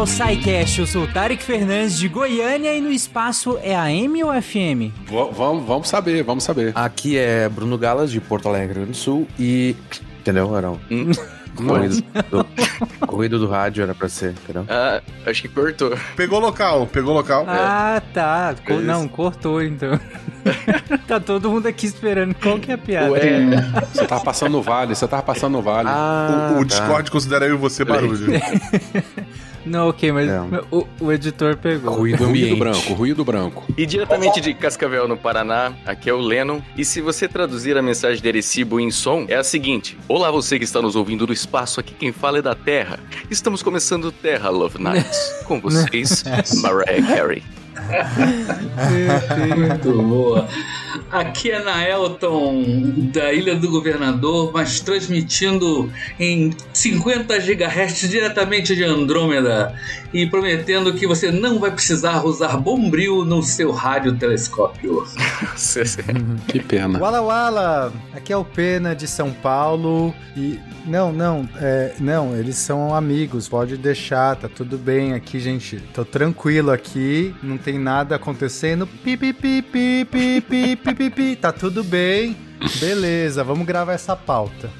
ao 0.00 0.06
SciCast. 0.06 0.80
Eu 0.80 0.86
sou 0.86 1.02
o 1.04 1.06
Tarek 1.06 1.42
Fernandes 1.42 1.98
de 1.98 2.08
Goiânia 2.08 2.74
e 2.74 2.80
no 2.80 2.90
espaço 2.90 3.58
é 3.62 3.76
a 3.76 3.92
M 3.92 4.24
ou 4.24 4.32
FM? 4.32 4.88
V 5.04 5.30
vamos, 5.30 5.66
vamos 5.66 5.88
saber, 5.90 6.22
vamos 6.22 6.42
saber. 6.42 6.72
Aqui 6.74 7.18
é 7.18 7.46
Bruno 7.50 7.76
Galas 7.76 8.10
de 8.10 8.18
Porto 8.18 8.48
Alegre, 8.48 8.86
do 8.86 8.94
Sul 8.94 9.28
e. 9.38 9.76
Entendeu, 10.20 10.56
Arão? 10.56 10.80
Hum. 10.90 11.10
Corrido 11.54 12.02
do, 12.30 13.06
corrido 13.06 13.38
do 13.38 13.46
rádio 13.48 13.82
era 13.82 13.94
pra 13.94 14.08
ser, 14.08 14.30
entendeu? 14.30 14.64
Ah, 14.68 15.02
acho 15.26 15.42
que 15.42 15.48
cortou. 15.48 15.92
Pegou 16.16 16.38
local, 16.38 16.86
pegou 16.86 17.12
local. 17.12 17.44
Ah, 17.46 17.96
é. 17.96 18.14
tá. 18.14 18.54
Co 18.64 18.74
é 18.74 18.76
não, 18.78 19.06
cortou 19.06 19.60
então. 19.60 20.00
tá 21.06 21.20
todo 21.20 21.50
mundo 21.50 21.66
aqui 21.66 21.84
esperando 21.84 22.34
qual 22.34 22.58
que 22.58 22.70
é 22.70 22.74
a 22.74 22.78
piada. 22.78 23.10
Ué, 23.10 23.20
você 23.92 24.06
tava 24.06 24.24
passando 24.24 24.52
no 24.52 24.62
vale, 24.62 24.94
você 24.94 25.06
tava 25.06 25.22
passando 25.22 25.54
no 25.54 25.60
vale. 25.60 25.88
Ah, 25.90 26.52
o, 26.54 26.60
o 26.60 26.60
tá. 26.60 26.64
Discord 26.64 27.10
considera 27.10 27.44
eu 27.44 27.56
e 27.56 27.58
você 27.58 27.84
barulho. 27.84 28.32
Não, 29.64 29.88
ok, 29.88 30.12
mas 30.12 30.30
o, 30.70 30.86
o, 31.00 31.12
editor 31.12 31.56
pegou. 31.56 31.94
Ruído, 31.94 32.24
ruído 32.24 32.56
branco, 32.56 32.92
ruído 32.94 33.24
branco. 33.24 33.64
E 33.76 33.84
diretamente 33.84 34.40
de 34.40 34.54
Cascavel, 34.54 35.06
no 35.06 35.16
Paraná, 35.16 35.72
aqui 35.84 36.08
é 36.08 36.14
o 36.14 36.18
Lennon. 36.18 36.60
E 36.76 36.84
se 36.84 37.00
você 37.00 37.28
traduzir 37.28 37.76
a 37.76 37.82
mensagem 37.82 38.22
de 38.22 38.28
Erecibo 38.28 38.80
em 38.80 38.90
som, 38.90 39.26
é 39.28 39.36
a 39.36 39.44
seguinte: 39.44 39.98
Olá, 40.08 40.30
você 40.30 40.58
que 40.58 40.64
está 40.64 40.80
nos 40.80 40.96
ouvindo 40.96 41.26
do 41.26 41.32
espaço, 41.32 41.80
aqui 41.80 41.94
quem 41.94 42.12
fala 42.12 42.38
é 42.38 42.42
da 42.42 42.54
Terra. 42.54 42.98
Estamos 43.30 43.62
começando 43.62 44.10
Terra 44.10 44.48
Love 44.48 44.82
Nights. 44.82 45.44
Com 45.46 45.60
vocês, 45.60 46.24
Mariah 46.62 47.06
Carey. 47.06 47.42
Muito 49.56 50.02
boa. 50.02 50.48
Aqui 51.10 51.50
é 51.50 51.62
Naelton, 51.62 52.64
da 53.12 53.32
Ilha 53.32 53.56
do 53.56 53.70
Governador, 53.70 54.50
mas 54.52 54.80
transmitindo 54.80 55.90
em 56.18 56.54
50 56.72 57.38
GHz 57.38 58.08
diretamente 58.08 58.74
de 58.74 58.84
Andrômeda 58.84 59.74
e 60.12 60.26
prometendo 60.26 60.92
que 60.94 61.06
você 61.06 61.30
não 61.30 61.58
vai 61.58 61.70
precisar 61.70 62.24
usar 62.24 62.56
bombril 62.56 63.24
no 63.24 63.42
seu 63.42 63.70
radiotelescópio. 63.70 65.04
que 66.48 66.60
pena. 66.60 66.98
Wala 66.98 67.20
Wala, 67.20 67.92
aqui 68.12 68.32
é 68.32 68.36
o 68.36 68.44
Pena 68.44 68.94
de 68.94 69.06
São 69.06 69.32
Paulo 69.32 70.14
e 70.36 70.58
não, 70.86 71.12
não, 71.12 71.48
é, 71.56 71.94
não, 72.00 72.36
eles 72.36 72.56
são 72.56 72.94
amigos, 72.94 73.48
pode 73.48 73.76
deixar, 73.76 74.36
tá 74.36 74.48
tudo 74.48 74.78
bem 74.78 75.12
aqui, 75.12 75.38
gente. 75.38 75.78
Tô 75.94 76.04
tranquilo 76.04 76.70
aqui, 76.70 77.34
não 77.42 77.58
tem 77.58 77.78
nada 77.78 78.16
acontecendo. 78.16 78.86
Pi, 78.86 79.16
pi, 79.16 79.32
pi, 79.32 79.62
pi, 79.62 80.04
pi, 80.10 80.40
pi, 80.40 80.76
pi, 80.84 80.94
pi, 80.94 81.10
pi, 81.10 81.36
tá 81.36 81.52
tudo 81.52 81.82
bem. 81.84 82.36
Beleza, 82.78 83.42
vamos 83.44 83.66
gravar 83.66 83.92
essa 83.92 84.16
pauta. 84.16 84.70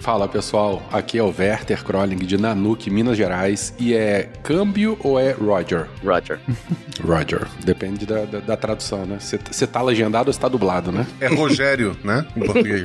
Fala 0.00 0.26
pessoal, 0.26 0.82
aqui 0.90 1.18
é 1.18 1.22
o 1.22 1.34
Werther 1.36 1.84
Crolling 1.84 2.16
de 2.16 2.38
Nanuque, 2.38 2.88
Minas 2.88 3.16
Gerais. 3.16 3.74
E 3.78 3.92
é 3.92 4.30
câmbio 4.42 4.96
ou 5.00 5.18
é 5.20 5.32
Roger? 5.32 5.86
Roger. 6.02 6.38
Roger. 7.04 7.46
Depende 7.62 8.06
da, 8.06 8.24
da, 8.24 8.38
da 8.38 8.56
tradução, 8.56 9.04
né? 9.04 9.18
Você 9.20 9.66
tá 9.66 9.82
legendado 9.82 10.28
ou 10.30 10.32
você 10.32 10.40
tá 10.40 10.48
dublado, 10.48 10.90
né? 10.90 11.06
É 11.20 11.26
Rogério, 11.26 11.94
né? 12.02 12.26
Em 12.34 12.40
português. 12.40 12.84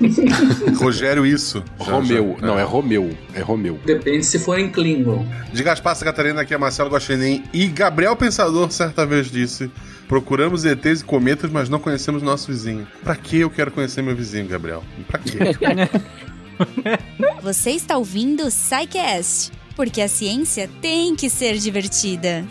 Rogério, 0.80 1.26
isso. 1.26 1.62
Romeu. 1.78 2.36
Já, 2.40 2.46
Não, 2.46 2.58
é. 2.58 2.62
é 2.62 2.64
Romeu. 2.64 3.10
É 3.34 3.40
Romeu. 3.42 3.78
Depende 3.84 4.24
se 4.24 4.38
for 4.38 4.58
em 4.58 4.70
Klingon. 4.70 5.26
De 5.52 5.62
Gaspar 5.62 5.98
Catarina, 5.98 6.40
aqui 6.40 6.54
é 6.54 6.58
Marcelo 6.58 6.88
Guaxinim. 6.88 7.44
E 7.52 7.66
Gabriel 7.66 8.16
Pensador 8.16 8.70
certa 8.70 9.04
vez 9.04 9.30
disse. 9.30 9.70
Procuramos 10.08 10.64
ETs 10.64 11.00
e 11.00 11.04
cometas, 11.04 11.50
mas 11.50 11.68
não 11.68 11.80
conhecemos 11.80 12.22
nosso 12.22 12.48
vizinho. 12.48 12.86
Pra 13.02 13.16
que 13.16 13.40
eu 13.40 13.50
quero 13.50 13.72
conhecer 13.72 14.02
meu 14.02 14.14
vizinho, 14.14 14.46
Gabriel? 14.46 14.84
Pra 15.08 15.18
quê? 15.18 15.38
Você 17.42 17.72
está 17.72 17.96
ouvindo 17.96 18.44
o 18.44 18.50
SciCast, 18.50 19.52
porque 19.74 20.00
a 20.00 20.08
ciência 20.08 20.70
tem 20.80 21.16
que 21.16 21.28
ser 21.28 21.58
divertida. 21.58 22.44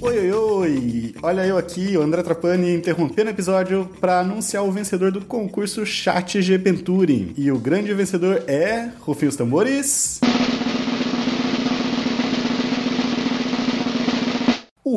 Oi, 0.00 0.18
oi, 0.18 0.32
oi! 0.32 1.14
Olha 1.22 1.46
eu 1.46 1.58
aqui, 1.58 1.96
o 1.96 2.02
André 2.02 2.22
Trapani, 2.22 2.74
interrompendo 2.74 3.28
o 3.28 3.32
episódio 3.32 3.90
para 4.00 4.20
anunciar 4.20 4.64
o 4.64 4.72
vencedor 4.72 5.12
do 5.12 5.20
concurso 5.20 5.84
Chat 5.84 6.40
G 6.40 6.58
E 7.36 7.52
o 7.52 7.58
grande 7.58 7.92
vencedor 7.92 8.44
é. 8.46 8.90
Rufem 9.00 9.28
os 9.28 9.36
tambores. 9.36 10.20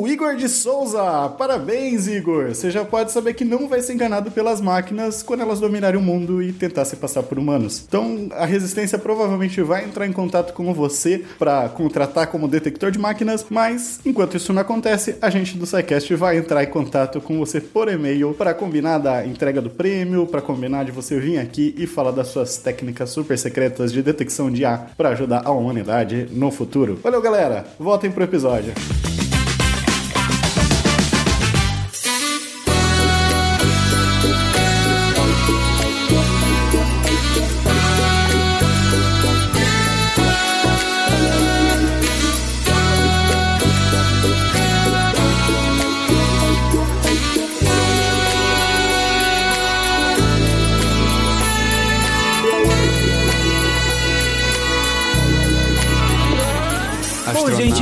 Igor 0.08 0.36
de 0.36 0.48
Souza! 0.48 1.28
Parabéns, 1.36 2.08
Igor! 2.08 2.48
Você 2.48 2.70
já 2.70 2.84
pode 2.84 3.12
saber 3.12 3.34
que 3.34 3.44
não 3.44 3.68
vai 3.68 3.80
ser 3.82 3.92
enganado 3.92 4.30
pelas 4.30 4.60
máquinas 4.60 5.22
quando 5.22 5.42
elas 5.42 5.60
dominarem 5.60 6.00
o 6.00 6.02
mundo 6.02 6.42
e 6.42 6.52
tentar 6.52 6.84
se 6.84 6.96
passar 6.96 7.22
por 7.22 7.38
humanos. 7.38 7.84
Então, 7.86 8.28
a 8.32 8.46
resistência 8.46 8.98
provavelmente 8.98 9.60
vai 9.60 9.84
entrar 9.84 10.06
em 10.06 10.12
contato 10.12 10.54
com 10.54 10.72
você 10.72 11.24
para 11.38 11.68
contratar 11.68 12.26
como 12.28 12.48
detector 12.48 12.90
de 12.90 12.98
máquinas, 12.98 13.44
mas 13.50 14.00
enquanto 14.04 14.36
isso 14.36 14.52
não 14.52 14.62
acontece, 14.62 15.16
a 15.20 15.28
gente 15.28 15.58
do 15.58 15.66
SciCast 15.66 16.14
vai 16.14 16.38
entrar 16.38 16.64
em 16.64 16.70
contato 16.70 17.20
com 17.20 17.38
você 17.38 17.60
por 17.60 17.88
e-mail 17.88 18.34
para 18.34 18.54
combinar 18.54 18.98
da 18.98 19.26
entrega 19.26 19.60
do 19.60 19.70
prêmio, 19.70 20.26
para 20.26 20.40
combinar 20.40 20.84
de 20.84 20.90
você 20.90 21.20
vir 21.20 21.38
aqui 21.38 21.74
e 21.76 21.86
falar 21.86 22.12
das 22.12 22.28
suas 22.28 22.56
técnicas 22.56 23.10
super 23.10 23.38
secretas 23.38 23.92
de 23.92 24.02
detecção 24.02 24.50
de 24.50 24.64
A 24.64 24.78
para 24.96 25.10
ajudar 25.10 25.42
a 25.44 25.50
humanidade 25.50 26.28
no 26.32 26.50
futuro. 26.50 26.98
Valeu, 27.02 27.20
galera! 27.20 27.66
Voltem 27.78 28.10
pro 28.10 28.24
episódio. 28.24 28.72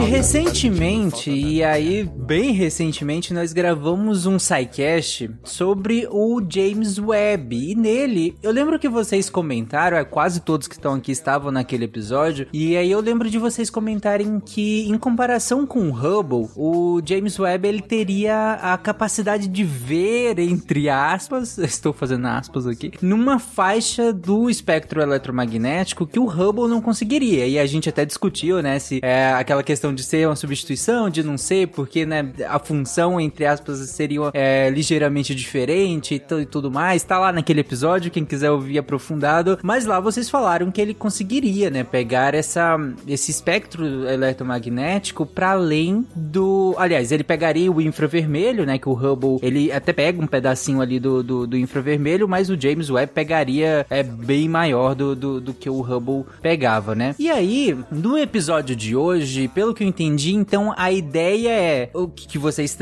Gente, 0.00 0.10
recentemente, 0.10 1.30
e 1.30 1.62
aí 1.62 2.04
bem 2.04 2.52
recentemente, 2.52 3.34
nós 3.34 3.52
gravamos 3.52 4.24
um 4.26 4.38
SciCast 4.38 5.30
sobre 5.42 6.06
o 6.10 6.40
James 6.48 6.98
Webb. 6.98 7.72
E 7.72 7.74
nele, 7.74 8.36
eu 8.42 8.50
lembro 8.50 8.78
que 8.78 8.88
vocês 8.88 9.28
comentaram, 9.28 9.96
é, 9.96 10.04
quase 10.04 10.40
todos 10.40 10.66
que 10.66 10.74
estão 10.74 10.94
aqui 10.94 11.12
estavam 11.12 11.50
naquele 11.50 11.84
episódio, 11.84 12.46
e 12.52 12.76
aí 12.76 12.90
eu 12.90 13.00
lembro 13.00 13.28
de 13.28 13.38
vocês 13.38 13.68
comentarem 13.68 14.40
que, 14.40 14.88
em 14.88 14.96
comparação 14.96 15.66
com 15.66 15.88
o 15.88 15.92
Hubble, 15.92 16.48
o 16.56 17.00
James 17.04 17.38
Webb 17.38 17.68
ele 17.68 17.82
teria 17.82 18.52
a 18.54 18.78
capacidade 18.78 19.48
de 19.48 19.64
ver, 19.64 20.38
entre 20.38 20.88
aspas, 20.88 21.58
estou 21.58 21.92
fazendo 21.92 22.26
aspas 22.26 22.66
aqui, 22.66 22.92
numa 23.02 23.38
faixa 23.38 24.12
do 24.12 24.48
espectro 24.48 25.02
eletromagnético 25.02 26.06
que 26.06 26.18
o 26.18 26.26
Hubble 26.26 26.68
não 26.68 26.80
conseguiria. 26.80 27.46
E 27.46 27.58
a 27.58 27.66
gente 27.66 27.88
até 27.88 28.04
discutiu, 28.04 28.62
né, 28.62 28.78
se 28.78 29.00
é 29.02 29.32
aquela 29.32 29.62
questão 29.62 29.89
de 29.94 30.02
ser 30.02 30.26
uma 30.26 30.36
substituição, 30.36 31.08
de 31.10 31.22
não 31.22 31.36
ser, 31.36 31.68
porque, 31.68 32.04
né, 32.06 32.32
a 32.48 32.58
função, 32.58 33.20
entre 33.20 33.46
aspas, 33.46 33.78
seria 33.90 34.30
é, 34.32 34.70
ligeiramente 34.70 35.34
diferente 35.34 36.14
e, 36.14 36.34
e 36.40 36.46
tudo 36.46 36.70
mais. 36.70 37.02
Tá 37.02 37.18
lá 37.18 37.32
naquele 37.32 37.60
episódio, 37.60 38.10
quem 38.10 38.24
quiser 38.24 38.50
ouvir 38.50 38.78
aprofundado. 38.78 39.58
Mas 39.62 39.86
lá 39.86 40.00
vocês 40.00 40.28
falaram 40.28 40.70
que 40.70 40.80
ele 40.80 40.94
conseguiria, 40.94 41.70
né, 41.70 41.84
pegar 41.84 42.34
essa, 42.34 42.76
esse 43.06 43.30
espectro 43.30 44.08
eletromagnético 44.08 45.26
para 45.26 45.52
além 45.52 46.06
do. 46.14 46.74
Aliás, 46.78 47.12
ele 47.12 47.24
pegaria 47.24 47.70
o 47.70 47.80
infravermelho, 47.80 48.64
né, 48.64 48.78
que 48.78 48.88
o 48.88 48.92
Hubble, 48.92 49.38
ele 49.42 49.72
até 49.72 49.92
pega 49.92 50.22
um 50.22 50.26
pedacinho 50.26 50.80
ali 50.80 50.98
do, 50.98 51.22
do, 51.22 51.46
do 51.46 51.56
infravermelho, 51.56 52.28
mas 52.28 52.50
o 52.50 52.60
James 52.60 52.90
Webb 52.90 53.12
pegaria 53.12 53.86
é 53.88 54.02
bem 54.02 54.48
maior 54.48 54.94
do, 54.94 55.14
do, 55.14 55.40
do 55.40 55.54
que 55.54 55.68
o 55.68 55.80
Hubble 55.80 56.24
pegava, 56.42 56.94
né? 56.94 57.14
E 57.18 57.30
aí, 57.30 57.76
no 57.90 58.18
episódio 58.18 58.74
de 58.74 58.94
hoje, 58.94 59.48
pelo 59.48 59.74
que 59.74 59.79
eu 59.82 59.88
entendi, 59.88 60.34
então 60.34 60.72
a 60.76 60.90
ideia 60.90 61.50
é 61.50 61.90
o 61.94 62.08
que 62.08 62.38
vocês 62.38 62.76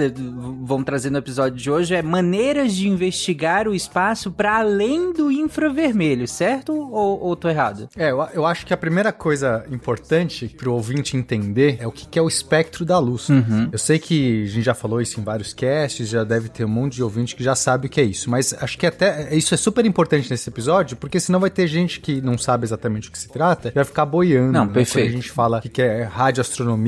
vão 0.63 0.83
trazer 0.83 1.11
no 1.11 1.19
episódio 1.19 1.59
de 1.59 1.71
hoje 1.71 1.95
é 1.95 2.03
maneiras 2.03 2.75
de 2.75 2.89
investigar 2.89 3.67
o 3.69 3.75
espaço 3.75 4.31
para 4.31 4.59
além 4.59 5.13
do 5.13 5.31
infravermelho, 5.31 6.27
certo? 6.27 6.73
Ou, 6.73 7.21
ou 7.21 7.37
tô 7.37 7.49
errado? 7.49 7.89
É, 7.97 8.11
eu, 8.11 8.21
eu 8.35 8.47
acho 8.47 8.67
que 8.67 8.73
a 8.73 8.77
primeira 8.77 9.13
coisa 9.13 9.65
importante 9.71 10.49
para 10.49 10.69
o 10.69 10.73
ouvinte 10.73 11.17
entender 11.17 11.77
é 11.81 11.87
o 11.87 11.93
que, 11.93 12.07
que 12.07 12.19
é 12.19 12.23
o 12.23 12.29
espectro 12.29 12.85
da 12.85 12.99
luz. 12.99 13.29
Uhum. 13.29 13.69
Eu 13.71 13.79
sei 13.79 13.99
que 13.99 14.45
a 14.45 14.47
gente 14.47 14.65
já 14.65 14.75
falou 14.75 15.01
isso 15.01 15.21
em 15.21 15.25
vários 15.25 15.53
casts, 15.53 16.09
já 16.09 16.25
deve 16.25 16.49
ter 16.49 16.65
um 16.65 16.69
monte 16.69 16.95
de 16.95 17.03
ouvinte 17.03 17.35
que 17.35 17.43
já 17.43 17.55
sabe 17.55 17.87
o 17.87 17.91
que 17.91 18.01
é 18.01 18.05
isso, 18.05 18.31
mas 18.31 18.55
acho 18.61 18.79
que 18.79 18.87
até 18.87 19.35
isso 19.35 19.55
é 19.55 19.57
super 19.57 19.85
importante 19.85 20.31
nesse 20.31 20.49
episódio, 20.49 20.97
porque 20.97 21.21
senão 21.21 21.41
vai 21.41 21.51
ter 21.51 21.67
gente 21.67 22.01
que 22.01 22.21
não 22.21 22.37
sabe 22.39 22.65
exatamente 22.65 23.09
o 23.09 23.13
que 23.13 23.19
se 23.19 23.29
trata, 23.29 23.73
vai 23.75 23.85
ficar 23.85 24.07
boiando. 24.07 24.53
Não, 24.53 24.67
né? 24.67 24.73
perfeito. 24.73 25.07
Quando 25.07 25.15
a 25.15 25.17
gente 25.17 25.31
fala 25.31 25.61
que 25.61 25.83
é 25.83 26.03
rádio 26.03 26.41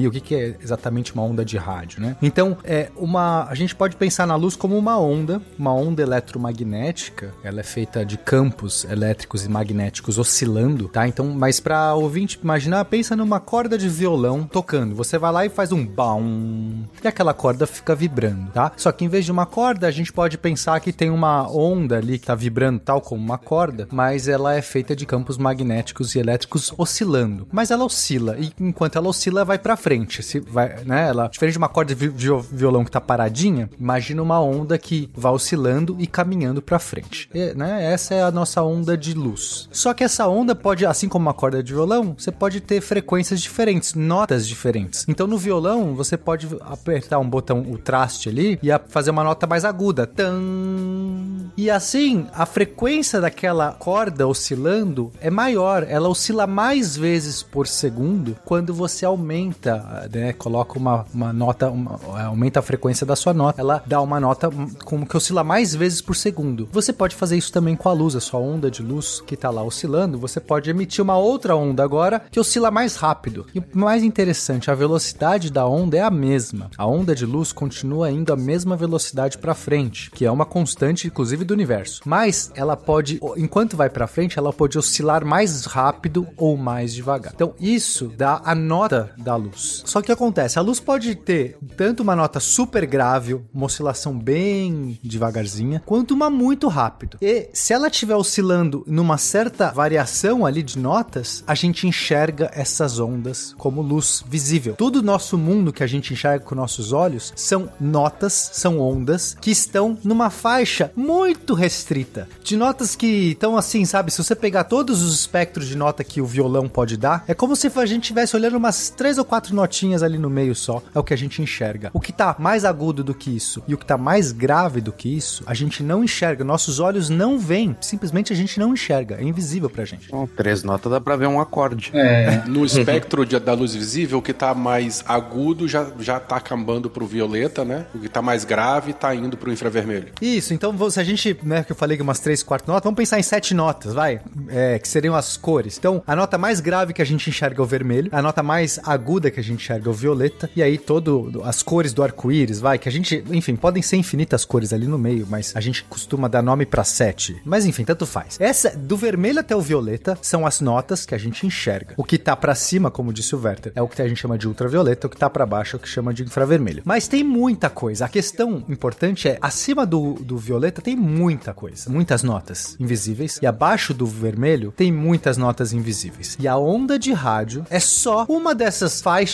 o 0.07 0.11
que, 0.11 0.21
que 0.21 0.35
é 0.35 0.57
exatamente 0.61 1.15
uma 1.15 1.23
onda 1.23 1.45
de 1.45 1.57
rádio, 1.57 2.01
né? 2.01 2.17
Então, 2.23 2.57
é 2.65 2.91
uma, 2.97 3.45
a 3.45 3.55
gente 3.55 3.75
pode 3.75 3.97
pensar 3.97 4.27
na 4.27 4.37
luz 4.37 4.57
como 4.57 4.77
uma 4.77 4.99
onda, 4.99 5.41
uma 5.59 5.73
onda 5.73 6.03
eletromagnética. 6.03 7.33
Ela 7.43 7.61
é 7.61 7.63
feita 7.63 8.05
de 8.05 8.17
campos 8.17 8.85
elétricos 8.85 9.45
e 9.45 9.49
magnéticos 9.49 10.19
oscilando, 10.19 10.89
tá? 10.89 11.07
Então, 11.07 11.27
mas 11.27 11.61
para 11.61 11.95
ouvinte 11.95 12.39
imaginar, 12.43 12.85
pensa 12.85 13.17
numa 13.17 13.41
corda 13.41 13.77
de 13.77 13.89
violão 13.89 14.45
tocando. 14.45 14.95
Você 14.95 15.19
vai 15.19 15.33
lá 15.33 15.47
e 15.47 15.49
faz 15.49 15.73
um 15.73 15.87
baum 15.87 16.85
e 17.03 17.09
aquela 17.09 17.35
corda 17.35 17.67
fica 17.67 17.95
vibrando, 17.95 18.51
tá? 18.53 18.73
Só 18.77 18.93
que 18.93 19.05
em 19.05 19.09
vez 19.09 19.25
de 19.25 19.33
uma 19.33 19.47
corda, 19.47 19.87
a 19.87 19.91
gente 19.91 20.13
pode 20.13 20.39
pensar 20.39 20.81
que 20.81 20.93
tem 20.93 21.11
uma 21.11 21.51
onda 21.51 21.99
ali 21.99 22.19
que 22.19 22.27
tá 22.27 22.35
vibrando 22.35 22.81
tal 22.81 23.01
como 23.01 23.23
uma 23.23 23.39
corda, 23.39 23.89
mas 23.91 24.29
ela 24.29 24.55
é 24.55 24.63
feita 24.63 24.95
de 24.95 25.07
campos 25.07 25.39
magnéticos 25.39 26.15
e 26.15 26.19
elétricos 26.19 26.73
oscilando. 26.77 27.47
Mas 27.53 27.71
ela 27.71 27.85
oscila 27.85 28.37
e 28.39 28.53
enquanto 28.61 28.97
ela 28.97 29.09
oscila, 29.09 29.45
vai 29.45 29.59
para 29.59 29.77
frente. 29.81 30.23
Se 30.23 30.39
vai, 30.39 30.85
né? 30.85 31.09
Ela 31.09 31.29
diferente 31.29 31.55
de 31.55 31.59
uma 31.59 31.69
corda 31.69 31.95
de 31.95 32.09
violão 32.53 32.85
que 32.85 32.91
tá 32.91 33.01
paradinha, 33.01 33.69
imagina 33.79 34.23
uma 34.23 34.41
onda 34.41 34.79
que 34.79 35.11
vai 35.15 35.33
oscilando 35.33 35.97
e 35.99 36.07
caminhando 36.07 36.61
para 36.61 36.79
frente. 36.79 37.29
E, 37.35 37.55
né? 37.55 37.93
Essa 37.93 38.15
é 38.15 38.23
a 38.23 38.31
nossa 38.31 38.63
onda 38.63 38.97
de 38.97 39.15
luz. 39.15 39.69
Só 39.73 39.95
que 39.95 40.05
essa 40.05 40.29
onda 40.29 40.55
pode, 40.55 40.85
assim 40.85 41.09
como 41.09 41.27
uma 41.27 41.35
corda 41.35 41.63
de 41.63 41.73
violão, 41.73 42.15
você 42.17 42.31
pode 42.31 42.61
ter 42.61 42.81
frequências 42.81 43.41
diferentes, 43.41 43.95
notas 43.95 44.47
diferentes. 44.47 45.07
Então 45.09 45.27
no 45.27 45.39
violão 45.39 45.95
você 45.95 46.17
pode 46.17 46.49
apertar 46.61 47.19
um 47.19 47.29
botão, 47.29 47.63
o 47.63 47.79
traste 47.79 48.29
ali, 48.29 48.59
e 48.63 48.69
fazer 48.89 49.11
uma 49.11 49.25
nota 49.25 49.47
mais 49.47 49.65
aguda. 49.65 50.07
Tan. 50.07 51.51
E 51.57 51.71
assim, 51.71 52.27
a 52.33 52.47
frequência 52.47 53.21
daquela 53.21 53.73
corda 53.73 54.27
oscilando 54.27 55.13
é 55.21 55.31
maior, 55.31 55.85
ela 55.89 56.09
oscila 56.09 56.47
mais 56.47 56.97
vezes 56.97 57.43
por 57.43 57.67
segundo 57.67 58.37
quando 58.45 58.73
você 58.73 59.05
aumenta, 59.05 59.70
né, 60.13 60.33
coloca 60.33 60.79
uma, 60.79 61.05
uma 61.13 61.33
nota, 61.33 61.71
uma, 61.71 61.99
aumenta 62.27 62.61
a 62.61 62.63
frequência 62.63 63.07
da 63.07 63.17
sua 63.17 63.33
nota, 63.33 63.61
ela 63.61 63.83
dá 63.87 64.01
uma 64.01 64.21
nota 64.21 64.51
como 64.85 65.07
que 65.07 65.17
oscila 65.17 65.45
mais 65.45 65.75
vezes 65.75 66.01
por 66.01 66.17
segundo. 66.17 66.69
Você 66.73 66.93
pode 66.93 67.15
fazer 67.15 67.37
isso 67.37 67.53
também 67.53 67.77
com 67.77 67.89
a 67.89 67.93
luz, 67.93 68.17
a 68.17 68.21
sua 68.21 68.41
onda 68.41 68.71
de 68.71 68.83
luz 68.83 69.23
que 69.27 69.35
está 69.35 69.51
lá 69.51 69.63
oscilando, 69.63 70.19
você 70.19 70.41
pode 70.41 70.71
emitir 70.71 71.03
uma 71.03 71.17
outra 71.17 71.57
onda 71.57 71.83
agora 71.83 72.23
que 72.31 72.41
oscila 72.41 72.71
mais 72.71 72.97
rápido. 72.97 73.47
E 73.55 73.59
o 73.59 73.65
mais 73.75 74.03
interessante, 74.03 74.71
a 74.71 74.75
velocidade 74.75 75.51
da 75.51 75.67
onda 75.67 75.97
é 75.97 76.03
a 76.03 76.11
mesma. 76.11 76.71
A 76.77 76.87
onda 76.87 77.15
de 77.15 77.27
luz 77.27 77.53
continua 77.53 78.11
indo 78.11 78.33
a 78.33 78.37
mesma 78.37 78.77
velocidade 78.77 79.39
para 79.39 79.55
frente, 79.55 80.11
que 80.11 80.25
é 80.25 80.31
uma 80.31 80.47
constante 80.47 81.07
inclusive 81.07 81.45
do 81.45 81.55
universo. 81.55 82.01
Mas 82.05 82.51
ela 82.55 82.77
pode, 82.77 83.21
enquanto 83.37 83.77
vai 83.77 83.91
para 83.91 84.07
frente, 84.07 84.39
ela 84.39 84.53
pode 84.53 84.79
oscilar 84.79 85.25
mais 85.25 85.65
rápido 85.65 86.27
ou 86.37 86.57
mais 86.57 86.95
devagar. 86.95 87.33
Então 87.35 87.55
isso 87.61 88.13
dá 88.17 88.41
a 88.45 88.55
nota 88.55 89.11
da 89.17 89.37
luz. 89.37 89.60
Só 89.61 90.03
que 90.03 90.13
acontece, 90.13 90.59
a 90.59 90.63
luz 90.63 90.81
pode 90.81 91.15
ter 91.15 91.57
tanto 91.77 92.03
uma 92.03 92.17
nota 92.17 92.41
super 92.41 92.87
grave, 92.87 93.41
uma 93.53 93.67
oscilação 93.67 94.19
bem 94.19 94.99
devagarzinha, 95.03 95.83
quanto 95.85 96.15
uma 96.15 96.31
muito 96.31 96.69
rápido. 96.69 97.19
E 97.21 97.49
se 97.53 97.73
ela 97.73 97.89
estiver 97.89 98.17
oscilando 98.17 98.85
numa 98.87 99.19
certa 99.19 99.71
variação 99.71 100.47
ali 100.47 100.63
de 100.63 100.79
notas, 100.79 101.45
a 101.47 101.55
gente 101.55 101.87
enxerga 101.87 102.51
essas 102.55 102.99
ondas 102.99 103.55
como 103.59 103.83
luz 103.83 104.25
visível. 104.27 104.75
Todo 104.75 104.97
o 104.97 105.03
nosso 105.03 105.37
mundo 105.37 105.73
que 105.73 105.83
a 105.83 105.87
gente 105.87 106.13
enxerga 106.13 106.45
com 106.45 106.55
nossos 106.55 106.93
olhos 106.93 107.33
são 107.37 107.69
notas, 107.81 108.51
são 108.53 108.81
ondas 108.81 109.37
que 109.41 109.51
estão 109.51 109.99
numa 110.03 110.31
faixa 110.31 110.93
muito 110.97 111.55
restrita. 111.55 112.29
De 112.43 112.57
notas 112.57 112.95
que 112.95 113.31
estão 113.33 113.57
assim, 113.57 113.85
sabe? 113.85 114.11
Se 114.11 114.23
você 114.23 114.35
pegar 114.35 114.65
todos 114.65 115.03
os 115.03 115.15
espectros 115.15 115.67
de 115.67 115.77
nota 115.77 116.05
que 116.05 116.21
o 116.21 116.27
violão 116.27 116.69
pode 116.69 116.97
dar, 116.97 117.25
é 117.27 117.35
como 117.35 117.57
se 117.57 117.71
a 117.75 117.87
gente 117.87 118.05
estivesse 118.05 118.37
olhando 118.37 118.57
umas 118.57 118.91
três 118.91 119.19
ou 119.19 119.25
quatro 119.25 119.50
notinhas 119.51 120.03
ali 120.03 120.19
no 120.19 120.31
meio 120.31 120.55
só. 120.55 120.83
É 120.95 120.99
o 120.99 121.05
que 121.05 121.15
a 121.15 121.17
gente 121.17 121.43
enxerga. 121.43 121.91
O 121.93 122.01
que 122.01 122.13
tá 122.13 122.37
mais 122.39 122.65
agudo 122.65 123.03
do 123.03 123.15
que 123.15 123.35
isso 123.35 123.63
e 123.67 123.75
o 123.75 123.79
que 123.79 123.87
tá 123.87 123.97
mais 123.97 124.33
grave 124.33 124.81
do 124.81 124.93
que 124.93 125.09
isso, 125.09 125.43
a 125.47 125.55
gente 125.55 125.83
não 125.83 126.03
enxerga. 126.05 126.45
Nossos 126.45 126.79
olhos 126.81 127.09
não 127.09 127.39
veem. 127.39 127.77
Simplesmente 127.81 128.33
a 128.33 128.37
gente 128.37 128.59
não 128.59 128.73
enxerga. 128.73 129.17
É 129.21 129.23
invisível 129.23 129.71
pra 129.71 129.85
gente. 129.85 130.11
Bom, 130.11 130.27
três 130.27 130.63
notas 130.63 130.91
dá 130.91 131.01
pra 131.01 131.17
ver 131.17 131.27
um 131.27 131.41
acorde. 131.41 131.91
É. 131.95 132.43
No 132.47 132.65
espectro 132.65 133.25
de, 133.25 133.39
da 133.39 133.53
luz 133.53 133.75
visível, 133.75 134.19
o 134.19 134.23
que 134.23 134.33
tá 134.33 134.55
mais 134.55 135.05
agudo 135.07 135.69
já, 135.69 135.87
já 135.99 136.21
tá 136.21 136.37
acabando 136.37 136.91
pro 136.91 137.07
violeta, 137.07 137.65
né? 137.65 137.87
O 137.95 137.99
que 137.99 138.09
tá 138.09 138.23
mais 138.23 138.45
grave 138.45 138.93
tá 138.93 139.15
indo 139.15 139.37
pro 139.37 139.53
infravermelho. 139.53 140.13
Isso, 140.21 140.55
então 140.55 140.75
se 140.91 141.01
a 141.01 141.05
gente, 141.05 141.39
né, 141.43 141.63
que 141.65 141.73
eu 141.73 141.77
falei 141.77 141.97
que 141.97 142.03
umas 142.03 142.21
três, 142.21 142.43
quatro 142.43 142.67
notas, 142.67 142.85
vamos 142.85 142.97
pensar 142.97 143.19
em 143.19 143.23
sete 143.23 143.55
notas, 143.55 143.93
vai? 143.95 144.21
É, 144.49 144.79
que 144.79 144.89
seriam 144.89 145.15
as 145.15 145.37
cores. 145.37 145.77
Então, 145.79 146.03
a 146.07 146.17
nota 146.17 146.39
mais 146.39 146.61
grave 146.61 146.93
que 146.93 147.03
a 147.03 147.07
gente 147.07 147.29
enxerga 147.29 147.61
é 147.61 147.63
o 147.63 147.67
vermelho, 147.67 148.09
a 148.13 148.23
nota 148.23 148.43
mais 148.43 148.79
aguda 148.85 149.31
que 149.31 149.40
a 149.41 149.45
gente 149.45 149.61
enxerga 149.61 149.89
é 149.89 149.91
o 149.91 149.95
violeta, 149.95 150.51
e 150.55 150.63
aí 150.63 150.79
todo 150.79 151.43
as 151.45 151.63
cores 151.63 151.93
do 151.93 152.03
arco-íris, 152.03 152.61
vai, 152.61 152.79
que 152.79 152.89
a 152.89 152.93
gente, 152.93 153.25
enfim, 153.31 153.57
podem 153.57 153.83
ser 153.83 153.97
infinitas 153.97 154.45
cores 154.45 154.73
ali 154.73 154.87
no 154.87 154.99
meio, 154.99 155.27
mas 155.29 155.53
a 155.55 155.61
gente 155.61 155.85
costuma 155.85 156.29
dar 156.29 156.43
nome 156.43 156.67
para 156.67 156.85
sete. 156.85 157.41
Mas 157.45 157.65
enfim, 157.67 157.85
tanto 157.85 158.07
faz. 158.07 158.37
Essa 158.41 158.77
do 158.77 158.97
vermelho 158.97 159.41
até 159.41 159.55
o 159.55 159.61
violeta 159.61 160.19
são 160.23 160.47
as 160.47 160.61
notas 160.61 161.07
que 161.07 161.15
a 161.15 161.19
gente 161.19 161.47
enxerga. 161.47 161.95
O 161.97 162.05
que 162.05 162.19
tá 162.19 162.37
para 162.37 162.55
cima, 162.55 162.91
como 162.91 163.13
disse 163.13 163.35
o 163.35 163.41
Werther, 163.41 163.73
é 163.75 163.83
o 163.83 163.89
que 163.89 164.03
a 164.03 164.09
gente 164.09 164.21
chama 164.21 164.39
de 164.39 164.47
ultravioleta, 164.47 165.07
o 165.07 165.11
que 165.11 165.17
tá 165.17 165.31
para 165.31 165.47
baixo 165.47 165.77
é 165.77 165.79
o 165.79 165.81
que 165.81 165.89
chama 165.89 166.13
de 166.13 166.23
infravermelho. 166.23 166.83
Mas 166.85 167.09
tem 167.09 167.25
muita 167.25 167.71
coisa. 167.71 168.05
A 168.05 168.09
questão 168.09 168.65
importante 168.69 169.29
é 169.29 169.39
acima 169.41 169.87
do, 169.87 170.15
do 170.15 170.37
violeta 170.37 170.83
tem 170.83 170.97
muita 170.97 171.53
coisa, 171.55 171.91
muitas 171.91 172.23
notas 172.23 172.77
invisíveis 172.79 173.39
e 173.41 173.47
abaixo 173.47 173.95
do 173.95 174.07
vermelho 174.07 174.73
tem 174.77 174.93
muitas 174.93 175.37
notas 175.37 175.73
invisíveis. 175.73 176.37
E 176.39 176.47
a 176.47 176.57
onda 176.57 176.99
de 176.99 177.13
rádio 177.13 177.65
é 177.71 177.81
só 177.81 178.27
uma 178.29 178.55
dessas 178.55 179.01
faixas 179.01 179.30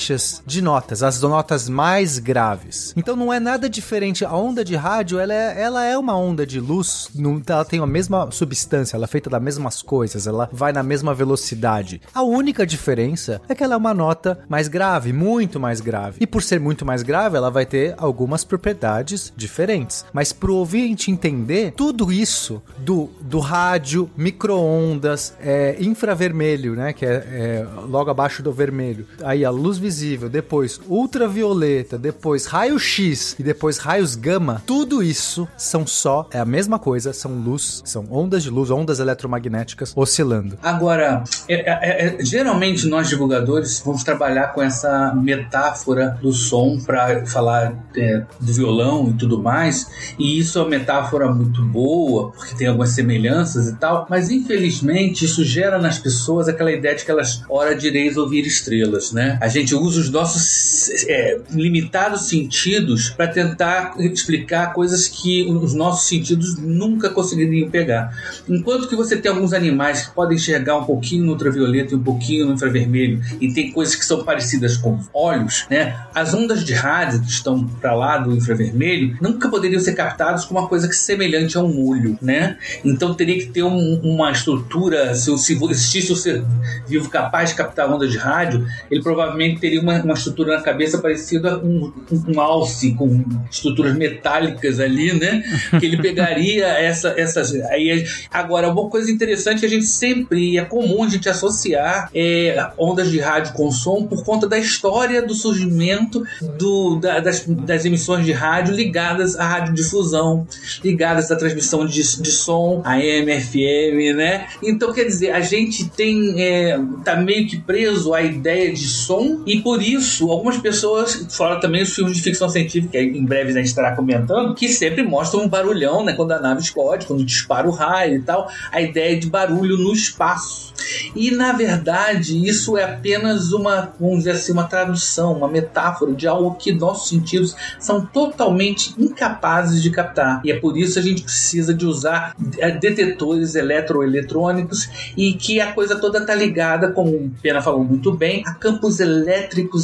de 0.47 0.63
notas, 0.63 1.03
as 1.03 1.21
notas 1.21 1.69
mais 1.69 2.19
graves. 2.19 2.93
Então 2.97 3.17
não 3.17 3.33
é 3.33 3.41
nada 3.41 3.69
diferente. 3.69 4.25
A 4.25 4.35
onda 4.35 4.65
de 4.65 4.77
rádio, 4.77 5.19
ela 5.19 5.33
é, 5.33 5.61
ela 5.61 5.85
é 5.85 5.97
uma 5.97 6.17
onda 6.17 6.47
de 6.47 6.61
luz, 6.61 7.09
ela 7.47 7.65
tem 7.65 7.81
a 7.81 7.87
mesma 7.87 8.31
substância, 8.31 8.97
ela 8.97 9.05
é 9.05 9.09
feita 9.09 9.31
das 9.31 9.43
mesmas 9.43 9.83
coisas, 9.83 10.27
ela 10.27 10.49
vai 10.53 10.73
na 10.73 10.83
mesma 10.83 11.15
velocidade. 11.15 12.01
A 12.15 12.23
única 12.23 12.67
diferença 12.67 13.41
é 13.49 13.55
que 13.55 13.63
ela 13.63 13.75
é 13.75 13.77
uma 13.77 13.95
nota 13.95 14.39
mais 14.49 14.69
grave, 14.69 15.13
muito 15.13 15.59
mais 15.59 15.81
grave. 15.81 16.19
E 16.21 16.27
por 16.27 16.43
ser 16.43 16.61
muito 16.61 16.85
mais 16.85 17.03
grave, 17.03 17.37
ela 17.37 17.51
vai 17.51 17.67
ter 17.67 17.95
algumas 17.97 18.45
propriedades 18.45 19.33
diferentes. 19.37 20.05
Mas 20.13 20.33
pro 20.33 20.55
ouvinte 20.55 21.11
entender, 21.11 21.73
tudo 21.77 22.13
isso 22.13 22.63
do, 22.79 23.11
do 23.21 23.39
rádio, 23.39 24.11
micro-ondas, 24.17 25.35
é, 25.41 25.77
infravermelho, 25.81 26.75
né? 26.75 26.93
Que 26.93 27.07
é, 27.07 27.11
é, 27.11 27.67
logo 27.89 28.11
abaixo 28.11 28.43
do 28.43 28.53
vermelho. 28.53 29.07
Aí 29.23 29.45
a 29.45 29.51
luz 29.51 29.79
visível, 29.87 30.29
depois 30.29 30.81
ultravioleta, 30.89 31.97
depois 31.97 32.45
raio-x 32.47 33.37
e 33.39 33.43
depois 33.43 33.79
raios 33.79 34.17
gama. 34.17 34.61
Tudo 34.67 35.01
isso 35.01 35.47
são 35.57 35.87
só, 35.87 36.29
é 36.33 36.41
a 36.41 36.45
mesma 36.45 36.77
coisa, 36.77 37.13
são 37.13 37.33
luz, 37.33 37.83
são 37.85 38.05
ondas 38.11 38.43
de 38.43 38.51
luz, 38.51 38.69
ondas 38.69 38.99
eletromagnéticas 38.99 39.93
oscilando. 39.95 40.59
Agora, 40.61 41.23
é, 41.49 41.55
é, 41.55 42.07
é 42.07 42.25
geralmente 42.25 42.89
nós 42.89 43.09
divulgadores 43.09 43.81
vamos 43.85 44.03
trabalhar 44.03 44.49
com 44.49 44.61
essa 44.61 45.15
metáfora 45.15 46.19
do 46.21 46.33
som 46.33 46.81
para 46.85 47.25
falar 47.27 47.73
é, 47.97 48.25
do 48.41 48.53
violão 48.53 49.11
e 49.11 49.13
tudo 49.15 49.41
mais, 49.41 49.89
e 50.19 50.37
isso 50.37 50.59
é 50.59 50.63
uma 50.63 50.71
metáfora 50.71 51.33
muito 51.33 51.63
boa, 51.63 52.33
porque 52.33 52.57
tem 52.57 52.67
algumas 52.67 52.91
semelhanças 52.91 53.69
e 53.69 53.77
tal, 53.77 54.05
mas 54.11 54.31
infelizmente 54.31 55.25
isso 55.25 55.45
gera 55.45 55.79
nas 55.79 55.97
pessoas 55.97 56.49
aquela 56.49 56.73
ideia 56.73 56.97
de 56.97 57.05
que 57.05 57.11
elas, 57.11 57.45
ora 57.49 57.73
direis 57.73 58.17
ouvir 58.17 58.45
estrelas, 58.45 59.13
né? 59.13 59.39
A 59.41 59.47
gente 59.47 59.76
usa 59.77 60.01
os 60.01 60.11
nossos 60.11 60.91
é, 61.09 61.39
limitados 61.51 62.29
sentidos 62.29 63.11
para 63.11 63.29
tentar 63.29 63.95
explicar 63.99 64.73
coisas 64.73 65.09
que 65.09 65.45
os 65.45 65.75
nossos 65.75 66.09
sentidos 66.09 66.59
nunca 66.59 67.11
conseguiriam 67.11 67.71
pegar. 67.71 68.13
Enquanto 68.49 68.89
que 68.89 68.97
você 68.97 69.17
tem 69.17 69.31
alguns 69.31 69.53
animais 69.53 70.07
que 70.07 70.15
podem 70.15 70.37
enxergar 70.37 70.77
um 70.77 70.85
pouquinho 70.85 71.25
no 71.25 71.33
ultravioleta 71.33 71.95
e 71.95 71.97
um 71.97 72.03
pouquinho 72.03 72.47
no 72.47 72.55
infravermelho, 72.55 73.21
e 73.41 73.53
tem 73.53 73.71
coisas 73.73 73.95
que 73.95 74.05
são 74.05 74.25
parecidas 74.25 74.77
com 74.77 74.99
olhos, 75.13 75.67
né? 75.71 75.97
As 76.15 76.35
ondas 76.35 76.65
de 76.65 76.75
rádio 76.75 77.21
que 77.21 77.31
estão 77.31 77.67
para 77.67 77.95
lá 77.95 78.19
do 78.19 78.33
infravermelho 78.35 79.17
nunca 79.21 79.49
poderiam 79.49 79.81
ser 79.81 79.93
captadas 79.93 80.45
com 80.45 80.55
uma 80.59 80.69
coisa 80.69 80.89
que 80.89 80.97
semelhante 80.97 81.57
a 81.57 81.63
um 81.63 81.87
olho, 81.87 82.19
né? 82.21 82.57
Então 82.85 83.15
teria 83.15 83.39
que 83.39 83.47
ter 83.47 83.63
um, 83.63 84.01
uma 84.03 84.31
estrutura, 84.31 85.15
se, 85.15 85.37
se 85.39 85.59
existisse 85.65 86.13
um 86.13 86.17
ser 86.17 86.45
vivo 86.87 87.09
capaz 87.09 87.51
de 87.51 87.57
captar 87.57 87.91
ondas 87.91 88.11
de 88.11 88.19
rádio, 88.19 88.67
ele 88.91 89.03
provavelmente 89.03 89.56
teria 89.61 89.81
uma, 89.81 90.03
uma 90.03 90.15
estrutura 90.15 90.57
na 90.57 90.63
cabeça 90.63 90.99
parecida 90.99 91.59
com 91.59 91.67
um, 91.67 91.93
um, 92.29 92.41
alce, 92.41 92.95
com 92.95 93.25
estruturas 93.51 93.95
metálicas 93.97 94.81
ali, 94.81 95.13
né? 95.13 95.43
Que 95.79 95.87
ele 95.87 96.01
pegaria 96.01 96.67
essa, 96.79 97.15
essas. 97.17 97.55
Aí, 97.67 98.05
agora, 98.31 98.71
uma 98.71 98.89
coisa 98.89 99.11
interessante 99.11 99.61
que 99.61 99.67
a 99.67 99.71
gente 99.71 99.87
sempre, 99.87 100.59
é 100.59 100.65
comum 100.65 101.05
a 101.05 101.09
gente 101.09 101.29
associar 101.29 102.11
é, 102.15 102.71
ondas 102.79 103.11
de 103.11 103.19
rádio 103.19 103.53
com 103.55 103.71
som 103.71 104.07
por 104.07 104.25
conta 104.25 104.47
da 104.47 104.59
história 104.59 105.23
do 105.23 105.35
surgimento 105.35 106.25
do, 106.59 106.97
da, 106.97 107.21
das, 107.21 107.45
das 107.47 107.85
emissões 107.85 108.25
de 108.25 108.33
rádio 108.33 108.75
ligadas 108.75 109.37
à 109.37 109.47
radiodifusão, 109.47 110.47
ligadas 110.85 111.31
a 111.31 111.37
transmissão 111.37 111.87
de, 111.87 112.03
de 112.21 112.31
som, 112.31 112.83
a 112.85 112.97
FM, 112.99 114.17
né? 114.17 114.47
Então, 114.63 114.93
quer 114.93 115.05
dizer, 115.05 115.31
a 115.31 115.41
gente 115.41 115.89
tem. 115.91 116.41
É, 116.41 116.79
tá 117.05 117.17
meio 117.17 117.47
que 117.47 117.59
preso 117.59 118.15
à 118.15 118.23
ideia 118.23 118.73
de 118.73 118.87
som, 118.87 119.43
e 119.47 119.61
por 119.61 119.81
isso, 119.81 120.29
algumas 120.31 120.59
pessoas, 120.59 121.25
fora 121.31 121.61
também 121.61 121.83
os 121.83 121.95
filmes 121.95 122.17
de 122.17 122.23
ficção 122.23 122.49
científica, 122.49 122.99
em 122.99 123.25
breve 123.25 123.53
a 123.53 123.55
gente 123.55 123.67
estará 123.67 123.95
comentando, 123.95 124.55
que 124.55 124.69
sempre 124.69 125.05
mostram 125.05 125.45
um 125.45 125.49
barulhão, 125.49 126.05
né? 126.05 126.15
Quando 126.15 126.33
a 126.33 126.41
nave 126.41 126.61
explode, 126.61 127.07
quando 127.07 127.25
dispara 127.25 127.69
o 127.69 127.71
raio 127.71 128.17
e 128.17 128.23
tal, 128.23 128.49
a 128.73 128.83
ideia 128.83 129.19
de 129.19 129.29
barulho 129.31 129.79
no 129.79 129.93
espaço. 129.93 130.75
E 131.15 131.31
na 131.31 131.53
verdade, 131.53 132.45
isso 132.45 132.77
é 132.77 132.83
apenas 132.83 133.53
uma, 133.53 133.93
vamos 134.01 134.19
dizer 134.19 134.33
assim, 134.33 134.53
uma 134.53 134.65
tradução, 134.65 135.33
uma 135.33 135.49
metáfora 135.49 136.13
de 136.13 136.27
algo 136.27 136.57
que 136.57 136.73
nossos 136.73 137.09
sentidos 137.09 137.55
são 137.79 138.05
totalmente 138.05 138.95
incapazes 138.99 139.81
de 139.81 139.91
captar. 139.91 140.41
E 140.45 140.51
é 140.51 140.59
por 140.59 140.77
isso 140.77 140.99
a 140.99 141.03
gente 141.03 141.23
precisa 141.23 141.73
de 141.73 141.87
usar 141.87 142.35
é, 142.59 142.71
detetores 142.73 143.55
eletroeletrônicos 143.55 144.89
e 145.17 145.35
que 145.35 145.61
a 145.61 145.73
coisa 145.73 145.97
toda 145.97 146.19
está 146.19 146.35
ligada, 146.35 146.91
como 146.91 147.11
o 147.11 147.31
Pena 147.41 147.63
falou 147.63 147.85
muito 147.85 148.13
bem, 148.13 148.43
a 148.45 148.55
campos 148.55 148.99
elétricos 148.99 149.36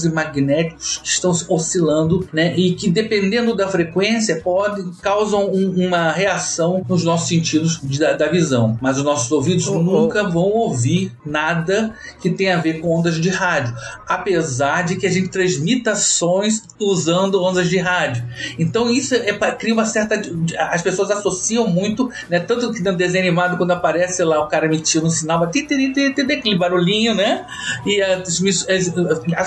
e 0.04 0.09
magnéticos 0.11 0.99
que 0.99 1.09
estão 1.09 1.30
oscilando, 1.49 2.28
né? 2.32 2.54
E 2.56 2.75
que 2.75 2.90
dependendo 2.90 3.54
da 3.54 3.68
frequência 3.68 4.40
pode 4.42 4.82
causam 5.00 5.50
um, 5.50 5.87
uma 5.87 6.11
reação 6.12 6.85
nos 6.88 7.04
nossos 7.04 7.28
sentidos 7.28 7.78
da, 7.99 8.12
da 8.14 8.28
visão. 8.28 8.78
Mas 8.80 8.99
os 8.99 9.04
nossos 9.04 9.30
ouvidos 9.30 9.66
Oh, 9.68 9.76
oh. 9.76 9.82
nunca 9.82 10.25
vão 10.28 10.42
ouvir 10.50 11.12
nada 11.25 11.94
que 12.21 12.30
tenha 12.30 12.56
a 12.56 12.61
ver 12.61 12.80
com 12.80 12.88
ondas 12.99 13.16
de 13.21 13.28
rádio, 13.28 13.75
apesar 14.06 14.82
de 14.85 14.97
que 14.97 15.06
a 15.06 15.11
gente 15.11 15.28
transmita 15.28 15.94
sons 15.94 16.62
usando 16.80 17.42
ondas 17.42 17.68
de 17.68 17.78
rádio. 17.78 18.23
Então 18.59 18.90
isso 18.90 19.14
é, 19.14 19.32
pra- 19.32 19.52
cria 19.52 19.73
uma 19.75 19.85
certa. 19.87 20.21
As 20.59 20.82
pessoas 20.82 21.11
associam 21.11 21.66
muito, 21.66 22.11
né? 22.28 22.40
Tanto 22.40 22.73
que 22.73 22.82
no 22.82 22.94
desenho 22.97 23.25
animado, 23.25 23.56
quando 23.56 23.71
aparece 23.73 24.23
lá 24.25 24.40
o 24.44 24.49
cara 24.49 24.66
emitindo 24.66 25.06
um 25.06 25.11
sinal, 25.11 25.42
aquele 26.35 26.56
barulhinho, 26.56 27.14
né? 27.14 27.47
E 27.87 28.00
as 28.02 28.40
as- 28.68 28.92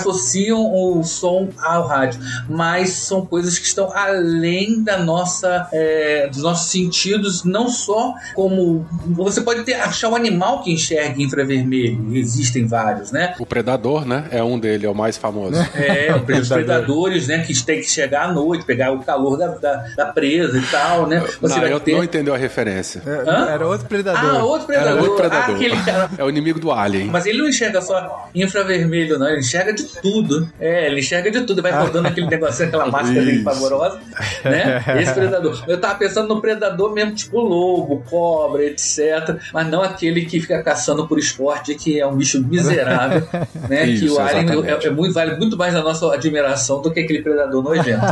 associam 0.00 0.72
o 0.72 1.02
som 1.04 1.48
ao 1.62 1.86
rádio. 1.86 2.20
Mas 2.48 2.90
são 2.90 3.24
coisas 3.24 3.58
que 3.58 3.66
estão 3.66 3.90
além 3.94 4.82
da 4.82 4.98
nossa, 4.98 5.68
é, 5.72 6.28
dos 6.28 6.42
nossos 6.42 6.70
sentidos, 6.70 7.44
não 7.44 7.68
só 7.68 8.14
como. 8.34 8.86
Você 9.08 9.40
pode 9.40 9.62
ter, 9.64 9.74
achar 9.74 10.08
um 10.08 10.16
animal 10.16 10.62
que 10.62 10.72
enxerga 10.72 11.20
infravermelho, 11.20 12.14
existem 12.16 12.66
vários, 12.66 13.10
né? 13.12 13.34
O 13.38 13.46
Predador, 13.46 14.06
né? 14.06 14.26
É 14.30 14.42
um 14.42 14.58
dele, 14.58 14.86
é 14.86 14.90
o 14.90 14.94
mais 14.94 15.16
famoso. 15.16 15.56
É, 15.74 16.14
os 16.40 16.48
predadores, 16.48 17.28
né? 17.28 17.38
Que 17.38 17.56
tem 17.64 17.80
que 17.80 17.90
chegar 17.90 18.28
à 18.28 18.32
noite, 18.32 18.64
pegar 18.64 18.92
o 18.92 19.00
calor 19.00 19.36
da, 19.36 19.48
da, 19.48 19.84
da 19.96 20.06
presa 20.06 20.58
e 20.58 20.62
tal, 20.62 21.06
né? 21.06 21.20
Você 21.40 21.54
não, 21.54 21.60
vai 21.60 21.72
eu 21.72 21.80
ter. 21.80 21.92
não 21.92 22.04
entendeu 22.04 22.34
a 22.34 22.36
referência. 22.36 23.02
É, 23.06 23.30
Hã? 23.30 23.48
Era 23.50 23.66
outro 23.66 23.86
predador. 23.88 24.36
Ah, 24.36 24.44
outro 24.44 24.72
Era 24.72 24.82
predador. 24.82 25.02
outro 25.02 25.16
predador. 25.16 25.50
Ah, 25.50 25.54
aquele 25.54 25.82
cara. 25.82 26.10
É 26.18 26.24
o 26.24 26.28
inimigo 26.28 26.58
do 26.60 26.70
Alien. 26.70 27.06
Mas 27.06 27.26
ele 27.26 27.38
não 27.38 27.48
enxerga 27.48 27.80
só 27.80 28.28
infravermelho, 28.34 29.18
não. 29.18 29.28
Ele 29.28 29.40
enxerga 29.40 29.72
de 29.72 29.84
tudo. 29.86 30.48
É, 30.58 30.86
ele 30.86 31.00
enxerga 31.00 31.30
de 31.30 31.42
tudo. 31.42 31.62
Vai 31.62 31.72
rodando 31.72 32.08
aquele 32.08 32.26
negocinho, 32.26 32.68
aquela 32.68 32.86
máscara 32.86 33.24
dele 33.24 33.42
pavorosa, 33.42 34.00
né? 34.44 34.84
Esse 35.00 35.14
predador. 35.14 35.64
Eu 35.66 35.80
tava 35.80 35.94
pensando 35.96 36.28
no 36.28 36.40
predador 36.40 36.92
mesmo, 36.92 37.14
tipo 37.14 37.40
lobo, 37.40 38.02
cobra, 38.08 38.64
etc. 38.64 39.36
Mas 39.52 39.68
não 39.68 39.82
aquele 39.82 40.24
que 40.26 40.40
fica 40.40 40.62
caçando 40.62 41.06
por 41.06 41.18
esporte, 41.18 41.74
que 41.74 42.00
é 42.00 42.06
um 42.06 42.16
bicho 42.16 42.42
miserável, 42.42 43.26
né? 43.68 43.86
que 43.86 43.92
Isso, 43.92 44.16
o 44.16 44.20
Alien 44.20 44.64
é, 44.64 44.86
é 44.86 44.90
muito, 44.90 45.12
vale 45.12 45.36
muito 45.36 45.56
mais 45.56 45.74
a 45.74 45.82
nossa 45.82 46.12
admiração 46.12 46.80
do 46.82 46.90
que 46.90 47.00
aquele 47.00 47.22
predador 47.22 47.62
nojento. 47.62 48.06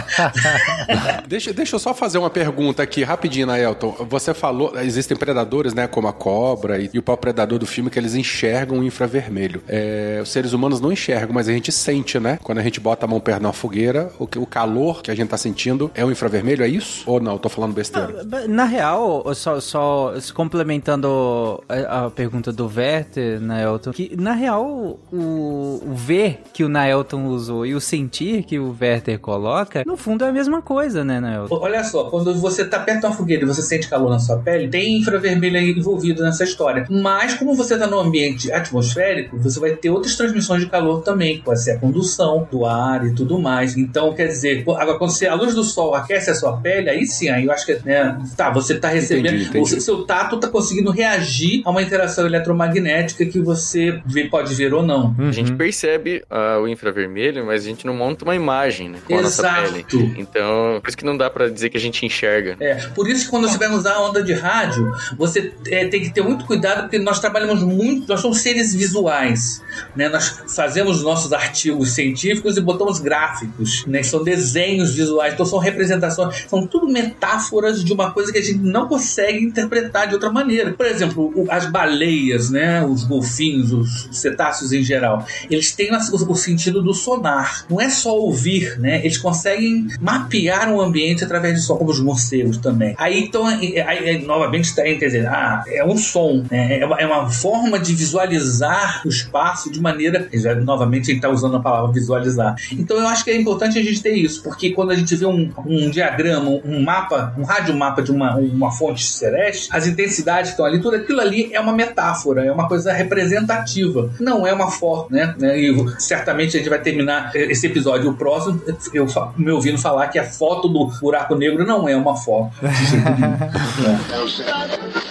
Deixa, 1.26 1.52
deixa 1.52 1.76
eu 1.76 1.78
só 1.78 1.95
fazer 1.95 2.19
uma 2.19 2.31
pergunta 2.31 2.83
aqui 2.83 3.02
rapidinho, 3.02 3.50
Aelton. 3.50 4.07
Você 4.09 4.35
falou, 4.35 4.73
existem 4.81 5.16
predadores, 5.16 5.75
né, 5.75 5.87
como 5.87 6.07
a 6.07 6.12
cobra 6.12 6.78
e, 6.78 6.90
e 6.93 6.99
o 6.99 7.02
próprio 7.02 7.33
predador 7.33 7.59
do 7.59 7.66
filme, 7.66 7.90
que 7.90 7.99
eles 7.99 8.14
enxergam 8.14 8.78
o 8.78 8.85
infravermelho. 8.85 9.62
É, 9.69 10.21
os 10.23 10.31
seres 10.31 10.52
humanos 10.52 10.81
não 10.81 10.93
enxergam, 10.93 11.35
mas 11.35 11.49
a 11.49 11.52
gente 11.52 11.63
sente, 11.73 12.18
né? 12.18 12.38
Quando 12.42 12.59
a 12.59 12.62
gente 12.62 12.80
bota 12.80 13.06
a 13.06 13.09
mão 13.09 13.21
perto 13.21 13.40
de 13.40 13.47
uma 13.47 13.52
fogueira, 13.52 14.11
o, 14.18 14.26
que- 14.26 14.38
o 14.38 14.47
calor 14.47 15.02
que 15.02 15.11
a 15.11 15.14
gente 15.14 15.28
tá 15.28 15.37
sentindo 15.37 15.90
é 15.94 16.04
o 16.04 16.11
infravermelho, 16.11 16.64
é 16.64 16.68
isso? 16.68 17.02
Ou 17.06 17.21
não? 17.21 17.33
Eu 17.33 17.38
tô 17.38 17.49
falando 17.49 17.73
besteira. 17.73 18.25
Na 18.49 18.64
real, 18.64 19.25
só, 19.35 19.61
só 19.61 20.14
se 20.21 20.33
complementando 20.33 21.62
a, 21.68 22.06
a 22.06 22.11
pergunta 22.11 22.52
do 22.52 22.66
Werther, 22.75 23.40
Naelton, 23.40 23.92
que 23.92 24.14
na 24.16 24.33
real 24.33 24.64
o, 25.12 25.80
o 25.85 25.94
ver 25.94 26.40
que 26.52 26.64
o 26.64 26.68
Naelton 26.68 27.26
usou 27.26 27.64
e 27.66 27.75
o 27.75 27.80
sentir 27.80 28.42
que 28.44 28.59
o 28.59 28.76
Werther 28.80 29.18
coloca, 29.18 29.83
no 29.87 29.97
fundo 29.97 30.25
é 30.25 30.28
a 30.28 30.33
mesma 30.33 30.62
coisa, 30.62 31.04
né, 31.04 31.21
Naelton? 31.21 31.59
Olha 31.61 31.83
só, 31.85 32.04
quando 32.11 32.35
você 32.35 32.64
tá 32.64 32.78
perto 32.80 33.00
de 33.00 33.06
uma 33.06 33.12
fogueira 33.14 33.44
e 33.44 33.47
você 33.47 33.62
sente 33.62 33.88
calor 33.88 34.11
na 34.11 34.18
sua 34.18 34.38
pele, 34.38 34.68
tem 34.68 34.99
infravermelho 34.99 35.56
aí 35.59 35.71
envolvido 35.71 36.23
nessa 36.23 36.44
história. 36.44 36.87
Mas 36.90 37.35
como 37.35 37.54
você 37.54 37.76
tá 37.78 37.87
num 37.87 37.99
ambiente 38.00 38.50
atmosférico, 38.52 39.38
você 39.38 39.59
vai 39.61 39.73
ter 39.76 39.90
outras 39.90 40.16
transmissões 40.16 40.62
de 40.62 40.68
calor 40.71 41.02
também, 41.02 41.38
que 41.38 41.44
pode 41.55 41.63
ser 41.63 41.71
a 41.73 41.79
condução 41.79 42.49
do 42.51 42.67
ar 42.67 43.07
e 43.07 43.15
tudo 43.15 43.39
mais. 43.39 43.77
Então, 43.77 44.13
quer 44.13 44.27
dizer, 44.27 44.65
agora 44.67 44.99
quando 44.99 45.11
você, 45.11 45.27
a 45.27 45.35
luz 45.35 45.55
do 45.55 45.63
sol 45.63 45.95
aquece 45.95 46.31
a 46.31 46.35
sua 46.35 46.57
pele, 46.57 46.91
aí 46.91 47.07
sim, 47.07 47.29
aí 47.29 47.45
eu 47.45 47.53
acho 47.53 47.65
que, 47.65 47.79
né, 47.85 48.19
tá, 48.37 48.51
você 48.51 48.75
tá 48.75 48.89
recebendo, 48.89 49.35
Entendi, 49.37 49.45
entendi. 49.49 49.77
o 49.77 49.81
seu 49.81 50.05
tato 50.05 50.39
tá 50.39 50.49
conseguindo 50.49 50.91
reagir 50.91 51.63
a 51.65 51.71
uma 51.71 51.83
interação 51.83 52.27
eletromagnética 52.27 53.25
que 53.25 53.39
você 53.41 54.01
vê- 54.07 54.25
pode 54.25 54.55
ver 54.55 54.75
ou 54.75 54.83
não. 54.83 55.15
A 55.19 55.31
gente 55.33 55.53
percebe 55.53 56.25
ah, 56.29 56.59
o 56.61 56.67
infravermelho, 56.67 57.47
mas 57.47 57.63
a 57.63 57.67
gente 57.69 57.87
não 57.87 57.95
monta 57.95 58.25
uma 58.25 58.35
imagem 58.35 58.89
né, 58.89 58.99
com 59.07 59.17
a 59.17 59.23
nossa 59.23 59.43
Exato. 59.43 59.73
pele. 59.73 60.15
Então, 60.19 60.81
por 60.83 60.89
isso 60.89 60.97
que 60.97 61.05
não 61.05 61.17
dá 61.17 61.31
pra 61.31 61.49
dizer 61.49 61.69
que 61.71 61.77
a 61.77 61.81
gente 61.81 62.05
enxerga. 62.05 62.57
É, 62.61 62.75
por 62.95 63.09
isso 63.09 63.27
que 63.27 63.31
quando 63.31 63.49
você 63.49 63.57
vai 63.59 63.69
usar 63.71 63.95
a 63.95 64.03
onda 64.09 64.23
de 64.23 64.33
rádio, 64.33 64.93
você 65.17 65.53
é, 65.69 65.87
tem 65.87 66.01
que 66.03 66.11
ter 66.11 66.23
muito 66.23 66.45
cuidado, 66.47 66.83
porque 66.83 66.99
nós 66.99 67.21
trabalhamos 67.21 67.63
muito, 67.63 68.09
nós 68.09 68.21
somos 68.21 68.39
seres 68.41 68.75
visuais, 68.75 69.63
né? 69.95 70.09
Nós 70.09 70.43
fazemos 70.55 71.03
nossos 71.03 71.33
artigos 71.45 71.93
científicos 71.93 72.57
e 72.57 72.61
botamos 72.61 73.01
gráficos, 73.01 73.85
né? 73.87 74.03
São 74.03 74.23
desenhos 74.23 74.95
visuais, 74.95 75.35
então 75.35 75.47
são 75.47 75.59
representações, 75.59 76.45
são 76.49 76.67
tudo 76.67 76.89
metáforas 76.89 77.85
de 77.85 77.93
uma 77.93 78.11
coisa 78.13 78.33
que 78.33 78.39
a 78.39 78.43
gente 78.43 78.59
não 78.59 78.89
consegue 78.89 79.45
interpretar 79.45 80.09
de 80.09 80.15
outra 80.15 80.31
maneira. 80.31 80.73
Por 80.73 80.87
exemplo, 80.87 81.47
as 81.49 81.67
baleias, 81.67 82.51
né? 82.51 82.85
Os 82.85 83.05
golfinhos, 83.05 83.73
os 83.73 84.09
cetáceos 84.13 84.73
em 84.73 84.83
geral, 84.83 85.27
eles 85.51 85.73
têm 85.73 85.91
o, 85.95 86.35
sentido 86.35 86.83
do 86.83 86.93
sonar. 86.93 87.65
Não 87.69 87.81
é 87.81 87.89
só 87.89 88.17
ouvir, 88.17 88.79
né? 88.79 89.01
Eles 89.01 89.19
conseguem 89.19 89.89
mapear 90.01 90.73
o 90.73 90.81
ambiente 90.81 91.25
através 91.25 91.55
de 91.55 91.61
som, 91.63 91.77
como 91.77 91.91
os 91.91 92.01
morcegos 92.01 92.59
também. 92.59 92.95
Aí, 92.99 93.21
então, 93.21 93.47
aí, 93.47 93.81
aí, 93.81 94.25
novamente, 94.25 94.75
tem, 94.75 94.99
quer 94.99 95.07
dizer, 95.07 95.27
ah, 95.27 95.63
é 95.67 95.85
um 95.85 95.97
som, 95.97 96.45
né? 96.51 96.79
é, 96.79 96.87
uma, 96.87 96.97
é 96.99 97.07
uma 97.07 97.31
forma 97.31 97.79
de 97.79 97.95
visualizar 97.95 99.03
o 99.05 99.09
espaço 99.09 99.71
de 99.71 99.81
maneira. 99.81 100.29
Novamente, 100.65 101.13
está 101.13 101.29
usando 101.35 101.57
a 101.57 101.61
palavra 101.61 101.93
visualizar. 101.93 102.55
Então, 102.73 102.99
eu 102.99 103.07
acho 103.09 103.25
que 103.25 103.31
é 103.31 103.37
importante 103.37 103.79
a 103.79 103.83
gente 103.83 104.03
ter 104.03 104.14
isso, 104.14 104.43
porque 104.43 104.71
quando 104.71 104.91
a 104.91 104.95
gente 104.95 105.14
vê 105.14 105.26
um, 105.26 105.50
um 105.67 105.91
diagrama, 105.91 106.50
um 106.64 106.83
mapa, 106.83 107.35
um 107.38 107.43
radiomapa 107.43 108.03
de 108.03 108.11
uma, 108.11 108.37
uma 108.37 108.71
fonte 108.71 109.05
celeste, 109.05 109.69
as 109.71 109.87
intensidades 109.87 110.50
que 110.50 110.55
estão 110.55 110.67
ali, 110.67 110.81
tudo 110.81 110.97
aquilo 110.97 111.21
ali 111.21 111.53
é 111.53 111.61
uma 111.61 111.73
metáfora, 111.73 112.45
é 112.45 112.53
uma 112.53 112.69
coisa 112.69 112.93
representativa. 112.93 114.11
Não 114.21 114.47
é 114.47 114.53
uma 114.53 114.71
foto, 114.71 115.12
né? 115.12 115.35
né? 115.38 115.59
E 115.59 115.75
certamente 115.99 116.57
a 116.57 116.61
gente 116.61 116.69
vai 116.69 116.81
terminar 116.81 117.35
esse 117.35 117.67
episódio. 117.67 118.11
O 118.11 118.14
próximo, 118.14 118.62
eu 118.93 119.07
me 119.37 119.50
ouvindo 119.50 119.79
falar 119.79 120.09
que 120.09 120.19
a 120.19 120.25
foto 120.25 120.69
do 120.69 120.87
buraco 121.00 121.35
negro 121.35 121.67
não 121.67 121.88
é 121.88 121.97
uma 121.97 122.17
foto. 122.17 122.55
de 122.62 122.87
jeito 122.87 123.05
nenhum. 123.05 123.35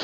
É. 0.00 0.03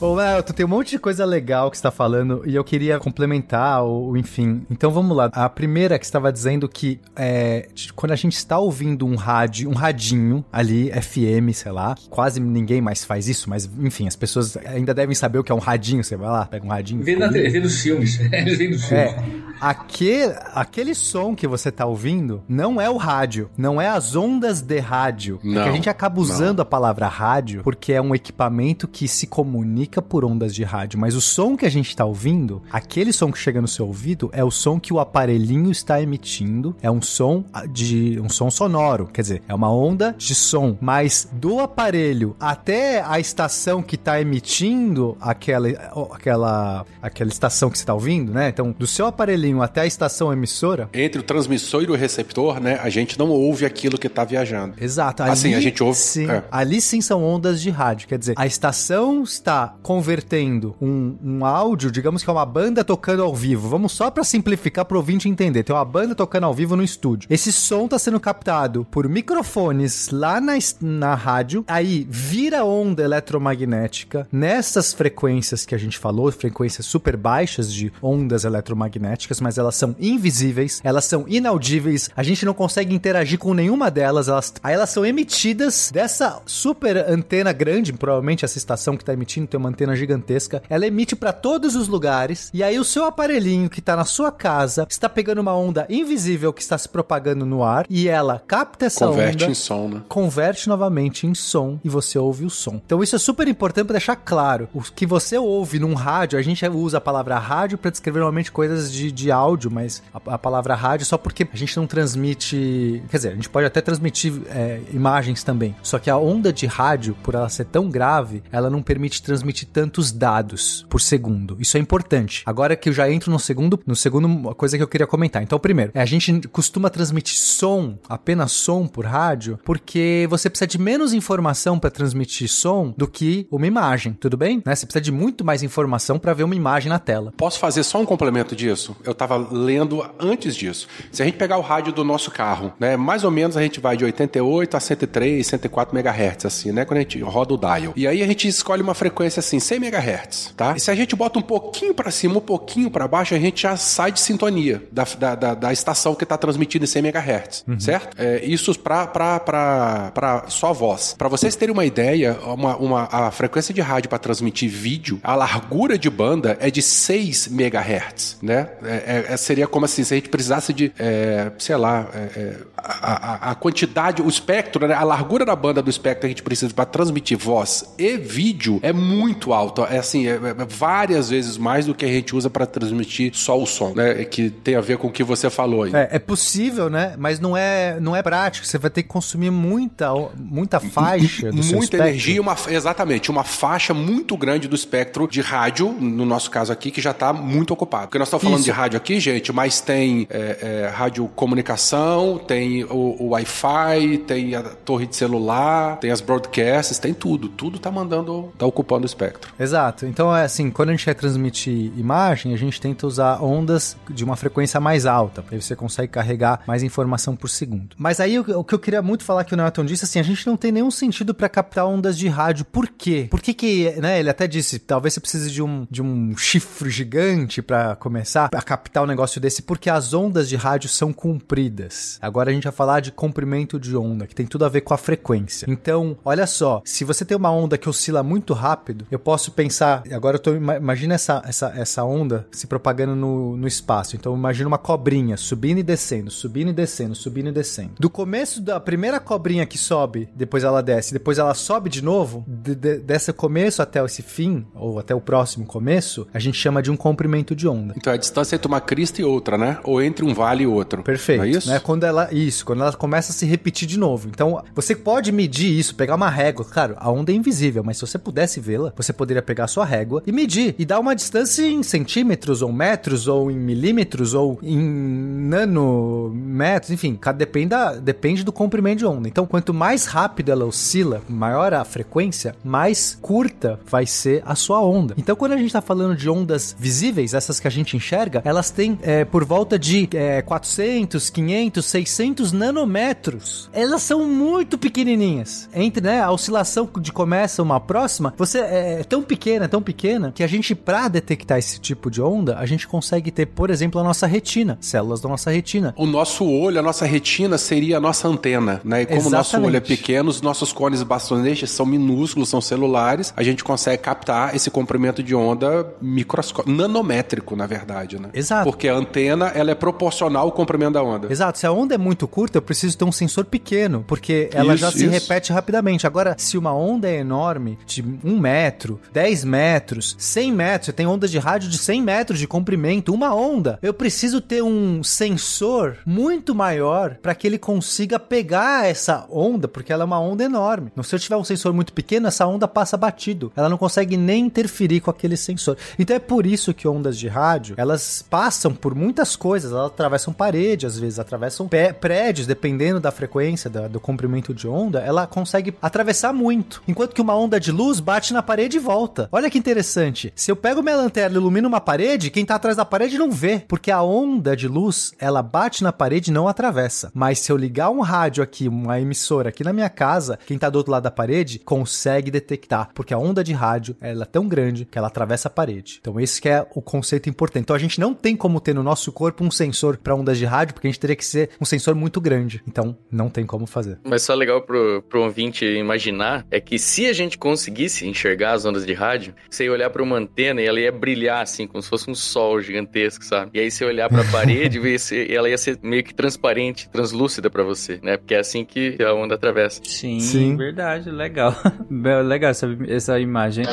Ô, 0.00 0.20
Elton, 0.20 0.52
tem 0.52 0.64
um 0.64 0.68
monte 0.68 0.90
de 0.90 0.98
coisa 0.98 1.24
legal 1.24 1.70
que 1.70 1.76
você 1.76 1.82
tá 1.82 1.90
falando 1.90 2.42
e 2.46 2.54
eu 2.54 2.62
queria 2.62 3.00
complementar, 3.00 3.82
ou 3.82 4.16
enfim. 4.16 4.62
Então 4.70 4.92
vamos 4.92 5.16
lá. 5.16 5.28
A 5.32 5.48
primeira 5.48 5.98
que 5.98 6.04
estava 6.04 6.32
dizendo 6.32 6.68
que 6.68 7.00
é, 7.16 7.68
quando 7.96 8.12
a 8.12 8.16
gente 8.16 8.36
está 8.36 8.58
ouvindo 8.58 9.04
um 9.04 9.16
rádio, 9.16 9.68
um 9.68 9.74
radinho 9.74 10.44
ali, 10.52 10.90
FM, 10.92 11.52
sei 11.52 11.72
lá, 11.72 11.96
quase 12.08 12.38
ninguém 12.38 12.80
mais 12.80 13.04
faz 13.04 13.28
isso, 13.28 13.50
mas 13.50 13.68
enfim, 13.80 14.06
as 14.06 14.14
pessoas 14.14 14.56
ainda 14.58 14.94
devem 14.94 15.16
saber 15.16 15.38
o 15.38 15.44
que 15.44 15.50
é 15.50 15.54
um 15.54 15.58
radinho. 15.58 16.04
Você 16.04 16.16
vai 16.16 16.30
lá, 16.30 16.46
pega 16.46 16.64
um 16.64 16.70
radinho. 16.70 17.02
Vê 17.02 17.16
na. 17.16 17.28
TV 17.28 17.60
dos 17.60 17.80
filmes. 17.80 18.20
Eles 18.32 18.56
vêm 18.56 18.70
dos 18.70 18.84
filmes. 18.84 18.92
É, 18.92 19.22
aquele, 19.60 20.34
aquele 20.54 20.94
som 20.94 21.34
que 21.34 21.46
você 21.46 21.72
tá 21.72 21.84
ouvindo 21.86 22.42
não 22.48 22.80
é 22.80 22.88
o 22.88 22.96
rádio, 22.96 23.50
não 23.56 23.80
é 23.80 23.88
as 23.88 24.14
ondas 24.14 24.60
de 24.60 24.78
rádio. 24.78 25.40
Não, 25.42 25.54
porque 25.54 25.68
a 25.68 25.72
gente 25.72 25.90
acaba 25.90 26.20
usando 26.20 26.60
a 26.60 26.64
palavra 26.64 27.08
rádio 27.08 27.62
porque 27.64 27.92
é 27.92 28.00
um 28.00 28.14
equipamento 28.14 28.86
que 28.86 29.08
se 29.08 29.26
comunica 29.26 29.87
classifica 29.88 30.02
por 30.02 30.24
ondas 30.24 30.54
de 30.54 30.62
rádio, 30.62 30.98
mas 30.98 31.14
o 31.14 31.20
som 31.20 31.56
que 31.56 31.66
a 31.66 31.70
gente 31.70 31.88
está 31.88 32.04
ouvindo, 32.04 32.62
aquele 32.70 33.12
som 33.12 33.32
que 33.32 33.38
chega 33.38 33.60
no 33.60 33.66
seu 33.66 33.86
ouvido, 33.86 34.30
é 34.32 34.44
o 34.44 34.50
som 34.50 34.78
que 34.78 34.92
o 34.92 35.00
aparelhinho 35.00 35.70
está 35.70 36.00
emitindo, 36.00 36.76
é 36.82 36.90
um 36.90 37.00
som 37.00 37.44
de 37.70 38.20
um 38.20 38.28
som 38.28 38.50
sonoro, 38.50 39.06
quer 39.06 39.22
dizer, 39.22 39.42
é 39.48 39.54
uma 39.54 39.72
onda 39.72 40.14
de 40.16 40.34
som, 40.34 40.76
mas 40.80 41.28
do 41.32 41.58
aparelho 41.58 42.36
até 42.38 43.02
a 43.02 43.18
estação 43.18 43.82
que 43.82 43.94
está 43.94 44.20
emitindo 44.20 45.16
aquela, 45.20 45.68
aquela, 46.12 46.86
aquela 47.02 47.30
estação 47.30 47.70
que 47.70 47.78
você 47.78 47.82
está 47.82 47.94
ouvindo, 47.94 48.32
né? 48.32 48.48
Então, 48.48 48.74
do 48.78 48.86
seu 48.86 49.06
aparelhinho 49.06 49.62
até 49.62 49.82
a 49.82 49.86
estação 49.86 50.32
emissora. 50.32 50.88
Entre 50.92 51.20
o 51.20 51.22
transmissor 51.22 51.82
e 51.82 51.86
o 51.86 51.94
receptor, 51.94 52.60
né? 52.60 52.78
A 52.82 52.90
gente 52.90 53.18
não 53.18 53.30
ouve 53.30 53.64
aquilo 53.64 53.98
que 53.98 54.06
está 54.06 54.24
viajando. 54.24 54.74
Exato. 54.80 55.22
Ali, 55.22 55.32
assim, 55.32 55.54
a 55.54 55.60
gente 55.60 55.82
ouve. 55.82 55.98
Sim, 55.98 56.30
é. 56.30 56.44
Ali 56.50 56.80
sim 56.80 57.00
são 57.00 57.24
ondas 57.24 57.60
de 57.60 57.70
rádio. 57.70 58.08
Quer 58.08 58.18
dizer, 58.18 58.34
a 58.36 58.46
estação 58.46 59.22
está 59.22 59.77
convertendo 59.88 60.76
um, 60.82 61.16
um 61.24 61.46
áudio, 61.46 61.90
digamos 61.90 62.22
que 62.22 62.28
é 62.28 62.32
uma 62.34 62.44
banda 62.44 62.84
tocando 62.84 63.22
ao 63.22 63.34
vivo. 63.34 63.70
Vamos 63.70 63.92
só 63.92 64.10
para 64.10 64.22
simplificar 64.22 64.84
para 64.84 64.96
o 64.96 65.00
ouvinte 65.00 65.30
entender. 65.30 65.62
Tem 65.62 65.74
uma 65.74 65.82
banda 65.82 66.14
tocando 66.14 66.44
ao 66.44 66.52
vivo 66.52 66.76
no 66.76 66.82
estúdio. 66.82 67.26
Esse 67.30 67.50
som 67.50 67.86
está 67.86 67.98
sendo 67.98 68.20
captado 68.20 68.86
por 68.90 69.08
microfones 69.08 70.10
lá 70.10 70.42
na, 70.42 70.58
na 70.82 71.14
rádio. 71.14 71.64
Aí 71.66 72.06
vira 72.10 72.66
onda 72.66 73.02
eletromagnética 73.02 74.28
nessas 74.30 74.92
frequências 74.92 75.64
que 75.64 75.74
a 75.74 75.78
gente 75.78 75.96
falou, 75.96 76.30
frequências 76.30 76.84
super 76.84 77.16
baixas 77.16 77.72
de 77.72 77.90
ondas 78.02 78.44
eletromagnéticas, 78.44 79.40
mas 79.40 79.56
elas 79.56 79.74
são 79.74 79.96
invisíveis, 79.98 80.82
elas 80.84 81.06
são 81.06 81.24
inaudíveis, 81.26 82.10
a 82.14 82.22
gente 82.22 82.44
não 82.44 82.52
consegue 82.52 82.94
interagir 82.94 83.38
com 83.38 83.54
nenhuma 83.54 83.90
delas, 83.90 84.28
elas, 84.28 84.52
aí 84.62 84.74
elas 84.74 84.90
são 84.90 85.06
emitidas 85.06 85.90
dessa 85.90 86.42
super 86.44 86.94
antena 87.08 87.54
grande, 87.54 87.90
provavelmente 87.94 88.44
essa 88.44 88.58
estação 88.58 88.94
que 88.94 89.02
está 89.02 89.14
emitindo 89.14 89.46
tem 89.46 89.58
uma 89.58 89.77
antena 89.78 89.94
gigantesca, 89.94 90.62
ela 90.68 90.86
emite 90.86 91.14
para 91.14 91.32
todos 91.32 91.76
os 91.76 91.86
lugares, 91.86 92.50
e 92.52 92.62
aí 92.62 92.78
o 92.78 92.84
seu 92.84 93.04
aparelhinho 93.04 93.70
que 93.70 93.78
está 93.78 93.94
na 93.94 94.04
sua 94.04 94.32
casa 94.32 94.86
está 94.90 95.08
pegando 95.08 95.40
uma 95.40 95.54
onda 95.54 95.86
invisível 95.88 96.52
que 96.52 96.62
está 96.62 96.76
se 96.76 96.88
propagando 96.88 97.46
no 97.46 97.62
ar, 97.62 97.86
e 97.88 98.08
ela 98.08 98.42
capta 98.46 98.86
essa 98.86 99.06
converte 99.06 99.44
onda, 99.44 99.52
em 99.52 99.54
som, 99.54 99.88
né? 99.88 100.02
converte 100.08 100.68
novamente 100.68 101.26
em 101.26 101.34
som, 101.34 101.78
e 101.84 101.88
você 101.88 102.18
ouve 102.18 102.44
o 102.44 102.50
som. 102.50 102.80
Então 102.84 103.02
isso 103.02 103.14
é 103.14 103.18
super 103.18 103.46
importante 103.46 103.86
para 103.86 103.94
deixar 103.94 104.16
claro, 104.16 104.68
o 104.74 104.82
que 104.82 105.06
você 105.06 105.38
ouve 105.38 105.78
num 105.78 105.94
rádio, 105.94 106.38
a 106.38 106.42
gente 106.42 106.66
usa 106.66 106.98
a 106.98 107.00
palavra 107.00 107.38
rádio 107.38 107.78
para 107.78 107.90
descrever 107.90 108.18
normalmente 108.18 108.50
coisas 108.50 108.90
de, 108.92 109.12
de 109.12 109.30
áudio, 109.30 109.70
mas 109.70 110.02
a, 110.12 110.34
a, 110.34 110.38
palavra 110.38 110.74
rádio 110.74 111.06
só 111.06 111.16
porque 111.16 111.46
a 111.52 111.56
gente 111.56 111.76
não 111.76 111.86
transmite. 111.86 113.02
Quer 113.10 113.16
dizer, 113.16 113.28
a 113.32 113.34
gente 113.34 113.48
pode 113.48 113.66
até 113.66 113.80
transmitir 113.80 114.32
é, 114.50 114.80
imagens 114.92 115.42
também. 115.42 115.74
Só 115.82 115.98
que 115.98 116.10
a 116.10 116.16
onda 116.16 116.52
de 116.52 116.66
rádio, 116.66 117.16
por 117.22 117.34
ela 117.34 117.48
ser 117.48 117.66
tão 117.66 117.88
grave, 117.88 118.42
ela 118.50 118.68
não 118.68 118.82
permite 118.82 119.22
transmitir 119.22 119.57
tantos 119.66 120.12
dados 120.12 120.86
por 120.88 121.00
segundo. 121.00 121.56
Isso 121.60 121.76
é 121.76 121.80
importante. 121.80 122.42
Agora 122.46 122.76
que 122.76 122.88
eu 122.88 122.92
já 122.92 123.10
entro 123.10 123.30
no 123.30 123.38
segundo, 123.38 123.78
no 123.86 123.96
segundo 123.96 124.54
coisa 124.54 124.76
que 124.76 124.82
eu 124.82 124.88
queria 124.88 125.06
comentar. 125.06 125.42
Então, 125.42 125.58
primeiro, 125.58 125.92
a 125.94 126.04
gente 126.04 126.46
costuma 126.48 126.90
transmitir 126.90 127.38
som, 127.38 127.98
apenas 128.08 128.52
som 128.52 128.86
por 128.86 129.04
rádio, 129.04 129.58
porque 129.64 130.26
você 130.28 130.48
precisa 130.48 130.66
de 130.66 130.78
menos 130.78 131.12
informação 131.12 131.78
para 131.78 131.90
transmitir 131.90 132.48
som 132.48 132.94
do 132.96 133.06
que 133.06 133.46
uma 133.50 133.66
imagem, 133.66 134.12
tudo 134.12 134.36
bem? 134.36 134.62
Né? 134.64 134.74
Você 134.74 134.86
precisa 134.86 135.00
de 135.00 135.12
muito 135.12 135.44
mais 135.44 135.62
informação 135.62 136.18
para 136.18 136.34
ver 136.34 136.44
uma 136.44 136.54
imagem 136.54 136.88
na 136.88 136.98
tela. 136.98 137.32
Posso 137.36 137.58
fazer 137.58 137.82
só 137.82 138.00
um 138.00 138.06
complemento 138.06 138.54
disso? 138.54 138.96
Eu 139.04 139.12
estava 139.12 139.36
lendo 139.36 140.04
antes 140.18 140.54
disso. 140.54 140.88
Se 141.10 141.22
a 141.22 141.24
gente 141.24 141.36
pegar 141.36 141.58
o 141.58 141.62
rádio 141.62 141.92
do 141.92 142.04
nosso 142.04 142.30
carro, 142.30 142.72
né, 142.78 142.96
mais 142.96 143.24
ou 143.24 143.30
menos 143.30 143.56
a 143.56 143.62
gente 143.62 143.80
vai 143.80 143.96
de 143.96 144.04
88 144.04 144.76
a 144.76 144.80
103, 144.80 145.46
104 145.46 145.96
MHz, 145.96 146.46
assim, 146.46 146.72
né, 146.72 146.84
quando 146.84 146.98
a 146.98 147.02
gente 147.02 147.20
roda 147.20 147.54
o 147.54 147.58
dial. 147.58 147.92
E 147.96 148.06
aí 148.06 148.22
a 148.22 148.26
gente 148.26 148.48
escolhe 148.48 148.82
uma 148.82 148.94
frequência 148.94 149.40
assim, 149.48 149.60
100 149.60 149.78
MHz, 149.78 150.54
tá? 150.56 150.74
E 150.76 150.80
se 150.80 150.90
a 150.90 150.94
gente 150.94 151.16
bota 151.16 151.38
um 151.38 151.42
pouquinho 151.42 151.94
para 151.94 152.10
cima, 152.10 152.38
um 152.38 152.40
pouquinho 152.40 152.90
para 152.90 153.08
baixo, 153.08 153.34
a 153.34 153.38
gente 153.38 153.62
já 153.62 153.76
sai 153.76 154.12
de 154.12 154.20
sintonia 154.20 154.82
da, 154.92 155.04
da, 155.18 155.34
da, 155.34 155.54
da 155.54 155.72
estação 155.72 156.14
que 156.14 156.24
está 156.24 156.36
transmitida 156.36 156.84
em 156.84 156.88
100 156.88 157.02
MHz, 157.02 157.64
uhum. 157.66 157.80
certo? 157.80 158.16
É, 158.18 158.44
isso 158.44 158.78
para 158.78 160.44
só 160.48 160.72
voz. 160.72 161.14
Para 161.16 161.28
vocês 161.28 161.56
terem 161.56 161.72
uma 161.72 161.84
ideia, 161.84 162.38
uma, 162.44 162.76
uma, 162.76 163.08
a 163.10 163.30
frequência 163.30 163.72
de 163.72 163.80
rádio 163.80 164.08
para 164.08 164.18
transmitir 164.18 164.70
vídeo, 164.70 165.20
a 165.22 165.34
largura 165.34 165.98
de 165.98 166.10
banda 166.10 166.56
é 166.60 166.70
de 166.70 166.82
6 166.82 167.48
MHz, 167.48 168.38
né? 168.42 168.68
É, 168.82 169.26
é, 169.28 169.36
seria 169.36 169.66
como 169.66 169.84
assim, 169.84 170.04
se 170.04 170.14
a 170.14 170.16
gente 170.16 170.28
precisasse 170.28 170.72
de, 170.72 170.92
é, 170.98 171.50
sei 171.58 171.76
lá, 171.76 172.08
é, 172.14 172.40
é, 172.40 172.56
a, 172.76 173.50
a, 173.50 173.54
quantidade, 173.54 174.22
o 174.22 174.28
espectro, 174.28 174.86
né? 174.86 174.94
a 174.94 175.04
largura 175.04 175.44
da 175.44 175.54
banda 175.54 175.82
do 175.82 175.90
espectro 175.90 176.20
que 176.20 176.26
a 176.26 176.30
gente 176.30 176.42
precisa 176.42 176.72
para 176.72 176.84
transmitir 176.84 177.36
voz 177.36 177.84
e 177.98 178.16
vídeo 178.16 178.80
é 178.82 178.92
muito 178.92 179.37
alto. 179.52 179.84
É 179.84 179.98
assim, 179.98 180.26
é, 180.26 180.38
várias 180.68 181.30
vezes 181.30 181.56
mais 181.56 181.86
do 181.86 181.94
que 181.94 182.04
a 182.04 182.08
gente 182.08 182.34
usa 182.34 182.50
para 182.50 182.66
transmitir 182.66 183.32
só 183.34 183.60
o 183.60 183.66
som, 183.66 183.92
né? 183.94 184.24
Que 184.24 184.50
tem 184.50 184.74
a 184.74 184.80
ver 184.80 184.98
com 184.98 185.08
o 185.08 185.10
que 185.10 185.22
você 185.22 185.48
falou 185.50 185.84
aí. 185.84 185.92
É, 185.94 186.18
possível, 186.18 186.90
né? 186.90 187.14
Mas 187.18 187.40
não 187.40 187.56
é, 187.56 187.98
não 188.00 188.14
é 188.14 188.22
prático. 188.22 188.66
Você 188.66 188.78
vai 188.78 188.90
ter 188.90 189.02
que 189.02 189.08
consumir 189.08 189.50
muita, 189.50 190.12
muita 190.36 190.80
faixa 190.80 191.50
do 191.50 191.78
Muita 191.78 191.96
energia, 191.96 192.40
uma, 192.40 192.56
exatamente, 192.68 193.30
uma 193.30 193.44
faixa 193.44 193.94
muito 193.94 194.36
grande 194.36 194.68
do 194.68 194.74
espectro 194.74 195.28
de 195.28 195.40
rádio, 195.40 195.92
no 195.92 196.24
nosso 196.24 196.50
caso 196.50 196.72
aqui, 196.72 196.90
que 196.90 197.00
já 197.00 197.10
está 197.10 197.32
muito 197.32 197.72
ocupado. 197.72 198.06
Porque 198.06 198.18
nós 198.18 198.28
estamos 198.28 198.44
falando 198.44 198.58
Isso. 198.58 198.64
de 198.64 198.70
rádio 198.70 198.96
aqui, 198.96 199.20
gente, 199.20 199.52
mas 199.52 199.80
tem 199.80 200.26
é, 200.30 200.84
é, 200.86 200.88
rádio 200.88 201.28
comunicação, 201.34 202.38
tem 202.38 202.84
o, 202.84 203.16
o 203.18 203.28
Wi-Fi, 203.30 204.18
tem 204.26 204.54
a 204.54 204.62
torre 204.62 205.06
de 205.06 205.16
celular, 205.16 205.98
tem 205.98 206.10
as 206.10 206.20
broadcasts, 206.20 206.98
tem 206.98 207.14
tudo. 207.14 207.48
Tudo 207.48 207.78
tá 207.78 207.90
mandando, 207.90 208.52
tá 208.58 208.66
ocupando 208.66 209.02
o 209.02 209.06
espectro. 209.06 209.27
Exato. 209.58 210.06
Então 210.06 210.34
é 210.34 210.44
assim, 210.44 210.70
quando 210.70 210.90
a 210.90 210.92
gente 210.92 211.04
quer 211.04 211.14
transmitir 211.14 211.92
imagem, 211.96 212.54
a 212.54 212.56
gente 212.56 212.80
tenta 212.80 213.06
usar 213.06 213.42
ondas 213.42 213.96
de 214.08 214.24
uma 214.24 214.36
frequência 214.36 214.80
mais 214.80 215.06
alta, 215.06 215.42
para 215.42 215.60
você 215.60 215.74
consegue 215.76 216.12
carregar 216.12 216.60
mais 216.66 216.82
informação 216.82 217.34
por 217.36 217.48
segundo. 217.48 217.96
Mas 217.96 218.20
aí 218.20 218.38
o, 218.38 218.58
o 218.58 218.64
que 218.64 218.74
eu 218.74 218.78
queria 218.78 219.02
muito 219.02 219.24
falar 219.24 219.44
que 219.44 219.54
o 219.54 219.56
Nelton 219.56 219.84
disse, 219.84 220.04
assim, 220.04 220.18
a 220.18 220.22
gente 220.22 220.46
não 220.46 220.56
tem 220.56 220.72
nenhum 220.72 220.90
sentido 220.90 221.34
para 221.34 221.48
captar 221.48 221.86
ondas 221.86 222.16
de 222.16 222.28
rádio. 222.28 222.64
Por 222.64 222.88
quê? 222.88 223.26
Por 223.30 223.40
que 223.40 223.54
que, 223.54 223.90
né, 224.00 224.20
ele 224.20 224.30
até 224.30 224.46
disse, 224.46 224.78
talvez 224.78 225.14
você 225.14 225.20
precise 225.20 225.50
de 225.50 225.62
um, 225.62 225.86
de 225.90 226.02
um 226.02 226.36
chifre 226.36 226.90
gigante 226.90 227.62
para 227.62 227.96
começar 227.96 228.48
a 228.52 228.62
captar 228.62 229.02
um 229.02 229.06
negócio 229.06 229.40
desse, 229.40 229.62
porque 229.62 229.90
as 229.90 230.14
ondas 230.14 230.48
de 230.48 230.56
rádio 230.56 230.88
são 230.88 231.12
compridas. 231.12 232.18
Agora 232.20 232.50
a 232.50 232.52
gente 232.52 232.64
vai 232.64 232.72
falar 232.72 233.00
de 233.00 233.12
comprimento 233.12 233.78
de 233.78 233.96
onda, 233.96 234.26
que 234.26 234.34
tem 234.34 234.46
tudo 234.46 234.64
a 234.64 234.68
ver 234.68 234.82
com 234.82 234.94
a 234.94 234.98
frequência. 234.98 235.66
Então, 235.68 236.16
olha 236.24 236.46
só, 236.46 236.82
se 236.84 237.04
você 237.04 237.24
tem 237.24 237.36
uma 237.36 237.50
onda 237.50 237.78
que 237.78 237.88
oscila 237.88 238.22
muito 238.22 238.54
rápido, 238.54 239.06
eu 239.10 239.17
posso 239.18 239.52
pensar, 239.52 240.02
agora 240.12 240.36
eu 240.36 240.40
tô, 240.40 240.54
imagina 240.54 241.14
essa, 241.14 241.42
essa, 241.46 241.72
essa 241.76 242.04
onda 242.04 242.46
se 242.50 242.66
propagando 242.66 243.14
no, 243.14 243.56
no 243.56 243.66
espaço. 243.66 244.16
Então, 244.16 244.34
imagina 244.34 244.68
uma 244.68 244.78
cobrinha 244.78 245.36
subindo 245.36 245.78
e 245.78 245.82
descendo, 245.82 246.30
subindo 246.30 246.70
e 246.70 246.72
descendo, 246.72 247.14
subindo 247.14 247.48
e 247.48 247.52
descendo. 247.52 247.92
Do 247.98 248.10
começo 248.10 248.60
da 248.60 248.78
primeira 248.80 249.20
cobrinha 249.20 249.66
que 249.66 249.78
sobe, 249.78 250.28
depois 250.34 250.64
ela 250.64 250.82
desce, 250.82 251.12
depois 251.12 251.38
ela 251.38 251.54
sobe 251.54 251.90
de 251.90 252.02
novo, 252.02 252.44
de, 252.46 252.74
de, 252.74 252.98
desse 252.98 253.32
começo 253.32 253.82
até 253.82 254.04
esse 254.04 254.22
fim, 254.22 254.66
ou 254.74 254.98
até 254.98 255.14
o 255.14 255.20
próximo 255.20 255.66
começo, 255.66 256.26
a 256.32 256.38
gente 256.38 256.56
chama 256.56 256.82
de 256.82 256.90
um 256.90 256.96
comprimento 256.96 257.54
de 257.54 257.66
onda. 257.68 257.94
Então, 257.96 258.12
a 258.12 258.16
distância 258.16 258.56
entre 258.56 258.68
uma 258.68 258.80
crista 258.80 259.20
e 259.20 259.24
outra, 259.24 259.58
né? 259.58 259.78
Ou 259.84 260.02
entre 260.02 260.24
um 260.24 260.34
vale 260.34 260.64
e 260.64 260.66
outro. 260.66 261.02
Perfeito. 261.02 261.42
é 261.42 261.48
isso? 261.48 261.68
Né? 261.68 261.78
Quando 261.80 262.04
ela, 262.04 262.32
isso, 262.32 262.64
quando 262.64 262.82
ela 262.82 262.92
começa 262.92 263.32
a 263.32 263.34
se 263.34 263.46
repetir 263.46 263.88
de 263.88 263.98
novo. 263.98 264.28
Então, 264.28 264.62
você 264.74 264.94
pode 264.94 265.32
medir 265.32 265.70
isso, 265.70 265.94
pegar 265.94 266.14
uma 266.14 266.30
régua. 266.30 266.64
Claro, 266.64 266.94
a 266.98 267.10
onda 267.10 267.32
é 267.32 267.34
invisível, 267.34 267.82
mas 267.84 267.96
se 267.96 268.06
você 268.06 268.18
pudesse 268.18 268.60
vê-la, 268.60 268.92
você 268.96 269.07
poderia 269.12 269.42
pegar 269.42 269.64
a 269.64 269.68
sua 269.68 269.84
régua 269.84 270.22
e 270.26 270.32
medir. 270.32 270.74
E 270.78 270.84
dar 270.84 270.98
uma 270.98 271.14
distância 271.14 271.66
em 271.66 271.82
centímetros, 271.82 272.62
ou 272.62 272.72
metros, 272.72 273.28
ou 273.28 273.50
em 273.50 273.56
milímetros, 273.56 274.34
ou 274.34 274.58
em 274.62 274.78
nanometros, 274.78 276.90
enfim, 276.90 277.18
depende, 277.36 277.74
depende 278.02 278.44
do 278.44 278.52
comprimento 278.52 278.98
de 278.98 279.06
onda. 279.06 279.28
Então, 279.28 279.46
quanto 279.46 279.72
mais 279.72 280.06
rápido 280.06 280.50
ela 280.50 280.64
oscila, 280.64 281.22
maior 281.28 281.74
a 281.74 281.84
frequência, 281.84 282.54
mais 282.64 283.18
curta 283.20 283.78
vai 283.86 284.06
ser 284.06 284.42
a 284.44 284.54
sua 284.54 284.80
onda. 284.80 285.14
Então, 285.16 285.36
quando 285.36 285.52
a 285.52 285.56
gente 285.56 285.66
está 285.66 285.80
falando 285.80 286.16
de 286.16 286.28
ondas 286.28 286.74
visíveis, 286.78 287.34
essas 287.34 287.60
que 287.60 287.68
a 287.68 287.70
gente 287.70 287.96
enxerga, 287.96 288.42
elas 288.44 288.70
têm 288.70 288.98
é, 289.02 289.24
por 289.24 289.44
volta 289.44 289.78
de 289.78 290.08
é, 290.12 290.42
400, 290.42 291.30
500, 291.30 291.84
600 291.84 292.52
nanômetros. 292.52 293.68
Elas 293.72 294.02
são 294.02 294.24
muito 294.24 294.78
pequenininhas. 294.78 295.68
Entre 295.74 296.02
né, 296.02 296.20
a 296.20 296.30
oscilação 296.30 296.88
de 297.00 297.12
começa 297.12 297.62
uma 297.62 297.80
próxima, 297.80 298.32
você 298.36 298.60
é, 298.60 298.97
é 298.98 299.04
tão 299.04 299.22
pequena, 299.22 299.68
tão 299.68 299.82
pequena, 299.82 300.32
que 300.32 300.42
a 300.42 300.46
gente, 300.46 300.74
para 300.74 301.08
detectar 301.08 301.58
esse 301.58 301.78
tipo 301.80 302.10
de 302.10 302.20
onda, 302.20 302.58
a 302.58 302.66
gente 302.66 302.86
consegue 302.86 303.30
ter, 303.30 303.46
por 303.46 303.70
exemplo, 303.70 304.00
a 304.00 304.04
nossa 304.04 304.26
retina, 304.26 304.78
células 304.80 305.20
da 305.20 305.28
nossa 305.28 305.50
retina. 305.50 305.94
O 305.96 306.06
nosso 306.06 306.44
olho, 306.44 306.78
a 306.78 306.82
nossa 306.82 307.06
retina 307.06 307.58
seria 307.58 307.98
a 307.98 308.00
nossa 308.00 308.28
antena, 308.28 308.80
né? 308.84 309.02
E 309.02 309.06
como 309.06 309.28
o 309.28 309.30
nosso 309.30 309.60
olho 309.60 309.76
é 309.76 309.80
pequeno, 309.80 310.30
os 310.30 310.42
nossos 310.42 310.72
cones 310.72 311.02
bastonejos 311.02 311.70
são 311.70 311.86
minúsculos, 311.86 312.48
são 312.48 312.60
celulares, 312.60 313.32
a 313.36 313.42
gente 313.42 313.64
consegue 313.64 314.02
captar 314.02 314.54
esse 314.54 314.70
comprimento 314.70 315.22
de 315.22 315.34
onda 315.34 315.86
microscópico, 316.00 316.70
nanométrico, 316.70 317.56
na 317.56 317.66
verdade, 317.66 318.18
né? 318.18 318.30
Exato. 318.32 318.64
Porque 318.64 318.88
a 318.88 318.94
antena, 318.94 319.48
ela 319.54 319.70
é 319.70 319.74
proporcional 319.74 320.44
ao 320.44 320.52
comprimento 320.52 320.92
da 320.92 321.02
onda. 321.02 321.30
Exato. 321.30 321.58
Se 321.58 321.66
a 321.66 321.72
onda 321.72 321.94
é 321.94 321.98
muito 321.98 322.26
curta, 322.26 322.58
eu 322.58 322.62
preciso 322.62 322.96
ter 322.96 323.04
um 323.04 323.12
sensor 323.12 323.44
pequeno, 323.44 324.04
porque 324.06 324.50
ela 324.52 324.74
isso, 324.74 324.82
já 324.82 324.90
se 324.90 325.04
isso. 325.04 325.10
repete 325.10 325.52
rapidamente. 325.52 326.06
Agora, 326.06 326.34
se 326.38 326.56
uma 326.56 326.74
onda 326.74 327.08
é 327.08 327.18
enorme, 327.18 327.78
de 327.86 328.04
um 328.24 328.38
metro, 328.38 328.87
metro, 328.88 329.00
10 329.12 329.44
metros, 329.44 330.16
100 330.18 330.52
metros. 330.52 330.86
Você 330.86 330.92
tem 330.92 331.06
ondas 331.06 331.30
de 331.30 331.38
rádio 331.38 331.68
de 331.68 331.76
100 331.76 332.02
metros 332.02 332.38
de 332.38 332.46
comprimento, 332.46 333.12
uma 333.12 333.34
onda. 333.34 333.78
Eu 333.82 333.92
preciso 333.92 334.40
ter 334.40 334.62
um 334.62 335.02
sensor 335.02 335.98
muito 336.06 336.54
maior 336.54 337.16
para 337.16 337.34
que 337.34 337.46
ele 337.46 337.58
consiga 337.58 338.18
pegar 338.18 338.86
essa 338.86 339.26
onda, 339.30 339.68
porque 339.68 339.92
ela 339.92 340.04
é 340.04 340.06
uma 340.06 340.20
onda 340.20 340.44
enorme. 340.44 340.92
Se 341.02 341.14
eu 341.14 341.18
tiver 341.18 341.36
um 341.36 341.44
sensor 341.44 341.72
muito 341.72 341.92
pequeno, 341.92 342.28
essa 342.28 342.46
onda 342.46 342.66
passa 342.68 342.96
batido. 342.96 343.52
Ela 343.56 343.68
não 343.68 343.76
consegue 343.76 344.16
nem 344.16 344.46
interferir 344.46 345.00
com 345.00 345.10
aquele 345.10 345.36
sensor. 345.36 345.76
Então 345.98 346.16
é 346.16 346.20
por 346.20 346.46
isso 346.46 346.72
que 346.72 346.86
ondas 346.86 347.18
de 347.18 347.28
rádio, 347.28 347.74
elas 347.76 348.24
passam 348.28 348.72
por 348.72 348.94
muitas 348.94 349.36
coisas. 349.36 349.72
Elas 349.72 349.86
atravessam 349.86 350.32
parede, 350.32 350.86
às 350.86 350.98
vezes 350.98 351.18
atravessam 351.18 351.68
prédios, 352.00 352.46
dependendo 352.46 353.00
da 353.00 353.10
frequência, 353.10 353.68
do 353.68 354.00
comprimento 354.00 354.54
de 354.54 354.68
onda, 354.68 355.00
ela 355.00 355.26
consegue 355.26 355.74
atravessar 355.82 356.32
muito. 356.32 356.82
Enquanto 356.86 357.14
que 357.14 357.20
uma 357.20 357.34
onda 357.34 357.58
de 357.58 357.72
luz 357.72 358.00
bate 358.00 358.32
na 358.32 358.42
parede 358.42 358.77
e 358.78 358.80
volta. 358.80 359.28
Olha 359.30 359.50
que 359.50 359.58
interessante. 359.58 360.32
Se 360.34 360.50
eu 360.50 360.56
pego 360.56 360.82
minha 360.82 360.96
lanterna 360.96 361.36
e 361.36 361.38
ilumino 361.38 361.68
uma 361.68 361.80
parede, 361.80 362.30
quem 362.30 362.44
tá 362.44 362.54
atrás 362.54 362.76
da 362.76 362.84
parede 362.84 363.18
não 363.18 363.30
vê, 363.30 363.62
porque 363.68 363.90
a 363.90 364.02
onda 364.02 364.56
de 364.56 364.66
luz, 364.66 365.12
ela 365.18 365.42
bate 365.42 365.82
na 365.82 365.92
parede 365.92 366.30
e 366.30 366.34
não 366.34 366.48
atravessa. 366.48 367.10
Mas 367.14 367.40
se 367.40 367.52
eu 367.52 367.56
ligar 367.56 367.90
um 367.90 368.00
rádio 368.00 368.42
aqui, 368.42 368.68
uma 368.68 369.00
emissora 369.00 369.50
aqui 369.50 369.62
na 369.62 369.72
minha 369.72 369.88
casa, 369.88 370.38
quem 370.46 370.58
tá 370.58 370.70
do 370.70 370.76
outro 370.76 370.92
lado 370.92 371.02
da 371.02 371.10
parede 371.10 371.58
consegue 371.58 372.30
detectar, 372.30 372.90
porque 372.94 373.12
a 373.12 373.18
onda 373.18 373.44
de 373.44 373.52
rádio, 373.52 373.96
ela 374.00 374.22
é 374.22 374.26
tão 374.26 374.48
grande 374.48 374.84
que 374.84 374.96
ela 374.96 375.08
atravessa 375.08 375.48
a 375.48 375.50
parede. 375.50 375.98
Então 376.00 376.18
esse 376.20 376.40
que 376.40 376.48
é 376.48 376.66
o 376.74 376.80
conceito 376.80 377.28
importante. 377.28 377.64
Então 377.64 377.76
a 377.76 377.78
gente 377.78 378.00
não 378.00 378.14
tem 378.14 378.36
como 378.36 378.60
ter 378.60 378.74
no 378.74 378.82
nosso 378.82 379.12
corpo 379.12 379.44
um 379.44 379.50
sensor 379.50 379.96
para 379.96 380.14
ondas 380.14 380.38
de 380.38 380.44
rádio, 380.44 380.74
porque 380.74 380.86
a 380.86 380.90
gente 380.90 381.00
teria 381.00 381.16
que 381.16 381.24
ser 381.24 381.50
um 381.60 381.64
sensor 381.64 381.94
muito 381.94 382.20
grande. 382.20 382.62
Então 382.66 382.96
não 383.10 383.28
tem 383.28 383.44
como 383.44 383.66
fazer. 383.66 383.98
Mas 384.04 384.22
só 384.22 384.34
legal 384.34 384.62
pro, 384.62 385.02
pro 385.08 385.22
ouvinte 385.22 385.64
imaginar 385.64 386.46
é 386.50 386.60
que 386.60 386.78
se 386.78 387.06
a 387.06 387.12
gente 387.12 387.36
conseguisse 387.36 388.06
enxergar 388.06 388.52
as 388.58 388.64
ondas 388.64 388.84
de 388.84 388.92
rádio, 388.92 389.34
você 389.48 389.64
ia 389.64 389.72
olhar 389.72 389.90
para 389.90 390.02
uma 390.02 390.16
antena 390.16 390.60
e 390.60 390.66
ela 390.66 390.80
ia 390.80 390.92
brilhar 390.92 391.42
assim, 391.42 391.66
como 391.66 391.82
se 391.82 391.88
fosse 391.88 392.10
um 392.10 392.14
sol 392.14 392.60
gigantesco, 392.60 393.24
sabe? 393.24 393.52
E 393.54 393.60
aí 393.60 393.70
você 393.70 393.84
olhar 393.84 394.08
para 394.08 394.22
a 394.22 394.24
parede 394.30 394.78
e 394.78 395.34
ela 395.34 395.48
ia 395.48 395.58
ser 395.58 395.78
meio 395.82 396.04
que 396.04 396.14
transparente, 396.14 396.88
translúcida 396.88 397.48
para 397.48 397.62
você, 397.62 397.98
né? 398.02 398.16
Porque 398.16 398.34
é 398.34 398.40
assim 398.40 398.64
que 398.64 398.96
a 399.02 399.14
onda 399.14 399.34
atravessa. 399.34 399.80
Sim, 399.84 400.20
Sim. 400.20 400.56
verdade, 400.56 401.10
legal. 401.10 401.54
legal 402.24 402.50
essa, 402.50 402.68
essa 402.88 403.18
imagem. 403.18 403.64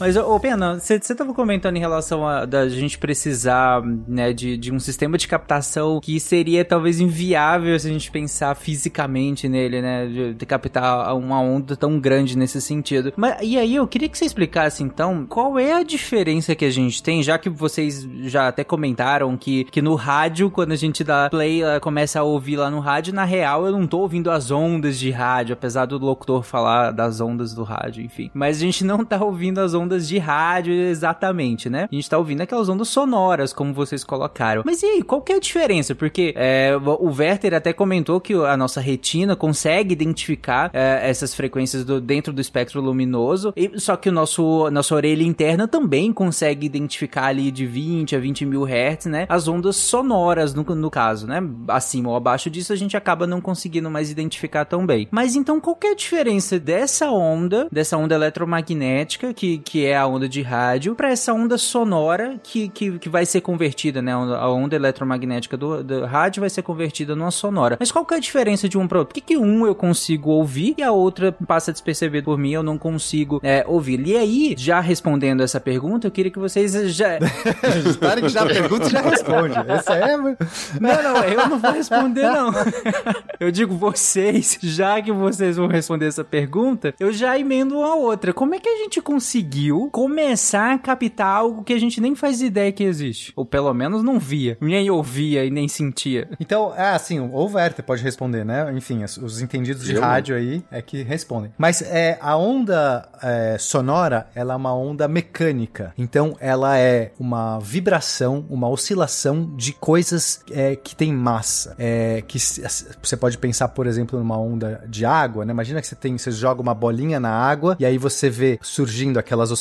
Mas, 0.00 0.16
ô 0.16 0.40
Pena, 0.40 0.80
você 0.80 0.94
estava 0.94 1.34
comentando 1.34 1.76
em 1.76 1.80
relação 1.80 2.26
a 2.26 2.46
da 2.46 2.66
gente 2.70 2.96
precisar, 2.96 3.82
né, 4.08 4.32
de, 4.32 4.56
de 4.56 4.72
um 4.72 4.80
sistema 4.80 5.18
de 5.18 5.28
captação 5.28 6.00
que 6.00 6.18
seria 6.18 6.64
talvez 6.64 7.00
inviável 7.00 7.78
se 7.78 7.86
a 7.86 7.92
gente 7.92 8.10
pensar 8.10 8.54
fisicamente 8.54 9.46
nele, 9.46 9.82
né, 9.82 10.06
de, 10.06 10.34
de 10.34 10.46
captar 10.46 11.14
uma 11.14 11.38
onda 11.38 11.76
tão 11.76 12.00
grande 12.00 12.36
nesse 12.36 12.62
sentido. 12.62 13.12
Mas, 13.14 13.36
e 13.42 13.58
aí, 13.58 13.76
eu 13.76 13.86
queria 13.86 14.08
que 14.08 14.16
você 14.16 14.24
explicasse, 14.24 14.82
então, 14.82 15.26
qual 15.26 15.58
é 15.58 15.74
a 15.74 15.82
diferença 15.82 16.54
que 16.54 16.64
a 16.64 16.70
gente 16.70 17.02
tem, 17.02 17.22
já 17.22 17.36
que 17.36 17.50
vocês 17.50 18.08
já 18.22 18.48
até 18.48 18.64
comentaram 18.64 19.36
que, 19.36 19.64
que 19.64 19.82
no 19.82 19.96
rádio, 19.96 20.50
quando 20.50 20.72
a 20.72 20.76
gente 20.76 21.04
dá 21.04 21.28
play, 21.28 21.60
começa 21.82 22.20
a 22.20 22.22
ouvir 22.22 22.56
lá 22.56 22.70
no 22.70 22.80
rádio, 22.80 23.12
na 23.12 23.24
real, 23.24 23.66
eu 23.66 23.72
não 23.72 23.86
tô 23.86 23.98
ouvindo 23.98 24.30
as 24.30 24.50
ondas 24.50 24.98
de 24.98 25.10
rádio, 25.10 25.52
apesar 25.52 25.84
do 25.84 25.98
locutor 25.98 26.42
falar 26.42 26.90
das 26.90 27.20
ondas 27.20 27.52
do 27.52 27.64
rádio, 27.64 28.02
enfim. 28.02 28.30
Mas 28.32 28.56
a 28.56 28.60
gente 28.60 28.82
não 28.82 29.04
tá 29.04 29.22
ouvindo 29.22 29.58
as 29.58 29.74
ondas 29.74 29.89
ondas 29.90 30.06
de 30.06 30.18
rádio 30.18 30.72
exatamente, 30.72 31.68
né? 31.68 31.88
A 31.90 31.94
gente 31.94 32.08
tá 32.08 32.16
ouvindo 32.16 32.40
aquelas 32.40 32.68
ondas 32.68 32.88
sonoras, 32.88 33.52
como 33.52 33.74
vocês 33.74 34.04
colocaram. 34.04 34.62
Mas 34.64 34.82
e 34.82 34.86
aí, 34.86 35.02
qual 35.02 35.20
que 35.20 35.32
é 35.32 35.36
a 35.36 35.40
diferença? 35.40 35.94
Porque 35.94 36.32
é, 36.36 36.76
o 36.76 37.12
Werther 37.12 37.54
até 37.54 37.72
comentou 37.72 38.20
que 38.20 38.34
a 38.34 38.56
nossa 38.56 38.80
retina 38.80 39.34
consegue 39.34 39.92
identificar 39.92 40.70
é, 40.72 41.00
essas 41.08 41.34
frequências 41.34 41.84
do, 41.84 42.00
dentro 42.00 42.32
do 42.32 42.40
espectro 42.40 42.80
luminoso, 42.80 43.52
e, 43.56 43.78
só 43.80 43.96
que 43.96 44.08
o 44.08 44.12
nosso, 44.12 44.70
nossa 44.70 44.94
orelha 44.94 45.24
interna 45.24 45.66
também 45.66 46.12
consegue 46.12 46.66
identificar 46.66 47.26
ali 47.26 47.50
de 47.50 47.66
20 47.66 48.14
a 48.14 48.20
20 48.20 48.46
mil 48.46 48.62
hertz, 48.62 49.06
né? 49.06 49.26
As 49.28 49.48
ondas 49.48 49.76
sonoras, 49.76 50.54
no, 50.54 50.62
no 50.62 50.90
caso, 50.90 51.26
né? 51.26 51.42
Acima 51.68 52.10
ou 52.10 52.16
abaixo 52.16 52.48
disso, 52.48 52.72
a 52.72 52.76
gente 52.76 52.96
acaba 52.96 53.26
não 53.26 53.40
conseguindo 53.40 53.90
mais 53.90 54.10
identificar 54.10 54.64
tão 54.64 54.86
bem. 54.86 55.08
Mas 55.10 55.34
então, 55.34 55.60
qual 55.60 55.74
que 55.74 55.88
é 55.88 55.90
a 55.90 55.96
diferença 55.96 56.58
dessa 56.60 57.10
onda, 57.10 57.66
dessa 57.72 57.96
onda 57.96 58.14
eletromagnética, 58.14 59.34
que, 59.34 59.58
que 59.58 59.79
que 59.80 59.86
é 59.86 59.96
a 59.96 60.06
onda 60.06 60.28
de 60.28 60.42
rádio, 60.42 60.94
para 60.94 61.10
essa 61.10 61.32
onda 61.32 61.56
sonora 61.56 62.38
que, 62.42 62.68
que, 62.68 62.98
que 62.98 63.08
vai 63.08 63.24
ser 63.24 63.40
convertida, 63.40 64.02
né? 64.02 64.12
A 64.12 64.50
onda 64.50 64.76
eletromagnética 64.76 65.56
do, 65.56 65.82
do 65.82 66.04
rádio 66.04 66.40
vai 66.40 66.50
ser 66.50 66.60
convertida 66.60 67.16
numa 67.16 67.30
sonora. 67.30 67.78
Mas 67.80 67.90
qual 67.90 68.04
que 68.04 68.12
é 68.12 68.18
a 68.18 68.20
diferença 68.20 68.68
de 68.68 68.76
um 68.76 68.86
para 68.86 68.98
outro? 68.98 69.14
Por 69.14 69.14
que, 69.14 69.20
que 69.22 69.38
um 69.38 69.66
eu 69.66 69.74
consigo 69.74 70.28
ouvir 70.28 70.74
e 70.76 70.82
a 70.82 70.92
outra 70.92 71.32
passa 71.32 71.72
despercebido 71.72 72.26
por 72.26 72.36
mim, 72.36 72.52
eu 72.52 72.62
não 72.62 72.76
consigo 72.76 73.40
é, 73.42 73.64
ouvir? 73.66 74.06
E 74.06 74.18
aí, 74.18 74.54
já 74.58 74.80
respondendo 74.80 75.42
essa 75.42 75.58
pergunta, 75.58 76.06
eu 76.06 76.10
queria 76.10 76.30
que 76.30 76.38
vocês 76.38 76.72
já. 76.94 77.18
Parem 77.98 78.24
que 78.24 78.28
já 78.28 78.44
pergunta 78.44 78.86
e 78.86 78.90
já 78.90 79.00
responde. 79.00 79.54
Essa 79.66 79.94
é. 79.94 80.16
Não, 80.18 81.02
não, 81.02 81.24
eu 81.24 81.48
não 81.48 81.58
vou 81.58 81.72
responder, 81.72 82.30
não. 82.30 82.52
eu 83.40 83.50
digo 83.50 83.74
vocês, 83.74 84.58
já 84.60 85.00
que 85.00 85.10
vocês 85.10 85.56
vão 85.56 85.68
responder 85.68 86.06
essa 86.06 86.22
pergunta, 86.22 86.94
eu 87.00 87.10
já 87.10 87.38
emendo 87.38 87.78
uma 87.78 87.94
outra. 87.94 88.34
Como 88.34 88.54
é 88.54 88.58
que 88.58 88.68
a 88.68 88.76
gente 88.76 89.00
conseguiu? 89.00 89.69
Conseguiu 89.70 89.88
começar 89.90 90.74
a 90.74 90.78
captar 90.78 91.26
algo 91.26 91.62
que 91.62 91.72
a 91.72 91.78
gente 91.78 92.00
nem 92.00 92.14
faz 92.14 92.42
ideia 92.42 92.72
que 92.72 92.82
existe. 92.82 93.32
Ou 93.36 93.44
pelo 93.44 93.72
menos 93.72 94.02
não 94.02 94.18
via, 94.18 94.58
nem 94.60 94.90
ouvia 94.90 95.44
e 95.44 95.50
nem 95.50 95.68
sentia. 95.68 96.28
Então, 96.40 96.74
é 96.74 96.90
assim, 96.90 97.20
o 97.20 97.44
Werther 97.44 97.84
pode 97.84 98.02
responder, 98.02 98.44
né? 98.44 98.72
Enfim, 98.74 99.04
os 99.04 99.40
entendidos 99.40 99.84
de 99.84 99.94
Eu 99.94 100.00
rádio 100.00 100.34
aí 100.34 100.62
é 100.70 100.82
que 100.82 101.02
respondem. 101.02 101.52
Mas 101.56 101.82
é, 101.82 102.18
a 102.20 102.36
onda 102.36 103.08
é, 103.22 103.56
sonora, 103.58 104.26
ela 104.34 104.54
é 104.54 104.56
uma 104.56 104.74
onda 104.74 105.06
mecânica. 105.06 105.92
Então, 105.96 106.36
ela 106.40 106.78
é 106.78 107.12
uma 107.18 107.58
vibração, 107.60 108.44
uma 108.48 108.68
oscilação 108.68 109.54
de 109.56 109.72
coisas 109.72 110.42
é, 110.50 110.74
que 110.74 110.96
tem 110.96 111.12
massa. 111.12 111.74
É, 111.78 112.22
que 112.26 112.38
você 112.38 113.16
pode 113.16 113.38
pensar, 113.38 113.68
por 113.68 113.86
exemplo, 113.86 114.18
numa 114.18 114.38
onda 114.38 114.82
de 114.88 115.04
água, 115.04 115.44
né? 115.44 115.52
Imagina 115.52 115.80
que 115.80 115.86
você 115.86 115.96
tem, 115.96 116.16
você 116.16 116.30
joga 116.30 116.60
uma 116.60 116.74
bolinha 116.74 117.20
na 117.20 117.30
água 117.30 117.76
e 117.78 117.84
aí 117.84 117.98
você 117.98 118.28
vê 118.28 118.58
surgindo 118.62 119.18
aquelas 119.18 119.50
oscilações. 119.50 119.59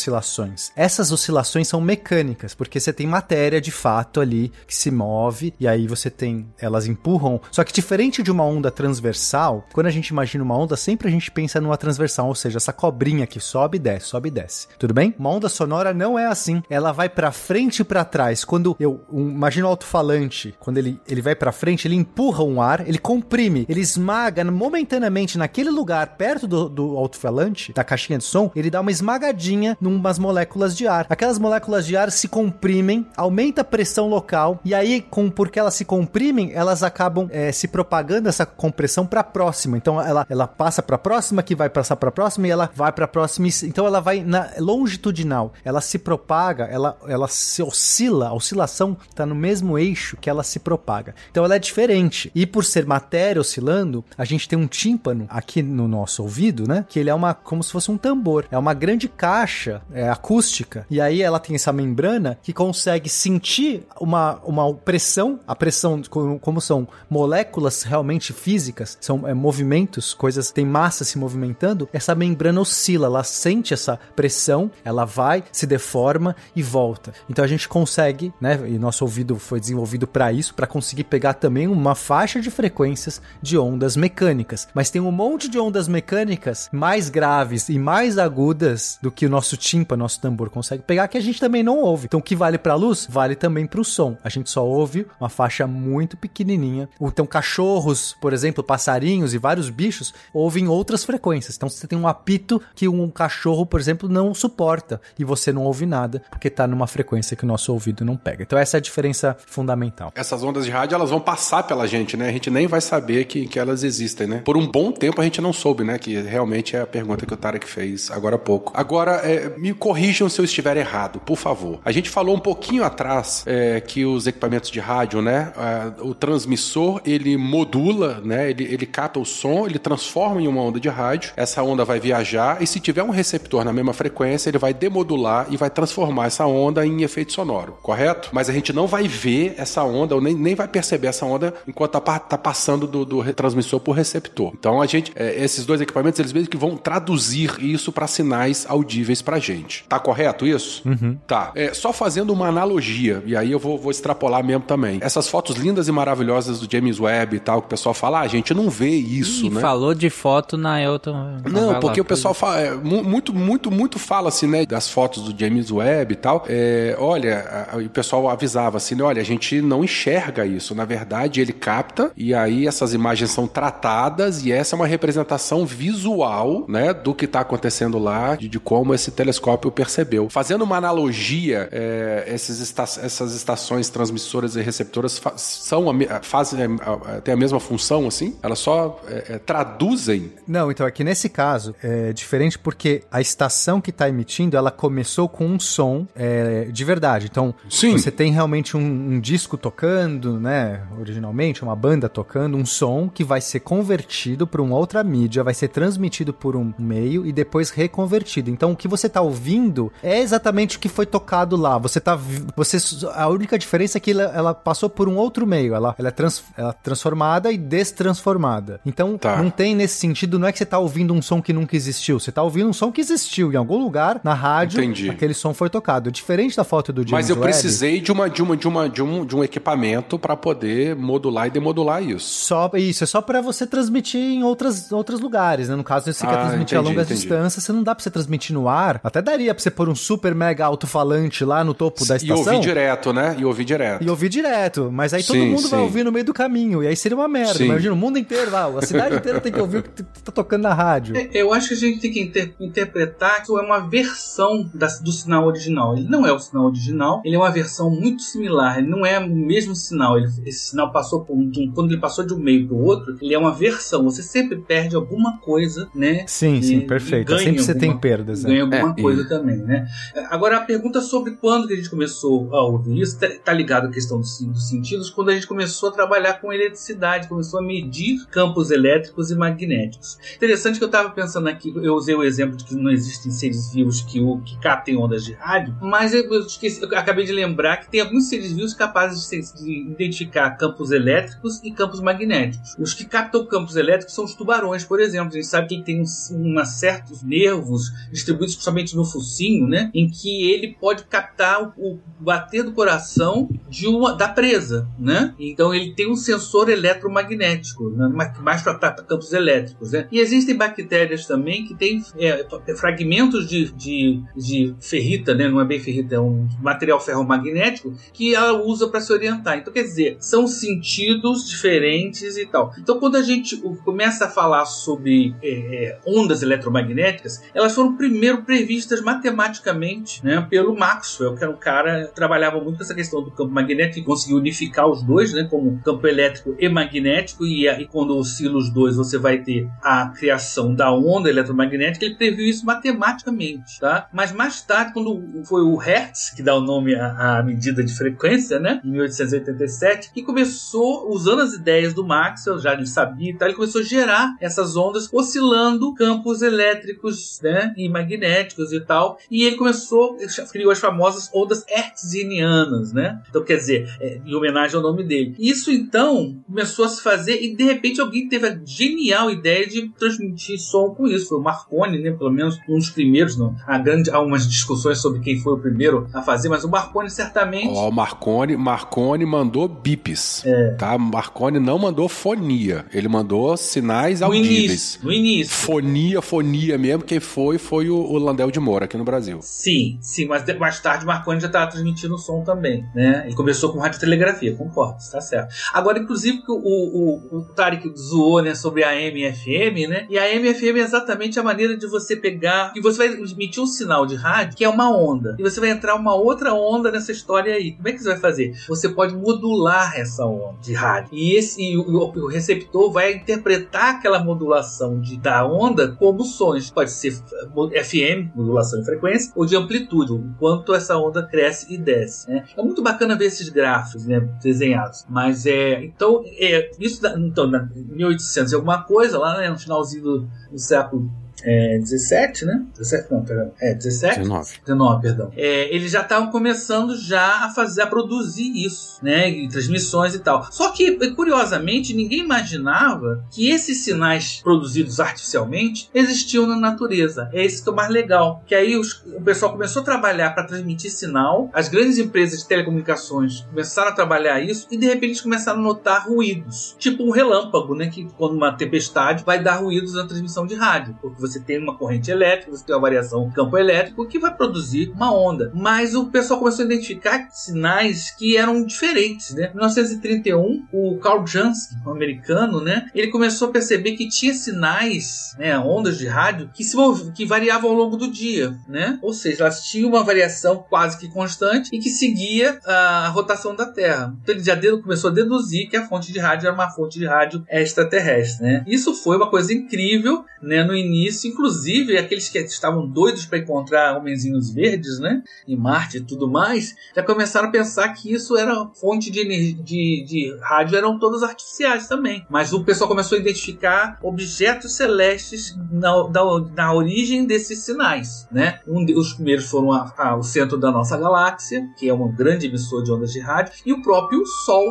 Essas 0.75 1.11
oscilações 1.11 1.67
são 1.67 1.81
mecânicas, 1.81 2.53
porque 2.53 2.79
você 2.79 2.93
tem 2.93 3.07
matéria 3.07 3.59
de 3.59 3.71
fato 3.71 4.21
ali 4.21 4.51
que 4.67 4.75
se 4.75 4.91
move 4.91 5.53
e 5.59 5.67
aí 5.67 5.87
você 5.87 6.09
tem, 6.09 6.47
elas 6.59 6.87
empurram. 6.87 7.41
Só 7.51 7.63
que 7.63 7.73
diferente 7.73 8.23
de 8.23 8.31
uma 8.31 8.43
onda 8.43 8.71
transversal, 8.71 9.65
quando 9.73 9.87
a 9.87 9.91
gente 9.91 10.07
imagina 10.09 10.43
uma 10.43 10.57
onda, 10.57 10.75
sempre 10.75 11.07
a 11.07 11.11
gente 11.11 11.31
pensa 11.31 11.61
numa 11.61 11.77
transversal, 11.77 12.27
ou 12.27 12.35
seja, 12.35 12.57
essa 12.57 12.73
cobrinha 12.73 13.27
que 13.27 13.39
sobe 13.39 13.77
e 13.77 13.79
desce, 13.79 14.07
sobe 14.07 14.29
e 14.29 14.31
desce. 14.31 14.67
Tudo 14.77 14.93
bem? 14.93 15.13
Uma 15.17 15.29
onda 15.29 15.49
sonora 15.49 15.93
não 15.93 16.17
é 16.17 16.25
assim. 16.25 16.61
Ela 16.69 16.91
vai 16.91 17.09
para 17.09 17.31
frente 17.31 17.79
e 17.79 17.83
para 17.83 18.05
trás. 18.05 18.43
Quando 18.43 18.75
eu 18.79 19.01
um, 19.11 19.29
imagino 19.29 19.67
o 19.67 19.69
alto-falante, 19.69 20.53
quando 20.59 20.77
ele, 20.77 20.99
ele 21.07 21.21
vai 21.21 21.35
para 21.35 21.51
frente, 21.51 21.87
ele 21.87 21.95
empurra 21.95 22.43
um 22.43 22.61
ar, 22.61 22.87
ele 22.87 22.97
comprime, 22.97 23.65
ele 23.69 23.81
esmaga 23.81 24.43
momentaneamente 24.43 25.37
naquele 25.37 25.69
lugar 25.69 26.15
perto 26.17 26.47
do, 26.47 26.69
do 26.69 26.97
alto-falante, 26.97 27.73
da 27.73 27.83
caixinha 27.83 28.17
de 28.17 28.23
som, 28.23 28.51
ele 28.55 28.69
dá 28.69 28.81
uma 28.81 28.91
esmagadinha 28.91 29.77
numas 29.89 30.19
moléculas 30.19 30.75
de 30.75 30.87
ar. 30.87 31.05
Aquelas 31.09 31.39
moléculas 31.39 31.85
de 31.85 31.95
ar 31.97 32.11
se 32.11 32.27
comprimem, 32.27 33.05
aumenta 33.15 33.61
a 33.61 33.63
pressão 33.63 34.07
local 34.07 34.59
e 34.63 34.73
aí, 34.73 35.01
com 35.01 35.29
porque 35.29 35.59
elas 35.59 35.73
se 35.73 35.85
comprimem, 35.85 36.51
elas 36.53 36.83
acabam 36.83 37.27
é, 37.31 37.51
se 37.51 37.67
propagando 37.67 38.29
essa 38.29 38.45
compressão 38.45 39.05
para 39.05 39.23
próxima. 39.23 39.77
Então 39.77 40.01
ela, 40.01 40.25
ela 40.29 40.47
passa 40.47 40.81
para 40.81 40.97
próxima, 40.97 41.43
que 41.43 41.55
vai 41.55 41.69
passar 41.69 41.95
para 41.95 42.11
próxima 42.11 42.47
e 42.47 42.51
ela 42.51 42.69
vai 42.73 42.91
para 42.91 43.07
próxima. 43.07 43.47
Então 43.63 43.85
ela 43.85 43.99
vai 43.99 44.23
na 44.23 44.49
longitudinal. 44.57 45.53
Ela 45.63 45.81
se 45.81 45.99
propaga, 45.99 46.65
ela, 46.65 46.97
ela 47.07 47.27
se 47.27 47.61
oscila. 47.61 48.29
A 48.29 48.33
oscilação 48.33 48.97
está 49.09 49.25
no 49.25 49.35
mesmo 49.35 49.77
eixo 49.77 50.17
que 50.17 50.29
ela 50.29 50.43
se 50.43 50.59
propaga. 50.59 51.15
Então 51.31 51.43
ela 51.43 51.55
é 51.55 51.59
diferente. 51.59 52.31
E 52.33 52.45
por 52.45 52.65
ser 52.65 52.85
matéria 52.85 53.39
oscilando, 53.39 54.03
a 54.17 54.25
gente 54.25 54.47
tem 54.47 54.57
um 54.57 54.67
tímpano 54.67 55.25
aqui 55.29 55.61
no 55.61 55.87
nosso 55.87 56.23
ouvido, 56.23 56.67
né? 56.67 56.85
Que 56.87 56.99
ele 56.99 57.09
é 57.09 57.13
uma 57.13 57.33
como 57.33 57.63
se 57.63 57.71
fosse 57.71 57.91
um 57.91 57.97
tambor. 57.97 58.45
É 58.51 58.57
uma 58.57 58.73
grande 58.73 59.07
caixa 59.07 59.68
é, 59.91 60.09
acústica, 60.09 60.85
e 60.89 60.99
aí 60.99 61.21
ela 61.21 61.39
tem 61.39 61.55
essa 61.55 61.71
membrana 61.71 62.37
que 62.41 62.53
consegue 62.53 63.09
sentir 63.09 63.85
uma, 63.99 64.39
uma 64.43 64.73
pressão, 64.73 65.39
a 65.47 65.55
pressão, 65.55 66.01
como 66.41 66.61
são 66.61 66.87
moléculas 67.09 67.83
realmente 67.83 68.33
físicas, 68.33 68.97
são 69.01 69.27
é, 69.27 69.33
movimentos, 69.33 70.13
coisas, 70.13 70.51
tem 70.51 70.65
massa 70.65 71.03
se 71.03 71.17
movimentando, 71.17 71.87
essa 71.93 72.15
membrana 72.15 72.61
oscila, 72.61 73.07
ela 73.07 73.23
sente 73.23 73.73
essa 73.73 73.99
pressão, 74.15 74.71
ela 74.83 75.05
vai, 75.05 75.43
se 75.51 75.65
deforma 75.65 76.35
e 76.55 76.63
volta. 76.63 77.13
Então 77.29 77.43
a 77.43 77.47
gente 77.47 77.67
consegue, 77.67 78.33
né, 78.39 78.59
e 78.67 78.77
nosso 78.79 79.03
ouvido 79.03 79.35
foi 79.37 79.59
desenvolvido 79.59 80.07
para 80.07 80.31
isso, 80.31 80.53
para 80.53 80.67
conseguir 80.67 81.03
pegar 81.03 81.33
também 81.33 81.67
uma 81.67 81.95
faixa 81.95 82.41
de 82.41 82.49
frequências 82.49 83.21
de 83.41 83.57
ondas 83.57 83.95
mecânicas. 83.95 84.67
Mas 84.73 84.89
tem 84.89 85.01
um 85.01 85.11
monte 85.11 85.49
de 85.49 85.59
ondas 85.59 85.87
mecânicas 85.87 86.69
mais 86.71 87.09
graves 87.09 87.69
e 87.69 87.77
mais 87.77 88.17
agudas 88.17 88.97
do 89.01 89.11
que 89.11 89.25
o 89.25 89.29
nosso 89.29 89.57
tímpano, 89.59 89.99
nosso 89.99 90.19
tambor 90.21 90.49
consegue 90.49 90.81
pegar, 90.81 91.07
que 91.07 91.17
a 91.17 91.21
gente 91.21 91.39
também 91.39 91.61
não 91.61 91.77
ouve. 91.79 92.05
Então, 92.05 92.19
o 92.19 92.23
que 92.23 92.35
vale 92.35 92.57
pra 92.57 92.73
luz, 92.73 93.07
vale 93.09 93.35
também 93.35 93.67
pro 93.67 93.83
som. 93.83 94.17
A 94.23 94.29
gente 94.29 94.49
só 94.49 94.65
ouve 94.65 95.05
uma 95.19 95.29
faixa 95.29 95.67
muito 95.67 96.17
pequenininha. 96.17 96.89
Então, 96.99 97.25
cachorros, 97.25 98.15
por 98.19 98.33
exemplo, 98.33 98.63
passarinhos 98.63 99.33
e 99.33 99.37
vários 99.37 99.69
bichos 99.69 100.13
ouvem 100.33 100.67
outras 100.67 101.03
frequências. 101.03 101.55
Então, 101.55 101.69
você 101.69 101.85
tem 101.85 101.99
um 101.99 102.07
apito 102.07 102.61
que 102.73 102.87
um 102.87 103.09
cachorro, 103.09 103.65
por 103.65 103.79
exemplo, 103.79 104.07
não 104.07 104.33
suporta 104.33 105.01
e 105.17 105.23
você 105.23 105.51
não 105.51 105.63
ouve 105.63 105.85
nada 105.85 106.23
porque 106.29 106.49
tá 106.49 106.65
numa 106.65 106.87
frequência 106.87 107.35
que 107.35 107.43
o 107.43 107.47
nosso 107.47 107.73
ouvido 107.73 108.05
não 108.05 108.15
pega. 108.15 108.43
Então, 108.43 108.57
essa 108.57 108.77
é 108.77 108.79
a 108.79 108.81
diferença 108.81 109.35
fundamental. 109.45 110.11
Essas 110.15 110.41
ondas 110.41 110.65
de 110.65 110.71
rádio, 110.71 110.95
elas 110.95 111.09
vão 111.09 111.19
passar 111.19 111.63
pela 111.63 111.85
gente, 111.87 112.15
né? 112.15 112.29
A 112.29 112.31
gente 112.31 112.49
nem 112.49 112.67
vai 112.67 112.81
saber 112.81 113.25
que, 113.25 113.47
que 113.47 113.59
elas 113.59 113.83
existem, 113.83 114.27
né? 114.27 114.41
Por 114.45 114.55
um 114.55 114.65
bom 114.65 114.91
tempo 114.91 115.19
a 115.19 115.23
gente 115.23 115.41
não 115.41 115.51
soube, 115.51 115.83
né? 115.83 115.97
Que 115.97 116.19
realmente 116.21 116.75
é 116.75 116.81
a 116.81 116.87
pergunta 116.87 117.25
que 117.25 117.33
o 117.33 117.37
Tarek 117.37 117.67
fez 117.67 118.09
agora 118.11 118.35
há 118.35 118.39
pouco. 118.39 118.71
Agora, 118.75 119.15
é, 119.23 119.48
me 119.57 119.73
corrijam 119.73 120.29
se 120.29 120.39
eu 120.39 120.45
estiver 120.45 120.77
errado, 120.77 121.19
por 121.19 121.37
favor. 121.37 121.79
A 121.83 121.91
gente 121.91 122.09
falou 122.09 122.35
um 122.35 122.39
pouquinho 122.39 122.83
atrás 122.83 123.43
é, 123.45 123.79
que 123.81 124.05
os 124.05 124.27
equipamentos 124.27 124.69
de 124.69 124.79
rádio, 124.79 125.21
né? 125.21 125.51
é, 125.57 126.01
o 126.01 126.13
transmissor, 126.13 127.01
ele 127.05 127.37
modula, 127.37 128.21
né? 128.23 128.49
Ele, 128.49 128.63
ele 128.63 128.85
capta 128.85 129.19
o 129.19 129.25
som, 129.25 129.65
ele 129.65 129.79
transforma 129.79 130.41
em 130.41 130.47
uma 130.47 130.61
onda 130.61 130.79
de 130.79 130.89
rádio. 130.89 131.33
Essa 131.35 131.63
onda 131.63 131.85
vai 131.85 131.99
viajar 131.99 132.61
e 132.61 132.67
se 132.67 132.79
tiver 132.79 133.03
um 133.03 133.09
receptor 133.09 133.63
na 133.63 133.73
mesma 133.73 133.93
frequência, 133.93 134.49
ele 134.49 134.57
vai 134.57 134.73
demodular 134.73 135.47
e 135.49 135.57
vai 135.57 135.69
transformar 135.69 136.27
essa 136.27 136.45
onda 136.45 136.85
em 136.85 137.03
efeito 137.03 137.33
sonoro, 137.33 137.77
correto? 137.81 138.29
Mas 138.31 138.49
a 138.49 138.53
gente 138.53 138.73
não 138.73 138.87
vai 138.87 139.07
ver 139.07 139.55
essa 139.57 139.83
onda, 139.83 140.15
ou 140.15 140.21
nem, 140.21 140.33
nem 140.33 140.55
vai 140.55 140.67
perceber 140.67 141.07
essa 141.07 141.25
onda 141.25 141.53
enquanto 141.67 141.99
tá, 141.99 142.19
tá 142.19 142.37
passando 142.37 142.87
do, 142.87 143.05
do 143.05 143.33
transmissor 143.33 143.79
por 143.79 143.93
receptor. 143.93 144.51
Então 144.57 144.81
a 144.81 144.85
gente, 144.85 145.11
é, 145.15 145.41
esses 145.43 145.65
dois 145.65 145.81
equipamentos, 145.81 146.19
eles 146.19 146.33
mesmo 146.33 146.49
que 146.49 146.57
vão 146.57 146.77
traduzir 146.77 147.57
isso 147.59 147.91
para 147.91 148.07
sinais 148.07 148.65
audíveis 148.67 149.21
pra 149.39 149.53
gente. 149.55 149.85
Tá 149.87 149.99
correto 149.99 150.45
isso? 150.45 150.83
Tá. 151.25 151.51
É, 151.55 151.73
só 151.73 151.91
fazendo 151.93 152.31
uma 152.33 152.47
analogia, 152.47 153.23
e 153.25 153.35
aí 153.35 153.51
eu 153.51 153.59
vou, 153.59 153.77
vou 153.77 153.91
extrapolar 153.91 154.43
mesmo 154.43 154.63
também. 154.63 154.99
Essas 155.01 155.27
fotos 155.27 155.55
lindas 155.55 155.87
e 155.87 155.91
maravilhosas 155.91 156.59
do 156.59 156.67
James 156.71 156.99
Webb 156.99 157.35
e 157.35 157.39
tal, 157.39 157.61
que 157.61 157.67
o 157.67 157.69
pessoal 157.69 157.93
fala, 157.93 158.19
ah, 158.19 158.21
a 158.23 158.27
gente 158.27 158.53
não 158.53 158.69
vê 158.69 158.89
isso, 158.89 159.45
Ih, 159.45 159.49
né? 159.49 159.61
falou 159.61 159.93
de 159.93 160.09
foto 160.09 160.57
na 160.57 160.81
Elton. 160.81 161.37
Não, 161.49 161.71
Vai 161.71 161.79
porque 161.79 161.99
lá, 161.99 162.03
o 162.03 162.05
pessoal 162.05 162.33
fala, 162.33 162.59
é, 162.59 162.73
mu- 162.75 163.03
muito, 163.03 163.33
muito, 163.33 163.71
muito 163.71 163.97
fala 163.99 164.29
assim, 164.29 164.47
né, 164.47 164.65
das 164.65 164.89
fotos 164.89 165.23
do 165.23 165.39
James 165.39 165.71
Webb 165.71 166.13
e 166.13 166.15
tal. 166.17 166.45
É, 166.47 166.95
olha, 166.99 167.39
a- 167.71 167.75
a- 167.75 167.77
o 167.77 167.89
pessoal 167.89 168.29
avisava 168.29 168.77
assim, 168.77 168.95
né, 168.95 169.03
olha, 169.03 169.21
a 169.21 169.25
gente 169.25 169.61
não 169.61 169.83
enxerga 169.83 170.45
isso. 170.45 170.75
Na 170.75 170.85
verdade, 170.85 171.39
ele 171.41 171.53
capta 171.53 172.11
e 172.17 172.33
aí 172.33 172.67
essas 172.67 172.93
imagens 172.93 173.31
são 173.31 173.47
tratadas 173.47 174.43
e 174.45 174.51
essa 174.51 174.75
é 174.75 174.77
uma 174.77 174.87
representação 174.87 175.65
visual, 175.65 176.65
né, 176.67 176.93
do 176.93 177.13
que 177.13 177.25
está 177.25 177.41
acontecendo 177.41 177.97
lá, 177.99 178.35
de, 178.35 178.47
de 178.47 178.59
como 178.59 178.93
esse 178.93 179.11
telescópio 179.11 179.28
percebeu. 179.75 180.29
Fazendo 180.29 180.63
uma 180.63 180.77
analogia, 180.77 181.67
é, 181.71 182.25
esses 182.33 182.61
esta- 182.61 183.05
essas 183.05 183.33
estações 183.35 183.89
transmissoras 183.89 184.55
e 184.55 184.61
receptoras 184.61 185.17
fa- 185.19 185.33
são 185.37 185.89
a, 185.89 186.21
fazem 186.21 186.59
a- 186.63 186.91
a- 187.17 187.21
têm 187.21 187.33
a 187.33 187.37
mesma 187.37 187.59
função, 187.59 188.07
assim? 188.07 188.35
Elas 188.41 188.59
só 188.59 188.99
é, 189.07 189.33
é, 189.35 189.37
traduzem 189.39 190.31
Não, 190.47 190.71
então 190.71 190.85
aqui 190.85 191.03
nesse 191.03 191.29
caso 191.29 191.75
é 191.83 192.11
diferente 192.13 192.57
porque 192.57 193.03
a 193.11 193.21
estação 193.21 193.81
que 193.81 193.89
está 193.89 194.07
emitindo 194.09 194.55
ela 194.57 194.71
começou 194.71 195.27
com 195.29 195.45
um 195.45 195.59
som 195.59 196.07
é, 196.15 196.65
de 196.71 196.83
verdade. 196.85 197.27
Então 197.29 197.53
Sim. 197.69 197.97
você 197.97 198.09
tem 198.11 198.31
realmente 198.31 198.75
um, 198.77 198.79
um 198.81 199.19
disco 199.19 199.57
tocando, 199.57 200.39
né? 200.39 200.81
Originalmente 200.99 201.63
uma 201.63 201.75
banda 201.75 202.07
tocando 202.09 202.57
um 202.57 202.65
som 202.65 203.09
que 203.09 203.23
vai 203.23 203.41
ser 203.41 203.59
convertido 203.61 204.47
para 204.47 204.61
uma 204.61 204.75
outra 204.77 205.03
mídia, 205.03 205.43
vai 205.43 205.53
ser 205.53 205.67
transmitido 205.67 206.33
por 206.33 206.55
um 206.55 206.73
meio 206.79 207.25
e 207.25 207.31
depois 207.31 207.69
reconvertido. 207.69 208.49
Então 208.49 208.71
o 208.71 208.75
que 208.75 208.87
você 208.87 209.07
está 209.07 209.18
ouvindo 209.21 209.91
é 210.03 210.19
exatamente 210.19 210.77
o 210.77 210.79
que 210.79 210.89
foi 210.89 211.05
tocado 211.05 211.55
lá. 211.55 211.77
Você 211.77 211.99
tá 211.99 212.17
você 212.55 212.77
a 213.13 213.27
única 213.27 213.57
diferença 213.57 213.97
é 213.97 214.01
que 214.01 214.11
ela, 214.11 214.23
ela 214.23 214.53
passou 214.53 214.89
por 214.89 215.07
um 215.09 215.15
outro 215.17 215.45
meio. 215.45 215.73
Ela, 215.73 215.95
ela 215.97 216.07
é 216.07 216.11
trans- 216.11 216.43
ela 216.57 216.69
é 216.69 216.73
transformada 216.83 217.51
e 217.51 217.57
destransformada. 217.57 218.79
Então 218.85 219.17
Tá. 219.17 219.37
não 219.41 219.49
tem 219.49 219.75
nesse 219.75 219.97
sentido, 219.99 220.39
não 220.39 220.47
é 220.47 220.51
que 220.51 220.57
você 220.57 220.65
tá 220.65 220.79
ouvindo 220.79 221.13
um 221.13 221.21
som 221.21 221.41
que 221.41 221.51
nunca 221.53 221.75
existiu, 221.75 222.19
você 222.19 222.31
tá 222.31 222.41
ouvindo 222.41 222.69
um 222.69 222.73
som 222.73 222.91
que 222.91 223.01
existiu 223.01 223.51
em 223.51 223.55
algum 223.55 223.77
lugar 223.77 224.21
na 224.23 224.33
rádio, 224.33 224.79
Entendi. 224.83 225.09
aquele 225.09 225.33
som 225.33 225.53
foi 225.53 225.69
tocado. 225.69 226.11
Diferente 226.11 226.55
da 226.55 226.63
foto 226.63 226.91
do 226.93 227.01
James 227.01 227.11
Mas 227.11 227.29
eu 227.29 227.35
Webb, 227.35 227.43
precisei 227.47 227.99
de 227.99 228.11
uma 228.11 228.29
de 228.29 228.41
uma 228.41 228.55
de 228.57 228.67
uma 228.67 228.89
de 228.89 229.01
um, 229.03 229.25
de 229.25 229.35
um 229.35 229.43
equipamento 229.43 230.17
para 230.17 230.35
poder 230.35 230.95
modular 230.95 231.47
e 231.47 231.49
demodular 231.49 232.01
isso. 232.03 232.45
Só, 232.45 232.69
isso, 232.75 233.03
é 233.03 233.07
só 233.07 233.21
pra 233.21 233.41
você 233.41 233.65
transmitir 233.67 234.19
em 234.21 234.43
outras, 234.43 234.91
outros 234.91 235.19
lugares, 235.19 235.69
né? 235.69 235.75
No 235.75 235.83
caso, 235.83 236.05
se 236.05 236.13
você 236.13 236.25
quer 236.25 236.33
Ah, 236.33 236.45
transmitir 236.47 236.77
a 236.77 236.81
entendi, 236.81 236.89
longas 236.95 237.07
entendi. 237.11 237.21
distâncias, 237.21 237.63
você 237.63 237.71
não 237.71 237.83
dá 237.83 237.93
pra 237.95 238.03
você 238.03 238.09
transmitir 238.09 238.53
no 238.53 238.67
ar. 238.69 238.99
Até 239.09 239.21
daria 239.21 239.53
pra 239.53 239.61
você 239.61 239.69
pôr 239.71 239.89
um 239.89 239.95
super 239.95 240.33
mega 240.33 240.65
alto-falante 240.65 241.43
lá 241.43 241.63
no 241.63 241.73
topo 241.73 242.05
da 242.05 242.15
E 242.15 242.17
estação. 242.17 242.37
ouvir 242.53 242.59
direto, 242.59 243.11
né? 243.11 243.35
E 243.37 243.43
ouvir 243.45 243.65
direto. 243.65 244.03
E 244.03 244.09
ouvir 244.09 244.29
direto, 244.29 244.89
mas 244.91 245.13
aí 245.13 245.23
todo 245.23 245.35
Sim, 245.37 245.49
mundo 245.49 245.61
vai 245.67 245.79
sim. 245.79 245.85
ouvir 245.85 246.03
no 246.05 246.11
meio 246.11 246.25
do 246.25 246.33
caminho, 246.33 246.83
e 246.83 246.87
aí 246.87 246.95
seria 246.95 247.17
uma 247.17 247.27
merda. 247.27 247.55
Sim. 247.55 247.65
Imagina 247.65 247.93
o 247.93 247.97
mundo 247.97 248.17
inteiro 248.19 248.51
lá, 248.51 248.65
a 248.67 248.81
cidade 248.83 249.15
inteira 249.17 249.41
tem 249.41 249.51
que 249.51 249.59
ouvir 249.59 249.77
o 249.79 249.83
que 249.83 250.03
tá 250.03 250.31
tocando 250.31 250.63
na 250.63 250.73
rádio. 250.73 251.15
É, 251.17 251.29
Eu 251.33 251.53
acho 251.53 251.69
que 251.69 251.73
a 251.73 251.77
gente 251.77 251.99
tem 251.99 252.11
que 252.11 252.21
inter- 252.21 252.53
interpretar 252.59 253.43
que 253.43 253.51
é 253.51 253.55
uma 253.61 253.79
versão 253.79 254.69
da- 254.73 254.87
do 255.03 255.11
sinal 255.11 255.45
original. 255.47 255.97
Ele 255.97 256.07
não 256.07 256.25
é 256.25 256.31
o 256.31 256.39
sinal 256.39 256.65
original, 256.65 257.21
ele 257.25 257.35
é 257.35 257.37
uma 257.39 257.51
versão 257.51 257.89
muito 257.89 258.21
similar. 258.21 258.77
Ele 258.77 258.87
não 258.87 259.05
é 259.05 259.19
o 259.19 259.27
mesmo 259.29 259.75
sinal. 259.75 260.17
Ele- 260.17 260.27
esse 260.45 260.69
sinal 260.69 260.91
passou 260.91 261.21
por 261.25 261.35
um, 261.35 261.49
de 261.49 261.59
um- 261.61 261.71
quando 261.71 261.91
ele 261.91 261.99
passou 262.01 262.25
de 262.25 262.33
um 262.33 262.39
meio 262.39 262.67
para 262.67 262.75
o 262.75 262.83
outro, 262.83 263.17
ele 263.21 263.33
é 263.33 263.37
uma 263.37 263.51
versão. 263.53 264.03
Você 264.03 264.21
sempre 264.23 264.57
perde 264.57 264.95
alguma 264.95 265.37
coisa, 265.39 265.89
né? 265.95 266.23
Sim, 266.27 266.55
E- 266.59 266.63
sim, 266.63 266.77
e 266.77 266.81
perfeito. 266.87 267.37
Sempre 267.39 267.63
você 267.63 267.73
tem 267.75 267.95
perdas. 267.97 268.43
né? 268.43 268.49
ganha 268.49 268.63
alguma 268.63 268.93
É, 268.97 268.98
coisa 269.01 269.27
também, 269.27 269.57
né? 269.57 269.87
Agora 270.29 270.57
a 270.57 270.61
pergunta 270.61 271.01
sobre 271.01 271.31
quando 271.33 271.67
que 271.67 271.73
a 271.73 271.75
gente 271.75 271.89
começou 271.89 272.53
a 272.55 272.63
ouvir 272.63 273.01
isso 273.01 273.19
tá, 273.19 273.27
tá 273.43 273.53
ligado 273.53 273.87
à 273.87 273.91
questão 273.91 274.19
dos, 274.19 274.39
dos 274.41 274.69
sentidos, 274.69 275.09
quando 275.09 275.29
a 275.29 275.33
gente 275.33 275.47
começou 275.47 275.89
a 275.89 275.91
trabalhar 275.91 276.33
com 276.35 276.51
eletricidade, 276.51 277.27
começou 277.27 277.59
a 277.59 277.63
medir 277.63 278.25
campos 278.27 278.71
elétricos 278.71 279.31
e 279.31 279.35
magnéticos. 279.35 280.17
Interessante 280.35 280.77
que 280.77 280.83
eu 280.83 280.87
estava 280.87 281.09
pensando 281.11 281.47
aqui, 281.47 281.73
eu 281.75 281.95
usei 281.95 282.15
o 282.15 282.23
exemplo 282.23 282.57
de 282.57 282.63
que 282.65 282.75
não 282.75 282.91
existem 282.91 283.31
seres 283.31 283.73
vivos 283.73 284.01
que, 284.01 284.19
que 284.45 284.59
captem 284.59 284.97
ondas 284.97 285.23
de 285.23 285.33
rádio, 285.33 285.75
mas 285.81 286.13
eu, 286.13 286.27
esqueci, 286.41 286.81
eu 286.81 286.97
acabei 286.97 287.25
de 287.25 287.31
lembrar 287.31 287.77
que 287.77 287.89
tem 287.89 288.01
alguns 288.01 288.29
seres 288.29 288.51
vivos 288.51 288.73
capazes 288.73 289.29
de, 289.29 289.63
de 289.63 289.91
identificar 289.91 290.51
campos 290.51 290.91
elétricos 290.91 291.61
e 291.63 291.71
campos 291.71 292.01
magnéticos. 292.01 292.75
Os 292.77 292.93
que 292.93 293.05
captam 293.05 293.45
campos 293.45 293.75
elétricos 293.75 294.13
são 294.13 294.25
os 294.25 294.33
tubarões, 294.33 294.83
por 294.83 294.99
exemplo. 294.99 295.29
A 295.29 295.35
gente 295.35 295.47
sabe 295.47 295.67
que 295.67 295.83
tem 295.83 296.01
uns, 296.01 296.29
uma 296.31 296.65
certos 296.65 297.23
nervos 297.23 297.91
distribuídos 298.11 298.55
principalmente 298.55 298.78
no 298.95 299.05
focinho, 299.05 299.67
né, 299.67 299.89
em 299.93 300.09
que 300.09 300.51
ele 300.51 300.75
pode 300.79 301.03
captar 301.05 301.73
o, 301.77 301.99
bater 302.19 302.63
do 302.63 302.71
coração 302.71 303.49
de 303.69 303.87
uma 303.87 304.13
da 304.13 304.27
presa, 304.27 304.87
né? 304.97 305.33
Então 305.39 305.73
ele 305.73 305.93
tem 305.93 306.09
um 306.09 306.15
sensor 306.15 306.69
eletromagnético, 306.69 307.89
né, 307.89 308.07
ma- 308.07 308.33
mais 308.41 308.61
para 308.61 308.75
campos 309.03 309.33
elétricos, 309.33 309.91
né? 309.91 310.07
E 310.11 310.19
existem 310.19 310.55
bactérias 310.55 311.25
também 311.25 311.65
que 311.65 311.75
têm 311.75 312.03
é, 312.17 312.45
fragmentos 312.75 313.47
de, 313.47 313.71
de, 313.71 314.21
de 314.35 314.75
ferrita, 314.79 315.33
né? 315.33 315.47
Não 315.47 315.61
é 315.61 315.65
bem 315.65 315.79
ferrita, 315.79 316.15
é 316.15 316.19
um 316.19 316.47
material 316.61 316.99
ferromagnético 316.99 317.93
que 318.13 318.35
ela 318.35 318.61
usa 318.61 318.87
para 318.87 318.99
se 319.01 319.11
orientar. 319.13 319.57
Então, 319.57 319.71
quer 319.73 319.83
dizer, 319.83 320.17
são 320.19 320.47
sentidos 320.47 321.47
diferentes 321.49 322.37
e 322.37 322.45
tal. 322.45 322.73
Então, 322.77 322.99
quando 322.99 323.15
a 323.15 323.21
gente 323.21 323.57
começa 323.83 324.25
a 324.25 324.29
falar 324.29 324.65
sobre 324.65 325.33
é, 325.41 325.49
é, 325.49 325.99
ondas 326.05 326.41
eletromagnéticas, 326.41 327.41
elas 327.53 327.73
foram 327.73 327.95
primeiro 327.95 328.43
previstas 328.43 328.68
matematicamente 329.03 330.23
né, 330.23 330.45
pelo 330.49 330.75
Maxwell, 330.75 331.35
que 331.35 331.43
era 331.43 331.51
um 331.51 331.57
cara 331.57 332.07
que 332.07 332.15
trabalhava 332.15 332.59
muito 332.59 332.77
com 332.77 332.83
essa 332.83 332.95
questão 332.95 333.23
do 333.23 333.31
campo 333.31 333.51
magnético 333.51 333.99
e 333.99 334.03
conseguiu 334.03 334.37
unificar 334.37 334.87
os 334.87 335.03
dois, 335.03 335.33
né, 335.33 335.47
como 335.49 335.79
campo 335.83 336.07
elétrico 336.07 336.55
e 336.59 336.69
magnético, 336.69 337.45
e, 337.45 337.67
aí 337.67 337.87
quando 337.87 338.15
oscila 338.15 338.57
os 338.57 338.69
dois, 338.71 338.95
você 338.95 339.17
vai 339.17 339.39
ter 339.39 339.67
a 339.81 340.09
criação 340.09 340.73
da 340.73 340.91
onda 340.91 341.29
eletromagnética, 341.29 342.05
ele 342.05 342.15
previu 342.15 342.45
isso 342.45 342.65
matematicamente, 342.65 343.79
tá? 343.79 344.07
Mas 344.13 344.31
mais 344.31 344.61
tarde, 344.61 344.93
quando 344.93 345.43
foi 345.45 345.61
o 345.61 345.75
Hertz, 345.75 346.31
que 346.35 346.43
dá 346.43 346.55
o 346.55 346.61
nome 346.61 346.95
à, 346.95 347.39
à 347.39 347.43
medida 347.43 347.83
de 347.83 347.95
frequência, 347.95 348.59
né, 348.59 348.81
em 348.83 348.91
1887, 348.91 350.11
que 350.13 350.23
começou, 350.23 351.09
usando 351.11 351.41
as 351.41 351.53
ideias 351.53 351.93
do 351.93 352.05
Maxwell, 352.05 352.59
já 352.59 352.73
ele 352.73 352.85
sabia 352.85 353.31
e 353.31 353.37
tal, 353.37 353.47
ele 353.47 353.55
começou 353.55 353.81
a 353.81 353.83
gerar 353.83 354.35
essas 354.39 354.75
ondas 354.75 355.09
oscilando 355.11 355.93
campos 355.93 356.41
elétricos, 356.41 357.39
né, 357.41 357.73
e 357.75 357.89
magnéticos 357.89 358.58
e 358.71 358.79
tal, 358.79 359.17
e 359.29 359.43
ele 359.43 359.55
começou, 359.55 360.17
criou 360.51 360.71
as 360.71 360.79
famosas 360.79 361.29
ondas 361.33 361.63
hertzianas, 361.67 362.93
né? 362.93 363.21
Então, 363.29 363.43
quer 363.43 363.55
dizer, 363.57 363.89
é, 363.99 364.19
em 364.25 364.35
homenagem 364.35 364.75
ao 364.75 364.81
nome 364.81 365.03
dele. 365.03 365.35
Isso, 365.39 365.71
então, 365.71 366.37
começou 366.47 366.85
a 366.85 366.89
se 366.89 367.01
fazer 367.01 367.41
e, 367.41 367.55
de 367.55 367.63
repente, 367.63 368.01
alguém 368.01 368.27
teve 368.27 368.47
a 368.47 368.59
genial 368.65 369.29
ideia 369.29 369.67
de 369.67 369.89
transmitir 369.97 370.59
som 370.59 370.89
com 370.95 371.07
isso. 371.07 371.29
Foi 371.29 371.39
o 371.39 371.41
Marconi, 371.43 371.99
né? 371.99 372.11
Pelo 372.11 372.31
menos 372.31 372.59
um 372.67 372.77
dos 372.77 372.89
primeiros, 372.89 373.37
não. 373.37 373.55
Há, 373.65 373.77
grande, 373.77 374.09
há 374.09 374.19
umas 374.19 374.47
discussões 374.47 374.99
sobre 375.01 375.19
quem 375.21 375.39
foi 375.39 375.53
o 375.53 375.57
primeiro 375.59 376.07
a 376.13 376.21
fazer, 376.21 376.49
mas 376.49 376.63
o 376.63 376.69
Marconi 376.69 377.09
certamente... 377.09 377.69
Ó, 377.69 377.89
o 377.89 377.91
Marconi, 377.91 378.55
Marconi 378.57 379.25
mandou 379.25 379.67
bips, 379.67 380.45
É. 380.45 380.71
tá? 380.75 380.97
Marconi 380.97 381.59
não 381.59 381.77
mandou 381.79 382.07
fonia, 382.09 382.85
ele 382.93 383.07
mandou 383.07 383.55
sinais 383.57 384.19
no 384.19 384.27
audíveis. 384.27 384.59
início, 384.65 384.99
no 385.03 385.11
início. 385.11 385.53
Fonia, 385.55 386.21
fonia 386.21 386.77
mesmo, 386.77 387.03
quem 387.03 387.19
foi 387.19 387.57
foi 387.57 387.89
o, 387.89 387.95
o 387.97 388.17
Landau 388.17 388.48
Abel 388.49 388.51
de 388.51 388.59
Moura 388.59 388.85
aqui 388.85 388.97
no 388.97 389.03
Brasil. 389.03 389.39
Sim, 389.41 389.97
sim, 390.01 390.25
mas 390.25 390.43
mais 390.57 390.79
tarde 390.79 391.05
Marconi 391.05 391.39
já 391.39 391.47
estava 391.47 391.69
transmitindo 391.69 392.15
o 392.15 392.17
som 392.17 392.43
também, 392.43 392.85
né? 392.93 393.23
Ele 393.25 393.35
começou 393.35 393.71
com 393.71 393.79
radiotelegrafia, 393.79 394.55
concordo, 394.55 394.97
está 394.97 395.21
certo. 395.21 395.53
Agora, 395.73 395.99
inclusive, 395.99 396.41
o, 396.47 396.53
o, 396.53 397.37
o 397.37 397.41
Tarek 397.53 397.89
zoou, 397.95 398.41
né, 398.41 398.55
sobre 398.55 398.83
a 398.83 398.89
AM 398.89 399.21
e 399.21 399.31
FM, 399.31 399.89
né? 399.89 400.07
E 400.09 400.17
a 400.17 400.23
AM 400.23 400.49
e 400.49 400.53
FM 400.53 400.77
é 400.77 400.79
exatamente 400.79 401.39
a 401.39 401.43
maneira 401.43 401.77
de 401.77 401.87
você 401.87 402.15
pegar 402.15 402.73
e 402.75 402.81
você 402.81 402.97
vai 402.97 403.07
emitir 403.07 403.61
um 403.61 403.67
sinal 403.67 404.05
de 404.05 404.15
rádio 404.15 404.57
que 404.57 404.63
é 404.63 404.69
uma 404.69 404.89
onda. 404.89 405.35
E 405.37 405.43
você 405.43 405.59
vai 405.59 405.69
entrar 405.69 405.95
uma 405.95 406.15
outra 406.15 406.53
onda 406.53 406.91
nessa 406.91 407.11
história 407.11 407.53
aí. 407.53 407.73
Como 407.73 407.87
é 407.87 407.91
que 407.91 407.99
você 407.99 408.09
vai 408.09 408.19
fazer? 408.19 408.53
Você 408.67 408.89
pode 408.89 409.15
modular 409.15 409.93
essa 409.95 410.25
onda 410.25 410.59
de 410.61 410.73
rádio. 410.73 411.09
E 411.13 411.35
esse 411.37 411.61
e 411.61 411.77
o, 411.77 411.83
o 411.83 412.27
receptor 412.27 412.91
vai 412.91 413.13
interpretar 413.13 413.95
aquela 413.95 414.23
modulação 414.23 414.99
de, 414.99 415.17
da 415.17 415.45
onda 415.45 415.95
como 415.95 416.23
sons. 416.23 416.71
Pode 416.71 416.91
ser 416.91 417.13
FM, 417.13 418.35
modulação 418.39 418.79
de 418.79 418.85
frequência, 418.85 419.31
ou 419.35 419.45
de 419.45 419.55
amplitude, 419.55 420.13
o 420.13 420.33
quanto 420.39 420.73
essa 420.73 420.97
onda 420.97 421.21
cresce 421.23 421.73
e 421.73 421.77
desce. 421.77 422.29
né? 422.29 422.45
É 422.57 422.61
muito 422.61 422.81
bacana 422.81 423.17
ver 423.17 423.25
esses 423.25 423.49
gráficos 423.49 424.05
né, 424.05 424.19
desenhados. 424.41 425.05
Mas 425.09 425.45
é. 425.45 425.83
Então, 425.83 426.23
é, 426.25 426.71
isso 426.79 427.01
da, 427.01 427.17
então, 427.19 427.47
na 427.47 427.67
1800 427.75 428.51
e 428.51 428.55
alguma 428.55 428.83
coisa, 428.83 429.17
lá 429.17 429.37
né, 429.37 429.49
no 429.49 429.57
finalzinho 429.57 430.03
do, 430.03 430.29
do 430.51 430.59
século. 430.59 431.11
É, 431.43 431.77
17, 431.79 432.45
né? 432.45 432.63
17, 432.77 433.11
não, 433.11 433.23
perdão. 433.23 433.51
É, 433.61 433.73
17? 433.73 434.19
19. 434.19 434.51
19, 434.65 435.01
perdão. 435.01 435.31
É, 435.35 435.73
eles 435.75 435.91
já 435.91 436.01
estavam 436.01 436.29
começando 436.31 436.97
já 436.97 437.45
a 437.45 437.49
fazer, 437.49 437.81
a 437.83 437.87
produzir 437.87 438.51
isso, 438.55 438.99
né? 439.03 439.29
Em 439.29 439.47
transmissões 439.47 440.13
e 440.15 440.19
tal. 440.19 440.45
Só 440.51 440.71
que, 440.71 440.97
curiosamente, 441.15 441.93
ninguém 441.93 442.19
imaginava 442.19 443.23
que 443.31 443.49
esses 443.49 443.83
sinais 443.83 444.41
produzidos 444.43 444.99
artificialmente 444.99 445.89
existiam 445.93 446.45
na 446.47 446.55
natureza. 446.55 447.29
É 447.33 447.45
isso 447.45 447.63
que 447.63 447.69
é 447.69 447.71
o 447.71 447.75
mais 447.75 447.89
legal. 447.89 448.43
Que 448.45 448.55
aí 448.55 448.75
os- 448.77 449.03
o 449.05 449.21
pessoal 449.21 449.51
começou 449.51 449.81
a 449.81 449.85
trabalhar 449.85 450.31
para 450.31 450.43
transmitir 450.45 450.91
sinal, 450.91 451.49
as 451.53 451.67
grandes 451.67 451.97
empresas 451.97 452.39
de 452.41 452.47
telecomunicações 452.47 453.41
começaram 453.41 453.89
a 453.89 453.93
trabalhar 453.93 454.39
isso 454.39 454.67
e 454.71 454.77
de 454.77 454.85
repente 454.85 455.05
eles 455.09 455.21
começaram 455.21 455.59
a 455.59 455.63
notar 455.63 456.07
ruídos. 456.07 456.75
Tipo 456.79 457.03
um 457.03 457.11
relâmpago, 457.11 457.75
né? 457.75 457.87
Que 457.89 458.05
quando 458.17 458.33
uma 458.35 458.51
tempestade 458.51 459.23
vai 459.23 459.41
dar 459.41 459.57
ruídos 459.57 459.93
na 459.93 460.05
transmissão 460.05 460.45
de 460.45 460.55
rádio. 460.55 460.97
Porque 461.01 461.19
você 461.29 461.39
tem 461.39 461.59
uma 461.59 461.77
corrente 461.77 462.11
elétrica, 462.11 462.51
você 462.51 462.65
tem 462.65 462.75
uma 462.75 462.81
variação 462.81 463.27
do 463.27 463.33
campo 463.33 463.57
elétrico 463.57 464.07
que 464.07 464.19
vai 464.19 464.35
produzir 464.35 464.91
uma 464.95 465.13
onda. 465.13 465.51
Mas 465.53 465.95
o 465.95 466.07
pessoal 466.07 466.39
começou 466.39 466.63
a 466.63 466.65
identificar 466.65 467.29
sinais 467.31 468.11
que 468.11 468.37
eram 468.37 468.65
diferentes, 468.65 469.33
né? 469.33 469.49
Em 469.51 469.55
1931, 469.55 470.65
o 470.71 470.97
Carl 470.97 471.25
Jansky, 471.25 471.75
um 471.85 471.91
americano, 471.91 472.61
né? 472.61 472.89
Ele 472.93 473.07
começou 473.07 473.49
a 473.49 473.51
perceber 473.51 473.93
que 473.93 474.09
tinha 474.09 474.33
sinais, 474.33 475.35
né? 475.37 475.57
Ondas 475.59 475.97
de 475.97 476.07
rádio 476.07 476.49
que 476.53 476.63
se 476.63 476.79
que 477.13 477.25
variavam 477.25 477.71
ao 477.71 477.75
longo 477.75 477.97
do 477.97 478.09
dia, 478.09 478.55
né? 478.67 478.97
Ou 479.01 479.13
seja, 479.13 479.43
elas 479.43 479.63
tinham 479.63 479.89
uma 479.89 480.03
variação 480.03 480.63
quase 480.69 480.97
que 480.97 481.09
constante 481.09 481.69
e 481.73 481.79
que 481.79 481.89
seguia 481.89 482.59
a 482.65 483.09
rotação 483.09 483.55
da 483.55 483.65
Terra. 483.65 484.15
Então 484.21 484.33
ele 484.35 484.43
já 484.43 484.57
começou 484.81 485.09
a 485.09 485.13
deduzir 485.13 485.69
que 485.69 485.77
a 485.77 485.87
fonte 485.87 486.11
de 486.11 486.19
rádio 486.19 486.47
era 486.47 486.55
uma 486.55 486.69
fonte 486.69 486.97
de 486.97 487.05
rádio 487.05 487.43
extraterrestre, 487.49 488.45
né? 488.45 488.63
Isso 488.67 488.93
foi 488.93 489.17
uma 489.17 489.29
coisa 489.29 489.53
incrível, 489.53 490.23
né? 490.41 490.63
No 490.63 490.75
início, 490.75 491.18
inclusive 491.27 491.97
aqueles 491.97 492.29
que 492.29 492.37
estavam 492.39 492.87
doidos 492.87 493.25
para 493.25 493.37
encontrar 493.39 493.97
homenzinhos 493.97 494.51
verdes, 494.51 494.99
né? 494.99 495.21
Em 495.47 495.55
Marte 495.55 495.97
e 495.97 496.01
tudo 496.01 496.27
mais, 496.29 496.75
já 496.95 497.03
começaram 497.03 497.47
a 497.49 497.51
pensar 497.51 497.89
que 497.89 498.11
isso 498.13 498.37
era 498.37 498.67
fonte 498.79 499.11
de, 499.11 499.19
ener- 499.19 499.53
de, 499.61 500.03
de 500.07 500.37
rádio, 500.41 500.77
eram 500.77 500.97
todos 500.99 501.23
artificiais 501.23 501.87
também. 501.87 502.25
Mas 502.29 502.53
o 502.53 502.63
pessoal 502.63 502.87
começou 502.87 503.17
a 503.17 503.21
identificar 503.21 503.97
objetos 504.01 504.73
celestes 504.75 505.55
na, 505.71 506.03
da- 506.07 506.39
na 506.55 506.73
origem 506.73 507.25
desses 507.25 507.59
sinais, 507.59 508.27
né? 508.31 508.59
Um 508.67 508.85
de- 508.85 508.93
os 508.95 509.13
primeiros 509.13 509.45
foram 509.49 509.71
a- 509.71 509.93
a- 509.97 510.15
o 510.15 510.23
centro 510.23 510.57
da 510.57 510.71
nossa 510.71 510.97
galáxia, 510.97 511.67
que 511.77 511.87
é 511.89 511.93
um 511.93 512.11
grande 512.13 512.47
emissor 512.47 512.83
de 512.83 512.91
ondas 512.91 513.11
de 513.11 513.19
rádio, 513.19 513.53
e 513.65 513.73
o 513.73 513.81
próprio 513.81 514.25
Sol, 514.45 514.65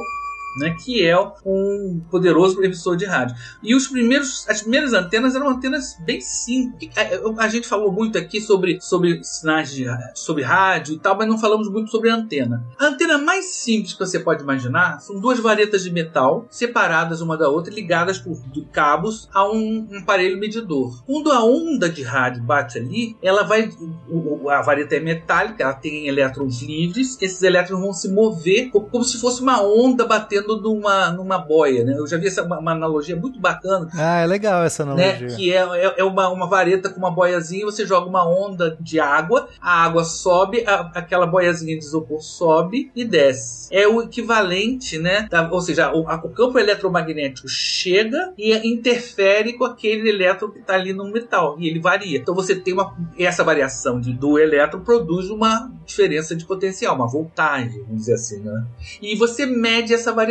né, 0.60 0.74
que 0.84 1.04
é 1.06 1.16
um 1.44 2.00
poderoso 2.10 2.62
emissor 2.62 2.96
de 2.96 3.04
rádio. 3.04 3.36
E 3.62 3.74
os 3.74 3.86
primeiros, 3.88 4.48
as 4.48 4.62
primeiras 4.62 4.92
antenas 4.92 5.34
eram 5.34 5.48
antenas 5.50 5.96
bem 6.04 6.20
simples. 6.20 6.90
A, 6.96 7.44
a 7.44 7.48
gente 7.48 7.66
falou 7.68 7.92
muito 7.92 8.18
aqui 8.18 8.40
sobre, 8.40 8.80
sobre 8.80 9.22
sinais 9.22 9.70
de 9.72 9.86
sobre 10.14 10.42
rádio 10.42 10.94
e 10.94 10.98
tal, 10.98 11.16
mas 11.16 11.28
não 11.28 11.38
falamos 11.38 11.68
muito 11.70 11.90
sobre 11.90 12.10
antena. 12.10 12.64
A 12.78 12.86
antena 12.86 13.18
mais 13.18 13.46
simples 13.46 13.92
que 13.92 13.98
você 14.00 14.18
pode 14.18 14.42
imaginar 14.42 15.00
são 15.00 15.18
duas 15.20 15.38
varetas 15.38 15.82
de 15.82 15.90
metal 15.90 16.46
separadas 16.50 17.20
uma 17.20 17.36
da 17.36 17.48
outra, 17.48 17.72
ligadas 17.72 18.18
por 18.18 18.38
cabos 18.72 19.28
a 19.32 19.48
um, 19.48 19.86
um 19.90 19.98
aparelho 19.98 20.38
medidor. 20.38 21.02
Quando 21.06 21.30
a 21.32 21.44
onda 21.44 21.88
de 21.88 22.02
rádio 22.02 22.42
bate 22.42 22.78
ali, 22.78 23.16
ela 23.22 23.42
vai. 23.42 23.70
o- 24.08 24.48
a 24.50 24.62
vareta 24.62 24.96
é 24.96 25.00
metálica, 25.00 25.62
ela 25.62 25.74
tem 25.74 26.06
elétrons 26.08 26.62
livres, 26.62 27.18
esses 27.20 27.42
elétrons 27.42 27.80
vão 27.80 27.92
se 27.92 28.08
mover 28.08 28.70
co- 28.70 28.80
como 28.82 29.04
se 29.04 29.20
fosse 29.20 29.42
uma 29.42 29.62
onda 29.62 30.06
batendo 30.06 30.37
numa, 30.46 31.10
numa 31.10 31.38
boia. 31.38 31.84
Né? 31.84 31.94
Eu 31.96 32.06
já 32.06 32.16
vi 32.16 32.26
essa, 32.26 32.42
uma, 32.42 32.58
uma 32.58 32.72
analogia 32.72 33.16
muito 33.16 33.38
bacana 33.40 33.88
Ah, 33.94 34.20
é 34.20 34.26
legal 34.26 34.62
essa 34.64 34.84
né? 34.84 34.92
analogia. 35.10 35.36
Que 35.36 35.52
é, 35.52 35.56
é, 35.86 35.94
é 35.98 36.04
uma, 36.04 36.28
uma 36.28 36.46
vareta 36.46 36.88
com 36.88 36.98
uma 36.98 37.10
boiazinha, 37.10 37.64
você 37.64 37.86
joga 37.86 38.06
uma 38.08 38.26
onda 38.28 38.76
de 38.80 38.98
água, 39.00 39.48
a 39.60 39.84
água 39.84 40.04
sobe, 40.04 40.64
a- 40.66 40.90
aquela 40.94 41.26
boiazinha 41.26 41.78
de 41.78 41.84
isopor 41.84 42.20
sobe 42.22 42.90
e 42.94 43.04
desce. 43.04 43.68
É 43.74 43.86
o 43.86 44.02
equivalente, 44.02 44.98
né? 44.98 45.26
da- 45.30 45.50
ou 45.50 45.60
seja, 45.60 45.92
o, 45.94 46.08
a- 46.08 46.20
o 46.22 46.28
campo 46.30 46.58
eletromagnético 46.58 47.48
chega 47.48 48.32
e 48.36 48.54
interfere 48.68 49.52
com 49.54 49.64
aquele 49.64 50.08
elétron 50.08 50.50
que 50.50 50.58
está 50.60 50.74
ali 50.74 50.92
no 50.92 51.10
metal 51.10 51.56
e 51.58 51.68
ele 51.68 51.80
varia. 51.80 52.18
Então 52.18 52.34
você 52.34 52.54
tem 52.54 52.74
uma 52.74 52.94
essa 53.18 53.42
variação 53.44 54.00
de, 54.00 54.12
do 54.12 54.38
elétron 54.38 54.80
produz 54.80 55.30
uma 55.30 55.70
diferença 55.84 56.34
de 56.36 56.44
potencial, 56.44 56.94
uma 56.94 57.06
voltagem, 57.06 57.80
vamos 57.82 57.98
dizer 57.98 58.14
assim, 58.14 58.40
né? 58.40 58.64
E 59.00 59.16
você 59.16 59.46
mede 59.46 59.92
essa 59.94 60.12
variação. 60.12 60.27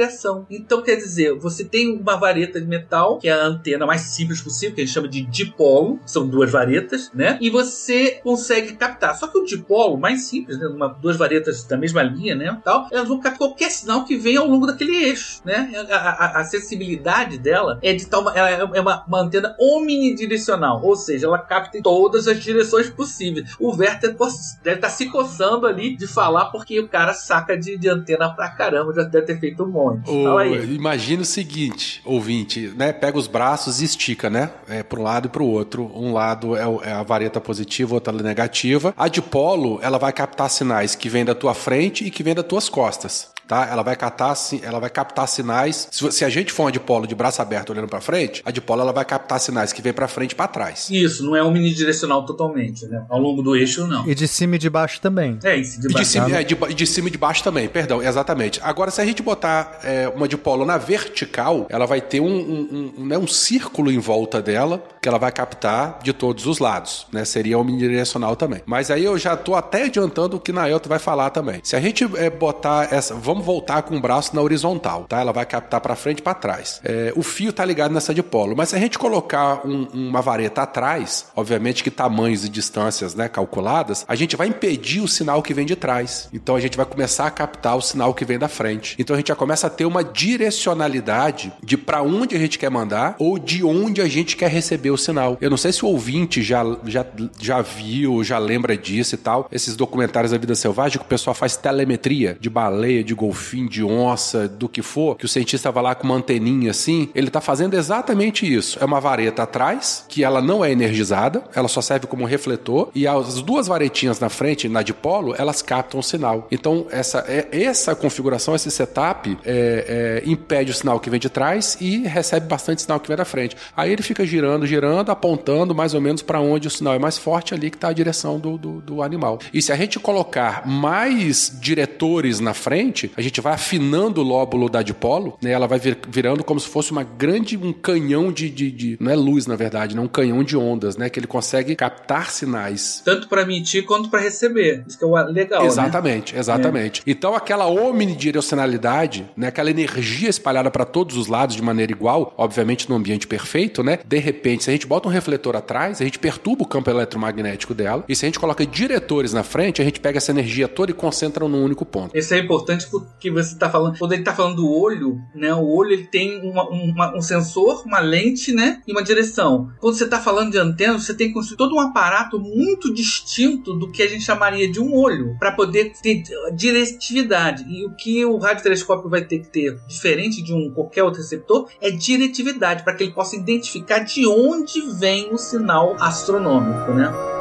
Então, 0.50 0.82
quer 0.82 0.96
dizer, 0.96 1.34
você 1.36 1.64
tem 1.64 1.98
uma 2.00 2.16
vareta 2.16 2.60
de 2.60 2.68
metal, 2.68 3.18
que 3.20 3.28
é 3.28 3.32
a 3.34 3.46
antena 3.46 3.86
mais 3.86 4.02
simples 4.02 4.42
possível, 4.42 4.76
que 4.76 4.82
a 4.82 4.86
gente 4.86 4.94
chama 4.94 5.08
de 5.08 5.22
dipolo, 5.22 6.00
são 6.06 6.28
duas 6.28 6.52
varetas, 6.52 7.12
né? 7.14 7.38
E 7.42 7.50
você 7.50 8.20
consegue 8.24 8.74
captar. 8.76 9.16
Só 9.16 9.28
que 9.28 9.38
o 9.38 9.46
dipolo, 9.46 9.98
mais 9.98 10.24
simples, 10.28 10.58
né? 10.60 10.68
Uma, 10.68 10.88
duas 10.90 11.18
varetas 11.18 11.64
da 11.64 11.78
mesma 11.78 12.04
linha, 12.04 12.36
né? 12.36 12.58
Tal, 12.64 12.88
elas 12.92 13.08
vão 13.08 13.20
captar 13.20 13.38
qualquer 13.38 13.70
sinal 13.70 14.04
que 14.06 14.18
venha 14.18 14.40
ao 14.40 14.48
longo 14.48 14.66
daquele 14.66 14.96
eixo, 14.96 15.42
né? 15.46 15.72
A, 15.92 15.96
a- 15.96 16.40
a 16.42 16.44
sensibilidade 16.46 17.38
dela 17.38 17.80
é 17.82 17.94
de 17.94 18.06
tal. 18.08 18.28
Ela 18.36 18.50
é 18.76 18.82
uma, 18.82 19.04
uma 19.06 19.22
antena 19.22 19.56
omnidirecional, 19.60 20.82
ou 20.84 20.96
seja, 20.96 21.28
ela 21.28 21.38
capta 21.40 21.78
em 21.78 21.82
todas 21.82 22.28
as 22.28 22.40
direções 22.42 22.90
possíveis. 22.90 23.56
O 23.60 23.76
Werther 23.76 24.16
deve 24.64 24.78
estar 24.78 24.90
se 24.90 25.08
coçando 25.10 25.66
ali 25.68 25.96
de 25.96 26.08
falar, 26.08 26.46
porque 26.46 26.80
o 26.80 26.88
cara 26.88 27.14
saca 27.14 27.58
de, 27.58 27.78
de 27.78 27.90
antena 27.90 28.30
pra 28.34 28.50
caramba, 28.50 28.94
já 28.94 29.04
deve 29.04 29.26
ter 29.26 29.40
feito 29.40 29.64
um 29.64 29.68
monte. 29.68 29.87
O, 30.08 30.42
imagina 30.66 31.22
o 31.22 31.26
seguinte, 31.26 32.02
ouvinte, 32.06 32.74
né? 32.76 32.92
Pega 32.92 33.18
os 33.18 33.28
braços 33.28 33.82
e 33.82 33.86
estica, 33.86 34.30
né? 34.30 34.52
É, 34.68 34.84
para 34.84 35.00
um 35.00 35.04
lado 35.04 35.28
e 35.28 35.30
para 35.30 35.44
o 35.44 35.48
outro. 35.48 35.92
Um 35.96 36.14
lado 36.14 36.56
é, 36.56 36.62
é 36.84 36.92
a 36.92 37.04
vareta 37.04 37.40
positiva, 37.40 37.96
outra 37.96 38.14
negativa. 38.14 38.94
A 38.98 39.08
dipolo, 39.08 39.80
ela 39.82 39.98
vai 39.98 40.12
captar 40.12 40.50
sinais 40.50 40.96
que 40.96 41.10
vêm 41.10 41.26
da 41.26 41.36
tua 41.36 41.54
frente 41.54 42.06
e 42.06 42.12
que 42.12 42.24
vêm 42.24 42.36
das 42.36 42.46
tuas 42.46 42.70
costas. 42.70 43.30
Tá? 43.48 43.66
Ela 43.72 43.82
vai 43.82 43.96
captar, 43.96 44.36
si- 44.36 44.62
ela 44.64 44.80
vai 44.80 44.90
captar 44.90 45.28
sinais. 45.28 45.88
Se, 45.92 46.12
se 46.12 46.26
a 46.26 46.30
gente 46.30 46.52
for 46.52 46.64
uma 46.64 46.72
dipolo 46.72 47.08
de 47.08 47.16
braço 47.16 47.42
aberto 47.42 47.70
olhando 47.70 47.88
para 47.88 48.02
frente, 48.02 48.42
a 48.46 48.52
dipolo 48.52 48.82
ela 48.82 48.92
vai 48.92 49.06
captar 49.06 49.40
sinais 49.40 49.72
que 49.72 49.82
vêm 49.82 49.94
para 49.94 50.08
frente 50.08 50.34
e 50.34 50.36
para 50.36 50.48
trás. 50.48 50.90
Isso, 50.90 51.26
não 51.26 51.36
é 51.36 51.42
omnidirecional 51.42 52.26
totalmente, 52.26 52.86
né? 52.88 53.06
Ao 53.10 53.20
longo 53.20 53.42
do 53.42 53.56
eixo, 53.56 53.88
não. 53.88 54.08
E 54.08 54.14
de 54.14 54.28
cima 54.28 54.56
e 54.56 54.60
de 54.60 54.70
baixo 54.70 55.00
também. 55.00 55.40
É 55.44 55.56
isso, 55.56 55.80
de 55.80 55.86
E 55.86 55.88
de, 55.88 55.94
baixo. 55.94 56.10
cima, 56.12 56.32
é, 56.32 56.44
de, 56.44 56.56
de 56.56 56.88
cima 56.88 57.08
e 57.08 57.12
de 57.12 57.18
baixo 57.18 57.44
também, 57.44 57.68
perdão, 57.70 58.04
exatamente. 58.04 58.60
Agora, 58.64 58.92
se 58.92 59.00
a 59.00 59.06
gente 59.06 59.22
botar 59.24 59.80
é, 59.84 60.10
uma 60.14 60.28
dipolo 60.28 60.66
na 60.66 60.78
vertical, 60.78 61.66
ela 61.70 61.86
vai 61.86 62.02
ter 62.02 62.20
um, 62.20 62.26
um, 62.28 62.94
um, 62.98 63.06
né, 63.06 63.18
um 63.18 63.28
círculo 63.28 63.92
em 63.92 64.00
volta 64.00 64.42
dela 64.42 64.84
que 65.02 65.08
ela 65.08 65.18
vai 65.18 65.32
captar 65.32 66.00
de 66.04 66.12
todos 66.12 66.46
os 66.46 66.60
lados, 66.60 67.08
né? 67.14 67.24
Seria 67.24 67.58
omnidirecional 67.58 68.36
também. 68.36 68.62
Mas 68.66 68.92
aí 68.92 69.04
eu 69.06 69.18
já 69.18 69.38
tô 69.38 69.56
até 69.56 69.84
adiantando 69.84 70.36
o 70.36 70.40
que 70.40 70.52
Naelto 70.52 70.90
vai 70.90 71.00
falar 71.00 71.30
também. 71.30 71.60
Se 71.64 71.76
a 71.76 71.80
gente 71.80 72.04
é, 72.18 72.30
botar 72.30 72.92
essa, 72.94 73.14
vamos 73.16 73.37
voltar 73.44 73.82
com 73.84 73.96
o 73.98 74.00
braço 74.02 74.36
na 74.36 74.42
horizontal, 74.42 75.06
tá? 75.08 75.20
Ela 75.20 75.32
vai 75.32 75.46
captar 75.46 75.82
para 75.82 75.96
frente 75.96 76.20
e 76.20 76.22
para 76.22 76.34
trás. 76.34 76.80
É, 76.84 77.14
o 77.16 77.24
fio 77.24 77.52
tá 77.54 77.64
ligado 77.66 77.94
nessa 77.94 78.14
dipolo, 78.14 78.56
mas 78.56 78.70
se 78.70 78.76
a 78.76 78.80
gente 78.80 78.98
colocar 78.98 79.66
um- 79.66 79.88
uma 79.94 80.22
vareta 80.22 80.62
atrás, 80.64 81.28
obviamente 81.36 81.84
que 81.84 81.92
tamanhos 81.92 82.44
e 82.46 82.50
distâncias, 82.50 83.16
né, 83.16 83.28
calculadas, 83.28 84.06
a 84.08 84.16
gente 84.16 84.36
vai 84.36 84.48
impedir 84.48 85.02
o 85.02 85.08
sinal 85.08 85.42
que 85.42 85.54
vem 85.54 85.66
de 85.66 85.76
trás. 85.76 86.30
Então 86.34 86.56
a 86.56 86.60
gente 86.60 86.78
vai 86.78 86.86
começar 86.86 87.28
a 87.28 87.32
captar 87.32 87.76
o 87.78 87.82
sinal 87.82 88.14
que 88.14 88.26
vem 88.26 88.38
da 88.40 88.48
frente. 88.48 88.96
Então 89.00 89.14
a 89.16 89.18
gente 89.18 89.28
já 89.30 89.36
começa 89.36 89.68
a 89.68 89.70
ter 89.70 89.86
uma 89.86 90.04
direcionalidade 90.04 91.52
de 91.64 91.78
para 91.78 92.02
onde 92.02 92.36
a 92.36 92.40
gente 92.40 92.58
quer 92.60 92.70
mandar 92.70 93.16
ou 93.20 93.38
de 93.40 93.64
onde 93.64 94.02
a 94.02 94.08
gente 94.08 94.36
quer 94.36 94.50
receber 94.50 94.92
o 94.92 94.98
sinal. 94.98 95.38
Eu 95.42 95.50
não 95.50 95.58
sei 95.58 95.72
se 95.72 95.84
o 95.86 95.88
ouvinte 95.88 96.42
já, 96.42 96.64
já, 96.86 97.06
já 97.40 97.62
viu, 97.62 98.24
já 98.24 98.38
lembra 98.38 98.78
disso 98.78 99.16
e 99.16 99.18
tal. 99.18 99.48
Esses 99.52 99.76
documentários 99.76 100.32
da 100.32 100.38
vida 100.38 100.56
selvagem 100.56 100.98
que 101.00 101.06
o 101.06 101.08
pessoal 101.08 101.34
faz 101.34 101.56
telemetria 101.56 102.38
de 102.40 102.50
baleia, 102.50 103.04
de 103.04 103.14
golfinho, 103.28 103.70
de 103.70 103.84
onça, 103.84 104.48
do 104.48 104.70
que 104.70 104.82
for, 104.82 105.16
que 105.16 105.26
o 105.26 105.28
cientista 105.28 105.72
vai 105.72 105.84
lá 105.84 105.96
com 105.96 106.06
uma 106.06 106.16
anteninha 106.16 106.72
assim, 106.72 107.10
ele 107.14 107.30
tá 107.30 107.42
fazendo 107.42 107.74
exatamente 107.76 108.52
isso. 108.52 108.78
É 108.82 108.86
uma 108.86 109.00
vareta 109.00 109.44
atrás, 109.44 110.06
que 110.08 110.24
ela 110.24 110.42
não 110.42 110.64
é 110.64 110.72
energizada, 110.72 111.44
ela 111.54 111.68
só 111.68 111.82
serve 111.82 112.08
como 112.08 112.26
refletor, 112.26 112.90
e 112.96 113.06
as 113.06 113.42
duas 113.42 113.68
varetinhas 113.68 114.20
na 114.20 114.30
frente, 114.30 114.70
na 114.70 114.82
dipolo, 114.82 115.36
elas 115.38 115.62
captam 115.62 116.00
o 116.00 116.04
sinal. 116.04 116.48
Então, 116.50 116.88
essa, 116.90 117.26
é, 117.28 117.48
essa 117.52 117.94
configuração, 117.96 118.56
esse 118.56 118.72
setup, 118.72 119.38
é, 119.46 120.24
é, 120.26 120.30
impede 120.30 120.72
o 120.72 120.74
sinal 120.74 121.00
que 121.00 121.10
vem 121.10 121.20
de 121.20 121.30
trás 121.30 121.78
e 121.82 122.08
recebe 122.08 122.48
bastante 122.48 122.82
sinal 122.82 123.00
que 123.00 123.08
vem 123.08 123.18
da 123.18 123.26
frente. 123.26 123.58
Aí 123.76 123.92
ele 123.92 124.02
fica 124.02 124.26
girando, 124.26 124.66
girando, 124.66 125.10
apontando 125.10 125.76
mais 125.76 125.94
ou 125.94 126.00
menos 126.00 126.22
para 126.22 126.40
onde 126.40 126.68
o 126.68 126.72
sinal 126.72 126.94
é 126.94 127.00
mais 127.00 127.18
forte, 127.18 127.54
ali 127.54 127.70
que 127.70 127.78
está 127.78 127.90
a 127.90 127.94
direção 127.94 128.40
do, 128.40 128.58
do, 128.58 128.82
do 128.82 129.04
animal. 129.04 129.40
E 129.54 129.62
se 129.62 129.72
a 129.72 129.76
gente 129.76 130.00
colocar 130.00 130.66
mais 130.66 131.52
diretores 131.60 132.40
na 132.40 132.54
frente, 132.54 133.12
a 133.18 133.22
gente 133.22 133.42
vai 133.42 133.54
afinando 133.54 134.22
o 134.22 134.24
lóbulo 134.24 134.70
da 134.70 134.84
dipolo, 134.84 135.38
né? 135.42 135.52
Ela 135.52 135.66
vai 135.66 135.80
vir, 135.80 135.98
virando 136.08 136.44
como 136.44 136.60
se 136.60 136.68
fosse 136.68 136.92
uma 136.92 137.04
grande, 137.04 137.58
um 137.58 137.74
canhão 137.74 138.32
de, 138.32 138.48
de, 138.48 138.72
de, 138.72 138.98
Não 139.00 139.12
é 139.12 139.16
luz, 139.16 139.48
na 139.48 139.56
verdade, 139.56 139.96
né? 139.96 140.02
Um 140.02 140.08
canhão 140.08 140.44
de 140.44 140.56
ondas, 140.56 140.96
né? 140.96 141.10
Que 141.10 141.20
ele 141.20 141.26
consegue 141.26 141.76
captar 141.76 142.30
sinais. 142.30 143.02
Tanto 143.04 143.28
para 143.28 143.42
emitir 143.42 143.86
quanto 143.86 144.10
para 144.10 144.20
receber. 144.20 144.84
Isso 144.88 145.00
que 145.00 145.04
é 145.04 145.24
legal, 145.24 145.66
Exatamente, 145.66 146.34
né? 146.34 146.40
exatamente. 146.40 147.02
É. 147.02 147.12
Então 147.12 147.34
aquela 147.34 147.66
omnidirecionalidade, 147.66 149.26
né? 149.36 149.48
Aquela 149.48 149.72
energia 149.72 150.30
espalhada 150.30 150.70
para 150.70 150.86
todos 150.86 151.18
os 151.18 151.26
lados 151.28 151.56
de 151.56 151.62
maneira 151.64 151.92
igual, 151.92 152.36
obviamente 152.38 152.88
no 152.88 152.96
ambiente 152.96 153.26
perfeito, 153.26 153.82
né? 153.82 153.98
De 154.06 154.20
repente, 154.20 154.66
se 154.66 154.70
a 154.70 154.74
gente 154.74 154.86
bota 154.86 155.08
um 155.08 155.12
refletor 155.12 155.56
atrás, 155.56 156.00
a 156.00 156.06
gente 156.06 156.20
perturba 156.20 156.62
o 156.62 156.68
campo 156.68 156.90
eletromagnético 156.92 157.74
dela. 157.74 158.06
E 158.08 158.16
se 158.16 158.26
a 158.26 158.28
gente 158.28 158.40
coloca 158.40 158.64
diretores 158.64 159.34
na 159.34 159.44
frente, 159.44 159.82
a 159.82 159.86
gente 159.86 160.00
pega 160.00 160.18
essa 160.18 160.30
energia 160.30 160.68
toda 160.68 160.92
e 160.92 160.94
concentra 160.94 161.48
num 161.48 161.64
único 161.64 161.84
ponto. 161.84 162.16
Isso 162.16 162.34
é 162.34 162.38
importante 162.38 162.88
porque 163.12 163.32
você 163.32 163.54
está 163.54 163.70
falando, 163.70 163.98
quando 163.98 164.14
ele 164.14 164.22
está 164.22 164.34
falando 164.34 164.58
do 164.58 164.72
olho, 164.72 165.20
né? 165.34 165.54
O 165.54 165.68
olho 165.68 165.92
ele 165.92 166.06
tem 166.06 166.40
uma, 166.42 166.68
uma, 166.70 167.16
um 167.16 167.22
sensor, 167.22 167.84
uma 167.86 168.00
lente, 168.00 168.52
né? 168.52 168.82
E 168.88 168.92
uma 168.92 169.04
direção. 169.04 169.72
Quando 169.80 169.96
você 169.96 170.04
está 170.04 170.20
falando 170.20 170.52
de 170.52 170.58
antena, 170.58 170.98
você 170.98 171.14
tem 171.14 171.30
que 171.30 171.34
construir 171.34 171.58
todo 171.58 171.76
um 171.76 171.80
aparato 171.80 172.40
muito 172.40 172.94
distinto 172.94 173.74
do 173.74 173.92
que 173.92 174.04
a 174.04 174.08
gente 174.08 174.24
chamaria 174.24 174.72
de 174.72 174.80
um 174.80 174.96
olho 174.96 175.36
para 175.40 175.52
poder 175.52 175.94
ter 176.02 176.24
diretividade. 176.56 177.66
E 177.68 177.86
o 177.86 177.96
que 177.96 178.24
o 178.26 178.38
radiotelescópio 178.38 179.10
vai 179.10 179.24
ter 179.24 179.40
que 179.40 179.50
ter, 179.50 179.78
diferente 179.88 180.42
de 180.42 180.54
um 180.54 180.72
qualquer 180.72 181.04
outro 181.04 181.22
receptor, 181.22 181.68
é 181.82 181.90
diretividade 181.90 182.84
para 182.84 182.94
que 182.94 183.04
ele 183.04 183.14
possa 183.14 183.36
identificar 183.36 184.00
de 184.00 184.28
onde 184.28 184.82
vem 185.00 185.34
o 185.34 185.38
sinal 185.38 185.96
astronômico, 186.00 186.94
né? 186.94 187.37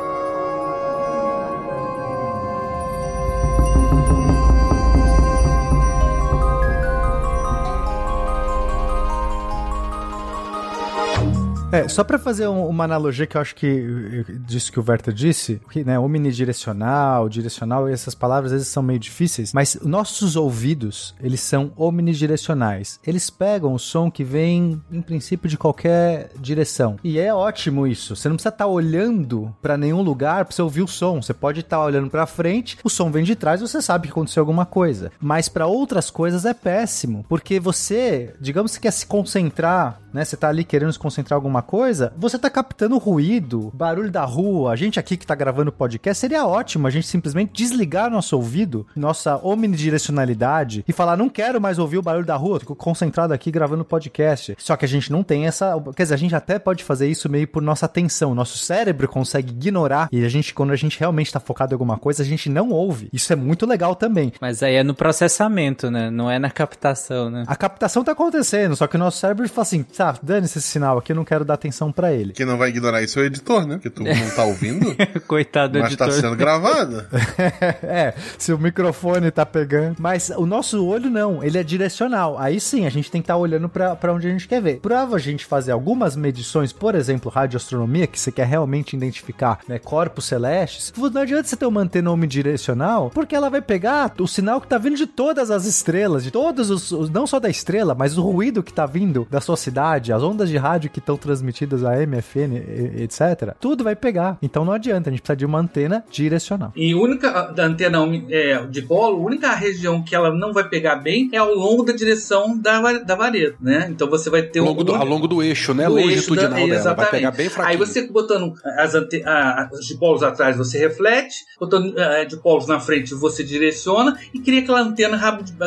É, 11.76 11.88
só 11.88 12.02
para 12.02 12.18
fazer 12.18 12.48
um, 12.48 12.66
uma 12.66 12.84
analogia 12.84 13.26
que 13.26 13.36
eu 13.36 13.40
acho 13.40 13.54
que 13.54 14.24
disso 14.40 14.72
que 14.72 14.80
o 14.80 14.82
Verta 14.82 15.12
disse, 15.12 15.60
que, 15.70 15.84
né, 15.84 15.98
omnidirecional, 15.98 17.28
direcional, 17.28 17.86
essas 17.86 18.14
palavras 18.14 18.52
às 18.52 18.58
vezes 18.58 18.68
são 18.68 18.82
meio 18.82 18.98
difíceis, 18.98 19.52
mas 19.52 19.78
nossos 19.82 20.36
ouvidos, 20.36 21.14
eles 21.20 21.40
são 21.40 21.72
omnidirecionais. 21.76 22.98
Eles 23.06 23.28
pegam 23.28 23.74
o 23.74 23.78
som 23.78 24.10
que 24.10 24.24
vem, 24.24 24.80
em 24.90 25.02
princípio, 25.02 25.50
de 25.50 25.58
qualquer 25.58 26.30
direção. 26.38 26.96
E 27.04 27.18
é 27.18 27.34
ótimo 27.34 27.86
isso. 27.86 28.16
Você 28.16 28.28
não 28.28 28.36
precisa 28.36 28.54
estar 28.54 28.64
tá 28.64 28.70
olhando 28.70 29.54
para 29.60 29.76
nenhum 29.76 30.00
lugar 30.00 30.46
para 30.46 30.54
você 30.54 30.62
ouvir 30.62 30.82
o 30.82 30.88
som. 30.88 31.20
Você 31.20 31.34
pode 31.34 31.60
estar 31.60 31.76
tá 31.76 31.84
olhando 31.84 32.08
para 32.08 32.26
frente, 32.26 32.78
o 32.82 32.88
som 32.88 33.10
vem 33.10 33.24
de 33.24 33.36
trás, 33.36 33.60
você 33.60 33.82
sabe 33.82 34.06
que 34.06 34.12
aconteceu 34.12 34.40
alguma 34.40 34.64
coisa. 34.64 35.12
Mas 35.20 35.48
para 35.48 35.66
outras 35.66 36.10
coisas 36.10 36.46
é 36.46 36.54
péssimo, 36.54 37.24
porque 37.28 37.60
você, 37.60 38.34
digamos 38.40 38.74
que 38.74 38.82
quer 38.82 38.92
se 38.92 39.06
concentrar, 39.06 40.00
né? 40.12 40.24
Você 40.24 40.36
tá 40.36 40.48
ali 40.48 40.64
querendo 40.64 40.92
se 40.92 40.98
concentrar 40.98 41.36
em 41.36 41.40
alguma 41.40 41.62
coisa, 41.66 42.12
você 42.16 42.38
tá 42.38 42.48
captando 42.48 42.96
ruído, 42.96 43.70
barulho 43.74 44.10
da 44.10 44.24
rua. 44.24 44.72
A 44.72 44.76
gente 44.76 44.98
aqui 44.98 45.16
que 45.16 45.26
tá 45.26 45.34
gravando 45.34 45.72
podcast, 45.72 46.20
seria 46.20 46.46
ótimo 46.46 46.86
a 46.86 46.90
gente 46.90 47.06
simplesmente 47.06 47.52
desligar 47.52 48.10
nosso 48.10 48.36
ouvido, 48.36 48.86
nossa 48.96 49.36
omnidirecionalidade 49.42 50.84
e 50.86 50.92
falar: 50.92 51.16
não 51.16 51.28
quero 51.28 51.60
mais 51.60 51.78
ouvir 51.78 51.98
o 51.98 52.02
barulho 52.02 52.24
da 52.24 52.36
rua, 52.36 52.60
fico 52.60 52.74
concentrado 52.74 53.34
aqui 53.34 53.50
gravando 53.50 53.84
podcast. 53.84 54.56
Só 54.58 54.76
que 54.76 54.84
a 54.84 54.88
gente 54.88 55.10
não 55.10 55.22
tem 55.22 55.46
essa. 55.46 55.74
Quer 55.94 56.04
dizer, 56.04 56.14
a 56.14 56.18
gente 56.18 56.34
até 56.34 56.58
pode 56.58 56.84
fazer 56.84 57.08
isso 57.08 57.28
meio 57.28 57.48
por 57.48 57.62
nossa 57.62 57.86
atenção. 57.86 58.34
Nosso 58.34 58.58
cérebro 58.58 59.08
consegue 59.08 59.52
ignorar 59.52 60.08
e 60.12 60.24
a 60.24 60.28
gente, 60.28 60.54
quando 60.54 60.72
a 60.72 60.76
gente 60.76 60.98
realmente 60.98 61.32
tá 61.32 61.40
focado 61.40 61.72
em 61.72 61.74
alguma 61.74 61.98
coisa, 61.98 62.22
a 62.22 62.26
gente 62.26 62.48
não 62.48 62.70
ouve. 62.70 63.08
Isso 63.12 63.32
é 63.32 63.36
muito 63.36 63.66
legal 63.66 63.94
também. 63.94 64.32
Mas 64.40 64.62
aí 64.62 64.76
é 64.76 64.82
no 64.82 64.94
processamento, 64.94 65.90
né? 65.90 66.10
Não 66.10 66.30
é 66.30 66.38
na 66.38 66.50
captação, 66.50 67.30
né? 67.30 67.44
A 67.46 67.56
captação 67.56 68.04
tá 68.04 68.12
acontecendo, 68.12 68.76
só 68.76 68.86
que 68.86 68.96
o 68.96 68.98
nosso 68.98 69.18
cérebro 69.18 69.48
fala 69.48 69.62
assim: 69.62 69.82
tá, 69.82 70.14
dane-se 70.22 70.58
esse 70.58 70.68
sinal 70.68 70.98
aqui, 70.98 71.12
eu 71.12 71.16
não 71.16 71.24
quero 71.24 71.44
dar 71.46 71.54
atenção 71.54 71.90
para 71.90 72.12
ele. 72.12 72.32
Quem 72.32 72.46
não 72.46 72.58
vai 72.58 72.68
ignorar 72.68 73.02
isso 73.02 73.18
é 73.18 73.22
o 73.22 73.24
editor, 73.26 73.66
né? 73.66 73.76
Porque 73.76 73.90
tu 73.90 74.02
não 74.04 74.30
tá 74.34 74.44
ouvindo. 74.44 74.94
Coitado 75.26 75.74
do 75.74 75.78
mas 75.78 75.88
editor. 75.88 76.06
Mas 76.06 76.16
tá 76.16 76.22
sendo 76.22 76.36
gravado. 76.36 77.04
é, 77.82 78.14
se 78.38 78.52
o 78.52 78.58
microfone 78.58 79.30
tá 79.30 79.46
pegando. 79.46 79.96
Mas 79.98 80.30
o 80.30 80.46
nosso 80.46 80.84
olho 80.84 81.10
não, 81.10 81.42
ele 81.42 81.58
é 81.58 81.62
direcional. 81.62 82.38
Aí 82.38 82.60
sim, 82.60 82.86
a 82.86 82.90
gente 82.90 83.10
tem 83.10 83.20
que 83.20 83.24
estar 83.24 83.34
tá 83.34 83.38
olhando 83.38 83.68
para 83.68 84.12
onde 84.12 84.26
a 84.26 84.30
gente 84.30 84.48
quer 84.48 84.60
ver. 84.60 84.80
Pra 84.80 85.04
a 85.04 85.18
gente 85.18 85.44
fazer 85.44 85.72
algumas 85.72 86.16
medições, 86.16 86.72
por 86.72 86.94
exemplo, 86.94 87.30
radioastronomia, 87.30 88.06
que 88.06 88.18
você 88.18 88.32
quer 88.32 88.46
realmente 88.46 88.96
identificar 88.96 89.60
né, 89.68 89.78
corpos 89.78 90.24
celestes, 90.24 90.92
não 90.96 91.20
adianta 91.20 91.48
você 91.48 91.56
ter 91.56 91.66
uma 91.66 91.80
antena 91.80 92.10
omnidirecional, 92.10 93.10
porque 93.10 93.34
ela 93.34 93.48
vai 93.48 93.62
pegar 93.62 94.12
o 94.18 94.26
sinal 94.26 94.60
que 94.60 94.66
tá 94.66 94.78
vindo 94.78 94.96
de 94.96 95.06
todas 95.06 95.50
as 95.50 95.64
estrelas, 95.64 96.24
de 96.24 96.30
todos 96.30 96.70
os, 96.70 97.10
não 97.10 97.26
só 97.26 97.38
da 97.38 97.48
estrela, 97.48 97.94
mas 97.94 98.18
o 98.18 98.22
ruído 98.22 98.62
que 98.62 98.72
tá 98.72 98.86
vindo 98.86 99.26
da 99.30 99.40
sua 99.40 99.56
cidade, 99.56 100.12
as 100.12 100.22
ondas 100.22 100.48
de 100.48 100.56
rádio 100.56 100.90
que 100.90 100.98
estão 100.98 101.16
transmitidas 101.36 101.84
a 101.84 101.94
MFN, 102.06 102.54
etc. 103.02 103.54
Tudo 103.60 103.84
vai 103.84 103.94
pegar. 103.94 104.38
Então 104.42 104.64
não 104.64 104.72
adianta, 104.72 105.10
a 105.10 105.12
gente 105.12 105.22
precisa 105.22 105.36
de 105.36 105.44
uma 105.44 105.58
antena 105.58 106.04
direcional. 106.10 106.72
E 106.74 106.92
a 106.92 106.96
única 106.96 107.52
da 107.52 107.64
antena 107.64 107.98
é, 108.30 108.64
de 108.66 108.82
polo, 108.82 109.16
a 109.16 109.26
única 109.26 109.54
região 109.54 110.02
que 110.02 110.14
ela 110.14 110.32
não 110.32 110.52
vai 110.52 110.68
pegar 110.68 110.96
bem 110.96 111.28
é 111.32 111.38
ao 111.38 111.54
longo 111.54 111.82
da 111.82 111.92
direção 111.92 112.58
da, 112.58 112.80
da 112.98 113.14
vareta, 113.14 113.56
né? 113.60 113.88
Então 113.90 114.08
você 114.08 114.30
vai 114.30 114.42
ter 114.42 114.60
ao 114.60 114.66
longo, 114.66 114.80
um, 114.80 114.84
do, 114.84 114.94
ao 114.94 115.06
longo 115.06 115.28
do 115.28 115.42
eixo, 115.42 115.74
né? 115.74 115.86
Do 115.86 115.94
Longitudinal 115.94 116.58
eixo 116.58 116.68
da, 116.68 116.82
dela. 116.82 116.94
Vai 116.94 117.10
pegar 117.10 117.30
bem 117.30 117.48
fraquinho. 117.48 117.72
Aí 117.72 117.76
você 117.76 118.06
botando 118.06 118.54
as 118.78 118.94
ante, 118.94 119.22
a, 119.24 119.68
os 119.72 119.86
dipolos 119.86 120.22
atrás, 120.22 120.56
você 120.56 120.78
reflete, 120.78 121.44
botando 121.58 121.98
a, 121.98 122.24
dipolos 122.24 122.66
na 122.66 122.80
frente, 122.80 123.14
você 123.14 123.44
direciona 123.44 124.18
e 124.32 124.40
cria 124.40 124.60
aquela 124.60 124.80
antena 124.80 125.18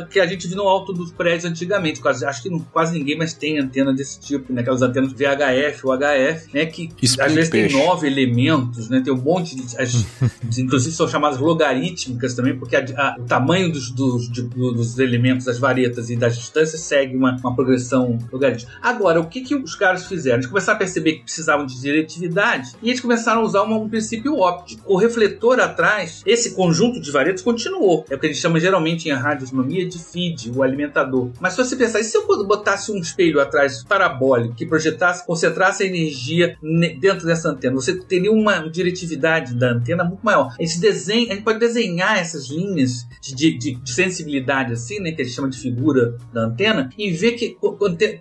que 0.10 0.20
a 0.20 0.26
gente 0.26 0.48
viu 0.48 0.58
no 0.58 0.64
alto 0.64 0.94
dos 0.94 1.12
prédios 1.12 1.46
antigamente. 1.46 2.02
Quase, 2.02 2.26
acho 2.26 2.42
que 2.44 2.50
não, 2.50 2.60
quase 2.60 2.98
ninguém 2.98 3.18
mais 3.18 3.34
tem 3.34 3.60
antena 3.60 3.94
desse 3.94 4.20
tipo, 4.20 4.52
né? 4.52 4.62
Aquelas 4.62 4.82
antenas 4.82 5.14
VHF 5.60 5.88
ou 5.88 5.98
HF, 5.98 6.54
né? 6.54 6.66
Que 6.66 6.90
às 7.20 7.34
vezes 7.34 7.50
peixe. 7.50 7.76
tem 7.76 7.86
nove 7.86 8.08
elementos, 8.08 8.90
né? 8.90 9.02
Tem 9.04 9.14
um 9.14 9.18
monte 9.18 9.56
de. 9.56 9.64
As, 9.78 10.06
inclusive 10.58 10.96
são 10.96 11.08
chamadas 11.08 11.40
logarítmicas 11.40 12.34
também, 12.34 12.58
porque 12.58 12.76
a, 12.76 12.86
a, 12.98 13.16
o 13.20 13.24
tamanho 13.24 13.72
dos, 13.72 13.92
dos, 13.92 14.32
de, 14.32 14.44
dos 14.44 14.98
elementos, 15.00 15.46
das 15.46 15.58
varetas 15.58 16.10
e 16.10 16.16
das 16.16 16.38
distâncias 16.38 16.82
segue 16.82 17.16
uma, 17.16 17.38
uma 17.38 17.56
progressão 17.56 18.18
logarítmica. 18.32 18.72
Agora, 18.82 19.20
o 19.20 19.28
que, 19.28 19.42
que 19.42 19.56
os 19.56 19.76
caras 19.76 20.08
fizeram? 20.08 20.38
Eles 20.38 20.48
começaram 20.48 20.76
a 20.76 20.80
perceber 20.80 21.14
que 21.14 21.24
precisavam 21.24 21.66
de 21.66 21.80
diretividade 21.80 22.74
e 22.82 22.90
eles 22.90 23.00
começaram 23.00 23.42
a 23.42 23.44
usar 23.44 23.64
um, 23.64 23.84
um 23.84 23.90
princípio 23.90 24.38
óptico. 24.38 24.82
O 24.86 24.98
refletor 24.98 25.60
atrás, 25.60 26.22
esse 26.26 26.56
conjunto 26.56 27.00
de 27.00 27.12
varetas 27.12 27.42
continuou. 27.42 28.06
É 28.10 28.16
o 28.16 28.20
que 28.20 28.26
a 28.26 28.30
gente 28.30 28.42
chama 28.42 28.60
geralmente 28.60 29.10
em 29.10 29.14
radioastronomia 29.14 29.88
de 29.88 30.00
feed, 30.00 30.52
o 30.56 30.64
alimentador. 30.64 31.30
Mas 31.40 31.54
se 31.54 31.64
você 31.64 31.76
pensar, 31.76 32.00
e 32.00 32.04
se 32.04 32.18
eu 32.18 32.26
botasse 32.46 32.92
um 32.92 32.98
espelho 32.98 33.40
atrás 33.40 33.84
parabólico 33.84 34.56
que 34.56 34.66
projetasse, 34.66 35.26
concentrasse 35.26 35.49
a 35.50 35.86
energia 35.86 36.58
dentro 37.00 37.26
dessa 37.26 37.50
antena, 37.50 37.76
você 37.76 37.96
teria 37.96 38.32
uma 38.32 38.70
diretividade 38.70 39.54
da 39.56 39.72
antena 39.72 40.04
muito 40.04 40.22
maior. 40.24 40.56
A 40.60 40.64
gente, 40.64 40.86
a 40.86 40.92
gente 40.92 41.44
pode 41.44 41.60
desenhar 41.60 42.18
essas 42.18 42.50
linhas 42.50 43.08
de, 43.22 43.58
de, 43.58 43.76
de 43.76 43.92
sensibilidade 43.92 44.74
assim, 44.74 45.00
né, 45.00 45.12
que 45.12 45.22
a 45.22 45.26
gente 45.26 45.36
chama 45.36 45.50
de 45.50 45.58
figura 45.58 46.18
da 46.34 46.46
antena, 46.46 46.90
e 46.98 47.12
ver 47.12 47.34
que 47.34 47.58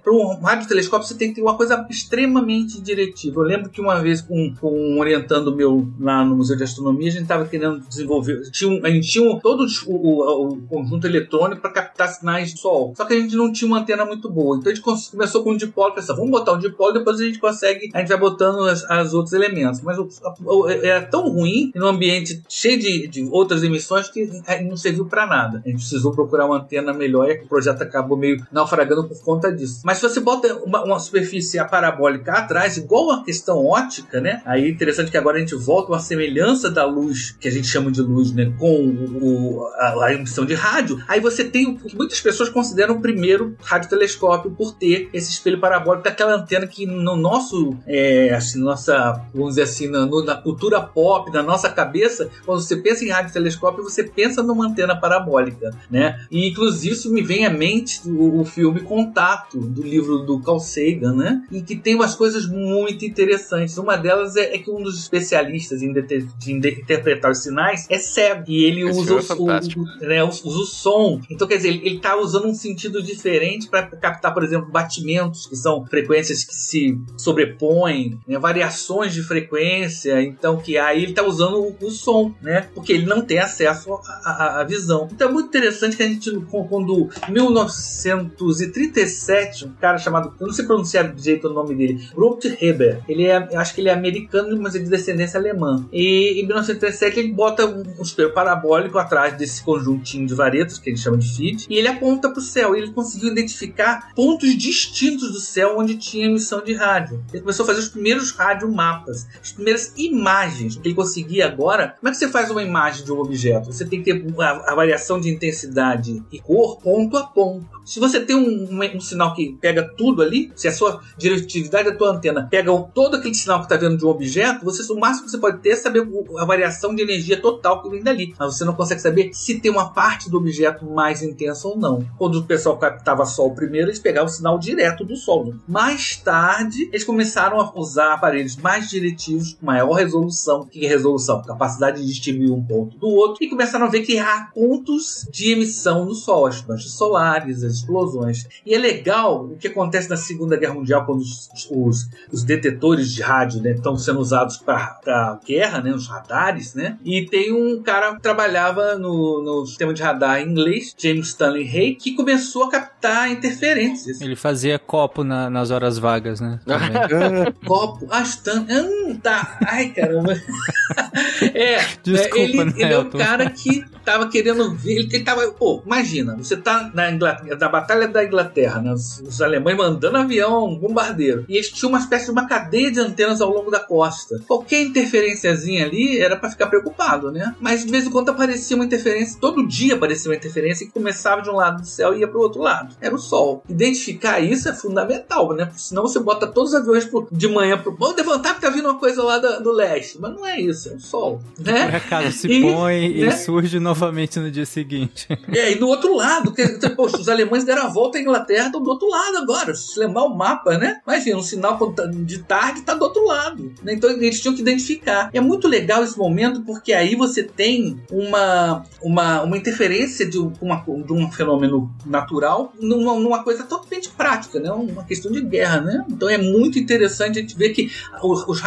para 0.02 0.12
um 0.12 0.40
radiotelescópio 0.40 1.06
você 1.06 1.14
tem 1.14 1.28
que 1.28 1.36
ter 1.36 1.42
uma 1.42 1.56
coisa 1.56 1.86
extremamente 1.90 2.80
diretiva. 2.80 3.40
Eu 3.40 3.44
lembro 3.44 3.70
que 3.70 3.80
uma 3.80 4.00
vez 4.00 4.20
com, 4.20 4.54
um 4.62 4.98
orientando 4.98 5.54
meu 5.54 5.88
lá 5.98 6.24
no 6.24 6.36
Museu 6.36 6.56
de 6.56 6.64
Astronomia, 6.64 7.08
a 7.08 7.12
gente 7.12 7.22
estava 7.22 7.46
querendo 7.46 7.80
desenvolver, 7.80 8.50
tinha 8.50 8.70
um, 8.70 8.84
a 8.84 8.90
gente 8.90 9.08
tinha 9.08 9.28
um, 9.28 9.38
todo 9.38 9.66
o, 9.86 9.92
o, 9.92 10.48
o 10.48 10.62
conjunto 10.62 11.06
eletrônico 11.06 11.60
para 11.60 11.70
captar 11.70 12.08
sinais 12.08 12.52
do 12.52 12.58
Sol, 12.58 12.94
só 12.96 13.04
que 13.04 13.14
a 13.14 13.20
gente 13.20 13.36
não 13.36 13.52
tinha 13.52 13.68
uma 13.68 13.80
antena 13.80 14.04
muito 14.04 14.30
boa. 14.30 14.56
Então 14.56 14.70
a 14.70 14.74
gente 14.74 14.84
começou 15.10 15.42
com 15.42 15.52
um 15.52 15.56
dipolo, 15.56 15.94
pensa, 15.94 16.14
vamos 16.14 16.30
botar 16.30 16.52
um 16.52 16.58
dipolo, 16.58 16.92
depois 16.92 17.17
a 17.20 17.24
gente 17.24 17.38
consegue, 17.38 17.90
a 17.94 17.98
gente 17.98 18.08
vai 18.08 18.18
botando 18.18 18.64
as, 18.64 18.84
as 18.90 19.14
outros 19.14 19.32
elementos. 19.32 19.80
Mas 19.80 19.98
o, 19.98 20.08
o, 20.44 20.68
é 20.68 21.00
tão 21.00 21.28
ruim, 21.28 21.72
num 21.74 21.86
ambiente 21.86 22.42
cheio 22.48 22.78
de, 22.78 23.06
de 23.08 23.28
outras 23.30 23.62
emissões, 23.62 24.08
que 24.08 24.28
não 24.68 24.76
serviu 24.76 25.06
para 25.06 25.26
nada. 25.26 25.62
A 25.64 25.68
gente 25.68 25.80
precisou 25.80 26.12
procurar 26.12 26.46
uma 26.46 26.58
antena 26.58 26.92
melhor 26.92 27.28
e 27.30 27.34
o 27.34 27.46
projeto 27.46 27.82
acabou 27.82 28.16
meio 28.16 28.44
naufragando 28.52 29.04
por 29.04 29.20
conta 29.22 29.52
disso. 29.52 29.80
Mas 29.84 29.98
se 29.98 30.02
você 30.02 30.20
bota 30.20 30.54
uma, 30.64 30.84
uma 30.84 30.98
superfície 30.98 31.58
parabólica 31.68 32.32
atrás, 32.32 32.76
igual 32.76 33.10
a 33.10 33.24
questão 33.24 33.64
ótica, 33.64 34.20
né? 34.20 34.42
Aí 34.44 34.64
é 34.64 34.68
interessante 34.68 35.10
que 35.10 35.16
agora 35.16 35.36
a 35.36 35.40
gente 35.40 35.54
volta 35.54 35.92
uma 35.92 35.98
semelhança 35.98 36.70
da 36.70 36.84
luz, 36.84 37.36
que 37.40 37.48
a 37.48 37.50
gente 37.50 37.66
chama 37.66 37.90
de 37.90 38.00
luz, 38.00 38.32
né? 38.32 38.52
Com 38.58 38.86
o, 39.20 39.66
a, 39.76 40.06
a 40.06 40.14
emissão 40.14 40.44
de 40.44 40.54
rádio. 40.54 41.02
Aí 41.08 41.20
você 41.20 41.44
tem 41.44 41.66
o 41.66 41.76
que 41.76 41.96
muitas 41.96 42.20
pessoas 42.20 42.48
consideram 42.48 42.96
o 42.96 43.00
primeiro 43.00 43.56
radiotelescópio 43.62 44.50
por 44.50 44.74
ter 44.74 45.08
esse 45.12 45.30
espelho 45.30 45.60
parabólico 45.60 46.04
daquela 46.04 46.34
antena 46.34 46.66
que 46.66 46.86
no 47.08 47.16
nosso, 47.16 47.76
é, 47.86 48.34
assim, 48.34 48.60
nossa, 48.60 49.24
vamos 49.32 49.50
dizer 49.50 49.62
assim, 49.62 49.88
na, 49.88 50.06
na, 50.06 50.36
cultura 50.36 50.80
pop, 50.80 51.32
na 51.32 51.42
nossa 51.42 51.70
cabeça, 51.70 52.30
quando 52.44 52.60
você 52.60 52.76
pensa 52.76 53.04
em 53.04 53.08
radiotelescópio, 53.08 53.82
você 53.82 54.04
pensa 54.04 54.42
numa 54.42 54.66
antena 54.66 54.94
parabólica, 54.94 55.70
né? 55.90 56.20
E 56.30 56.48
inclusive 56.48 56.94
isso 56.94 57.12
me 57.12 57.22
vem 57.22 57.46
à 57.46 57.50
mente 57.50 58.00
o, 58.06 58.40
o 58.40 58.44
filme 58.44 58.80
Contato, 58.80 59.58
do 59.58 59.82
livro 59.82 60.18
do 60.18 60.40
Carl 60.40 60.60
Sagan, 60.60 61.14
né? 61.14 61.42
E 61.50 61.62
que 61.62 61.76
tem 61.76 61.94
umas 61.94 62.14
coisas 62.14 62.46
muito 62.46 63.04
interessantes. 63.04 63.76
Uma 63.78 63.96
delas 63.96 64.36
é, 64.36 64.54
é 64.54 64.58
que 64.58 64.70
um 64.70 64.82
dos 64.82 64.98
especialistas 64.98 65.82
em, 65.82 65.92
de, 65.92 66.02
de 66.02 66.52
interpretar 66.52 67.30
os 67.30 67.38
sinais 67.38 67.86
é 67.88 67.98
cego. 67.98 68.44
E 68.48 68.64
ele 68.64 68.84
usa, 68.84 69.14
é 69.14 69.34
o, 69.34 69.44
o, 69.44 70.06
né, 70.06 70.24
usa 70.24 70.46
o 70.46 70.64
som. 70.64 71.20
Então, 71.30 71.46
quer 71.46 71.56
dizer, 71.56 71.68
ele 71.68 71.96
está 71.96 72.16
usando 72.16 72.46
um 72.46 72.54
sentido 72.54 73.02
diferente 73.02 73.68
para 73.68 73.86
captar, 73.86 74.32
por 74.34 74.42
exemplo, 74.42 74.70
batimentos, 74.70 75.46
que 75.46 75.56
são 75.56 75.84
frequências 75.86 76.44
que 76.44 76.54
se 76.54 76.97
sobrepõem, 77.16 78.18
né, 78.26 78.36
variações 78.38 79.14
de 79.14 79.22
frequência. 79.22 80.20
Então, 80.22 80.56
que 80.58 80.76
aí 80.78 81.02
ele 81.02 81.12
está 81.12 81.22
usando 81.22 81.58
o, 81.58 81.76
o, 81.80 81.90
som, 81.90 82.34
né? 82.42 82.68
Porque 82.74 82.92
ele 82.92 83.06
não 83.06 83.22
tem 83.22 83.38
acesso 83.38 83.98
à 84.24 84.64
visão. 84.68 85.08
Então 85.12 85.28
é 85.28 85.32
muito 85.32 85.46
interessante 85.48 85.96
que 85.96 86.02
a 86.02 86.08
gente, 86.08 86.30
quando 86.68 87.08
1937, 87.28 89.66
um 89.66 89.72
cara 89.72 89.98
chamado, 89.98 90.34
eu 90.40 90.46
não 90.46 90.54
sei 90.54 90.66
pronunciar 90.66 91.12
direito 91.14 91.48
o 91.48 91.52
nome 91.52 91.74
dele, 91.74 92.08
Robert 92.14 92.56
Heber, 92.60 93.02
ele 93.08 93.26
é, 93.26 93.36
acho 93.56 93.74
que 93.74 93.80
ele 93.80 93.88
é 93.88 93.92
americano, 93.92 94.60
mas 94.60 94.74
é 94.74 94.78
de 94.78 94.88
descendência 94.88 95.38
alemã. 95.38 95.86
E 95.92 96.40
em 96.40 96.46
1937 96.46 97.20
ele 97.20 97.32
bota 97.32 97.66
um, 97.66 97.82
um 97.98 98.02
espelho 98.02 98.32
parabólico 98.32 98.98
atrás 98.98 99.36
desse 99.36 99.62
conjuntinho 99.62 100.26
de 100.26 100.34
varetas, 100.34 100.78
que 100.78 100.90
ele 100.90 100.96
chama 100.96 101.18
de 101.18 101.34
feed, 101.34 101.66
e 101.68 101.76
ele 101.76 101.88
aponta 101.88 102.28
para 102.28 102.38
o 102.38 102.42
céu. 102.42 102.74
Ele 102.74 102.90
conseguiu 102.90 103.30
identificar 103.30 104.12
pontos 104.14 104.56
distintos 104.56 105.32
do 105.32 105.40
céu 105.40 105.76
onde 105.78 105.96
tinha 105.96 106.26
emissão 106.26 106.62
de 106.62 106.74
rádio. 106.74 106.87
Ele 107.32 107.42
começou 107.42 107.64
a 107.64 107.66
fazer 107.66 107.80
os 107.80 107.88
primeiros 107.88 108.32
radiomapas, 108.32 109.26
as 109.40 109.52
primeiras 109.52 109.92
imagens 109.96 110.76
que 110.76 110.88
ele 110.88 110.94
conseguia 110.94 111.46
agora. 111.46 111.94
Como 111.98 112.08
é 112.08 112.12
que 112.12 112.18
você 112.18 112.28
faz 112.28 112.50
uma 112.50 112.62
imagem 112.62 113.04
de 113.04 113.12
um 113.12 113.18
objeto? 113.18 113.72
Você 113.72 113.84
tem 113.84 114.02
que 114.02 114.12
ter 114.12 114.42
a, 114.42 114.72
a 114.72 114.74
variação 114.74 115.20
de 115.20 115.28
intensidade 115.28 116.22
e 116.32 116.38
cor 116.38 116.78
ponto 116.78 117.16
a 117.16 117.24
ponto. 117.24 117.78
Se 117.84 117.98
você 117.98 118.20
tem 118.20 118.36
um, 118.36 118.68
um, 118.70 118.96
um, 118.96 119.00
sinal 119.00 119.34
que 119.34 119.56
pega 119.60 119.82
tudo 119.96 120.22
ali, 120.22 120.52
se 120.54 120.68
a 120.68 120.72
sua 120.72 121.00
diretividade 121.16 121.90
da 121.90 121.96
tua 121.96 122.10
antena 122.10 122.46
pega 122.48 122.70
todo 122.94 123.16
aquele 123.16 123.34
sinal 123.34 123.60
que 123.60 123.64
está 123.64 123.76
vendo 123.76 123.96
de 123.96 124.04
um 124.04 124.08
objeto, 124.08 124.64
você, 124.64 124.92
o 124.92 124.98
máximo 124.98 125.24
que 125.24 125.30
você 125.30 125.38
pode 125.38 125.58
ter 125.60 125.70
é 125.70 125.76
saber 125.76 126.06
a 126.38 126.44
variação 126.44 126.94
de 126.94 127.02
energia 127.02 127.40
total 127.40 127.82
que 127.82 127.88
vem 127.88 128.02
dali. 128.02 128.34
Mas 128.38 128.56
você 128.56 128.64
não 128.64 128.74
consegue 128.74 129.00
saber 129.00 129.30
se 129.32 129.58
tem 129.58 129.70
uma 129.70 129.90
parte 129.92 130.28
do 130.28 130.36
objeto 130.36 130.84
mais 130.84 131.22
intensa 131.22 131.66
ou 131.66 131.78
não. 131.78 132.06
Quando 132.18 132.36
o 132.40 132.44
pessoal 132.44 132.76
captava 132.76 133.24
sol 133.24 133.54
primeiro, 133.54 133.88
eles 133.88 133.98
pegavam 133.98 134.28
o 134.28 134.32
sinal 134.32 134.58
direto 134.58 135.04
do 135.04 135.16
sol. 135.16 135.54
Mais 135.66 136.16
tarde, 136.16 136.77
eles 136.78 137.04
começaram 137.04 137.60
a 137.60 137.72
usar 137.74 138.14
aparelhos 138.14 138.56
mais 138.56 138.88
diretivos, 138.88 139.56
maior 139.60 139.92
resolução. 139.92 140.60
O 140.60 140.66
que 140.66 140.84
é 140.84 140.88
resolução? 140.88 141.42
Capacidade 141.42 142.00
de 142.00 142.06
distinguir 142.06 142.50
um 142.50 142.62
ponto 142.62 142.96
do 142.98 143.08
outro. 143.08 143.42
E 143.42 143.48
começaram 143.48 143.86
a 143.86 143.88
ver 143.88 144.02
que 144.02 144.18
há 144.18 144.48
pontos 144.54 145.26
de 145.30 145.52
emissão 145.52 146.04
no 146.04 146.14
Sol, 146.14 146.46
as 146.46 146.64
manchas 146.64 146.92
solares, 146.92 147.62
as 147.62 147.74
explosões. 147.74 148.46
E 148.64 148.74
é 148.74 148.78
legal 148.78 149.44
o 149.44 149.56
que 149.56 149.68
acontece 149.68 150.08
na 150.08 150.16
Segunda 150.16 150.56
Guerra 150.56 150.74
Mundial, 150.74 151.04
quando 151.04 151.20
os, 151.20 151.48
os, 151.70 152.08
os 152.32 152.44
detetores 152.44 153.12
de 153.12 153.22
rádio 153.22 153.60
né, 153.62 153.72
estão 153.72 153.96
sendo 153.96 154.20
usados 154.20 154.56
para 154.56 154.98
a 155.06 155.40
guerra, 155.44 155.80
né, 155.80 155.92
os 155.92 156.08
radares, 156.08 156.74
né? 156.74 156.98
E 157.04 157.26
tem 157.26 157.52
um 157.52 157.82
cara 157.82 158.14
que 158.14 158.22
trabalhava 158.22 158.96
no, 158.96 159.42
no 159.42 159.66
sistema 159.66 159.92
de 159.94 160.02
radar 160.02 160.40
inglês, 160.40 160.94
James 160.96 161.28
Stanley 161.28 161.68
Hay, 161.68 161.94
que 161.94 162.14
começou 162.14 162.64
a 162.64 162.70
captar 162.70 163.30
interferências. 163.30 164.20
Ele 164.20 164.36
fazia 164.36 164.78
copo 164.78 165.24
na, 165.24 165.50
nas 165.50 165.70
horas 165.70 165.98
vagas, 165.98 166.40
né? 166.40 166.57
copo, 167.66 168.08
Stanley. 168.22 168.80
Hum, 168.80 169.16
tá. 169.22 169.58
Ai, 169.66 169.88
caramba. 169.90 170.34
é, 171.54 171.78
Desculpa, 172.02 172.38
é, 172.38 172.42
ele, 172.42 172.64
né, 172.64 172.72
ele 172.76 172.92
é 172.92 172.98
um 172.98 173.10
cara 173.10 173.48
que 173.50 173.84
tava 174.04 174.28
querendo 174.28 174.74
ver. 174.74 174.92
Ele, 174.92 175.08
ele 175.12 175.24
tava. 175.24 175.46
Pô, 175.52 175.82
imagina, 175.84 176.36
você 176.36 176.56
tá 176.56 176.90
na 176.94 177.10
Inglaterra, 177.10 177.56
da 177.56 177.68
Batalha 177.68 178.08
da 178.08 178.24
Inglaterra, 178.24 178.80
né? 178.80 178.92
Os, 178.92 179.20
os, 179.20 179.42
alemães 179.42 179.76
mandando 179.76 180.16
avião, 180.16 180.74
bombardeiro. 180.74 181.44
E 181.48 181.56
eles 181.56 181.70
tinham 181.70 181.90
uma 181.90 181.98
espécie 181.98 182.26
de 182.26 182.32
uma 182.32 182.46
cadeia 182.46 182.90
de 182.90 183.00
antenas 183.00 183.40
ao 183.40 183.50
longo 183.50 183.70
da 183.70 183.80
costa. 183.80 184.40
Qualquer 184.46 184.82
interferenciazinha 184.82 185.84
ali 185.84 186.18
era 186.18 186.36
para 186.36 186.50
ficar 186.50 186.68
preocupado, 186.68 187.30
né? 187.30 187.54
Mas 187.60 187.84
de 187.84 187.90
vez 187.90 188.06
em 188.06 188.10
quando 188.10 188.30
aparecia 188.30 188.76
uma 188.76 188.84
interferência, 188.84 189.38
todo 189.40 189.66
dia 189.66 189.94
aparecia 189.94 190.30
uma 190.30 190.36
interferência 190.36 190.86
que 190.86 190.92
começava 190.92 191.42
de 191.42 191.50
um 191.50 191.54
lado 191.54 191.82
do 191.82 191.86
céu 191.86 192.14
e 192.14 192.20
ia 192.20 192.28
pro 192.28 192.40
outro 192.40 192.62
lado. 192.62 192.94
Era 193.00 193.14
o 193.14 193.18
Sol. 193.18 193.62
Identificar 193.68 194.40
isso 194.40 194.68
é 194.68 194.72
fundamental, 194.72 195.52
né? 195.52 195.66
Porque 195.66 195.80
senão 195.80 196.02
você 196.02 196.18
bota 196.18 196.46
todos 196.48 196.72
os 196.72 196.80
aviões 196.80 197.04
pro, 197.04 197.28
de 197.30 197.48
manhã 197.48 197.78
pro. 197.78 197.94
Vamos 197.96 198.16
levantar 198.16 198.54
porque 198.54 198.66
tá 198.66 198.72
vindo 198.72 198.86
uma 198.88 198.98
coisa 198.98 199.22
lá 199.22 199.38
do, 199.38 199.62
do 199.62 199.72
leste. 199.72 200.18
Mas 200.20 200.34
não 200.34 200.46
é 200.46 200.60
isso, 200.60 200.90
é 200.90 200.92
o 200.92 201.00
Sol. 201.00 201.40
Né? 201.58 201.86
Por 201.86 201.94
acaso 201.94 202.32
se 202.32 202.48
e, 202.48 202.60
põe 202.62 203.08
né? 203.08 203.28
e 203.28 203.32
surge 203.32 203.78
novamente 203.78 204.38
no 204.38 204.50
dia 204.50 204.66
seguinte. 204.66 205.28
É, 205.48 205.72
e 205.72 205.76
no 205.76 205.86
outro 205.88 206.14
lado, 206.14 206.54
poxa, 206.94 207.16
os 207.16 207.28
alemães 207.28 207.64
deram 207.64 207.84
a 207.84 207.88
volta 207.88 208.18
à 208.18 208.20
Inglaterra, 208.20 208.66
estão 208.66 208.82
do 208.82 208.90
outro 208.90 209.08
lado 209.08 209.38
agora. 209.38 209.74
Se 209.74 209.98
lembrar 209.98 210.24
o 210.24 210.36
mapa, 210.36 210.76
né? 210.76 211.00
Imagina, 211.06 211.38
um 211.38 211.42
sinal 211.42 211.78
tá 211.92 212.06
de 212.06 212.38
tarde 212.40 212.80
está 212.80 212.94
do 212.94 213.02
outro 213.02 213.24
lado. 213.24 213.72
Né? 213.82 213.94
Então 213.94 214.10
eles 214.10 214.40
tinham 214.40 214.54
que 214.54 214.60
identificar. 214.60 215.30
E 215.32 215.38
é 215.38 215.40
muito 215.40 215.68
legal 215.68 216.02
esse 216.02 216.18
momento 216.18 216.62
porque 216.62 216.92
aí 216.92 217.14
você 217.14 217.42
tem 217.42 218.00
uma, 218.10 218.84
uma, 219.02 219.42
uma 219.42 219.56
interferência 219.56 220.26
de, 220.26 220.38
uma, 220.38 220.84
de 221.04 221.12
um 221.12 221.30
fenômeno 221.30 221.90
natural 222.04 222.72
numa, 222.80 223.14
numa 223.14 223.42
coisa 223.42 223.64
totalmente 223.64 224.10
prática, 224.10 224.60
né? 224.60 224.70
Uma 224.70 225.04
questão 225.04 225.30
de 225.30 225.40
guerra, 225.40 225.80
né? 225.80 226.04
Então 226.08 226.28
é 226.28 226.37
muito 226.38 226.78
interessante 226.78 227.38
a 227.38 227.42
gente 227.42 227.56
ver 227.56 227.70
que 227.70 227.90
os, 228.22 228.46
os, 228.46 228.62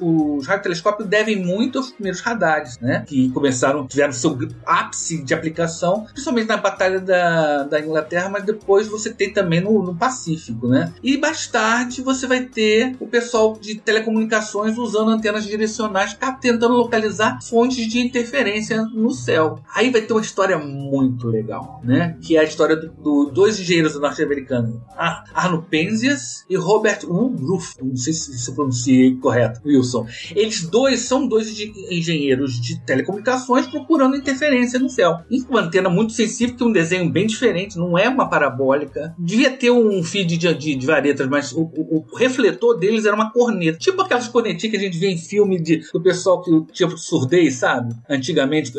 os 0.00 0.46
radiotelescópios 0.46 1.08
devem 1.08 1.36
muito 1.36 1.78
aos 1.78 1.90
primeiros 1.90 2.20
radares, 2.20 2.78
né? 2.80 3.04
Que 3.06 3.30
começaram, 3.30 3.86
tiveram 3.86 4.12
seu 4.12 4.38
ápice 4.66 5.22
de 5.22 5.34
aplicação, 5.34 6.04
principalmente 6.12 6.48
na 6.48 6.56
Batalha 6.56 7.00
da, 7.00 7.64
da 7.64 7.80
Inglaterra, 7.80 8.28
mas 8.28 8.44
depois 8.44 8.88
você 8.88 9.12
tem 9.12 9.32
também 9.32 9.60
no, 9.60 9.82
no 9.82 9.94
Pacífico, 9.94 10.68
né? 10.68 10.92
E 11.02 11.16
mais 11.16 11.46
tarde 11.46 12.02
você 12.02 12.26
vai 12.26 12.42
ter 12.42 12.96
o 13.00 13.06
pessoal 13.06 13.58
de 13.60 13.76
telecomunicações 13.76 14.76
usando 14.76 15.10
antenas 15.10 15.44
direcionais 15.44 16.16
tentando 16.40 16.74
localizar 16.74 17.38
fontes 17.42 17.86
de 17.86 18.00
interferência 18.00 18.82
no 18.84 19.10
céu. 19.10 19.60
Aí 19.74 19.90
vai 19.90 20.02
ter 20.02 20.12
uma 20.12 20.22
história 20.22 20.58
muito 20.58 21.26
legal, 21.28 21.80
né? 21.82 22.16
Que 22.20 22.36
é 22.36 22.40
a 22.40 22.44
história 22.44 22.76
dos 22.76 22.90
do, 22.98 23.30
dois 23.30 23.58
engenheiros 23.58 23.98
norte-americanos, 23.98 24.76
Arno 25.34 25.62
Penzias 25.62 26.44
e 26.48 26.56
Robert 26.56 27.00
Woodruff. 27.12 27.74
Não 27.82 27.96
sei 27.96 28.12
se 28.12 28.48
eu 28.48 28.54
pronunciei 28.54 29.16
correto, 29.16 29.60
Wilson. 29.64 30.06
Eles 30.34 30.62
dois 30.62 31.00
são 31.00 31.26
dois 31.26 31.54
de 31.54 31.72
engenheiros 31.90 32.60
de 32.60 32.80
telecomunicações 32.80 33.66
procurando 33.66 34.16
interferência 34.16 34.78
no 34.78 34.88
céu. 34.88 35.18
E 35.30 35.42
uma 35.48 35.60
antena 35.60 35.88
muito 35.88 36.12
sensível, 36.12 36.56
que 36.56 36.62
é 36.62 36.66
um 36.66 36.72
desenho 36.72 37.10
bem 37.10 37.26
diferente, 37.26 37.76
não 37.76 37.98
é 37.98 38.08
uma 38.08 38.28
parabólica. 38.28 39.14
Devia 39.18 39.50
ter 39.50 39.70
um 39.70 40.02
feed 40.02 40.36
de, 40.36 40.54
de, 40.54 40.74
de 40.74 40.86
varetas, 40.86 41.26
mas 41.28 41.52
o, 41.52 41.62
o, 41.62 42.06
o, 42.10 42.16
refletor 42.16 42.78
deles 42.78 43.04
era 43.04 43.14
uma 43.14 43.30
corneta. 43.30 43.78
Tipo 43.78 44.02
aquelas 44.02 44.28
cornetinhas 44.28 44.70
que 44.70 44.76
a 44.76 44.80
gente 44.80 44.98
vê 44.98 45.08
em 45.08 45.18
filme 45.18 45.60
de, 45.60 45.82
do 45.92 46.00
pessoal 46.00 46.42
que 46.42 46.50
tinha 46.72 46.88
surdez, 46.96 47.56
sabe? 47.56 47.94
Antigamente, 48.08 48.72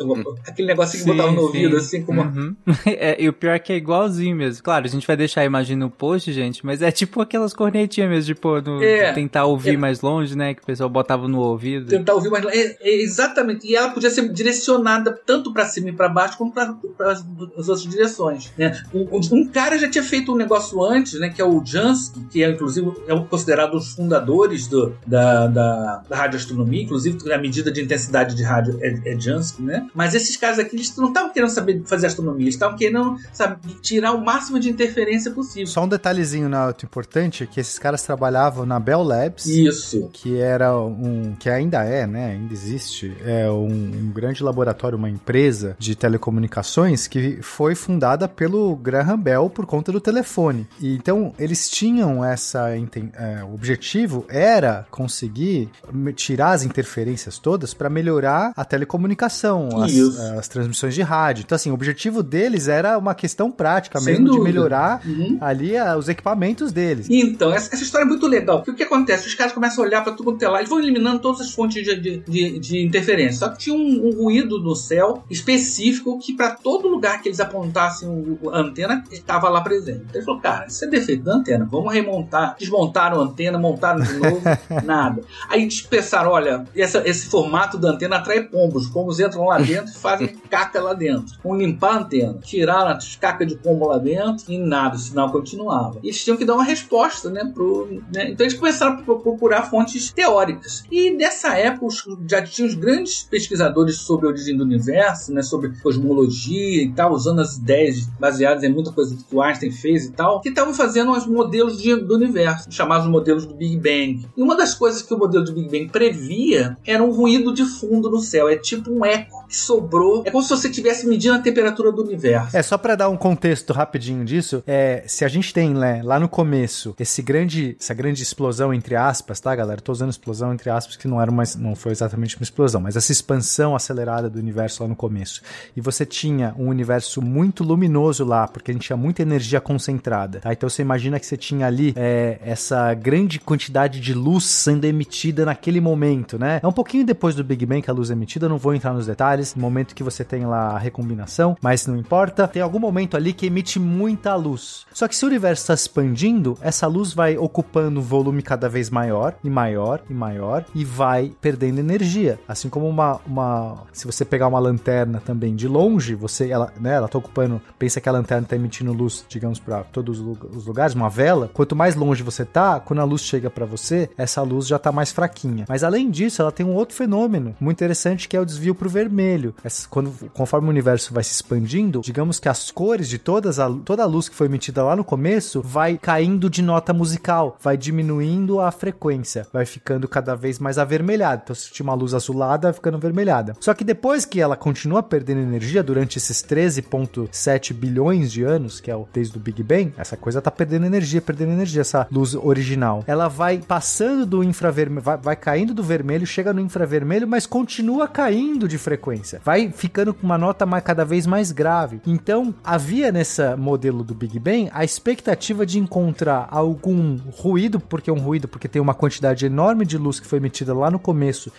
aquele 0.48 0.68
negocinho 0.68 1.04
que 1.04 1.10
sim, 1.10 1.16
botava 1.16 1.32
no 1.32 1.40
sim. 1.40 1.46
ouvido, 1.46 1.78
assim 1.78 2.04
como. 2.04 2.22
Uhum. 2.22 2.56
É, 3.02 3.22
e 3.22 3.30
o 3.30 3.34
pior 3.34 3.54
é 3.54 3.60
que 3.60 3.72
é 3.72 3.78
igualzinho 3.78 4.36
mesmo. 4.36 4.64
Claro, 4.64 4.86
a 4.86 4.90
gente 4.90 5.06
vai 5.06 5.16
deixar 5.16 5.42
a 5.42 5.46
imagem 5.46 5.76
no 5.76 5.90
post, 5.90 6.32
gente, 6.34 6.66
mas 6.66 6.82
é 6.82 6.92
tipo 6.92 7.22
aquelas 7.22 7.54
cornetinhas 7.54 8.10
mesmo, 8.10 8.19
de 8.26 8.36
pôr 8.36 8.62
no, 8.62 8.82
é, 8.84 9.12
tentar 9.14 9.46
ouvir 9.46 9.76
é, 9.76 9.78
mais 9.78 10.02
longe, 10.02 10.36
né? 10.36 10.54
Que 10.54 10.62
o 10.62 10.66
pessoal 10.66 10.90
botava 10.90 11.28
no 11.28 11.40
ouvido. 11.40 11.88
Tentar 11.88 12.14
ouvir 12.14 12.30
mais 12.30 12.44
longe. 12.44 12.58
É, 12.58 12.78
é 12.82 13.02
exatamente. 13.02 13.68
E 13.68 13.76
ela 13.76 13.90
podia 13.90 14.10
ser 14.10 14.28
direcionada 14.30 15.12
tanto 15.26 15.52
para 15.54 15.66
cima 15.66 15.90
e 15.90 15.94
para 15.94 16.08
baixo 16.10 16.38
como 16.38 16.52
para 16.52 16.76
as 17.12 17.24
outras 17.58 17.84
direções. 17.84 18.52
Né? 18.58 18.80
Um, 18.94 19.20
um, 19.34 19.48
cara 19.48 19.78
já 19.78 19.90
tinha 19.90 20.04
feito 20.04 20.32
um 20.32 20.36
negócio 20.36 20.82
antes, 20.84 21.20
né? 21.20 21.30
Que 21.30 21.42
é 21.42 21.46
o 21.46 21.64
Jansky, 21.64 22.20
que 22.32 22.44
é 22.44 22.50
inclusive 22.50 22.92
é 23.08 23.20
considerado 23.20 23.74
um 23.74 23.78
dos 23.78 23.94
fundadores 23.94 24.68
do, 24.68 24.96
da, 25.06 25.48
da, 25.48 26.04
da 26.08 26.16
radioastronomia, 26.16 26.84
inclusive 26.84 27.32
a 27.32 27.38
medida 27.38 27.72
de 27.72 27.82
intensidade 27.82 28.36
de 28.36 28.44
rádio 28.44 28.78
é, 28.82 29.14
é 29.14 29.20
Jansky, 29.20 29.62
né? 29.62 29.88
Mas 29.94 30.16
esses 30.16 30.38
caras 30.38 30.60
aqui, 30.60 30.76
eles 30.76 30.96
não 30.98 31.10
estavam 31.10 31.32
querendo 31.32 31.50
saber 31.50 31.82
fazer 31.86 32.08
astronomia, 32.08 32.44
eles 32.44 32.56
estavam 32.56 32.78
querendo 32.78 33.18
sabe, 33.34 33.58
tirar 33.82 34.14
o 34.14 34.24
máximo 34.24 34.60
de 34.60 34.70
interferência 34.70 35.32
possível. 35.32 35.68
Só 35.68 35.84
um 35.84 35.88
detalhezinho, 35.88 36.50
né, 36.50 36.60
Nelton, 36.60 36.86
importante 36.86 37.44
é 37.44 37.48
que 37.48 37.60
esses 37.60 37.80
caras 37.80 38.02
trabalhavam 38.10 38.66
na 38.66 38.80
Bell 38.80 39.04
Labs. 39.04 39.46
Isso. 39.46 40.10
Que 40.12 40.40
era 40.40 40.76
um. 40.76 41.36
que 41.38 41.48
ainda 41.50 41.84
é, 41.84 42.08
né? 42.08 42.32
Ainda 42.32 42.52
existe. 42.52 43.16
É 43.24 43.50
um, 43.52 43.68
um 43.68 44.12
grande 44.12 44.44
laboratório, 44.44 44.98
uma 44.98 45.10
empresa 45.10 45.76
de 45.78 45.96
telecomunicações 45.96 47.06
que 47.08 47.40
foi 47.44 47.76
fundada 47.76 48.28
pelo 48.28 48.76
Graham 48.76 49.20
Bell 49.20 49.50
por 49.50 49.66
conta 49.68 49.92
do 49.92 50.02
telefone. 50.02 50.68
E 50.82 50.96
então 50.96 51.34
eles 51.38 51.70
tinham 51.70 52.26
essa. 52.26 52.70
É, 53.14 53.44
o 53.44 53.54
objetivo 53.54 54.26
era 54.28 54.88
conseguir 54.90 55.70
tirar 56.16 56.52
as 56.54 56.64
interferências 56.64 57.38
todas 57.38 57.74
para 57.76 57.90
melhorar 57.90 58.52
a 58.56 58.66
telecomunicação, 58.66 59.70
as, 59.84 59.96
as, 60.38 60.48
transmissões 60.48 60.96
de 60.96 61.02
rádio. 61.04 61.44
Então, 61.46 61.56
assim, 61.56 61.70
o 61.70 61.74
objetivo 61.76 62.24
deles 62.24 62.68
era 62.68 62.98
uma 62.98 63.14
questão 63.14 63.52
prática 63.52 64.00
Sem 64.00 64.14
mesmo 64.14 64.26
dúvida. 64.28 64.46
de 64.46 64.52
melhorar 64.52 65.02
Uhum. 65.06 65.38
ali 65.42 65.78
a- 65.78 65.96
os 65.98 66.10
equipamentos 66.10 66.72
deles. 66.72 67.08
Então, 67.10 67.54
essa, 67.54 67.74
essa 67.74 67.84
história 67.84 67.99
é 68.02 68.06
muito 68.06 68.28
legal. 68.28 68.58
Porque 68.60 68.72
o 68.72 68.76
que 68.76 68.84
acontece? 68.84 69.28
Os 69.28 69.34
caras 69.36 69.54
começam 69.54 69.84
a 69.84 69.88
olhar 69.88 70.04
para 70.04 70.14
tudo 70.14 70.26
quanto 70.32 70.44
é 70.44 70.48
lá, 70.48 70.58
eles 70.60 70.70
vão 70.70 70.80
eliminando 70.80 71.20
todas 71.20 71.42
as 71.42 71.52
fontes 71.52 71.84
de, 71.84 71.96
de, 72.00 72.18
de- 72.20 72.60
de 72.60 72.86
interferência. 72.86 73.40
Só 73.40 73.50
que 73.50 73.58
tinha 73.60 73.76
um, 73.76 74.08
um 74.08 74.24
ruído 74.24 74.60
no 74.60 74.76
céu 74.76 75.24
específico 75.30 76.18
que, 76.20 76.34
para 76.34 76.52
todo 76.52 76.88
lugar 76.88 77.22
que 77.22 77.28
eles 77.30 77.40
apontassem 77.40 78.08
o- 78.08 78.50
a 78.50 78.60
antena, 78.60 79.04
estava 79.12 79.50
lá 79.50 79.62
presente. 79.62 80.00
Então 80.08 80.16
ele 80.16 80.26
falou, 80.26 80.40
cara, 80.42 80.68
isso 80.68 80.86
é 80.86 80.88
defeito 80.88 81.24
da 81.24 81.36
antena, 81.36 81.68
vamos 81.70 81.94
remontar. 81.94 82.56
Desmontaram 82.60 83.20
a 83.20 83.24
antena, 83.24 83.58
montaram 83.58 84.02
de 84.02 84.14
novo, 84.18 84.42
nada. 84.86 85.22
Aí 85.50 85.62
eles 85.64 85.82
pensaram, 85.82 86.32
olha, 86.32 86.66
essa- 86.76 87.08
esse 87.08 87.28
formato 87.28 87.78
da 87.78 87.90
antena 87.90 88.18
atrai 88.18 88.44
pombos. 88.44 88.84
Os 88.86 88.90
pombos 88.90 89.20
entram 89.20 89.46
lá 89.46 89.58
dentro 89.60 89.92
e 89.92 89.98
fazem 89.98 90.28
caca 90.50 90.82
lá 90.82 90.94
dentro. 90.94 91.36
Vão 91.44 91.56
limpar 91.58 91.94
a 91.96 91.98
antena. 92.00 92.38
Tiraram 92.44 92.92
as 92.92 93.16
cacas 93.16 93.48
de 93.48 93.56
pombo 93.58 93.88
lá 93.88 93.98
dentro 93.98 94.46
e 94.52 94.58
nada, 94.58 94.96
o 94.96 95.00
sinal 95.00 95.32
continuava. 95.32 96.00
E 96.04 96.08
eles 96.08 96.24
tinham 96.24 96.38
que 96.38 96.46
dar 96.46 96.56
uma 96.56 96.64
resposta, 96.64 97.30
né? 97.30 97.50
Pro, 97.54 97.89
né? 98.14 98.30
Então 98.32 98.46
eles 98.46 98.54
começaram 98.58 98.94
a 98.94 98.98
pro- 99.02 99.20
procurar 99.20 99.64
fontes 99.64 100.12
teóricas. 100.12 100.84
E 100.92 101.12
nessa 101.12 101.56
época 101.58 101.88
já 102.30 102.42
tinha 102.42 102.68
os 102.68 102.74
grandes 102.76 103.24
pesquisadores 103.24 103.98
sobre 103.98 104.28
a 104.28 104.30
origem 104.30 104.56
do 104.56 104.64
universo, 104.64 105.34
né? 105.34 105.42
Sobre 105.42 105.70
cosmologia 105.82 106.84
e 106.84 106.92
tal, 106.92 107.14
usando 107.14 107.40
as 107.42 107.58
ideias 107.58 108.06
baseadas 108.20 108.64
em 108.64 108.72
muita 108.72 108.92
coisa 108.92 109.16
que 109.16 109.36
o 109.36 109.42
Einstein 109.42 109.72
fez 109.72 110.06
e 110.06 110.12
tal, 110.12 110.42
que 110.42 110.50
estavam 110.50 110.74
fazendo 110.74 111.12
os 111.12 111.26
modelos 111.26 111.82
de- 111.82 111.96
do 111.96 112.16
universo, 112.16 112.68
chamados 112.72 113.08
modelos 113.08 113.46
do 113.46 113.54
Big 113.54 113.78
Bang. 113.78 114.26
E 114.36 114.42
uma 114.42 114.56
das 114.56 114.74
coisas 114.74 115.02
que 115.02 115.14
o 115.14 115.18
modelo 115.18 115.44
de 115.44 115.52
Big 115.54 115.70
Bang 115.70 115.90
previa 115.92 116.78
era 116.86 117.04
um 117.04 117.12
ruído 117.12 117.54
de 117.54 117.64
fundo 117.66 118.10
no 118.10 118.20
céu. 118.20 118.48
É 118.50 118.56
tipo 118.58 118.92
um 118.92 119.06
eco 119.06 119.39
que 119.50 119.56
sobrou. 119.56 120.24
É 120.26 120.32
como 120.32 120.44
se 120.44 120.50
você 120.50 120.70
estivesse 120.70 121.08
medindo 121.08 121.34
a 121.34 121.40
temperatura 121.40 121.92
do 121.92 122.04
universo. 122.04 122.56
É, 122.56 122.62
só 122.62 122.78
pra 122.78 122.96
dar 122.96 123.10
um 123.10 123.18
contexto 123.18 123.74
rapidinho 123.74 124.24
disso, 124.24 124.64
é, 124.68 125.04
se 125.08 125.26
a 125.26 125.28
gente 125.28 125.52
tem 125.52 125.74
né, 125.74 126.02
lá 126.04 126.20
no 126.20 126.30
começo 126.30 126.96
esse 127.00 127.22
grande, 127.24 127.76
essa 127.80 127.94
grande 127.94 128.22
explosão 128.22 128.72
entre 128.74 128.96
aspas, 128.96 129.40
tá, 129.40 129.56
galera? 129.56 129.82
Tô 129.82 129.92
usando 129.92 130.12
explosão 130.12 130.54
entre 130.54 130.70
aspas 130.70 130.96
que 130.96 131.08
não 131.08 131.20
era 131.20 131.32
uma, 131.32 131.44
não 131.58 131.76
foi 131.76 131.92
exatamente 131.92 132.38
uma 132.38 132.44
explosão, 132.44 132.80
mas 132.80 132.96
essa 132.96 133.12
expansão 133.12 133.76
acelerada 133.76 134.30
do 134.30 134.38
universo 134.38 134.84
lá 134.84 134.90
no 134.90 134.96
começo. 134.96 135.42
E 135.76 135.82
você 135.82 136.06
tinha 136.06 136.54
um 136.58 136.68
universo 136.68 137.22
muito 137.22 137.64
luminoso 137.64 138.24
lá, 138.24 138.48
porque 138.48 138.70
a 138.70 138.74
gente 138.74 138.86
tinha 138.86 138.98
muita 138.98 139.24
energia 139.24 139.60
concentrada, 139.60 140.40
tá? 140.40 140.54
Então 140.54 140.70
você 140.70 140.84
imagina 140.84 141.20
que 141.20 141.26
você 141.26 141.38
tinha 141.38 141.66
ali 141.66 141.94
é, 141.96 142.38
essa 142.44 142.94
grande 142.94 143.40
quantidade 143.40 144.00
de 144.00 144.14
luz 144.14 144.46
sendo 144.46 144.86
emitida 144.86 145.44
naquele 145.44 145.82
momento, 145.82 146.38
né? 146.38 146.60
É 146.62 146.68
um 146.68 146.72
pouquinho 146.72 147.06
depois 147.06 147.34
do 147.34 147.44
Big 147.44 147.66
Bang 147.66 147.82
que 147.82 147.90
a 147.90 147.94
luz 147.94 148.12
é 148.12 148.14
emitida, 148.14 148.48
não 148.48 148.58
vou 148.58 148.76
entrar 148.76 148.94
nos 148.94 149.08
detalhes, 149.08 149.39
no 149.56 149.62
momento 149.62 149.96
que 149.96 150.04
você 150.04 150.24
tem 150.24 150.46
lá 150.46 150.70
a 150.76 150.78
recombinação, 150.78 151.56
mas 151.62 151.86
não 151.88 151.98
importa. 151.98 152.48
Tem 152.48 152.62
algum 152.62 152.80
momento 152.80 153.16
ali 153.18 153.34
que 153.34 153.46
emite 153.46 153.80
muita 153.80 154.36
luz. 154.36 154.86
Só 154.94 155.08
que 155.08 155.16
se 155.16 155.24
o 155.26 155.28
universo 155.28 155.64
está 155.64 155.74
expandindo, 155.74 156.58
essa 156.62 156.88
luz 156.88 157.14
vai 157.14 157.38
ocupando 157.38 158.00
um 158.00 158.04
volume 158.04 158.42
cada 158.42 158.68
vez 158.70 158.90
maior 158.90 159.36
e 159.44 159.50
maior 159.50 160.02
e 160.10 160.14
maior 160.14 160.66
e 160.74 160.84
vai 160.86 161.32
perdendo 161.42 161.80
energia. 161.80 162.40
Assim 162.48 162.70
como 162.70 162.88
uma, 162.88 163.20
uma 163.26 163.84
se 163.94 164.06
você 164.06 164.24
pegar 164.26 164.48
uma 164.48 164.60
lanterna 164.60 165.22
também 165.26 165.56
de 165.56 165.68
longe, 165.68 166.16
você 166.16 166.50
ela, 166.50 166.72
né, 166.80 166.94
ela 166.96 167.08
tá 167.08 167.18
ocupando, 167.18 167.62
pensa 167.78 168.00
que 168.02 168.10
a 168.10 168.12
lanterna 168.12 168.46
tá 168.48 168.56
emitindo 168.56 168.92
luz, 168.94 169.26
digamos 169.30 169.60
para 169.60 169.84
todos 169.84 170.20
os 170.20 170.26
lu- 170.26 170.50
os 170.56 170.66
lugares, 170.66 170.94
uma 170.96 171.10
vela. 171.10 171.50
Quanto 171.54 171.76
mais 171.76 171.96
longe 171.96 172.24
você 172.24 172.46
tá, 172.46 172.80
quando 172.80 173.00
a 173.00 173.04
luz 173.04 173.22
chega 173.22 173.50
para 173.50 173.66
você, 173.66 174.10
essa 174.18 174.42
luz 174.42 174.68
já 174.68 174.80
tá 174.80 174.92
mais 174.92 175.12
fraquinha. 175.12 175.66
Mas 175.68 175.84
além 175.84 176.10
disso, 176.10 176.42
ela 176.42 176.52
tem 176.52 176.66
um 176.66 176.74
outro 176.74 176.96
fenômeno 176.96 177.56
muito 177.60 177.78
interessante 177.78 178.28
que 178.28 178.36
é 178.36 178.40
o 178.40 178.46
desvio 178.46 178.74
pro 178.76 178.90
vermelho. 178.90 179.29
Essa- 179.64 179.88
quando 179.90 180.12
conforme 180.34 180.68
o 180.68 180.70
universo 180.72 181.14
vai 181.14 181.24
se 181.24 181.34
expandindo, 181.34 182.02
digamos 182.02 182.40
que 182.40 182.50
as 182.50 182.72
cores 182.72 183.08
de 183.10 183.18
todas 183.18 183.60
a, 183.60 183.70
toda 183.86 184.04
a 184.04 184.06
luz 184.06 184.28
que 184.30 184.36
foi 184.36 184.48
emitida 184.48 184.84
lá 184.84 184.96
no 184.96 185.04
começo 185.04 185.62
vai 185.62 185.98
caindo 185.98 186.50
de 186.50 186.62
nota 186.62 186.94
musical, 186.94 187.58
vai 187.62 187.78
diminuindo 187.78 188.60
a 188.60 188.72
frequência, 188.72 189.48
vai 189.52 189.66
ficando 189.66 190.08
cada 190.08 190.36
vez 190.36 190.60
mais 190.60 190.78
avermelhada. 190.78 191.42
Então, 191.44 191.56
se 191.56 191.72
tinha 191.72 191.84
uma 191.84 191.94
luz 191.94 192.14
azulada, 192.14 192.68
vai 192.68 192.74
ficando 192.74 192.96
avermelhada. 192.98 193.54
Só 193.60 193.74
que 193.74 193.84
depois 193.84 194.26
que 194.26 194.40
ela 194.42 194.56
continua 194.56 195.02
perdendo 195.04 195.42
energia 195.42 195.84
durante 195.84 196.18
esses 196.18 196.42
13,7 196.44 197.74
bilhões 197.74 198.32
de 198.32 198.44
anos, 198.44 198.80
que 198.80 198.90
é 198.92 198.96
o 198.96 199.08
desde 199.14 199.38
o 199.38 199.40
Big 199.40 199.62
Bang, 199.64 199.94
essa 199.98 200.16
coisa 200.18 200.42
tá 200.42 200.52
perdendo 200.52 200.86
energia, 200.86 201.22
perdendo 201.22 201.52
energia, 201.52 201.82
essa 201.82 202.08
luz 202.12 202.36
original. 202.36 203.04
Ela 203.08 203.28
vai 203.28 203.60
passando 203.60 204.26
do 204.26 204.44
infravermelho, 204.44 205.02
vai, 205.02 205.18
vai 205.18 205.36
caindo 205.36 205.74
do 205.74 205.84
vermelho, 205.84 206.26
chega 206.26 206.54
no 206.54 206.62
infravermelho, 206.62 207.28
mas 207.28 207.46
continua 207.46 208.08
caindo 208.08 208.68
de 208.68 208.78
frequência. 208.78 209.19
Vai 209.44 209.72
ficando 209.72 210.14
com 210.14 210.26
uma 210.26 210.38
nota 210.38 210.66
mais, 210.66 210.84
cada 210.84 211.06
vez 211.06 211.26
mais 211.26 211.52
grave. 211.52 212.02
Então, 212.06 212.54
havia 212.64 213.12
nesse 213.12 213.56
modelo 213.56 214.04
do 214.04 214.14
Big 214.14 214.40
Bang 214.40 214.70
a 214.74 214.84
expectativa 214.84 215.66
de 215.66 215.80
encontrar 215.80 216.48
algum 216.50 217.18
ruído, 217.38 217.80
porque 217.80 218.10
é 218.10 218.14
um 218.14 218.20
ruído, 218.20 218.48
porque 218.48 218.68
tem 218.68 218.82
uma 218.82 218.94
quantidade 218.94 219.46
enorme 219.46 219.86
de 219.86 219.98
luz 219.98 220.20
que 220.20 220.28
foi 220.28 220.40
emitida 220.40 220.74
lá 220.74 220.90
no 220.90 221.00
começo, 221.00 221.52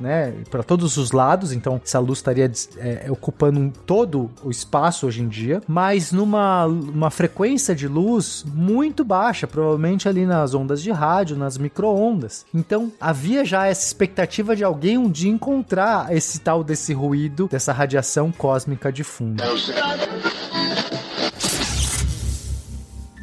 né, 0.00 0.34
para 0.50 0.62
todos 0.62 0.96
os 0.96 1.12
lados. 1.12 1.52
Então, 1.52 1.80
essa 1.84 1.98
luz 1.98 2.18
estaria 2.18 2.50
é, 2.78 3.06
ocupando 3.10 3.72
todo 3.86 4.30
o 4.42 4.50
espaço 4.50 5.06
hoje 5.06 5.22
em 5.22 5.28
dia, 5.28 5.62
mas 5.66 6.12
numa 6.12 6.66
uma 6.66 7.10
frequência 7.10 7.74
de 7.74 7.88
luz 7.88 8.44
muito 8.52 9.04
baixa, 9.04 9.46
provavelmente 9.46 10.08
ali 10.08 10.26
nas 10.26 10.54
ondas 10.54 10.82
de 10.82 10.90
rádio, 10.90 11.36
nas 11.36 11.58
micro-ondas. 11.58 12.46
Então, 12.54 12.92
havia 13.00 13.44
já 13.44 13.66
essa 13.66 13.86
expectativa 13.86 14.54
de 14.56 14.64
alguém 14.64 14.98
um 14.98 15.10
dia 15.10 15.30
encontrar 15.30 16.14
esse 16.14 16.40
tal 16.40 16.62
desse 16.62 16.92
ruído, 16.92 17.03
dessa 17.50 17.72
radiação 17.72 18.30
cósmica 18.30 18.92
de 18.92 19.02
fundo. 19.02 19.42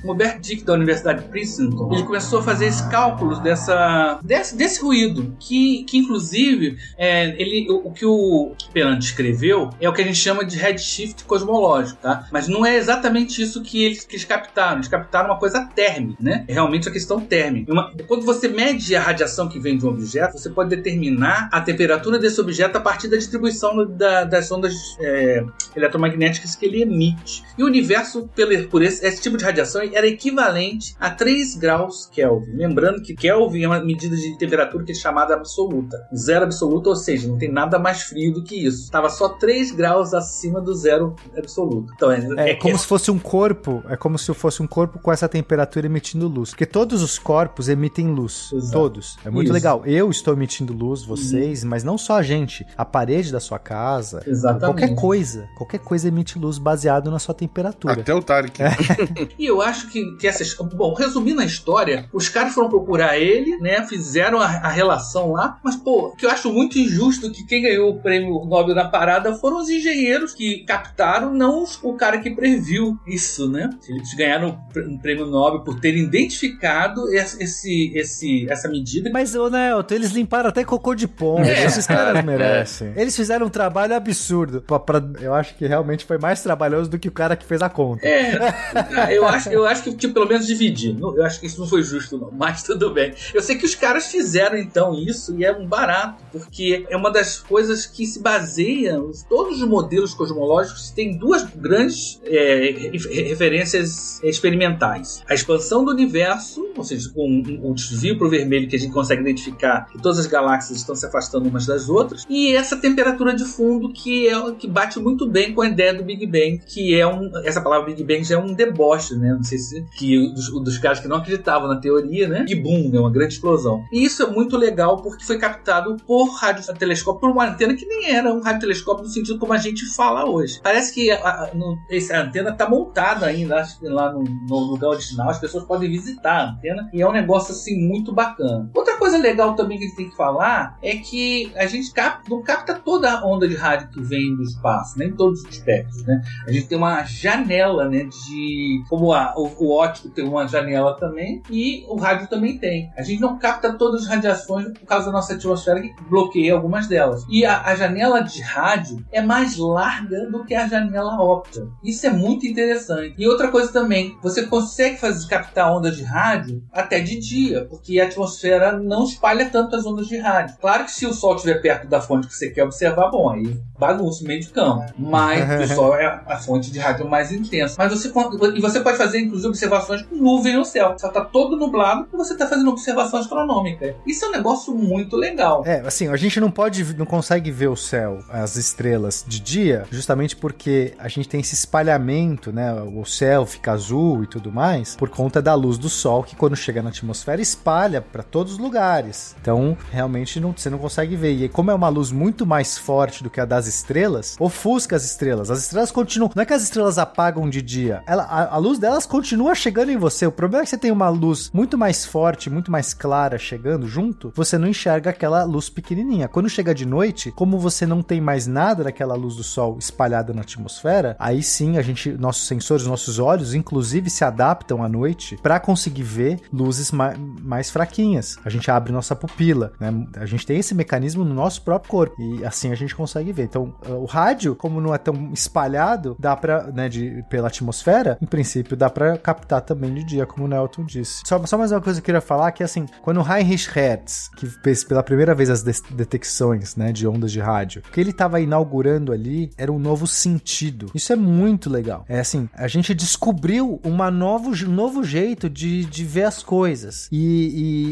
Robert 0.04 0.39
Dick 0.39 0.64
da 0.64 0.74
Universidade 0.74 1.24
de 1.24 1.30
Princeton, 1.30 1.93
ele 1.93 2.04
começou 2.04 2.39
a 2.39 2.43
fazer 2.43 2.66
esses 2.66 2.82
cálculos 2.82 3.39
dessa, 3.39 4.20
desse, 4.24 4.56
desse 4.56 4.82
ruído, 4.82 5.36
que, 5.39 5.84
que 5.84 5.97
inclusive 5.97 6.78
é, 6.97 7.36
ele, 7.41 7.68
o, 7.70 7.88
o 7.89 7.91
que 7.91 8.06
o 8.06 8.54
Peran 8.74 8.97
descreveu 8.97 9.70
é 9.80 9.88
o 9.89 9.93
que 9.93 10.02
a 10.02 10.06
gente 10.06 10.18
chama 10.18 10.43
de 10.45 10.58
redshift 10.58 11.24
cosmológico, 11.26 11.99
tá? 12.02 12.28
Mas 12.32 12.47
não 12.47 12.66
é 12.66 12.76
exatamente 12.78 13.41
isso 13.41 13.62
que 13.62 13.84
eles, 13.84 14.06
que 14.06 14.16
eles 14.16 14.26
captaram. 14.26 14.78
Eles 14.78 14.88
captaram 14.88 15.30
uma 15.30 15.38
coisa 15.39 15.62
térmica, 15.76 16.18
né? 16.20 16.45
É 16.47 16.54
realmente 16.54 16.88
a 16.88 16.91
questão 16.91 17.20
térmica. 17.20 17.72
Uma- 17.72 17.91
quando 18.08 18.26
você 18.26 18.47
mede 18.47 18.95
a 18.95 19.02
radiação 19.02 19.47
que 19.47 19.60
vem 19.60 19.78
de 19.78 19.86
um 19.86 19.89
objeto, 19.89 20.38
você 20.38 20.49
pode 20.49 20.70
determinar 20.70 21.49
a 21.52 21.62
temperatura 21.62 22.18
desse 22.20 22.39
objeto 22.41 22.78
a 22.78 22.82
partir 22.82 23.08
da 23.08 23.18
distribuição 23.18 23.86
da- 23.88 24.24
das 24.24 24.52
ondas 24.52 24.74
é, 24.99 25.43
eletromagnéticas 25.76 26.56
que 26.56 26.66
ele 26.66 26.82
emite. 26.82 27.43
E 27.58 27.64
o 27.64 27.66
universo, 27.66 28.30
pelo, 28.36 28.68
por 28.68 28.82
esse, 28.82 29.06
esse 29.06 29.22
tipo 29.22 29.38
de 29.38 29.43
radiação, 29.43 29.82
era 29.94 30.08
equivalente 30.08 30.96
a 31.00 31.10
3 31.10 31.56
graus 31.56 32.08
Kelvin. 32.12 32.54
Lembrando 32.56 33.02
que 33.02 33.16
Kelvin 33.16 33.64
é 33.64 33.68
uma 33.68 33.80
medida 33.84 34.16
de 34.16 34.38
temperatura 34.38 34.84
que 34.84 34.92
é 34.92 34.96
chamada 34.96 35.34
absoluta. 35.34 35.98
Zero 36.16 36.46
absoluto, 36.46 36.88
ou 36.88 36.96
seja, 36.96 37.28
não 37.28 37.38
tem 37.38 37.52
nada 37.52 37.78
mais 37.80 38.04
frio 38.04 38.34
do 38.34 38.44
que 38.44 38.56
isso. 38.56 38.84
Estava 38.84 39.10
só 39.10 39.30
3 39.30 39.72
graus 39.72 40.14
acima 40.14 40.62
do 40.62 40.74
zero 40.74 41.16
absoluto. 41.38 41.92
Então, 41.96 42.12
é, 42.12 42.52
É 42.52 42.56
como 42.56 42.78
se 42.78 42.86
fosse 42.86 43.12
um 43.12 43.20
corpo, 43.20 43.84
é 43.89 43.96
como 43.96 44.18
se 44.18 44.34
fosse 44.34 44.62
um 44.62 44.68
corpo 44.68 45.00
com 45.00 45.12
essa 45.12 45.28
temperatura 45.28 45.86
emitindo 45.86 46.28
luz. 46.28 46.50
Porque 46.50 46.66
todos 46.66 47.02
os 47.02 47.18
corpos 47.20 47.70
emitem 47.70 48.08
luz. 48.08 48.52
Exato. 48.54 48.72
Todos. 48.72 49.18
É 49.26 49.30
muito 49.30 49.48
Isso. 49.48 49.54
legal. 49.54 49.84
Eu 49.86 50.10
estou 50.10 50.34
emitindo 50.34 50.74
luz, 50.74 51.04
vocês, 51.04 51.64
mas 51.64 51.84
não 51.84 51.98
só 51.98 52.18
a 52.18 52.24
gente. 52.24 52.66
A 52.78 52.86
parede 52.86 53.32
da 53.32 53.39
sua 53.39 53.60
casa. 53.60 54.24
Exatamente. 54.26 54.66
Qualquer 54.66 54.96
coisa. 54.96 55.50
Qualquer 55.58 55.80
coisa 55.80 56.08
emite 56.08 56.38
luz 56.39 56.58
baseado 56.58 57.12
na 57.12 57.20
sua 57.20 57.34
temperatura. 57.34 57.94
Até 57.94 58.14
o 58.14 58.22
Tarek. 58.22 58.62
E 59.38 59.46
eu 59.46 59.62
acho 59.62 59.81
que, 59.88 60.16
que 60.18 60.28
essa. 60.28 60.44
Bom, 60.64 60.94
resumindo 60.94 61.42
a 61.42 61.46
história, 61.46 62.06
os 62.14 62.28
caras 62.30 62.54
foram 62.54 62.70
procurar 62.70 63.18
ele, 63.18 63.58
né? 63.58 63.86
Fizeram 63.88 64.40
a, 64.40 64.46
a 64.46 64.70
relação 64.70 65.32
lá, 65.32 65.58
mas, 65.64 65.76
pô, 65.76 66.08
o 66.08 66.16
que 66.16 66.26
eu 66.26 66.30
acho 66.32 66.52
muito 66.52 66.78
injusto 66.80 67.32
que 67.32 67.46
quem 67.46 67.62
ganhou 67.64 67.92
o 67.92 68.00
prêmio 68.02 68.44
Nobel 68.46 68.76
na 68.76 68.86
parada 68.90 69.34
foram 69.36 69.60
os 69.60 69.70
engenheiros 69.70 70.34
que 70.34 70.64
captaram, 70.66 71.34
não 71.34 71.64
os- 71.64 71.80
o 71.84 71.94
cara 71.94 72.20
que 72.20 72.30
previu 72.32 72.98
isso, 73.08 73.50
né? 73.50 73.70
Eles 73.88 74.14
ganharam 74.14 74.58
um 74.76 74.98
prêmio 74.98 75.26
Nobel 75.26 75.62
por 75.62 75.80
terem 75.80 76.04
identificado 76.04 77.12
esse, 77.14 77.42
esse, 77.44 77.92
esse- 77.96 78.48
essa 78.50 78.68
medida. 78.70 79.10
Mas, 79.14 79.36
ô 79.36 79.50
Nelton, 79.50 79.96
eles 79.96 80.12
limparam 80.12 80.50
até 80.50 80.64
cocô 80.64 80.96
de 80.96 81.08
pombo. 81.08 81.44
É. 81.46 81.66
Esses 81.66 81.86
caras 81.88 82.22
merecem. 82.26 82.94
Eles 82.96 83.16
fizeram 83.16 83.46
um 83.48 83.50
trabalho 83.50 83.96
absurdo. 83.96 84.62
Pra- 84.62 84.80
pra- 84.80 85.02
eu 85.22 85.34
acho 85.34 85.56
que 85.56 85.66
realmente 85.66 86.06
foi 86.06 86.18
mais 86.18 86.42
trabalhoso 86.42 86.90
do 86.90 86.98
que 87.00 87.08
o 87.08 87.12
cara 87.12 87.36
que 87.36 87.46
fez 87.46 87.62
a 87.62 87.70
conta. 87.70 88.06
É, 88.08 88.38
eu 89.16 89.28
acho, 89.28 89.50
eu 89.50 89.66
acho 89.72 89.84
que 89.84 89.94
tipo, 89.94 90.14
pelo 90.14 90.28
menos 90.28 90.46
dividir. 90.46 90.96
Eu 91.00 91.24
acho 91.26 91.40
que 91.40 91.46
isso 91.48 91.60
não 91.60 91.68
foi 91.68 91.84
justo, 91.84 92.18
não. 92.18 92.32
Mas 92.32 92.64
tudo 92.64 92.92
bem. 92.92 93.14
Eu 93.34 93.42
sei 93.42 93.56
que 93.58 93.66
os 93.66 93.76
caras 93.76 94.08
fizeram 94.08 94.58
então 94.58 94.94
isso 94.94 95.36
e 95.38 95.46
é 95.46 95.52
um 95.56 95.66
barato, 95.66 96.24
porque 96.32 96.86
é 96.90 96.96
uma 96.98 97.10
das 97.12 97.40
coisas 97.40 97.86
que 97.86 98.06
se 98.06 98.20
baseia. 98.20 99.00
Todos 99.30 99.62
os 99.62 99.68
modelos 99.68 100.14
cosmológicos 100.14 100.90
têm 100.92 101.18
duas 101.18 101.44
grandes 101.44 102.20
é, 102.26 102.72
re- 102.92 103.24
referências 103.30 104.20
experimentais: 104.24 105.22
a 105.30 105.34
expansão 105.34 105.84
do 105.86 105.92
universo, 105.92 106.68
ou 106.76 106.84
seja, 106.84 107.10
com 107.14 107.28
um, 107.28 107.74
desvio 107.74 108.18
para 108.18 108.28
o 108.28 108.30
vermelho 108.30 108.68
que 108.68 108.76
a 108.76 108.80
gente 108.80 108.92
consegue 108.94 109.22
identificar 109.22 109.88
que 109.92 110.02
todas 110.02 110.20
as 110.20 110.28
galáxias 110.28 110.78
estão 110.80 110.96
se 110.96 111.06
afastando 111.06 111.48
umas 111.50 111.66
das 111.66 111.90
outras, 111.90 112.26
e 112.30 112.54
essa 112.54 112.76
temperatura 112.78 113.34
de 113.34 113.46
fundo 113.46 113.92
que 113.92 114.28
é 114.28 114.52
que 114.58 114.68
bate 114.68 115.00
muito 115.00 115.28
bem 115.28 115.54
com 115.54 115.62
a 115.62 115.68
ideia 115.68 115.94
do 115.94 116.04
Big 116.04 116.26
Bang, 116.26 116.62
que 116.68 117.00
é 117.00 117.08
um 117.08 117.30
essa 117.44 117.62
palavra 117.62 117.86
Big 117.88 118.04
Bang 118.04 118.24
já 118.24 118.36
é 118.36 118.38
um 118.38 118.54
deboche, 118.54 119.16
né? 119.16 119.34
Não 119.34 119.44
sei 119.44 119.58
se 119.62 119.82
que 119.97 120.18
dos, 120.34 120.51
dos 120.64 120.78
caras 120.78 120.99
que 120.99 121.07
não 121.07 121.18
acreditavam 121.18 121.68
na 121.68 121.78
teoria, 121.80 122.28
né? 122.28 122.45
E 122.47 122.55
boom, 122.55 122.89
né? 122.89 122.99
Uma 122.99 123.12
grande 123.12 123.34
explosão. 123.34 123.84
E 123.91 124.03
isso 124.03 124.24
é 124.24 124.28
muito 124.28 124.57
legal 124.57 124.97
porque 125.01 125.24
foi 125.24 125.38
captado 125.38 125.95
por 126.05 126.30
radiotelescópio, 126.36 127.20
por 127.22 127.30
uma 127.32 127.47
antena 127.49 127.74
que 127.76 127.86
nem 127.86 128.12
era 128.14 128.34
um 128.34 128.41
radiotelescópio 128.41 129.03
no 129.03 129.09
sentido 129.09 129.39
como 129.39 129.53
a 129.53 129.57
gente 129.57 129.86
fala 129.95 130.26
hoje. 130.30 130.59
Parece 130.64 130.93
que 130.93 131.09
a, 131.12 131.18
a- 131.18 131.51
no- 131.53 131.78
essa 131.89 132.18
antena 132.20 132.49
está 132.51 132.70
montada 132.70 133.26
ainda 133.26 133.64
lá 133.84 134.12
no, 134.12 134.24
no 134.24 134.59
lugar 134.59 134.89
original, 134.89 135.30
as 135.30 135.39
pessoas 135.39 135.64
podem 135.64 135.89
visitar 135.89 136.32
a 136.32 136.49
antena 136.51 136.89
e 136.93 137.01
é 137.01 137.07
um 137.07 137.12
negócio 137.12 137.53
assim 137.53 137.76
muito 137.88 138.12
bacana. 138.14 138.70
Outra 138.74 138.97
coisa 138.97 139.18
legal 139.18 139.55
também 139.55 139.78
que 139.78 139.86
a 139.86 139.88
gente 139.88 139.97
tem 139.97 140.09
que 140.09 140.16
falar 140.16 140.78
é 140.82 140.95
que 140.97 141.51
a 141.55 141.66
gente 141.66 141.91
não 142.30 142.41
capta 142.41 142.74
toda 142.76 143.12
a 143.12 143.26
onda 143.26 143.47
de 143.47 143.55
rádio 143.55 143.89
que 143.89 144.01
vem 144.01 144.36
do 144.36 144.43
espaço, 144.43 144.97
nem 144.97 145.12
todos 145.14 145.41
os 145.43 145.49
espectros, 145.49 146.03
né? 146.05 146.22
A 146.47 146.51
gente 146.51 146.68
tem 146.68 146.78
uma 146.78 147.03
janela, 147.03 147.88
né, 147.89 148.05
de 148.05 148.84
como 148.89 149.14
a, 149.14 149.34
o, 149.38 149.51
o 149.58 149.72
óptico 149.72 150.10
tem 150.10 150.28
uma 150.28 150.47
janela 150.47 150.95
também 150.95 151.41
e 151.49 151.86
o 151.88 151.95
rádio 151.95 152.28
também 152.28 152.58
tem. 152.58 152.91
A 152.97 153.02
gente 153.02 153.22
não 153.22 153.38
capta 153.38 153.74
todas 153.74 154.04
as 154.04 154.08
radiações 154.08 154.68
por 154.78 154.86
causa 154.86 155.08
da 155.08 155.12
nossa 155.12 155.34
atmosfera 155.34 155.82
que 155.82 155.93
bloqueia 156.10 156.54
algumas 156.54 156.88
delas. 156.88 157.26
E 157.30 157.45
a, 157.45 157.62
a 157.64 157.76
janela 157.76 158.22
de 158.22 158.41
rádio 158.41 159.04
é 159.12 159.22
mais 159.22 159.58
larga 159.58 160.30
do 160.30 160.43
que 160.45 160.54
a 160.54 160.68
janela 160.68 161.22
óptica. 161.22 161.68
Isso 161.84 162.06
é 162.06 162.10
muito 162.10 162.45
interessante. 162.45 163.16
E 163.18 163.28
outra 163.28 163.49
coisa 163.49 163.72
também, 163.72 164.18
você 164.22 164.43
consegue 164.43 164.97
fazer 164.97 165.28
captar 165.28 165.72
ondas 165.72 165.95
de 165.95 166.04
rádio 166.04 166.64
até 166.72 166.99
de 166.99 167.20
dia, 167.20 167.66
porque 167.70 167.99
a 167.99 168.06
atmosfera 168.06 168.78
não 168.78 169.04
espalha 169.04 169.49
tanto 169.49 169.76
as 169.76 169.86
ondas 169.86 170.08
de 170.08 170.18
rádio. 170.18 170.56
Claro 170.60 170.86
que 170.86 170.91
se 170.91 171.06
o 171.06 171.14
sol 171.14 171.36
estiver 171.36 171.62
perto 171.62 171.88
da 171.88 172.02
fonte 172.02 172.28
que 172.28 172.36
você 172.36 172.49
quer 172.49 172.64
observar, 172.64 173.10
bom, 173.10 173.30
aí 173.30 173.60
bagunça 173.78 174.24
o 174.24 174.28
meio 174.28 174.41
de 174.41 174.49
campo. 174.49 174.93
Mas 174.97 175.72
o 175.72 175.76
sol 175.76 175.95
é 175.95 176.22
a 176.26 176.38
fonte 176.38 176.72
de 176.72 176.80
rádio 176.80 177.08
mais 177.08 177.32
intensa. 177.32 177.76
Mas 177.78 177.91
você 177.91 178.12
e 178.56 178.62
você 178.62 178.80
pode 178.80 178.97
fazer 178.97 179.20
inclusive 179.20 179.41
observações 179.46 180.02
com 180.02 180.16
nuvem 180.16 180.56
no 180.56 180.66
céu. 180.66 180.96
Só 180.98 181.10
tá 181.10 181.22
todo 181.22 181.58
nublado 181.58 182.08
e 182.12 182.18
você 182.18 182.36
tá 182.36 182.48
fazendo 182.48 182.70
observação 182.70 183.20
astronômica. 183.20 183.96
Isso 184.06 184.26
é 184.26 184.30
um 184.30 184.32
negócio 184.32 184.74
muito 184.74 185.16
legal. 185.16 185.64
É, 185.66 185.82
assim, 185.82 186.08
a 186.08 186.16
gente 186.16 186.39
não 186.39 186.52
pode, 186.52 186.96
não 186.96 187.06
consegue 187.06 187.52
ver 187.52 187.68
o 187.68 187.76
céu, 187.76 188.20
as 188.30 188.56
estrelas 188.56 189.24
de 189.28 189.39
dia, 189.39 189.86
justamente 189.92 190.36
porque 190.36 190.94
a 190.98 191.08
gente 191.08 191.28
tem 191.28 191.39
esse 191.39 191.54
espalhamento, 191.54 192.52
né? 192.52 192.74
O 192.74 193.06
céu 193.06 193.46
fica 193.46 193.72
azul 193.72 194.24
e 194.24 194.28
tudo 194.28 194.52
mais, 194.52 194.96
por 194.96 195.10
conta 195.10 195.42
da 195.42 195.54
luz 195.54 195.78
do 195.78 195.89
sol 195.89 196.24
que 196.24 196.36
quando 196.36 196.56
chega 196.56 196.82
na 196.82 196.89
atmosfera 196.89 197.42
espalha 197.42 198.02
para 198.02 198.24
todos 198.24 198.54
os 198.54 198.60
lugares. 198.60 199.36
Então, 199.42 199.78
realmente 199.92 200.39
não, 200.39 200.54
você 200.56 200.70
não 200.70 200.78
consegue 200.78 201.16
ver. 201.16 201.34
E 201.34 201.50
como 201.50 201.72
é 201.72 201.74
uma 201.74 201.89
luz 201.89 202.12
muito 202.12 202.46
mais 202.46 202.78
forte 202.78 203.24
do 203.24 203.30
que 203.30 203.39
a 203.39 203.46
das 203.46 203.68
estrelas, 203.68 204.36
ofusca 204.39 204.96
as 204.96 205.04
estrelas. 205.04 205.52
As 205.52 205.60
estrelas 205.60 205.92
continuam. 205.92 206.32
Não 206.36 206.44
é 206.44 206.46
que 206.46 206.54
as 206.54 206.64
estrelas 206.64 206.98
apagam 206.98 207.50
de 207.50 207.62
dia, 207.62 208.04
ela, 208.06 208.24
a, 208.24 208.56
a 208.56 208.58
luz 208.58 208.80
delas 208.80 209.06
continua 209.06 209.31
chegando 209.56 209.92
em 209.92 209.98
você. 209.98 210.26
O 210.26 210.32
problema 210.32 210.64
é 210.64 210.66
que 210.66 210.70
você 210.70 210.78
tem 210.78 210.92
uma 210.92 211.10
luz 211.10 211.50
muito 211.54 211.78
mais 211.78 212.06
forte, 212.06 212.50
muito 212.50 212.72
mais 212.72 212.94
clara 212.94 213.38
chegando 213.38 213.88
junto, 213.88 214.32
você 214.36 214.58
não 214.58 214.68
enxerga 214.68 215.10
aquela 215.10 215.44
luz 215.44 215.70
pequenininha. 215.70 216.28
Quando 216.28 216.50
chega 216.50 216.74
de 216.74 216.86
noite, 216.86 217.32
como 217.32 217.58
você 217.60 217.86
não 217.86 218.02
tem 218.02 218.20
mais 218.22 218.48
nada 218.48 218.84
daquela 218.84 219.16
luz 219.16 219.36
do 219.36 219.44
sol 219.44 219.78
espalhada 219.80 220.34
na 220.34 220.42
atmosfera, 220.42 221.16
aí 221.20 221.44
sim 221.44 221.78
a 221.78 221.82
gente, 221.82 222.12
nossos 222.12 222.48
sensores, 222.48 222.86
nossos 222.86 223.20
olhos, 223.20 223.54
inclusive 223.54 224.10
se 224.10 224.24
adaptam 224.24 224.84
à 224.84 224.90
noite 224.90 225.38
para 225.42 225.60
conseguir 225.60 226.04
ver 226.04 226.40
luzes 226.52 226.92
ma- 226.92 227.14
mais 227.42 227.70
fraquinhas. 227.70 228.38
A 228.44 228.50
gente 228.50 228.70
abre 228.72 228.92
nossa 228.92 229.16
pupila, 229.16 229.74
né? 229.80 229.92
A 230.18 230.26
gente 230.26 230.46
tem 230.46 230.58
esse 230.60 230.74
mecanismo 230.74 231.24
no 231.24 231.34
nosso 231.34 231.62
próprio 231.62 231.90
corpo 231.92 232.16
e 232.22 232.46
assim 232.46 232.72
a 232.72 232.76
gente 232.76 232.96
consegue 232.96 233.32
ver. 233.32 233.44
Então, 233.44 233.74
o 233.88 234.06
rádio, 234.06 234.56
como 234.56 234.80
não 234.82 234.94
é 234.94 234.98
tão 234.98 235.32
espalhado, 235.34 236.16
dá 236.20 236.36
para, 236.36 236.64
né, 236.72 236.90
de, 236.90 237.24
pela 237.30 237.48
atmosfera, 237.48 238.18
em 238.22 238.26
princípio 238.26 238.76
dá 238.78 238.90
para 238.90 239.11
captar 239.18 239.62
também 239.62 239.93
de 239.93 240.03
dia, 240.03 240.26
como 240.26 240.45
o 240.45 240.47
Nelton 240.47 240.84
disse. 240.86 241.22
Só, 241.26 241.43
só 241.45 241.57
mais 241.57 241.72
uma 241.72 241.82
coisa 241.82 241.99
que 241.99 242.03
eu 242.03 242.05
queria 242.05 242.22
falar 242.22 242.51
que 242.51 242.64
assim, 242.64 242.86
quando 243.01 243.22
Heinrich 243.22 243.70
Hertz, 243.70 244.30
que 244.36 244.45
fez 244.47 244.84
pela 244.84 245.03
primeira 245.03 245.34
vez 245.36 245.49
as 245.49 245.64
des- 245.64 245.82
detecções, 245.91 246.76
né, 246.76 246.91
de 246.91 247.07
ondas 247.07 247.32
de 247.32 247.39
rádio, 247.39 247.82
o 247.88 247.91
que 247.91 247.99
ele 247.99 248.12
estava 248.12 248.39
inaugurando 248.39 249.12
ali 249.12 249.49
era 249.57 249.72
um 249.72 249.80
novo 249.80 250.05
sentido. 250.07 250.91
Isso 250.93 251.12
é 251.14 251.16
muito 251.16 251.70
legal. 251.70 252.05
É 252.07 252.20
assim, 252.20 252.49
a 252.53 252.68
gente 252.68 252.93
descobriu 252.93 253.80
novo, 254.12 254.51
um 254.66 254.72
novo 254.72 255.03
jeito 255.03 255.49
de, 255.49 255.86
de 255.86 256.03
ver 256.05 256.24
as 256.24 256.43
coisas. 256.43 257.07
E, 257.12 257.18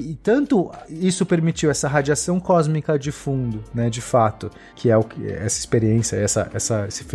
e- 0.08 0.12
e 0.12 0.16
tanto 0.16 0.72
isso 0.90 1.26
permitiu 1.26 1.70
essa 1.72 1.88
radiação 1.88 2.40
cósmica 2.40 2.98
de 2.98 3.12
fundo, 3.12 3.64
né, 3.74 3.90
de 3.90 4.02
fato, 4.02 4.50
que 4.76 4.90
é 4.90 4.98
o 4.98 5.04
que 5.04 5.26
essa 5.28 5.60
experiência, 5.60 6.16
essa, 6.18 6.50
essa, 6.54 6.86
esse, 6.88 7.06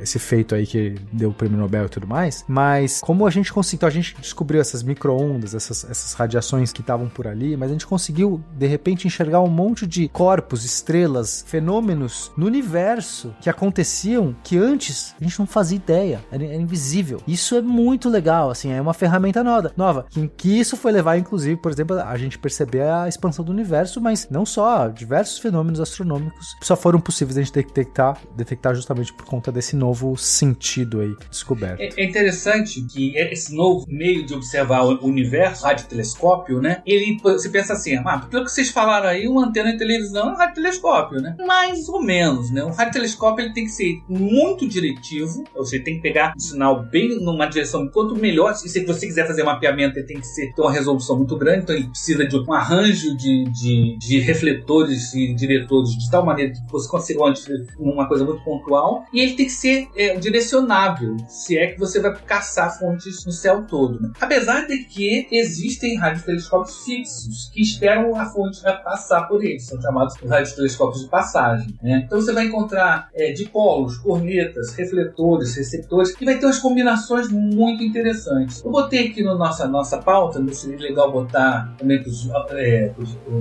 esse 0.00 0.18
feito 0.18 0.54
aí 0.54 0.66
que 0.66 0.94
deu 1.12 1.30
o 1.30 1.34
prêmio 1.34 1.58
Nobel 1.58 1.86
e 1.86 1.88
tudo 1.88 2.06
mais, 2.06 2.44
mas 2.48 3.00
como 3.00 3.25
a 3.26 3.30
gente 3.30 3.52
conseguiu, 3.52 3.76
então 3.76 3.88
a 3.88 3.92
gente 3.92 4.16
descobriu 4.20 4.60
essas 4.60 4.82
micro-ondas, 4.82 5.54
essas, 5.54 5.84
essas 5.84 6.12
radiações 6.14 6.72
que 6.72 6.80
estavam 6.80 7.08
por 7.08 7.26
ali, 7.26 7.56
mas 7.56 7.70
a 7.70 7.72
gente 7.72 7.86
conseguiu 7.86 8.42
de 8.56 8.66
repente 8.66 9.06
enxergar 9.06 9.40
um 9.40 9.48
monte 9.48 9.86
de 9.86 10.08
corpos, 10.08 10.64
estrelas, 10.64 11.44
fenômenos 11.46 12.32
no 12.36 12.46
universo 12.46 13.34
que 13.40 13.50
aconteciam 13.50 14.34
que 14.42 14.56
antes 14.56 15.14
a 15.20 15.24
gente 15.24 15.38
não 15.38 15.46
fazia 15.46 15.76
ideia, 15.76 16.24
era, 16.30 16.44
era 16.44 16.54
invisível. 16.54 17.20
Isso 17.26 17.54
é 17.56 17.60
muito 17.60 18.08
legal, 18.08 18.50
assim, 18.50 18.72
é 18.72 18.80
uma 18.80 18.94
ferramenta 18.94 19.42
nova, 19.44 19.72
nova, 19.76 20.06
que, 20.36 20.58
isso 20.58 20.76
foi 20.76 20.92
levar, 20.92 21.18
inclusive, 21.18 21.56
por 21.56 21.70
exemplo, 21.70 21.98
a 21.98 22.16
gente 22.16 22.38
perceber 22.38 22.82
a 22.82 23.08
expansão 23.08 23.44
do 23.44 23.52
universo, 23.52 24.00
mas 24.00 24.28
não 24.30 24.46
só, 24.46 24.88
diversos 24.88 25.38
fenômenos 25.38 25.80
astronômicos 25.80 26.56
só 26.62 26.76
foram 26.76 27.00
possíveis 27.00 27.36
a 27.36 27.42
gente 27.42 27.52
detectar, 27.52 28.18
detectar 28.34 28.74
justamente 28.74 29.12
por 29.12 29.26
conta 29.26 29.52
desse 29.52 29.76
novo 29.76 30.16
sentido 30.16 31.00
aí 31.00 31.14
descoberto. 31.30 31.80
É 31.80 32.06
é 32.06 32.08
interessante 32.08 32.82
que 32.82 33.15
esse 33.16 33.54
novo 33.54 33.84
meio 33.88 34.24
de 34.24 34.34
observar 34.34 34.82
o 34.82 35.04
universo, 35.04 35.64
radiotelescópio, 35.64 36.60
né? 36.60 36.82
Ele, 36.86 37.18
você 37.22 37.48
pensa 37.48 37.72
assim, 37.72 37.96
ah, 37.96 38.26
pelo 38.30 38.44
que 38.44 38.50
vocês 38.50 38.70
falaram 38.70 39.08
aí, 39.08 39.26
uma 39.28 39.46
antena 39.46 39.72
de 39.72 39.78
televisão 39.78 40.30
é 40.30 40.32
um 40.32 40.36
radiotelescópio, 40.36 41.20
né? 41.20 41.36
Mais 41.46 41.88
ou 41.88 42.02
menos, 42.02 42.50
né? 42.50 42.64
Um 42.64 42.70
radiotelescópio 42.70 43.44
ele 43.44 43.54
tem 43.54 43.64
que 43.64 43.70
ser 43.70 44.00
muito 44.08 44.68
diretivo, 44.68 45.44
ou 45.54 45.64
seja, 45.64 45.84
tem 45.84 45.96
que 45.96 46.02
pegar 46.02 46.32
um 46.36 46.40
sinal 46.40 46.82
bem 46.82 47.20
numa 47.20 47.46
direção, 47.46 47.88
quanto 47.88 48.14
melhor, 48.16 48.52
e 48.52 48.68
se 48.68 48.84
você 48.84 49.06
quiser 49.06 49.26
fazer 49.26 49.42
mapeamento, 49.42 49.98
ele 49.98 50.06
tem 50.06 50.20
que 50.20 50.26
ser, 50.26 50.52
ter 50.52 50.62
uma 50.62 50.72
resolução 50.72 51.16
muito 51.16 51.36
grande, 51.36 51.62
então 51.62 51.74
ele 51.74 51.88
precisa 51.88 52.26
de 52.26 52.36
um 52.36 52.52
arranjo 52.52 53.16
de, 53.16 53.44
de, 53.50 53.96
de 53.98 54.18
refletores 54.20 55.14
e 55.14 55.34
diretores 55.34 55.90
de 55.90 56.10
tal 56.10 56.24
maneira 56.24 56.52
que 56.52 56.72
você 56.72 56.88
consiga 56.88 57.20
uma, 57.20 57.34
uma 57.78 58.08
coisa 58.08 58.24
muito 58.24 58.42
pontual, 58.44 59.04
e 59.12 59.20
ele 59.20 59.34
tem 59.34 59.46
que 59.46 59.52
ser 59.52 59.88
é, 59.96 60.16
direcionável, 60.16 61.16
se 61.28 61.56
é 61.56 61.68
que 61.68 61.78
você 61.78 62.00
vai 62.00 62.14
caçar 62.16 62.78
fontes 62.78 63.05
no 63.24 63.32
céu 63.32 63.64
todo. 63.68 64.00
Né? 64.00 64.10
Apesar 64.20 64.66
de 64.66 64.78
que 64.84 65.28
existem 65.30 65.96
radiotelescópios 65.96 66.84
fixos 66.84 67.50
que 67.52 67.62
esperam 67.62 68.14
a 68.16 68.26
fonte 68.26 68.62
vai 68.62 68.82
passar 68.82 69.22
por 69.22 69.44
eles, 69.44 69.66
são 69.66 69.80
chamados 69.80 70.14
radiotelescópios 70.16 71.02
de 71.02 71.08
passagem. 71.08 71.74
Né? 71.82 72.02
Então 72.06 72.20
você 72.20 72.32
vai 72.32 72.46
encontrar 72.46 73.08
é, 73.14 73.32
dipolos, 73.32 73.96
cornetas, 73.98 74.74
refletores, 74.74 75.54
receptores, 75.56 76.14
que 76.14 76.24
vai 76.24 76.38
ter 76.38 76.46
umas 76.46 76.58
combinações 76.58 77.28
muito 77.30 77.82
interessantes. 77.82 78.64
Eu 78.64 78.70
botei 78.70 79.08
aqui 79.08 79.22
na 79.22 79.32
no 79.32 79.38
nossa, 79.38 79.68
nossa 79.68 79.98
pauta, 79.98 80.42
seria 80.54 80.78
legal 80.78 81.12
botar 81.12 81.74
também 81.78 82.02
para 82.02 82.10
os 82.10 82.28
é, 82.52 82.92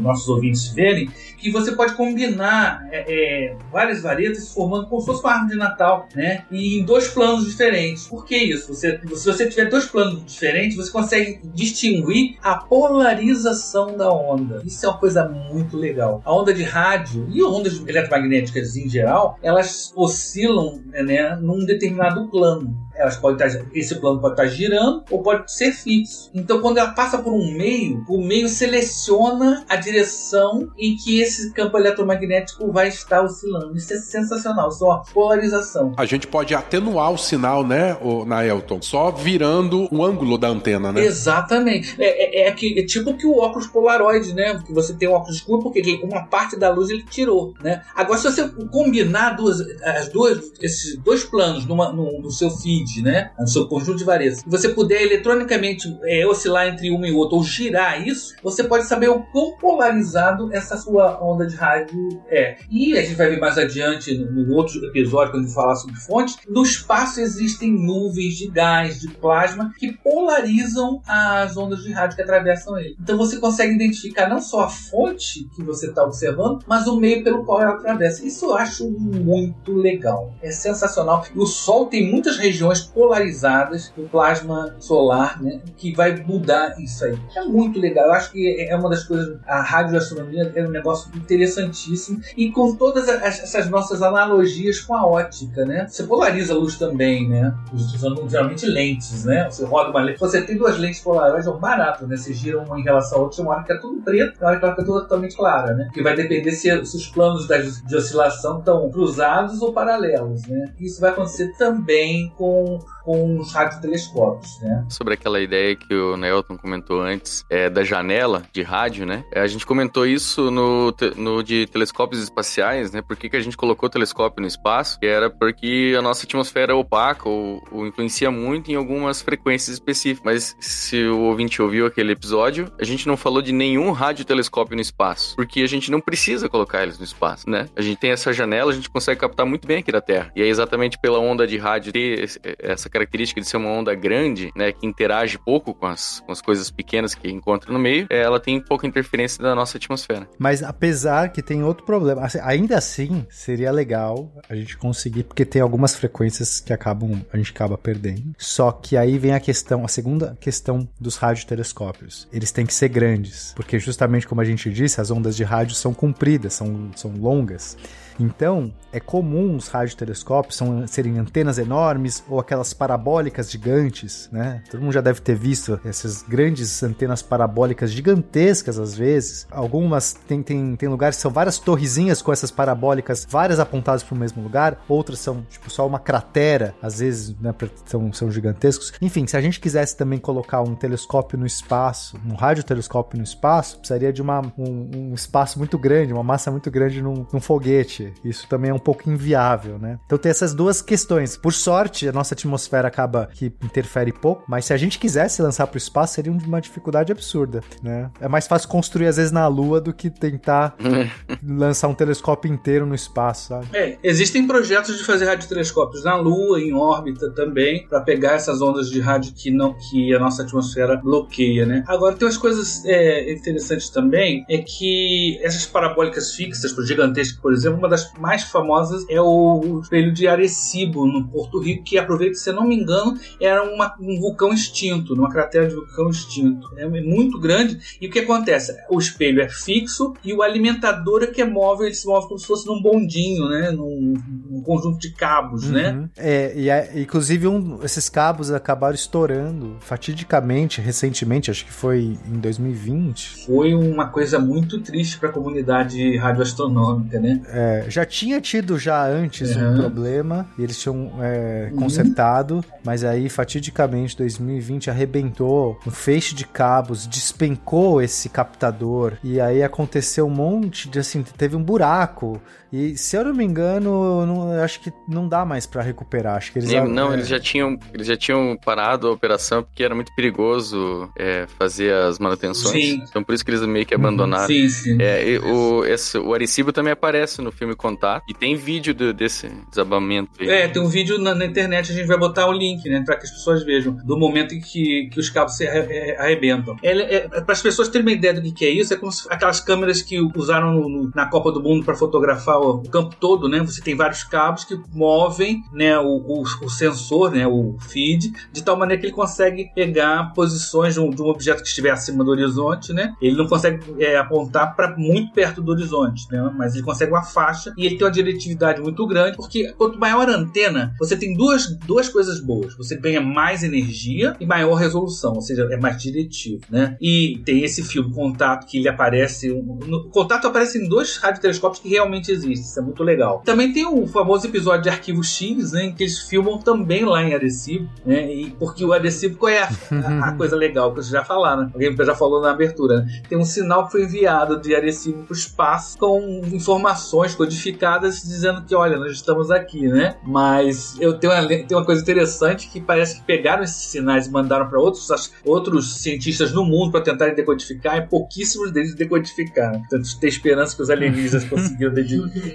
nossos 0.01 0.27
ouvintes 0.27 0.67
verem, 0.69 1.09
que 1.45 1.51
você 1.51 1.73
pode 1.73 1.93
combinar 1.93 2.87
é, 2.91 3.05
é, 3.07 3.55
várias 3.71 4.01
varetas 4.01 4.51
formando 4.51 4.87
como 4.87 4.99
se 4.99 5.05
fosse 5.05 5.21
uma 5.21 5.31
árvore 5.31 5.51
de 5.51 5.57
Natal, 5.57 6.09
né? 6.15 6.43
E 6.49 6.79
em 6.79 6.83
dois 6.83 7.07
planos 7.07 7.45
diferentes. 7.45 8.07
Por 8.07 8.25
que 8.25 8.35
isso? 8.35 8.73
Você, 8.73 8.99
se 9.13 9.25
você 9.25 9.47
tiver 9.47 9.69
dois 9.69 9.85
planos 9.85 10.25
diferentes, 10.25 10.75
você 10.75 10.91
consegue 10.91 11.39
distinguir 11.53 12.37
a 12.41 12.55
polarização 12.55 13.95
da 13.95 14.11
onda. 14.11 14.63
Isso 14.65 14.83
é 14.87 14.89
uma 14.89 14.97
coisa 14.97 15.29
muito 15.29 15.77
legal. 15.77 16.19
A 16.25 16.33
onda 16.33 16.51
de 16.51 16.63
rádio 16.63 17.27
e 17.31 17.43
ondas 17.43 17.79
eletromagnéticas 17.85 18.75
em 18.75 18.89
geral, 18.89 19.37
elas 19.43 19.93
oscilam 19.95 20.81
né, 20.87 21.35
num 21.35 21.63
determinado 21.63 22.27
plano. 22.27 22.75
Elas 22.95 23.17
podem 23.17 23.45
estar, 23.45 23.65
esse 23.73 23.95
plano 23.95 24.19
pode 24.19 24.33
estar 24.33 24.47
girando 24.47 25.03
ou 25.09 25.21
pode 25.21 25.51
ser 25.51 25.71
fixo. 25.71 26.29
Então, 26.33 26.61
quando 26.61 26.77
ela 26.77 26.91
passa 26.91 27.17
por 27.17 27.33
um 27.33 27.51
meio, 27.51 28.03
o 28.07 28.21
meio 28.21 28.47
seleciona 28.47 29.65
a 29.67 29.75
direção 29.75 30.69
em 30.77 30.95
que 30.95 31.19
esse 31.19 31.51
campo 31.53 31.77
eletromagnético 31.77 32.71
vai 32.71 32.87
estar 32.87 33.21
oscilando. 33.21 33.75
Isso 33.75 33.93
é 33.93 33.97
sensacional, 33.97 34.69
é 34.69 34.83
uma 34.83 35.03
polarização. 35.13 35.93
A 35.97 36.05
gente 36.05 36.27
pode 36.27 36.53
atenuar 36.53 37.11
o 37.11 37.17
sinal, 37.17 37.65
né, 37.65 37.97
o, 38.01 38.25
na 38.25 38.45
Elton, 38.45 38.81
só 38.81 39.11
virando 39.11 39.87
o 39.91 40.03
ângulo 40.03 40.37
da 40.37 40.47
antena, 40.47 40.91
né? 40.91 41.03
Exatamente. 41.03 41.95
É, 41.99 42.43
é, 42.43 42.47
é 42.47 42.51
que, 42.51 42.79
é 42.79 42.85
tipo 42.85 43.15
que 43.15 43.25
o 43.25 43.37
óculos 43.37 43.67
polaroid, 43.67 44.33
né? 44.33 44.61
Que 44.65 44.73
você 44.73 44.93
tem 44.93 45.07
um 45.07 45.13
óculos 45.13 45.37
escuro 45.37 45.63
porque 45.63 45.99
uma 46.03 46.25
parte 46.25 46.57
da 46.57 46.69
luz 46.69 46.89
ele 46.89 47.03
tirou, 47.03 47.53
né? 47.61 47.81
Agora, 47.95 48.19
se 48.19 48.31
você 48.31 48.47
combinar 48.71 49.31
duas, 49.31 49.59
as 49.83 50.09
duas, 50.09 50.51
esses 50.61 50.97
dois 50.97 51.23
planos 51.23 51.65
numa, 51.65 51.91
no, 51.91 52.21
no 52.21 52.31
seu 52.31 52.49
feed, 52.85 53.01
né? 53.01 53.31
No 53.39 53.47
seu 53.47 53.67
conjunto 53.67 53.97
de 53.97 54.03
varetas, 54.03 54.41
e 54.45 54.49
você 54.49 54.69
puder 54.69 55.01
eletronicamente 55.01 55.97
é, 56.03 56.25
oscilar 56.25 56.67
entre 56.67 56.91
uma 56.91 57.07
e 57.07 57.11
outra 57.11 57.35
ou 57.35 57.43
girar 57.43 58.05
isso, 58.07 58.35
você 58.43 58.63
pode 58.63 58.85
saber 58.85 59.09
o 59.09 59.21
quão 59.31 59.57
polarizado 59.57 60.53
essa 60.53 60.77
sua 60.77 61.21
onda 61.23 61.45
de 61.47 61.55
rádio 61.55 62.21
é. 62.29 62.57
E 62.69 62.97
a 62.97 63.01
gente 63.01 63.15
vai 63.15 63.29
ver 63.29 63.39
mais 63.39 63.57
adiante 63.57 64.15
no 64.17 64.55
outro 64.55 64.83
episódio, 64.85 65.31
quando 65.31 65.43
a 65.43 65.45
gente 65.45 65.55
falar 65.55 65.75
sobre 65.75 65.95
fontes, 65.95 66.37
no 66.47 66.63
espaço 66.63 67.19
existem 67.19 67.71
nuvens 67.71 68.35
de 68.35 68.49
gás, 68.49 68.99
de 68.99 69.07
plasma, 69.09 69.73
que 69.77 69.93
polarizam 69.93 71.01
as 71.07 71.57
ondas 71.57 71.83
de 71.83 71.91
rádio 71.91 72.15
que 72.15 72.21
atravessam 72.21 72.77
ele. 72.77 72.95
Então 73.01 73.17
você 73.17 73.37
consegue 73.37 73.73
identificar 73.73 74.29
não 74.29 74.39
só 74.39 74.61
a 74.61 74.69
fonte 74.69 75.47
que 75.55 75.63
você 75.63 75.87
está 75.87 76.03
observando, 76.03 76.63
mas 76.67 76.87
o 76.87 76.99
meio 76.99 77.23
pelo 77.23 77.43
qual 77.43 77.61
ela 77.61 77.73
atravessa. 77.73 78.25
Isso 78.25 78.45
eu 78.45 78.55
acho 78.55 78.89
muito 78.89 79.73
legal. 79.73 80.33
É 80.41 80.51
sensacional. 80.51 81.25
E 81.33 81.39
o 81.39 81.45
Sol 81.45 81.87
tem 81.87 82.11
muitas 82.11 82.37
regiões 82.37 82.74
polarizadas 82.81 83.91
do 83.95 84.03
plasma 84.03 84.75
solar, 84.79 85.41
né, 85.41 85.61
que 85.77 85.93
vai 85.93 86.15
mudar 86.15 86.79
isso 86.79 87.05
aí. 87.05 87.17
É 87.35 87.43
muito 87.43 87.79
legal. 87.79 88.05
Eu 88.05 88.13
acho 88.13 88.31
que 88.31 88.61
é 88.61 88.75
uma 88.75 88.89
das 88.89 89.03
coisas. 89.03 89.37
A 89.45 89.61
radioastronomia 89.61 90.51
é 90.55 90.63
um 90.63 90.71
negócio 90.71 91.11
interessantíssimo 91.15 92.21
e 92.35 92.51
com 92.51 92.75
todas 92.75 93.07
essas 93.07 93.69
nossas 93.69 94.01
analogias 94.01 94.79
com 94.79 94.95
a 94.95 95.05
ótica, 95.05 95.65
né? 95.65 95.87
Você 95.87 96.03
polariza 96.03 96.53
a 96.53 96.57
luz 96.57 96.77
também, 96.77 97.27
né? 97.29 97.53
Usando 97.73 98.27
geralmente 98.29 98.65
lentes, 98.65 99.25
né? 99.25 99.49
Você 99.49 99.65
roda 99.65 99.89
uma 99.89 100.01
lente. 100.01 100.19
Você 100.19 100.41
tem 100.41 100.57
duas 100.57 100.77
lentes 100.77 100.99
polaroides, 101.01 101.47
é 101.47 101.51
um 101.51 101.59
barato, 101.59 102.07
né? 102.07 102.15
Você 102.17 102.33
gira 102.33 102.59
uma 102.59 102.79
em 102.79 102.83
relação 102.83 103.19
à 103.19 103.21
outra, 103.21 103.41
uma 103.41 103.51
hora 103.51 103.63
que 103.63 103.73
é 103.73 103.77
tudo 103.77 104.01
preto, 104.01 104.37
uma 104.39 104.49
hora 104.49 104.59
que 104.59 104.65
ela 104.65 104.75
fica 104.75 104.85
totalmente 104.85 105.35
clara, 105.35 105.73
né? 105.73 105.89
Que 105.93 106.01
vai 106.01 106.15
depender 106.15 106.51
se, 106.51 106.85
se 106.85 106.97
os 106.97 107.07
planos 107.07 107.47
de 107.47 107.95
oscilação 107.95 108.59
estão 108.59 108.89
cruzados 108.89 109.61
ou 109.61 109.73
paralelos, 109.73 110.45
né? 110.47 110.73
Isso 110.79 111.01
vai 111.01 111.11
acontecer 111.11 111.53
também 111.57 112.31
com 112.37 112.64
whole 112.65 112.94
com 113.05 113.37
os 113.37 113.53
radiotelescópios, 113.53 114.59
né? 114.61 114.83
Sobre 114.89 115.13
aquela 115.13 115.39
ideia 115.39 115.75
que 115.75 115.93
o 115.93 116.17
Nelton 116.17 116.57
comentou 116.57 117.01
antes, 117.01 117.45
é, 117.49 117.69
da 117.69 117.83
janela 117.83 118.43
de 118.51 118.63
rádio, 118.63 119.05
né? 119.05 119.23
É, 119.31 119.41
a 119.41 119.47
gente 119.47 119.65
comentou 119.65 120.07
isso 120.07 120.49
no, 120.49 120.93
no 121.15 121.43
de 121.43 121.67
telescópios 121.67 122.21
espaciais, 122.21 122.91
né? 122.91 123.01
Por 123.01 123.15
que, 123.15 123.29
que 123.29 123.37
a 123.37 123.41
gente 123.41 123.55
colocou 123.55 123.89
telescópio 123.89 124.41
no 124.41 124.47
espaço? 124.47 124.99
Que 124.99 125.05
era 125.05 125.29
porque 125.29 125.93
a 125.97 126.01
nossa 126.01 126.25
atmosfera 126.25 126.71
é 126.71 126.75
opaca 126.75 127.29
ou, 127.29 127.63
ou 127.71 127.85
influencia 127.85 128.31
muito 128.31 128.71
em 128.71 128.75
algumas 128.75 129.21
frequências 129.21 129.75
específicas. 129.75 130.25
Mas 130.25 130.55
se 130.59 131.05
o 131.05 131.19
ouvinte 131.19 131.61
ouviu 131.61 131.85
aquele 131.85 132.13
episódio, 132.13 132.71
a 132.81 132.83
gente 132.83 133.07
não 133.07 133.15
falou 133.15 133.41
de 133.41 133.51
nenhum 133.51 133.91
radiotelescópio 133.91 134.75
no 134.75 134.81
espaço, 134.81 135.35
porque 135.35 135.61
a 135.61 135.67
gente 135.67 135.91
não 135.91 136.01
precisa 136.01 136.49
colocar 136.49 136.81
eles 136.81 136.97
no 136.97 137.05
espaço, 137.05 137.47
né? 137.47 137.67
A 137.75 137.81
gente 137.81 137.99
tem 137.99 138.09
essa 138.09 138.33
janela, 138.33 138.71
a 138.71 138.75
gente 138.75 138.89
consegue 138.89 139.19
captar 139.19 139.45
muito 139.45 139.67
bem 139.67 139.77
aqui 139.77 139.91
da 139.91 140.01
Terra. 140.01 140.31
E 140.35 140.41
é 140.41 140.47
exatamente 140.47 140.97
pela 140.97 141.19
onda 141.19 141.45
de 141.45 141.57
rádio 141.57 141.93
ter 141.93 142.27
essa 142.59 142.89
característica 142.95 143.41
de 143.41 143.47
ser 143.47 143.57
uma 143.57 143.69
onda 143.69 143.93
grande, 143.93 144.51
né, 144.55 144.71
que 144.71 144.87
interage 144.87 145.37
pouco 145.37 145.73
com 145.73 145.85
as, 145.85 146.21
com 146.21 146.31
as 146.31 146.41
coisas 146.41 146.71
pequenas 146.71 147.13
que 147.13 147.29
encontra 147.29 147.71
no 147.71 147.77
meio, 147.77 148.07
é, 148.09 148.21
ela 148.21 148.39
tem 148.39 148.59
pouca 148.59 148.87
interferência 148.87 149.43
da 149.43 149.53
nossa 149.53 149.77
atmosfera. 149.77 150.27
Mas 150.39 150.63
apesar 150.63 151.29
que 151.29 151.41
tem 151.41 151.63
outro 151.63 151.85
problema, 151.85 152.21
assim, 152.21 152.39
ainda 152.41 152.77
assim 152.77 153.25
seria 153.29 153.71
legal 153.71 154.31
a 154.49 154.55
gente 154.55 154.77
conseguir, 154.77 155.23
porque 155.23 155.43
tem 155.43 155.61
algumas 155.61 155.95
frequências 155.95 156.59
que 156.59 156.71
acabam, 156.71 157.21
a 157.31 157.37
gente 157.37 157.51
acaba 157.51 157.77
perdendo. 157.77 158.33
Só 158.37 158.71
que 158.71 158.95
aí 158.95 159.17
vem 159.17 159.33
a 159.33 159.39
questão, 159.39 159.83
a 159.83 159.87
segunda 159.87 160.37
questão 160.39 160.87
dos 160.99 161.17
radiotelescópios. 161.17 162.27
Eles 162.31 162.51
têm 162.51 162.65
que 162.65 162.73
ser 162.73 162.87
grandes, 162.87 163.53
porque 163.55 163.77
justamente 163.77 164.27
como 164.27 164.39
a 164.41 164.45
gente 164.45 164.69
disse, 164.69 165.01
as 165.01 165.11
ondas 165.11 165.35
de 165.35 165.43
rádio 165.43 165.75
são 165.75 165.93
compridas, 165.93 166.53
são, 166.53 166.91
são 166.95 167.11
longas. 167.11 167.77
Então, 168.19 168.73
é 168.95 168.99
comum 169.01 169.57
os 169.57 169.67
radiotelescópios 169.67 170.55
são, 170.55 170.87
serem 170.87 171.19
antenas 171.19 171.57
enormes 171.57 172.23
ou 172.29 172.39
aquelas 172.39 172.73
parabólicas 172.73 173.51
gigantes, 173.51 174.29
né? 174.31 174.63
Todo 174.71 174.81
mundo 174.81 174.93
já 174.93 175.01
deve 175.01 175.19
ter 175.19 175.35
visto 175.35 175.77
essas 175.83 176.21
grandes 176.21 176.81
antenas 176.81 177.21
parabólicas 177.21 177.91
gigantescas 177.91 178.79
às 178.79 178.95
vezes. 178.95 179.47
Algumas 179.51 180.13
tem, 180.13 180.41
tem, 180.41 180.77
tem 180.77 180.87
lugares 180.87 181.17
que 181.17 181.21
são 181.21 181.29
várias 181.29 181.57
torrezinhas 181.57 182.21
com 182.21 182.31
essas 182.31 182.51
parabólicas, 182.51 183.27
várias 183.29 183.59
apontadas 183.59 184.01
para 184.01 184.15
o 184.15 184.17
mesmo 184.17 184.41
lugar, 184.41 184.81
outras 184.87 185.19
são 185.19 185.45
tipo 185.49 185.69
só 185.69 185.85
uma 185.85 185.99
cratera, 185.99 186.73
às 186.81 186.99
vezes 186.99 187.35
né, 187.41 187.53
são, 187.85 188.13
são 188.13 188.31
gigantescos. 188.31 188.93
Enfim, 189.01 189.27
se 189.27 189.35
a 189.35 189.41
gente 189.41 189.59
quisesse 189.59 189.97
também 189.97 190.19
colocar 190.19 190.61
um 190.61 190.73
telescópio 190.73 191.37
no 191.37 191.45
espaço, 191.45 192.17
um 192.25 192.35
radiotelescópio 192.35 193.17
no 193.17 193.25
espaço, 193.25 193.77
precisaria 193.79 194.13
de 194.13 194.21
uma, 194.21 194.41
um, 194.57 195.09
um 195.11 195.13
espaço 195.13 195.59
muito 195.59 195.77
grande, 195.77 196.13
uma 196.13 196.23
massa 196.23 196.49
muito 196.49 196.71
grande 196.71 197.01
num, 197.01 197.25
num 197.33 197.41
foguete. 197.41 198.13
Isso 198.23 198.47
também 198.47 198.71
é 198.71 198.73
um 198.73 198.84
pouco 198.85 199.09
inviável, 199.09 199.79
né? 199.79 199.97
Então 200.05 200.15
tem 200.15 200.29
essas 200.29 200.53
duas 200.53 200.79
questões. 200.79 201.35
Por 201.35 201.51
sorte, 201.51 202.07
a 202.07 202.11
nossa 202.11 202.35
atmosfera 202.35 202.87
acaba 202.87 203.27
que 203.33 203.47
interfere 203.63 204.13
pouco, 204.13 204.43
mas 204.47 204.65
se 204.65 204.73
a 204.73 204.77
gente 204.77 204.99
quisesse 204.99 205.41
lançar 205.41 205.65
para 205.65 205.75
o 205.75 205.79
espaço, 205.79 206.13
seria 206.13 206.31
uma 206.31 206.61
dificuldade 206.61 207.11
absurda, 207.11 207.61
né? 207.81 208.11
É 208.21 208.27
mais 208.27 208.45
fácil 208.45 208.69
construir 208.69 209.07
às 209.07 209.17
vezes 209.17 209.31
na 209.31 209.47
Lua 209.47 209.81
do 209.81 209.91
que 209.91 210.11
tentar 210.11 210.75
lançar 211.43 211.87
um 211.87 211.95
telescópio 211.95 212.53
inteiro 212.53 212.85
no 212.85 212.93
espaço, 212.93 213.47
sabe? 213.47 213.67
É, 213.73 213.97
existem 214.03 214.45
projetos 214.45 214.95
de 214.97 215.03
fazer 215.03 215.25
radiotelescópios 215.25 216.03
na 216.03 216.15
Lua, 216.15 216.61
em 216.61 216.73
órbita 216.73 217.31
também, 217.31 217.87
para 217.87 218.01
pegar 218.01 218.33
essas 218.33 218.61
ondas 218.61 218.89
de 218.89 218.99
rádio 218.99 219.33
que 219.33 219.49
não 219.49 219.73
que 219.73 220.13
a 220.13 220.19
nossa 220.19 220.43
atmosfera 220.43 220.95
bloqueia, 220.97 221.65
né? 221.65 221.83
Agora 221.87 222.15
tem 222.15 222.27
umas 222.27 222.37
coisas 222.37 222.83
é, 222.85 223.33
interessantes 223.33 223.89
também, 223.89 224.45
é 224.47 224.59
que 224.59 225.39
essas 225.41 225.65
parabólicas 225.65 226.33
fixas, 226.35 226.75
gigantescas, 226.85 227.39
por 227.39 227.51
exemplo, 227.51 227.79
uma 227.79 227.89
das 227.89 228.13
mais 228.19 228.43
famosas 228.43 228.74
é 229.09 229.21
o, 229.21 229.79
espelho 229.81 230.13
de 230.13 230.27
Arecibo, 230.27 231.05
no 231.05 231.27
Porto 231.27 231.59
Rico, 231.59 231.83
que 231.83 231.97
aproveita, 231.97 232.35
se 232.35 232.49
eu 232.49 232.53
não 232.53 232.67
me 232.67 232.75
engano, 232.75 233.17
era 233.39 233.63
uma, 233.63 233.95
um 233.99 234.19
vulcão 234.19 234.53
extinto, 234.53 235.13
uma 235.13 235.29
cratera 235.29 235.67
de 235.67 235.75
vulcão 235.75 236.09
extinto. 236.09 236.67
É 236.77 236.87
muito 236.87 237.39
grande. 237.39 237.79
E 238.01 238.07
o 238.07 238.11
que 238.11 238.19
acontece? 238.19 238.75
O 238.89 238.99
espelho 238.99 239.41
é 239.41 239.49
fixo 239.49 240.13
e 240.23 240.33
o 240.33 240.41
alimentador 240.41 241.23
é 241.23 241.27
que 241.27 241.41
é 241.41 241.45
móvel, 241.45 241.85
ele 241.85 241.95
se 241.95 242.07
move 242.07 242.27
como 242.27 242.39
se 242.39 242.47
fosse 242.47 242.65
num 242.65 242.81
bondinho, 242.81 243.47
né? 243.49 243.71
Num, 243.71 244.15
num 244.49 244.61
conjunto 244.61 244.99
de 244.99 245.11
cabos, 245.11 245.65
uhum. 245.65 245.71
né? 245.71 246.09
É, 246.17 246.53
e 246.55 246.69
é, 246.69 246.91
inclusive 246.95 247.47
um, 247.47 247.83
esses 247.83 248.09
cabos 248.09 248.51
acabaram 248.51 248.95
estourando 248.95 249.75
fatidicamente, 249.79 250.81
recentemente, 250.81 251.51
acho 251.51 251.65
que 251.65 251.73
foi 251.73 252.17
em 252.27 252.39
2020. 252.39 253.45
Foi 253.45 253.73
uma 253.73 254.07
coisa 254.07 254.39
muito 254.39 254.79
triste 254.81 255.17
para 255.17 255.29
a 255.29 255.31
comunidade 255.31 256.17
radioastronômica, 256.17 257.19
né? 257.19 257.41
É, 257.47 257.85
já 257.87 258.05
tinha 258.05 258.39
tido 258.41 258.64
já 258.77 259.05
antes 259.05 259.55
uhum. 259.55 259.73
um 259.73 259.77
problema 259.77 260.47
e 260.57 260.63
eles 260.63 260.79
tinham 260.79 261.11
é, 261.21 261.69
uhum. 261.71 261.77
consertado, 261.77 262.63
mas 262.83 263.03
aí 263.03 263.29
fatidicamente 263.29 264.17
2020 264.17 264.89
arrebentou 264.89 265.79
um 265.85 265.91
feixe 265.91 266.33
de 266.33 266.45
cabos, 266.45 267.07
despencou 267.07 268.01
esse 268.01 268.29
captador 268.29 269.13
e 269.23 269.39
aí 269.39 269.63
aconteceu 269.63 270.25
um 270.25 270.29
monte 270.29 270.89
de 270.89 270.99
assim, 270.99 271.23
teve 271.37 271.55
um 271.55 271.63
buraco 271.63 272.41
e 272.75 272.97
se 272.97 273.15
eu 273.15 273.23
não 273.23 273.33
me 273.33 273.45
engano, 273.45 274.25
não, 274.25 274.51
acho 274.61 274.81
que 274.81 274.91
não 275.07 275.29
dá 275.29 275.45
mais 275.45 275.65
para 275.65 275.81
recuperar. 275.81 276.35
Acho 276.35 276.51
que 276.51 276.59
eles 276.59 276.69
não, 276.73 276.85
não 276.85 277.11
é... 277.11 277.13
eles 277.13 277.29
já 277.29 277.39
tinham 277.39 277.79
eles 277.93 278.05
já 278.05 278.17
tinham 278.17 278.57
parado 278.57 279.07
a 279.07 279.11
operação 279.11 279.63
porque 279.63 279.81
era 279.81 279.95
muito 279.95 280.13
perigoso 280.13 281.09
é, 281.17 281.47
fazer 281.57 281.93
as 281.93 282.19
manutenções. 282.19 282.73
Sim. 282.73 283.03
Então 283.07 283.23
por 283.23 283.33
isso 283.33 283.45
que 283.45 283.51
eles 283.51 283.61
meio 283.61 283.85
que 283.85 283.95
uhum. 283.95 284.01
abandonaram. 284.01 284.47
Sim, 284.47 284.67
sim. 284.67 284.97
É, 284.99 285.39
o, 285.39 285.85
esse, 285.85 286.17
o 286.17 286.33
Arecibo 286.33 286.73
também 286.73 286.91
aparece 286.91 287.41
no 287.41 287.49
filme 287.49 287.75
Contato 287.75 288.25
e 288.27 288.33
tem 288.33 288.44
vídeo 288.53 288.93
do, 288.93 289.13
desse 289.13 289.49
desabamento. 289.69 290.29
Aí. 290.41 290.49
É, 290.49 290.67
tem 290.67 290.81
um 290.81 290.89
vídeo 290.89 291.17
na, 291.17 291.33
na, 291.33 291.45
internet, 291.45 291.89
a 291.89 291.95
gente 291.95 292.05
vai 292.05 292.17
botar 292.17 292.47
o 292.47 292.51
link, 292.51 292.87
né, 292.89 293.01
para 293.05 293.15
que 293.15 293.23
as 293.23 293.31
pessoas 293.31 293.63
vejam 293.63 293.93
do 294.03 294.17
momento 294.17 294.53
em 294.53 294.59
que, 294.59 295.07
que 295.09 295.17
os 295.17 295.29
cabos 295.29 295.55
se 295.55 295.65
arrebentam. 295.65 296.75
É, 296.83 296.91
é, 296.91 297.15
é 297.15 297.41
para 297.41 297.53
as 297.53 297.61
pessoas 297.61 297.87
terem 297.87 298.05
uma 298.05 298.11
ideia 298.11 298.33
do 298.33 298.53
que 298.53 298.65
é 298.65 298.69
isso, 298.69 298.93
é 298.93 298.97
como 298.97 299.11
se, 299.11 299.25
aquelas 299.29 299.61
câmeras 299.61 300.01
que 300.01 300.19
usaram 300.35 300.73
no, 300.73 300.89
no, 300.89 301.11
na 301.15 301.27
Copa 301.27 301.49
do 301.51 301.63
Mundo 301.63 301.85
para 301.85 301.95
fotografar 301.95 302.59
o, 302.59 302.81
o, 302.81 302.89
campo 302.89 303.15
todo, 303.19 303.47
né? 303.47 303.59
Você 303.59 303.81
tem 303.81 303.95
vários 303.95 304.23
cabos 304.23 304.65
que 304.65 304.77
movem, 304.93 305.63
né, 305.71 305.97
o, 305.97 306.17
o, 306.17 306.41
o, 306.41 306.69
sensor, 306.69 307.31
né, 307.31 307.47
o 307.47 307.77
feed, 307.79 308.33
de 308.51 308.63
tal 308.63 308.77
maneira 308.77 308.99
que 308.99 309.07
ele 309.07 309.13
consegue 309.13 309.71
pegar 309.73 310.33
posições 310.33 310.95
de 310.95 310.99
um, 310.99 311.09
de 311.09 311.21
um 311.21 311.27
objeto 311.27 311.61
que 311.61 311.69
estiver 311.69 311.91
acima 311.91 312.23
do 312.23 312.31
horizonte, 312.31 312.91
né? 312.91 313.13
Ele 313.21 313.35
não 313.35 313.47
consegue 313.47 313.79
é, 314.03 314.17
apontar 314.17 314.75
para 314.75 314.95
muito 314.97 315.31
perto 315.33 315.61
do 315.61 315.71
horizonte, 315.71 316.27
né? 316.31 316.51
Mas 316.55 316.73
ele 316.73 316.83
consegue 316.83 317.11
uma 317.11 317.23
faixa 317.23 317.73
e 317.77 317.85
ele 317.85 317.95
tem 317.97 318.05
uma 318.05 318.11
diretividade 318.35 318.81
muito 318.81 319.05
grande, 319.07 319.37
porque 319.37 319.73
quanto 319.73 319.99
maior 319.99 320.29
a 320.29 320.35
antena, 320.35 320.93
você 320.99 321.15
tem 321.15 321.35
duas, 321.35 321.75
duas 321.79 322.09
coisas 322.09 322.39
boas. 322.39 322.75
Você 322.77 322.95
ganha 322.95 323.21
mais 323.21 323.63
energia 323.63 324.35
e 324.39 324.45
maior 324.45 324.75
resolução, 324.75 325.33
ou 325.33 325.41
seja, 325.41 325.67
é 325.71 325.77
mais 325.77 326.01
diretivo, 326.01 326.61
né? 326.69 326.97
E 327.01 327.41
tem 327.45 327.63
esse 327.63 327.83
filme 327.83 328.13
Contato 328.13 328.65
que 328.65 328.77
ele 328.77 328.87
aparece, 328.87 329.49
no, 329.49 330.09
Contato 330.09 330.47
aparece 330.47 330.77
em 330.77 330.87
dois 330.87 331.17
radiotelescópios 331.17 331.81
que 331.81 331.89
realmente 331.89 332.31
existem, 332.31 332.65
isso 332.65 332.79
é 332.79 332.83
muito 332.83 333.03
legal. 333.03 333.41
Também 333.45 333.71
tem 333.71 333.85
o 333.85 334.05
famoso 334.07 334.47
episódio 334.47 334.83
de 334.83 334.89
Arquivo 334.89 335.23
X, 335.23 335.71
né, 335.71 335.85
em 335.85 335.93
que 335.93 336.03
eles 336.03 336.19
filmam 336.19 336.57
também 336.59 337.05
lá 337.05 337.23
em 337.23 337.33
Arecibo, 337.33 337.89
né? 338.05 338.31
E 338.33 338.51
porque 338.51 338.83
o 338.83 338.93
Arecibo 338.93 339.37
qual 339.37 339.51
é 339.51 339.63
a, 339.63 339.69
a, 339.91 340.29
a 340.29 340.31
coisa 340.33 340.55
legal 340.55 340.89
que 340.89 340.97
vocês 340.97 341.11
já 341.11 341.23
falaram, 341.23 341.63
né? 341.63 341.71
Alguém 341.73 341.95
já 342.05 342.15
falou 342.15 342.41
na 342.41 342.51
abertura, 342.51 343.01
né? 343.01 343.21
Tem 343.27 343.37
um 343.37 343.45
sinal 343.45 343.85
que 343.85 343.93
foi 343.93 344.03
enviado 344.03 344.59
de 344.59 344.75
Arecibo 344.75 345.23
para 345.23 345.33
o 345.33 345.37
espaço 345.37 345.97
com 345.97 346.41
informações 346.51 347.35
codificadas 347.35 348.24
dizendo 348.27 348.63
que, 348.63 348.75
olha, 348.75 348.97
nós 348.97 349.11
estamos 349.11 349.51
aqui, 349.51 349.87
né? 349.87 350.15
Mas 350.23 350.95
eu 350.99 351.17
tenho 351.17 351.33
uma, 351.33 351.47
tenho 351.47 351.79
uma 351.79 351.85
coisa 351.85 352.01
interessante 352.01 352.67
que 352.69 352.81
parece 352.81 353.19
que 353.19 353.23
pegaram 353.23 353.63
esses 353.63 353.91
sinais 353.91 354.27
e 354.27 354.31
mandaram 354.31 354.67
para 354.67 354.79
outros, 354.79 355.09
outros 355.43 355.97
cientistas 355.97 356.51
no 356.51 356.65
mundo 356.65 356.91
para 356.91 357.01
tentarem 357.01 357.35
decodificar 357.35 357.97
e 357.97 358.07
pouquíssimos 358.07 358.71
deles 358.71 358.95
decodificaram. 358.95 359.79
Portanto, 359.79 360.19
tem 360.19 360.29
esperança 360.29 360.75
que 360.75 360.81
os 360.81 360.89
alienígenas 360.89 361.45
conseguiram 361.49 361.93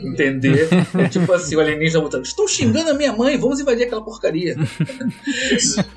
entender. 0.03 0.69
É 0.99 1.09
tipo 1.09 1.33
assim, 1.33 1.57
o 1.57 1.61
alienígena 1.61 2.03
botando, 2.03 2.25
estão 2.25 2.47
xingando 2.47 2.91
a 2.91 2.95
minha 2.95 3.13
mãe, 3.13 3.37
vamos 3.37 3.61
invadir 3.61 3.85
aquela 3.85 4.03
porcaria. 4.03 4.57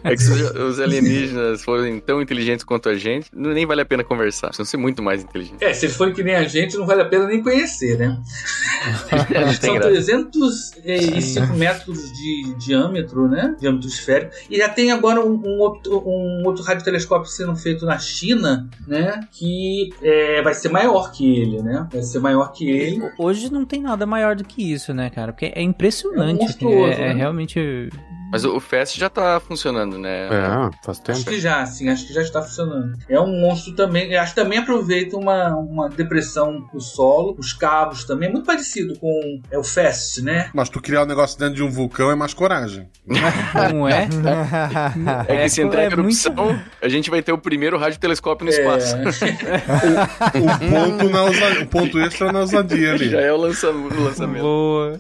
É 0.04 0.16
que 0.16 0.22
se 0.22 0.32
os 0.32 0.80
alienígenas 0.80 1.64
forem 1.64 2.00
tão 2.00 2.22
inteligentes 2.22 2.64
quanto 2.64 2.90
a 2.90 2.96
gente, 2.96 3.30
nem 3.34 3.66
vale 3.66 3.82
a 3.82 3.86
pena 3.86 4.04
conversar. 4.04 4.48
Precisam 4.48 4.66
ser 4.66 4.78
muito 4.78 5.02
mais 5.02 5.24
inteligentes. 5.24 5.62
É, 5.62 5.74
se 5.74 5.86
eles 5.86 5.96
forem 5.96 6.14
que 6.14 6.24
nem 6.24 6.36
a 6.36 6.44
gente, 6.44 6.78
não 6.78 6.86
vale 6.86 7.02
a 7.02 7.06
pena 7.06 7.26
nem 7.26 7.42
conhecer, 7.42 7.98
né? 7.98 8.18
São 9.66 9.80
305 9.80 11.54
metros 11.56 12.12
de 12.12 12.56
diâmetro, 12.58 13.28
né? 13.28 13.56
Diâmetro 13.60 13.88
esférico. 13.88 14.34
E 14.50 14.58
já 14.58 14.70
tem 14.70 14.92
agora 14.92 15.24
um, 15.24 15.34
um, 15.34 15.60
outro, 15.60 16.04
um 16.06 16.44
outro 16.46 16.64
radiotelescópio 16.64 17.30
sendo 17.30 17.56
feito 17.56 17.86
na 17.86 17.98
China, 17.98 18.70
né? 18.88 19.20
Que 19.32 19.94
é, 20.02 20.42
vai 20.42 20.54
ser 20.54 20.70
maior 20.70 21.12
que 21.12 21.40
ele, 21.40 21.62
né? 21.62 21.88
Vai 21.92 22.02
ser 22.02 22.20
maior 22.20 22.52
que 22.52 22.70
ele. 22.70 23.02
Hoje 23.18 23.52
não 23.52 23.66
tem 23.66 23.82
nada 23.82 24.06
maior 24.06 24.36
do 24.36 24.44
que 24.44 24.74
isso, 24.74 24.94
né, 24.94 25.10
cara? 25.10 25.32
Porque 25.32 25.52
é 25.54 25.62
impressionante. 25.62 26.42
É, 26.42 26.44
monstruoso, 26.44 27.02
é, 27.02 27.06
é 27.06 27.08
né? 27.10 27.14
realmente 27.14 27.90
Mas 28.34 28.44
o, 28.44 28.58
o 28.58 28.60
FAST 28.60 28.98
já 29.00 29.10
tá 29.10 29.40
funcionando, 29.40 29.98
né? 29.98 30.26
É, 30.28 30.70
faz 30.84 31.00
Acho 31.00 31.02
tempo. 31.04 31.24
que 31.30 31.40
já, 31.40 31.66
sim, 31.68 31.88
acho 31.88 32.08
que 32.08 32.14
já 32.14 32.22
está 32.22 32.42
funcionando. 32.42 32.98
É 33.08 33.20
um 33.20 33.40
monstro 33.40 33.74
também, 33.76 34.12
eu 34.12 34.20
acho 34.20 34.34
que 34.34 34.42
também 34.42 34.58
aproveita 34.60 35.16
uma, 35.16 35.56
uma 35.56 35.88
depressão 35.88 36.68
do 36.74 36.82
solo, 36.82 37.36
os 37.38 37.54
cabos 37.54 38.04
também, 38.06 38.28
é 38.30 38.32
muito 38.32 38.46
parecido 38.46 38.98
com 39.00 39.40
é 39.52 39.58
o 39.58 39.64
FAST, 39.64 40.22
né? 40.24 40.50
Mas 40.54 40.68
tu 40.68 40.82
criar 40.82 41.04
um 41.04 41.06
negócio 41.06 41.38
dentro 41.38 41.56
de 41.56 41.64
um 41.64 41.70
vulcão 41.70 42.10
é 42.12 42.16
mais 42.16 42.34
coragem. 42.34 42.90
não 43.72 43.88
é. 43.88 44.08
É 45.28 45.44
que 45.44 45.50
se 45.50 45.62
entrar 45.62 45.84
em 45.84 45.86
é 45.86 45.90
muito- 45.96 46.00
erupção, 46.28 46.60
a 46.82 46.88
gente 46.90 47.10
vai 47.12 47.22
ter 47.22 47.32
o 47.32 47.38
primeiro 47.38 47.78
radiotelescópio 47.78 48.46
no 48.46 48.52
espaço. 48.52 48.96
O 50.34 50.70
ponto, 50.70 51.10
na 51.10 51.24
ousa- 51.24 51.60
o 51.62 51.68
ponto 51.68 52.00
extra 52.00 52.32
na 52.32 52.40
ousadia 52.40 52.94
ali. 52.94 53.10
Já 53.10 53.22
é 53.22 53.32
o 53.32 53.38
lança- 53.38 53.70
o 53.70 54.04
lançamento. 54.04 54.42
Boa. 54.42 55.00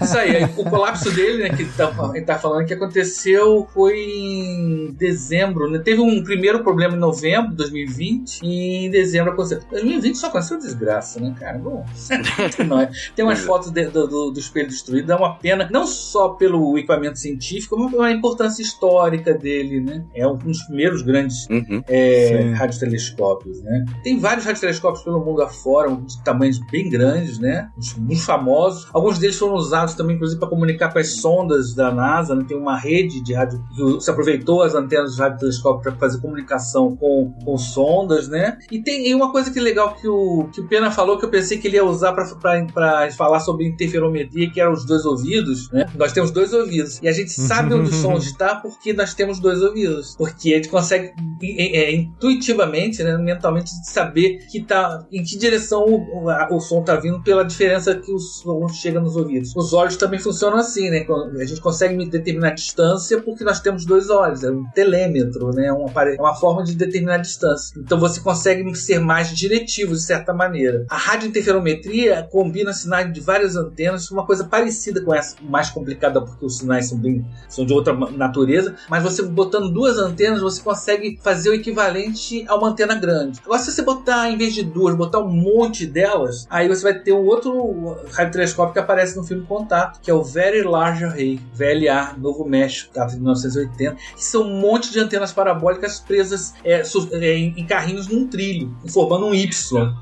Isso 0.00 0.18
aí, 0.18 0.36
aí, 0.36 0.44
o 0.56 0.64
colapso 0.64 1.10
dele, 1.10 1.42
né, 1.44 1.56
que 1.56 1.64
tá, 1.76 2.10
ele 2.14 2.24
tá 2.24 2.38
falando 2.38 2.66
que 2.66 2.74
aconteceu 2.74 3.66
foi 3.72 3.98
em 3.98 4.92
dezembro, 4.92 5.70
né? 5.70 5.78
Teve 5.78 6.00
um 6.00 6.22
primeiro 6.22 6.62
problema 6.62 6.94
em 6.96 6.98
novembro 6.98 7.50
de 7.50 7.56
2020 7.56 8.40
e 8.42 8.86
em 8.86 8.90
dezembro 8.90 9.32
aconteceu. 9.32 9.60
2020 9.70 10.14
só 10.16 10.26
aconteceu 10.28 10.58
desgraça, 10.58 11.20
né, 11.20 11.34
cara? 11.38 11.58
Bom, 11.58 11.84
não 12.66 12.80
é. 12.80 12.90
Tem 13.14 13.24
umas 13.24 13.40
fotos 13.40 13.70
de- 13.70 13.86
do, 13.88 14.06
do, 14.06 14.30
do 14.30 14.38
espelho 14.40 14.68
destruído, 14.68 15.06
dá 15.06 15.16
uma 15.16 15.34
pena, 15.36 15.68
não 15.72 15.86
só 15.86 16.30
pelo 16.30 16.76
equipamento 16.78 17.18
científico, 17.18 17.76
mas 17.78 17.90
pela 17.90 18.10
importância 18.10 18.62
histórica 18.62 19.34
dele, 19.34 19.80
né? 19.80 20.04
É 20.14 20.26
um 20.26 20.36
dos 20.36 20.62
primeiros 20.64 21.02
grandes 21.02 21.46
Uhum. 21.50 21.82
é, 21.88 22.52
radiotelescópios, 22.54 23.60
né? 23.62 23.84
Tem 24.02 24.18
vários 24.18 24.44
radiotelescópios 24.44 25.02
pelo 25.04 25.24
mundo 25.24 25.42
afora, 25.42 25.90
de 25.90 26.22
tamanhos 26.24 26.58
bem 26.70 26.88
grandes, 26.88 27.38
né? 27.38 27.68
Muito 27.98 28.22
famosos. 28.22 28.88
Alguns 28.92 29.18
deles 29.18 29.36
foram 29.38 29.54
usados 29.54 29.94
também, 29.94 30.16
inclusive, 30.16 30.38
para 30.40 30.48
comunicar 30.48 30.92
com 30.92 30.98
as 30.98 31.14
sondas 31.16 31.59
da 31.74 31.92
NASA. 31.92 32.34
Né? 32.34 32.44
Tem 32.46 32.56
uma 32.56 32.76
rede 32.76 33.22
de 33.22 33.34
rádio 33.34 33.62
que 33.74 34.00
se 34.00 34.10
aproveitou 34.10 34.62
as 34.62 34.74
antenas 34.74 35.10
dos 35.10 35.18
radiotelescópios 35.18 35.82
para 35.82 35.92
fazer 35.96 36.20
comunicação 36.20 36.96
com, 36.96 37.32
com 37.44 37.58
sondas, 37.58 38.28
né? 38.28 38.58
E 38.70 38.82
tem 38.82 39.08
e 39.08 39.14
uma 39.14 39.30
coisa 39.32 39.50
que 39.50 39.58
é 39.58 39.62
legal 39.62 39.94
que 39.94 40.08
o, 40.08 40.48
que 40.52 40.60
o 40.60 40.68
Pena 40.68 40.90
falou 40.90 41.18
que 41.18 41.24
eu 41.24 41.30
pensei 41.30 41.58
que 41.58 41.68
ele 41.68 41.76
ia 41.76 41.84
usar 41.84 42.12
para 42.12 43.10
falar 43.12 43.40
sobre 43.40 43.66
interferometria, 43.66 44.50
que 44.50 44.60
eram 44.60 44.72
os 44.72 44.84
dois 44.84 45.04
ouvidos, 45.04 45.70
né? 45.70 45.86
Nós 45.96 46.12
temos 46.12 46.30
dois 46.30 46.52
ouvidos. 46.52 47.00
E 47.02 47.08
a 47.08 47.12
gente 47.12 47.30
sabe 47.30 47.74
onde 47.74 47.90
o 47.90 47.92
som 47.92 48.16
está 48.16 48.56
porque 48.56 48.92
nós 48.92 49.14
temos 49.14 49.38
dois 49.38 49.62
ouvidos. 49.62 50.14
Porque 50.16 50.52
a 50.52 50.56
gente 50.56 50.68
consegue 50.68 51.12
é, 51.42 51.84
é, 51.84 51.94
intuitivamente, 51.94 53.02
né, 53.02 53.16
mentalmente, 53.16 53.70
saber 53.84 54.38
que 54.50 54.60
tá, 54.60 55.04
em 55.10 55.22
que 55.22 55.36
direção 55.36 55.84
o, 55.84 56.26
o, 56.26 56.56
o 56.56 56.60
som 56.60 56.80
está 56.80 56.96
vindo 56.96 57.22
pela 57.22 57.44
diferença 57.44 57.94
que 57.94 58.12
o 58.12 58.18
som 58.18 58.68
chega 58.68 59.00
nos 59.00 59.16
ouvidos. 59.16 59.54
Os 59.56 59.72
olhos 59.72 59.96
também 59.96 60.18
funcionam 60.18 60.58
assim, 60.58 60.90
né? 60.90 61.06
Gente 61.50 61.60
consegue 61.60 62.06
determinar 62.06 62.48
a 62.48 62.54
distância 62.54 63.20
porque 63.20 63.44
nós 63.44 63.60
temos 63.60 63.84
dois 63.84 64.08
olhos. 64.08 64.44
É 64.44 64.50
um 64.50 64.64
telêmetro, 64.70 65.50
né? 65.52 65.72
Um 65.72 65.86
é 65.88 66.20
uma 66.20 66.34
forma 66.34 66.62
de 66.62 66.74
determinar 66.74 67.16
a 67.16 67.18
distância. 67.18 67.78
Então 67.78 67.98
você 67.98 68.20
consegue 68.20 68.74
ser 68.74 69.00
mais 69.00 69.30
diretivo 69.36 69.92
de 69.92 70.02
certa 70.02 70.32
maneira. 70.32 70.86
A 70.88 70.96
radiointerferometria 70.96 72.28
combina 72.30 72.72
sinais 72.72 73.12
de 73.12 73.20
várias 73.20 73.56
antenas, 73.56 74.10
uma 74.10 74.24
coisa 74.24 74.44
parecida 74.44 75.02
com 75.02 75.14
essa, 75.14 75.36
mais 75.42 75.70
complicada 75.70 76.20
porque 76.20 76.44
os 76.44 76.58
sinais 76.58 76.88
são 76.88 76.98
bem 76.98 77.24
são 77.48 77.66
de 77.66 77.72
outra 77.72 77.92
natureza, 77.94 78.76
mas 78.88 79.02
você 79.02 79.22
botando 79.22 79.70
duas 79.70 79.98
antenas, 79.98 80.40
você 80.40 80.62
consegue 80.62 81.18
fazer 81.22 81.50
o 81.50 81.54
equivalente 81.54 82.44
a 82.48 82.54
uma 82.54 82.68
antena 82.68 82.94
grande. 82.94 83.40
Agora, 83.44 83.60
se 83.60 83.72
você 83.72 83.82
botar, 83.82 84.30
em 84.30 84.36
vez 84.36 84.54
de 84.54 84.62
duas, 84.62 84.94
botar 84.94 85.18
um 85.18 85.28
monte 85.28 85.86
delas, 85.86 86.46
aí 86.48 86.68
você 86.68 86.82
vai 86.82 86.94
ter 86.94 87.12
um 87.12 87.26
outro 87.26 87.96
radiotelescópio 88.12 88.74
que 88.74 88.78
aparece 88.78 89.16
no 89.16 89.24
filme 89.24 89.44
Contato, 89.46 90.00
que 90.00 90.10
é 90.10 90.14
o 90.14 90.22
Very 90.22 90.62
Large 90.62 91.04
Array, 91.04 91.29
VLA, 91.54 92.14
Novo 92.18 92.44
México, 92.44 92.92
de 92.92 93.16
1980, 93.16 93.96
que 94.16 94.24
são 94.24 94.42
um 94.42 94.60
monte 94.60 94.90
de 94.92 94.98
antenas 94.98 95.32
parabólicas 95.32 96.00
presas 96.00 96.54
é, 96.64 96.82
é, 97.12 97.36
em, 97.36 97.54
em 97.56 97.66
carrinhos 97.66 98.08
num 98.08 98.26
trilho, 98.26 98.74
formando 98.88 99.26
um 99.26 99.34
Y. 99.34 99.50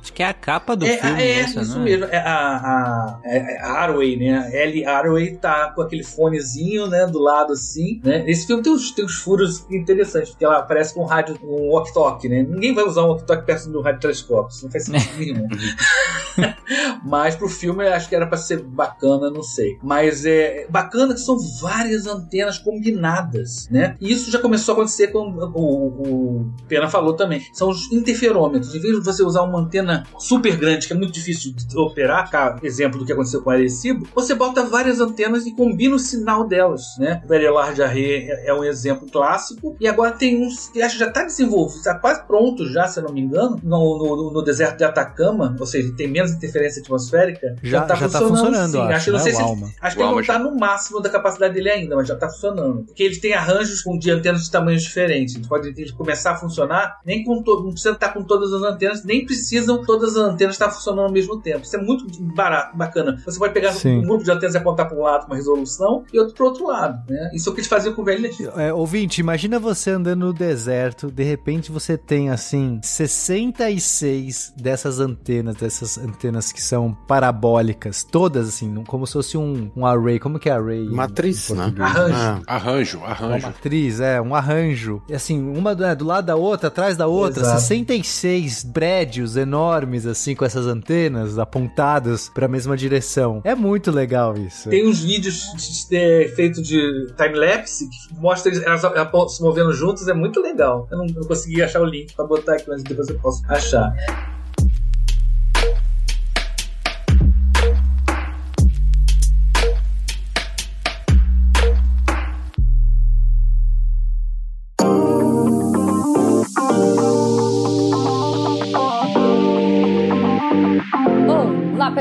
Acho 0.01 0.12
que 0.12 0.22
é 0.22 0.26
a 0.26 0.35
capa 0.35 0.76
do 0.76 0.87
É, 0.87 0.97
filme 0.97 1.22
é, 1.22 1.41
essa, 1.41 1.61
isso 1.62 1.76
é? 1.79 1.81
mesmo. 1.81 2.05
É 2.07 2.18
a, 2.18 2.57
a, 2.57 3.20
é 3.24 3.59
a 3.62 3.72
Arway, 3.72 4.16
né? 4.16 4.39
A 4.39 4.51
L. 4.57 4.85
Arway 4.87 5.37
tá 5.37 5.70
com 5.72 5.83
aquele 5.83 6.05
fonezinho, 6.05 6.87
né? 6.87 7.07
Do 7.07 7.18
lado 7.18 7.53
assim, 7.53 8.01
né? 8.05 8.24
Esse 8.26 8.47
filme 8.47 8.62
tem 8.62 8.72
uns, 8.72 8.91
tem 8.93 9.05
uns 9.05 9.16
furos 9.16 9.64
interessantes, 9.70 10.31
porque 10.31 10.45
ela 10.45 10.59
aparece 10.59 10.95
com 10.95 11.03
um 11.03 11.07
rádio, 11.07 11.39
um 11.43 11.70
walkie-talkie, 11.70 12.29
né? 12.29 12.43
Ninguém 12.43 12.74
vai 12.74 12.85
usar 12.85 13.03
um 13.05 13.09
walkie-talkie 13.09 13.47
perto 13.47 13.68
do 13.70 13.81
radiotelescópio, 13.81 14.55
isso 14.55 14.64
não 14.64 14.70
faz 14.72 14.85
sentido 14.85 15.18
nenhum. 15.18 15.49
Mas 17.05 17.37
pro 17.37 17.49
filme 17.49 17.87
acho 17.87 18.09
que 18.09 18.14
era 18.14 18.26
pra 18.26 18.37
ser 18.39 18.62
bacana, 18.62 19.31
não 19.31 19.43
sei. 19.43 19.79
Mas 19.83 20.24
é 20.24 20.66
bacana 20.68 21.14
que 21.21 21.27
são 21.27 21.39
várias 21.61 22.07
antenas 22.07 22.59
combinadas, 22.59 23.69
né? 23.71 23.97
E 24.01 24.11
isso 24.11 24.31
já 24.31 24.39
começou 24.39 24.73
a 24.73 24.77
acontecer 24.79 25.09
com 25.09 25.31
o, 25.31 26.43
o 26.43 26.53
Pena 26.66 26.89
falou 26.89 27.14
também. 27.14 27.43
São 27.53 27.69
os 27.69 27.91
interferômetros. 27.93 28.75
Em 28.75 28.81
vez 28.81 28.99
de 28.99 29.05
você 29.05 29.23
usar 29.23 29.43
uma 29.43 29.61
antena 29.61 30.05
super 30.19 30.57
grande, 30.57 30.87
que 30.87 30.93
é 30.93 30.97
muito 30.97 31.12
difícil 31.12 31.53
de 31.55 31.79
operar, 31.79 32.31
cá, 32.31 32.59
exemplo 32.62 32.99
do 32.99 33.07
que 33.07 33.12
aconteceu 33.12 33.43
com 33.43 33.51
o 33.51 33.53
Arecibo, 33.53 34.07
você 34.14 34.35
bota 34.35 34.64
várias 34.64 35.01
antenas 35.01 35.47
e 35.47 35.55
combina 35.55 35.95
o 35.95 35.99
sinal 35.99 36.47
delas, 36.47 36.83
né? 36.99 37.23
O 37.25 37.29
Very 37.29 37.49
Large 37.49 37.83
Array 37.83 38.31
é 38.31 38.49
é 38.49 38.55
um 38.55 38.64
exemplo 38.64 39.07
clássico. 39.11 39.77
E 39.79 39.87
agora 39.87 40.12
tem 40.12 40.43
uns 40.43 40.69
que 40.69 40.83
acho 40.83 40.95
que 40.95 41.01
já 41.01 41.09
está 41.09 41.25
desenvolvido, 41.25 41.79
está 41.79 41.95
quase 41.95 42.23
pronto 42.25 42.66
já, 42.71 42.89
se 42.89 42.99
eu 42.99 43.05
não 43.05 43.12
me 43.12 43.21
engano, 43.21 43.61
no, 43.62 43.99
no, 43.99 44.31
no 44.33 44.43
deserto 44.43 44.79
de 44.79 44.85
Atacama, 44.85 45.55
ou 45.59 45.66
seja, 45.66 45.93
tem 45.97 46.09
menos 46.09 46.33
interferência 46.33 46.81
atmosférica. 46.81 47.55
já, 47.62 47.87
já 47.87 48.09
tá 48.09 48.21
funcionando, 48.21 48.73
sim. 48.73 48.81
acho, 48.81 49.05
que 49.05 49.11
não 49.11 49.19
né, 49.19 49.25
sei 49.25 49.33
o 49.33 49.37
se 49.37 49.43
Alma. 49.43 49.71
Acho 49.81 49.97
que 49.97 50.03
não 50.03 50.21
está 50.21 50.39
no 50.39 50.57
máximo 50.57 51.01
da 51.11 51.19
capacidade 51.19 51.55
dele 51.55 51.71
ainda, 51.71 51.97
mas 51.97 52.09
já 52.09 52.15
está 52.15 52.29
funcionando. 52.29 52.85
Porque 52.85 53.03
eles 53.03 53.19
têm 53.19 53.35
arranjos 53.35 53.83
com 53.83 53.99
de 53.99 54.11
antenas 54.11 54.43
de 54.45 54.51
tamanhos 54.51 54.83
diferentes. 54.83 55.35
Eles 55.35 55.47
podem 55.47 55.71
eles 55.77 55.91
começar 55.91 56.33
a 56.33 56.37
funcionar, 56.37 56.99
nem 57.05 57.25
com 57.25 57.43
to- 57.43 57.63
não 57.65 57.71
precisa 57.73 57.93
estar 57.93 58.11
com 58.13 58.23
todas 58.23 58.53
as 58.53 58.63
antenas, 58.63 59.05
nem 59.05 59.25
precisam 59.25 59.83
todas 59.85 60.17
as 60.17 60.23
antenas 60.23 60.55
estar 60.55 60.71
funcionando 60.71 61.07
ao 61.07 61.13
mesmo 61.13 61.41
tempo. 61.41 61.65
Isso 61.65 61.77
é 61.77 61.81
muito 61.83 62.05
barato, 62.35 62.77
bacana. 62.77 63.21
Você 63.25 63.39
pode 63.39 63.53
pegar 63.55 63.73
Sim. 63.73 63.99
um 63.99 64.03
grupo 64.03 64.25
de 64.25 64.31
antenas 64.31 64.55
e 64.55 64.59
apontar 64.59 64.89
para 64.89 64.97
um 64.99 65.03
lado 65.03 65.27
uma 65.27 65.37
resolução 65.37 66.05
e 66.13 66.19
outro 66.19 66.35
para 66.35 66.45
outro 66.45 66.67
lado. 66.67 67.11
Né? 67.11 67.31
Isso 67.35 67.49
é 67.49 67.53
o 67.53 67.55
que 67.55 67.61
eles 67.61 67.69
faziam 67.69 67.95
com 67.95 68.03
o 68.03 68.05
velho 68.05 68.19
É, 68.57 68.73
ouvinte, 68.73 69.21
imagina 69.21 69.59
você 69.59 69.91
andando 69.91 70.27
no 70.27 70.33
deserto, 70.33 71.11
de 71.11 71.23
repente 71.23 71.71
você 71.71 71.97
tem 71.97 72.31
assim 72.31 72.81
66 72.83 74.53
dessas 74.57 75.01
antenas, 75.01 75.57
dessas 75.57 75.99
antenas 75.99 76.53
que 76.53 76.61
são 76.63 76.93
parabólicas, 77.07 78.03
todas 78.05 78.49
assim, 78.49 78.83
como 78.87 79.07
se 79.07 79.13
fosse 79.15 79.37
um, 79.39 79.71
um 79.77 79.87
array. 79.87 80.19
Como 80.19 80.39
que 80.39 80.49
é 80.49 80.53
array? 80.53 80.87
Matriz, 80.99 81.51
né? 81.51 81.73
Arranjo. 81.79 82.15
Ah, 82.15 82.41
Arranjo, 82.47 82.99
Uma 82.99 83.07
arranjo. 83.09 83.47
matriz, 83.47 84.01
é, 84.01 84.21
um 84.21 84.35
arranjo. 84.35 85.03
E 85.09 85.15
assim, 85.15 85.41
uma 85.41 85.75
do, 85.75 85.85
é, 85.85 85.95
do 85.95 86.05
lado 86.05 86.27
da 86.27 86.37
outra, 86.37 86.69
atrás 86.69 86.97
da 86.97 87.07
outra, 87.07 87.43
Exato. 87.43 87.61
66 87.61 88.65
prédios 88.65 89.37
enormes, 89.37 90.07
assim, 90.07 90.35
com 90.35 90.45
essas 90.45 90.67
antenas 90.67 91.39
apontadas 91.39 92.29
pra 92.29 92.47
mesma 92.49 92.77
direção. 92.77 93.41
É 93.45 93.55
muito 93.55 93.91
legal 93.91 94.37
isso. 94.37 94.69
Tem 94.69 94.87
uns 94.87 95.03
vídeos 95.03 95.43
de- 95.57 95.89
de- 95.89 96.29
feitos 96.35 96.63
de 96.67 97.07
time-lapse 97.17 97.89
que 97.89 98.15
mostra 98.21 98.51
eles- 98.53 98.63
elas, 98.65 98.85
elas 98.85 99.33
se 99.35 99.43
movendo 99.43 99.73
juntas, 99.73 100.07
é 100.09 100.15
muito 100.15 100.41
legal. 100.41 100.87
Eu 100.91 100.99
não, 100.99 101.07
não 101.07 101.23
consegui 101.27 101.63
achar 101.63 101.81
o 101.81 101.85
link 101.85 102.15
pra 102.15 102.27
botar 102.27 102.55
aqui, 102.55 102.65
mas 102.69 102.83
depois 102.83 103.09
eu 103.09 103.19
posso 103.19 103.43
achar. 103.49 103.93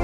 E 0.00 0.03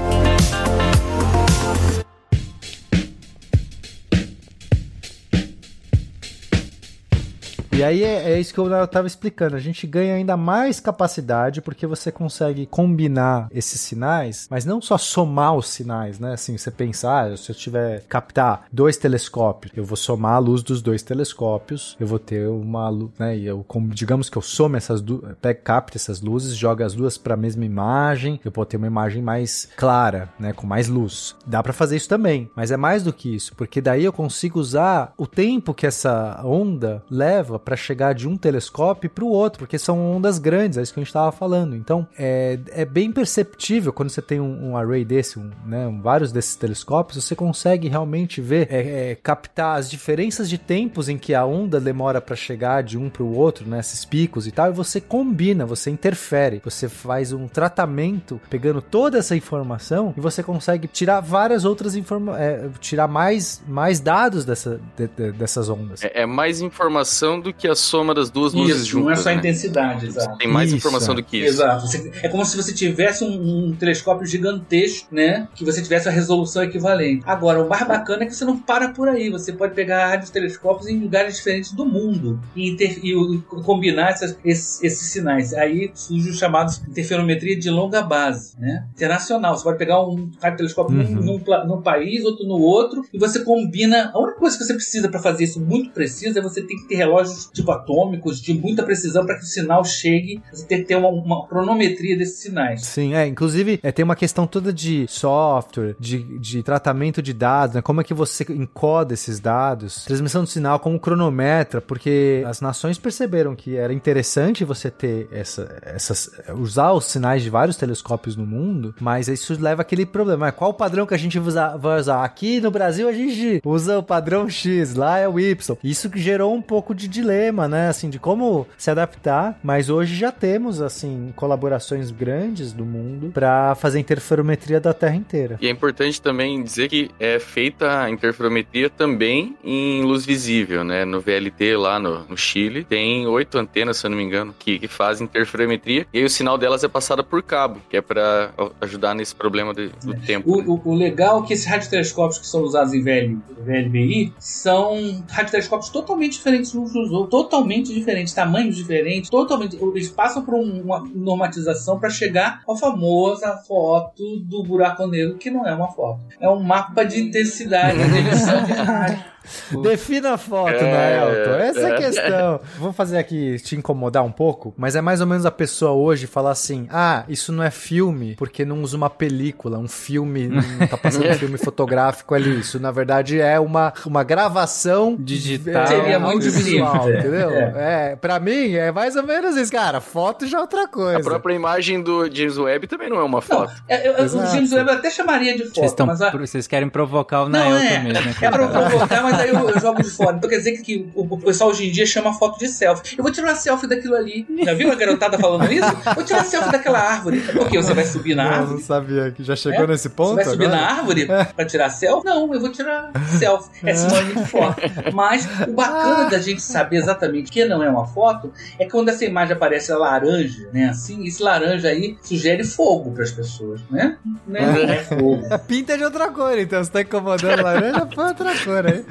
E 7.81 7.83
aí 7.83 8.03
é, 8.03 8.33
é 8.33 8.39
isso 8.39 8.53
que 8.53 8.59
eu 8.59 8.87
tava 8.87 9.07
explicando. 9.07 9.55
A 9.55 9.59
gente 9.59 9.87
ganha 9.87 10.13
ainda 10.13 10.37
mais 10.37 10.79
capacidade 10.79 11.63
porque 11.63 11.87
você 11.87 12.11
consegue 12.11 12.67
combinar 12.67 13.47
esses 13.51 13.81
sinais, 13.81 14.47
mas 14.51 14.65
não 14.65 14.79
só 14.79 14.99
somar 14.99 15.55
os 15.55 15.67
sinais, 15.67 16.19
né? 16.19 16.33
Assim, 16.33 16.55
você 16.55 16.69
pensar, 16.69 17.31
ah, 17.31 17.35
se 17.35 17.51
eu 17.51 17.55
tiver 17.55 18.03
captar 18.07 18.65
dois 18.71 18.97
telescópios, 18.97 19.73
eu 19.75 19.83
vou 19.83 19.97
somar 19.97 20.35
a 20.35 20.37
luz 20.37 20.61
dos 20.61 20.79
dois 20.79 21.01
telescópios, 21.01 21.97
eu 21.99 22.05
vou 22.05 22.19
ter 22.19 22.47
uma 22.47 22.87
luz, 22.87 23.09
né? 23.17 23.35
E 23.35 23.47
eu, 23.47 23.65
digamos 23.87 24.29
que 24.29 24.37
eu 24.37 24.43
some 24.43 24.77
essas 24.77 25.01
duas, 25.01 25.35
capte 25.63 25.97
essas 25.97 26.21
luzes, 26.21 26.55
joga 26.55 26.85
as 26.85 26.93
duas 26.93 27.17
para 27.17 27.33
a 27.33 27.37
mesma 27.37 27.65
imagem, 27.65 28.39
eu 28.45 28.51
vou 28.51 28.63
ter 28.63 28.77
uma 28.77 28.85
imagem 28.85 29.23
mais 29.23 29.67
clara, 29.75 30.29
né? 30.39 30.53
Com 30.53 30.67
mais 30.67 30.87
luz. 30.87 31.35
Dá 31.47 31.63
para 31.63 31.73
fazer 31.73 31.97
isso 31.97 32.07
também, 32.07 32.47
mas 32.55 32.69
é 32.69 32.77
mais 32.77 33.01
do 33.01 33.11
que 33.11 33.33
isso, 33.33 33.55
porque 33.55 33.81
daí 33.81 34.05
eu 34.05 34.13
consigo 34.13 34.59
usar 34.59 35.15
o 35.17 35.25
tempo 35.25 35.73
que 35.73 35.87
essa 35.87 36.39
onda 36.45 37.03
leva 37.09 37.57
para 37.57 37.70
chegar 37.75 38.13
de 38.13 38.27
um 38.27 38.37
telescópio 38.37 39.09
para 39.09 39.23
o 39.23 39.29
outro, 39.29 39.59
porque 39.59 39.77
são 39.77 40.15
ondas 40.15 40.39
grandes, 40.39 40.77
é 40.77 40.81
isso 40.81 40.93
que 40.93 40.99
a 40.99 41.03
gente 41.03 41.09
estava 41.09 41.31
falando. 41.31 41.75
Então 41.75 42.07
é, 42.17 42.59
é 42.69 42.85
bem 42.85 43.11
perceptível 43.11 43.93
quando 43.93 44.09
você 44.09 44.21
tem 44.21 44.39
um, 44.39 44.71
um 44.71 44.77
array 44.77 45.05
desse, 45.05 45.39
um, 45.39 45.49
né, 45.65 45.87
um, 45.87 46.01
vários 46.01 46.31
desses 46.31 46.55
telescópios, 46.55 47.23
você 47.23 47.35
consegue 47.35 47.87
realmente 47.87 48.41
ver, 48.41 48.67
é, 48.71 49.11
é, 49.11 49.15
captar 49.15 49.77
as 49.77 49.89
diferenças 49.89 50.49
de 50.49 50.57
tempos 50.57 51.09
em 51.09 51.17
que 51.17 51.33
a 51.33 51.45
onda 51.45 51.79
demora 51.79 52.21
para 52.21 52.35
chegar 52.35 52.83
de 52.83 52.97
um 52.97 53.09
para 53.09 53.23
o 53.23 53.35
outro, 53.35 53.67
né, 53.67 53.79
esses 53.79 54.05
picos 54.05 54.47
e 54.47 54.51
tal, 54.51 54.69
e 54.69 54.73
você 54.73 54.99
combina, 54.99 55.65
você 55.65 55.89
interfere, 55.89 56.61
você 56.63 56.87
faz 56.87 57.31
um 57.31 57.47
tratamento 57.47 58.39
pegando 58.49 58.81
toda 58.81 59.17
essa 59.17 59.35
informação 59.35 60.13
e 60.17 60.21
você 60.21 60.43
consegue 60.43 60.87
tirar 60.87 61.19
várias 61.19 61.65
outras 61.65 61.95
informações, 61.95 62.41
é, 62.41 62.69
tirar 62.79 63.07
mais, 63.07 63.61
mais 63.67 63.99
dados 63.99 64.45
dessa, 64.45 64.79
de, 64.95 65.07
de, 65.07 65.31
dessas 65.31 65.69
ondas. 65.69 66.03
É, 66.03 66.21
é, 66.21 66.25
mais 66.25 66.61
informação 66.61 67.39
do 67.39 67.53
que 67.61 67.67
a 67.67 67.75
soma 67.75 68.13
das 68.13 68.29
duas 68.29 68.53
isso, 68.53 68.61
luzes 68.63 68.85
juntas. 68.87 69.05
Não 69.05 69.11
é 69.11 69.15
só 69.15 69.29
né? 69.29 69.35
intensidade, 69.35 70.07
exato. 70.07 70.37
Tem 70.37 70.47
mais 70.47 70.67
Isso. 70.69 70.77
informação 70.77 71.13
do 71.15 71.23
que 71.23 71.37
isso. 71.37 71.47
Exato. 71.47 71.87
Você- 71.87 72.11
é 72.23 72.27
como 72.27 72.45
se 72.45 72.57
você 72.57 72.73
tivesse 72.73 73.23
um, 73.23 73.67
um 73.67 73.75
telescópio 73.75 74.25
gigantesco, 74.25 75.07
né? 75.13 75.47
Que 75.55 75.63
você 75.63 75.81
tivesse 75.81 76.09
a 76.09 76.11
resolução 76.11 76.63
equivalente. 76.63 77.23
Agora, 77.25 77.61
o 77.63 77.69
mais 77.69 77.87
bacana 77.87 78.23
é 78.23 78.25
que 78.25 78.35
você 78.35 78.43
não 78.45 78.57
para 78.57 78.89
por 78.89 79.07
aí. 79.07 79.29
Você 79.29 79.53
pode 79.53 79.73
pegar 79.73 80.07
rádios 80.09 80.29
telescópios 80.29 80.87
em 80.89 80.99
lugares 80.99 81.35
diferentes 81.37 81.71
do 81.71 81.85
mundo 81.85 82.39
e, 82.55 82.69
inter- 82.69 82.99
e 83.03 83.15
o- 83.15 83.41
combinar 83.63 84.09
essas- 84.11 84.35
esses, 84.43 84.83
esses 84.83 85.11
sinais. 85.11 85.53
Aí 85.53 85.91
surge 85.93 86.29
os 86.29 86.37
chamados 86.37 86.81
interferometria 86.87 87.57
de 87.57 87.69
longa 87.69 88.01
base, 88.01 88.59
né? 88.59 88.85
Internacional. 88.95 89.55
Você 89.57 89.63
pode 89.63 89.77
pegar 89.77 90.01
um 90.05 90.29
radiotelescópio 90.41 90.95
num, 90.95 91.03
Uhum. 91.03 91.25
num, 91.25 91.39
pla- 91.39 91.65
num 91.65 91.81
país, 91.81 92.23
outro 92.25 92.45
no 92.47 92.55
outro, 92.59 93.03
e 93.13 93.17
você 93.19 93.39
combina. 93.43 94.11
A 94.13 94.19
única 94.19 94.39
coisa 94.39 94.57
que 94.57 94.63
você 94.63 94.73
precisa 94.73 95.09
para 95.09 95.19
fazer 95.19 95.43
isso 95.43 95.59
muito 95.59 95.91
preciso 95.91 96.37
é 96.37 96.41
você 96.41 96.61
ter 96.61 96.75
que 96.75 96.87
ter 96.87 96.95
relógios 96.95 97.40
tipo 97.45 97.71
atômicos 97.71 98.41
de 98.41 98.53
muita 98.53 98.83
precisão 98.83 99.25
para 99.25 99.37
que 99.37 99.43
o 99.43 99.47
sinal 99.47 99.83
chegue. 99.83 100.41
Tem 100.67 100.79
que 100.79 100.85
ter 100.85 100.95
uma, 100.95 101.09
uma 101.09 101.47
cronometria 101.47 102.17
desses 102.17 102.39
sinais. 102.39 102.81
Sim, 102.85 103.13
é. 103.13 103.25
Inclusive, 103.27 103.79
é, 103.83 103.91
tem 103.91 104.03
uma 104.03 104.15
questão 104.15 104.45
toda 104.47 104.71
de 104.73 105.05
software, 105.07 105.95
de, 105.99 106.23
de 106.39 106.63
tratamento 106.63 107.21
de 107.21 107.33
dados, 107.33 107.75
né? 107.75 107.81
Como 107.81 108.01
é 108.01 108.03
que 108.03 108.13
você 108.13 108.45
encoda 108.49 109.13
esses 109.13 109.39
dados? 109.39 110.03
Transmissão 110.05 110.43
de 110.43 110.49
sinal 110.49 110.79
como 110.79 110.99
cronometra, 110.99 111.81
porque 111.81 112.43
as 112.47 112.61
nações 112.61 112.97
perceberam 112.97 113.55
que 113.55 113.75
era 113.75 113.93
interessante 113.93 114.63
você 114.65 114.89
ter 114.89 115.27
essa, 115.31 115.77
essas. 115.83 116.29
usar 116.57 116.91
os 116.93 117.05
sinais 117.05 117.41
de 117.43 117.49
vários 117.49 117.75
telescópios 117.77 118.35
no 118.35 118.45
mundo, 118.45 118.93
mas 118.99 119.27
isso 119.27 119.55
leva 119.59 119.81
aquele 119.81 120.05
problema. 120.05 120.47
é, 120.47 120.51
Qual 120.51 120.71
o 120.71 120.73
padrão 120.73 121.05
que 121.05 121.13
a 121.13 121.17
gente 121.17 121.39
usa- 121.39 121.77
vai 121.77 121.99
usar? 121.99 122.23
Aqui 122.23 122.59
no 122.59 122.71
Brasil 122.71 123.07
a 123.07 123.13
gente 123.13 123.61
usa 123.65 123.97
o 123.99 124.03
padrão 124.03 124.49
X, 124.49 124.95
lá 124.95 125.17
é 125.17 125.27
o 125.27 125.39
Y. 125.39 125.77
Isso 125.83 126.09
que 126.09 126.19
gerou 126.19 126.53
um 126.53 126.61
pouco 126.61 126.93
de 126.93 127.07
dilema, 127.07 127.30
né? 127.67 127.87
Assim, 127.89 128.09
de 128.09 128.19
como 128.19 128.67
se 128.77 128.89
adaptar, 128.91 129.59
mas 129.63 129.89
hoje 129.89 130.15
já 130.15 130.31
temos, 130.31 130.81
assim, 130.81 131.33
colaborações 131.35 132.11
grandes 132.11 132.71
do 132.73 132.85
mundo 132.85 133.31
para 133.33 133.75
fazer 133.75 133.99
interferometria 133.99 134.79
da 134.79 134.93
Terra 134.93 135.15
inteira. 135.15 135.57
E 135.61 135.67
é 135.67 135.69
importante 135.69 136.21
também 136.21 136.61
dizer 136.63 136.89
que 136.89 137.09
é 137.19 137.39
feita 137.39 138.01
a 138.03 138.09
interferometria 138.09 138.89
também 138.89 139.55
em 139.63 140.01
luz 140.03 140.25
visível, 140.25 140.83
né? 140.83 141.05
No 141.05 141.21
VLT 141.21 141.75
lá 141.77 141.99
no, 141.99 142.25
no 142.25 142.37
Chile, 142.37 142.83
tem 142.83 143.25
oito 143.27 143.57
antenas, 143.57 143.97
se 143.97 144.05
eu 144.05 144.09
não 144.09 144.17
me 144.17 144.23
engano, 144.23 144.53
que, 144.57 144.79
que 144.79 144.87
fazem 144.87 145.25
interferometria. 145.25 146.05
E 146.13 146.19
aí 146.19 146.23
o 146.25 146.29
sinal 146.29 146.57
delas 146.57 146.83
é 146.83 146.87
passado 146.87 147.23
por 147.23 147.41
cabo, 147.43 147.81
que 147.89 147.97
é 147.97 148.01
para 148.01 148.51
ajudar 148.81 149.13
nesse 149.15 149.35
problema 149.35 149.73
de- 149.73 149.89
do 150.03 150.13
tempo. 150.21 150.57
né? 150.57 150.63
O, 150.67 150.73
o- 150.73 150.81
o 150.91 150.95
legal 150.95 151.43
é 151.43 151.47
que 151.47 151.53
esses 151.53 151.65
radiotelescópios 151.65 152.39
que 152.39 152.47
são 152.47 152.61
usados 152.61 152.93
em 152.93 153.01
VL, 153.01 153.37
VLBI 153.63 154.33
são 154.39 155.23
radiotelescópios 155.29 155.89
totalmente 155.89 156.33
diferentes 156.33 156.73
uns 156.75 156.91
dos 156.93 157.11
outros, 157.11 157.20
totalmente 157.27 157.93
diferentes, 157.93 158.33
tamanhos 158.33 158.75
diferentes, 158.75 159.29
totalmente. 159.29 159.77
Eles 159.81 160.09
passam 160.09 160.43
por 160.43 160.53
um- 160.55 160.81
uma 160.81 160.99
normatização 161.13 161.99
para 161.99 162.09
chegar 162.09 162.61
à 162.69 162.75
famosa 162.75 163.57
foto 163.67 164.37
do 164.39 164.63
buraco 164.63 165.05
negro, 165.07 165.37
que 165.37 165.49
não 165.49 165.67
é 165.67 165.73
uma 165.73 165.87
foto, 165.91 166.19
é 166.39 166.49
um 166.49 166.61
mapa 166.61 167.03
de 167.03 167.19
intensidade 167.21 167.97
de 167.97 168.17
emissão 168.17 168.63
de 168.63 168.71
rádio. 168.73 169.31
Defina 169.81 170.33
a 170.33 170.37
foto, 170.37 170.69
É, 170.75 170.81
né, 170.83 171.17
Elton? 171.41 171.55
Essa 171.55 171.79
é 171.79 171.85
a 171.91 171.95
é. 171.95 171.97
questão. 171.97 172.59
Vou 172.77 172.93
fazer 172.93 173.17
aqui 173.17 173.57
te 173.59 173.75
incomodar 173.75 174.23
um 174.23 174.31
pouco, 174.31 174.73
mas 174.77 174.95
é 174.95 175.01
mais 175.01 175.21
ou 175.21 175.27
menos 175.27 175.45
a 175.45 175.51
pessoa 175.51 175.91
hoje 175.91 176.27
falar 176.27 176.51
assim: 176.51 176.87
ah, 176.91 177.23
isso 177.27 177.51
não 177.51 177.63
é 177.63 177.71
filme 177.71 178.35
porque 178.35 178.63
não 178.65 178.81
usa 178.81 178.95
uma 178.97 179.09
película, 179.09 179.77
um 179.77 179.87
filme, 179.87 180.47
não 180.47 180.87
tá 180.87 180.97
passando 180.97 181.27
um 181.29 181.33
filme 181.33 181.57
fotográfico 181.57 182.33
ali. 182.35 182.59
Isso, 182.59 182.79
na 182.79 182.91
verdade, 182.91 183.39
é 183.39 183.59
uma, 183.59 183.93
uma 184.05 184.23
gravação 184.23 185.15
Digital. 185.19 185.87
Seria 185.87 186.19
muito 186.19 186.45
audiovisual, 186.45 186.93
simples, 187.03 187.15
é. 187.15 187.19
entendeu? 187.19 187.49
É. 187.51 188.15
pra 188.15 188.39
mim, 188.39 188.73
é 188.73 188.91
mais 188.91 189.15
ou 189.15 189.23
menos 189.23 189.55
isso, 189.55 189.71
cara. 189.71 189.99
Foto 190.01 190.45
já 190.47 190.57
é 190.57 190.61
outra 190.61 190.87
coisa. 190.87 191.17
A 191.19 191.23
própria 191.23 191.53
imagem 191.53 192.01
do 192.01 192.29
James 192.33 192.57
Webb 192.57 192.87
também 192.87 193.09
não 193.09 193.17
é 193.17 193.23
uma 193.23 193.37
Não, 193.37 193.41
foto. 193.41 193.73
é- 193.87 194.07
é- 194.07 194.11
o 194.11 194.23
Exato. 194.23 194.51
James 194.51 194.71
Webb 194.71 194.91
até 194.91 195.09
chamaria 195.09 195.53
de 195.53 195.59
Vocês, 195.63 195.73
foto, 195.75 195.85
estão, 195.85 196.05
mas 196.05 196.21
a, 196.21 196.29
vocês 196.31 196.67
querem 196.67 196.89
provocar 196.89 197.43
o 197.43 197.49
Não, 197.49 197.59
Naelton 197.59 197.85
é. 197.85 197.99
mesmo, 197.99 198.13
né? 198.25 198.35
É 198.41 198.51
provocar, 198.51 199.23
mas 199.23 199.30
aí 199.39 199.49
eu, 199.49 199.69
eu 199.69 199.79
jogo 199.79 200.01
de 200.01 200.09
fora. 200.09 200.37
Então 200.37 200.49
quer 200.49 200.57
dizer 200.57 200.71
que, 200.73 200.81
que 200.83 201.11
o, 201.15 201.21
o 201.23 201.37
pessoal 201.39 201.69
hoje 201.69 201.87
em 201.87 201.91
dia 201.91 202.05
chama 202.05 202.33
foto 202.33 202.57
de 202.59 202.67
selfie. 202.67 203.15
Eu 203.17 203.23
vou 203.23 203.31
tirar 203.31 203.47
uma 203.49 203.55
selfie 203.55 203.87
daquilo 203.87 204.15
ali. 204.15 204.45
Já 204.63 204.73
viu 204.73 204.91
a 204.91 204.95
garotada 204.95 205.37
falando 205.39 205.71
isso? 205.71 205.87
Vou 206.15 206.23
tirar 206.23 206.43
selfie 206.43 206.71
daquela 206.71 206.99
árvore. 206.99 207.39
Por 207.41 207.69
quê? 207.69 207.77
Você 207.81 207.93
vai 207.93 208.05
subir 208.05 208.35
na 208.35 208.43
Não, 208.43 208.51
não 208.51 208.57
árvore? 208.59 208.81
sabia 208.83 209.31
que 209.31 209.43
já 209.43 209.55
chegou 209.55 209.83
É? 209.83 209.87
nesse 209.87 210.03
Você 210.03 210.09
ponto 210.09 210.35
vai 210.35 210.45
subir 210.45 210.65
agora? 210.65 210.81
na 210.81 210.87
árvore 210.87 211.25
pra 211.55 211.65
tirar 211.65 211.89
selfie? 211.89 212.25
Não, 212.25 212.53
eu 212.53 212.59
vou 212.59 212.71
tirar 212.71 213.11
selfie. 213.37 213.69
É 213.83 213.93
sinônimo 213.93 214.43
de 214.43 214.49
foto. 214.49 214.81
Mas 215.13 215.47
o 215.67 215.73
bacana 215.73 216.29
da 216.29 216.39
gente 216.39 216.61
saber 216.61 216.97
exatamente 216.97 217.51
que 217.51 217.65
não 217.65 217.81
é 217.83 217.89
uma 217.89 218.05
foto 218.07 218.51
é 218.79 218.85
que 218.85 218.91
quando 218.91 219.09
essa 219.09 219.25
imagem 219.25 219.55
aparece 219.55 219.91
laranja, 219.93 220.69
né? 220.73 220.89
Assim, 220.89 221.25
esse 221.25 221.41
laranja 221.41 221.87
aí 221.87 222.17
sugere 222.21 222.63
fogo 222.63 223.11
pras 223.11 223.31
pessoas, 223.31 223.81
né? 223.89 224.17
Né? 224.47 224.61
Não 224.61 224.93
é 224.93 224.97
fogo. 225.03 225.41
Pinta 225.67 225.97
de 225.97 226.03
outra 226.03 226.29
cor, 226.29 226.57
então. 226.57 226.83
Você 226.83 226.91
tá 226.91 227.01
incomodando 227.01 227.61
laranja, 227.63 228.05
põe 228.05 228.25
outra 228.27 228.51
cor 228.63 228.85
aí. 228.85 229.05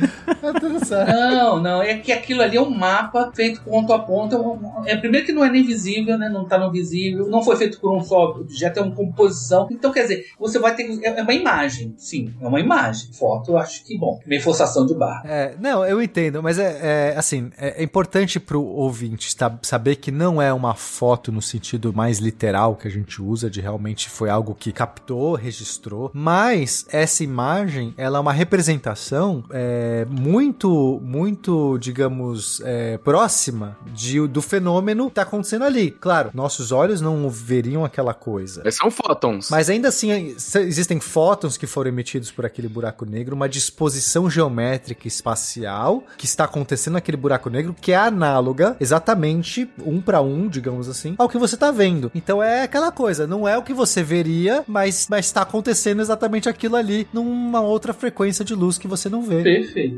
Tá. 0.89 1.05
Não, 1.07 1.61
não, 1.63 1.83
é 1.83 1.97
que 1.99 2.13
aquilo 2.13 2.43
ali 2.43 2.57
é 2.57 2.61
um 2.61 2.71
mapa 2.71 3.31
feito 3.35 3.61
ponto 3.63 3.93
a 3.93 3.99
ponto. 3.99 4.35
É, 4.35 4.39
um- 4.39 4.83
é 4.87 4.97
primeiro 4.97 5.27
que 5.27 5.33
não 5.33 5.45
é 5.45 5.51
nem 5.51 5.65
visível, 5.65 6.19
né? 6.19 6.29
Não 6.29 6.45
tá 6.45 6.59
no 6.59 6.71
visível, 6.71 7.29
não 7.29 7.43
foi 7.43 7.57
feito 7.57 7.81
por 7.81 7.95
um 7.95 8.03
só 8.03 8.25
objeto, 8.31 8.79
é 8.79 8.83
uma 8.83 8.95
composição. 8.95 9.69
Então, 9.71 9.93
quer 9.93 10.03
dizer, 10.03 10.27
você 10.39 10.59
vai 10.59 10.75
ter 10.75 10.85
que. 10.85 11.05
É 11.07 11.21
é 11.21 11.23
uma 11.23 11.35
imagem, 11.35 11.95
sim, 11.99 12.33
é 12.41 12.47
uma 12.47 12.61
imagem. 12.61 13.13
Foto, 13.13 13.53
eu 13.53 13.59
acho 13.59 13.85
que 13.85 13.99
bom. 13.99 14.19
Meio 14.27 14.41
forçação 14.43 14.87
de 14.87 14.95
barra. 14.95 15.23
É, 15.27 15.55
não, 15.61 15.85
eu 15.85 16.01
entendo, 16.03 16.43
mas 16.43 16.59
é, 16.59 17.11
é, 17.13 17.15
assim, 17.19 17.51
é, 17.59 17.81
é 17.81 17.85
importante 17.85 18.41
pro 18.41 18.63
ouvinte 18.65 19.31
sa- 19.37 19.59
saber 19.63 19.97
que 19.97 20.11
não 20.11 20.41
é 20.41 20.53
uma 20.53 20.75
foto 20.75 21.31
no 21.31 21.43
sentido 21.43 21.93
mais 21.93 22.19
literal 22.19 22.75
que 22.77 22.89
a 22.89 22.91
gente 22.91 23.21
usa, 23.21 23.51
de 23.51 23.61
realmente 23.61 24.09
foi 24.09 24.31
algo 24.31 24.55
que 24.55 24.73
captou, 24.73 25.35
registrou, 25.35 26.11
mas 26.15 26.87
essa 26.91 27.23
imagem, 27.23 27.93
ela 27.99 28.19
é 28.19 28.21
uma 28.21 28.33
representação 28.33 29.45
é, 29.51 30.00
muito, 30.05 31.01
muito, 31.03 31.79
digamos, 31.79 32.61
é, 32.65 32.99
próxima 32.99 33.77
de, 33.93 34.27
do 34.27 34.43
fenômeno 34.43 35.09
que 35.09 35.15
tá 35.15 35.23
acontecendo 35.23 35.65
ali. 35.65 35.91
Claro, 35.91 36.31
nossos 36.35 36.73
olhos 36.73 37.01
não 37.01 37.29
veriam 37.29 37.85
aquela 37.85 38.15
coisa. 38.15 38.63
Mas 38.65 38.77
são 38.77 38.91
fótons. 38.91 39.51
Mas 39.51 39.69
ainda 39.69 39.89
assim, 39.89 40.35
existem 40.57 41.01
fótons 41.01 41.57
que 41.57 41.67
foram 41.67 41.89
emitidos 41.89 42.31
por 42.31 42.47
aquele 42.47 42.69
buraco 42.69 43.05
negro, 43.05 43.35
uma 43.35 43.49
disposição 43.49 44.31
geométrica 44.31 45.07
espacial 45.09 46.05
que 46.17 46.27
está 46.27 46.45
acontecendo 46.45 46.95
naquele 46.95 47.17
buraco 47.17 47.51
negro 47.51 47.75
que 47.79 47.93
é 47.93 47.97
análoga, 47.97 48.77
exatamente 48.81 49.69
um 49.85 50.01
para 50.01 50.21
um, 50.21 50.49
digamos 50.49 50.89
assim, 50.89 51.15
ao 51.19 51.29
que 51.29 51.39
você 51.39 51.55
está 51.55 51.71
vendo. 51.71 52.11
Então 52.15 52.43
é 52.43 52.63
aquela 52.63 52.93
coisa, 52.93 53.27
não 53.27 53.47
é 53.47 53.57
o 53.57 53.63
que 53.63 53.75
você 53.75 54.03
veria, 54.03 54.65
mas 54.67 55.07
mas 55.09 55.27
está 55.27 55.43
acontecendo 55.43 56.01
exatamente 56.01 56.49
aquilo 56.49 56.77
ali 56.77 57.07
numa 57.13 57.61
outra 57.61 57.93
frequência 57.93 58.45
de 58.45 58.55
luz 58.55 58.79
que 58.79 58.89
você 58.89 59.09
não 59.09 59.23
vê. 59.23 59.43
Perfeito. 59.43 59.90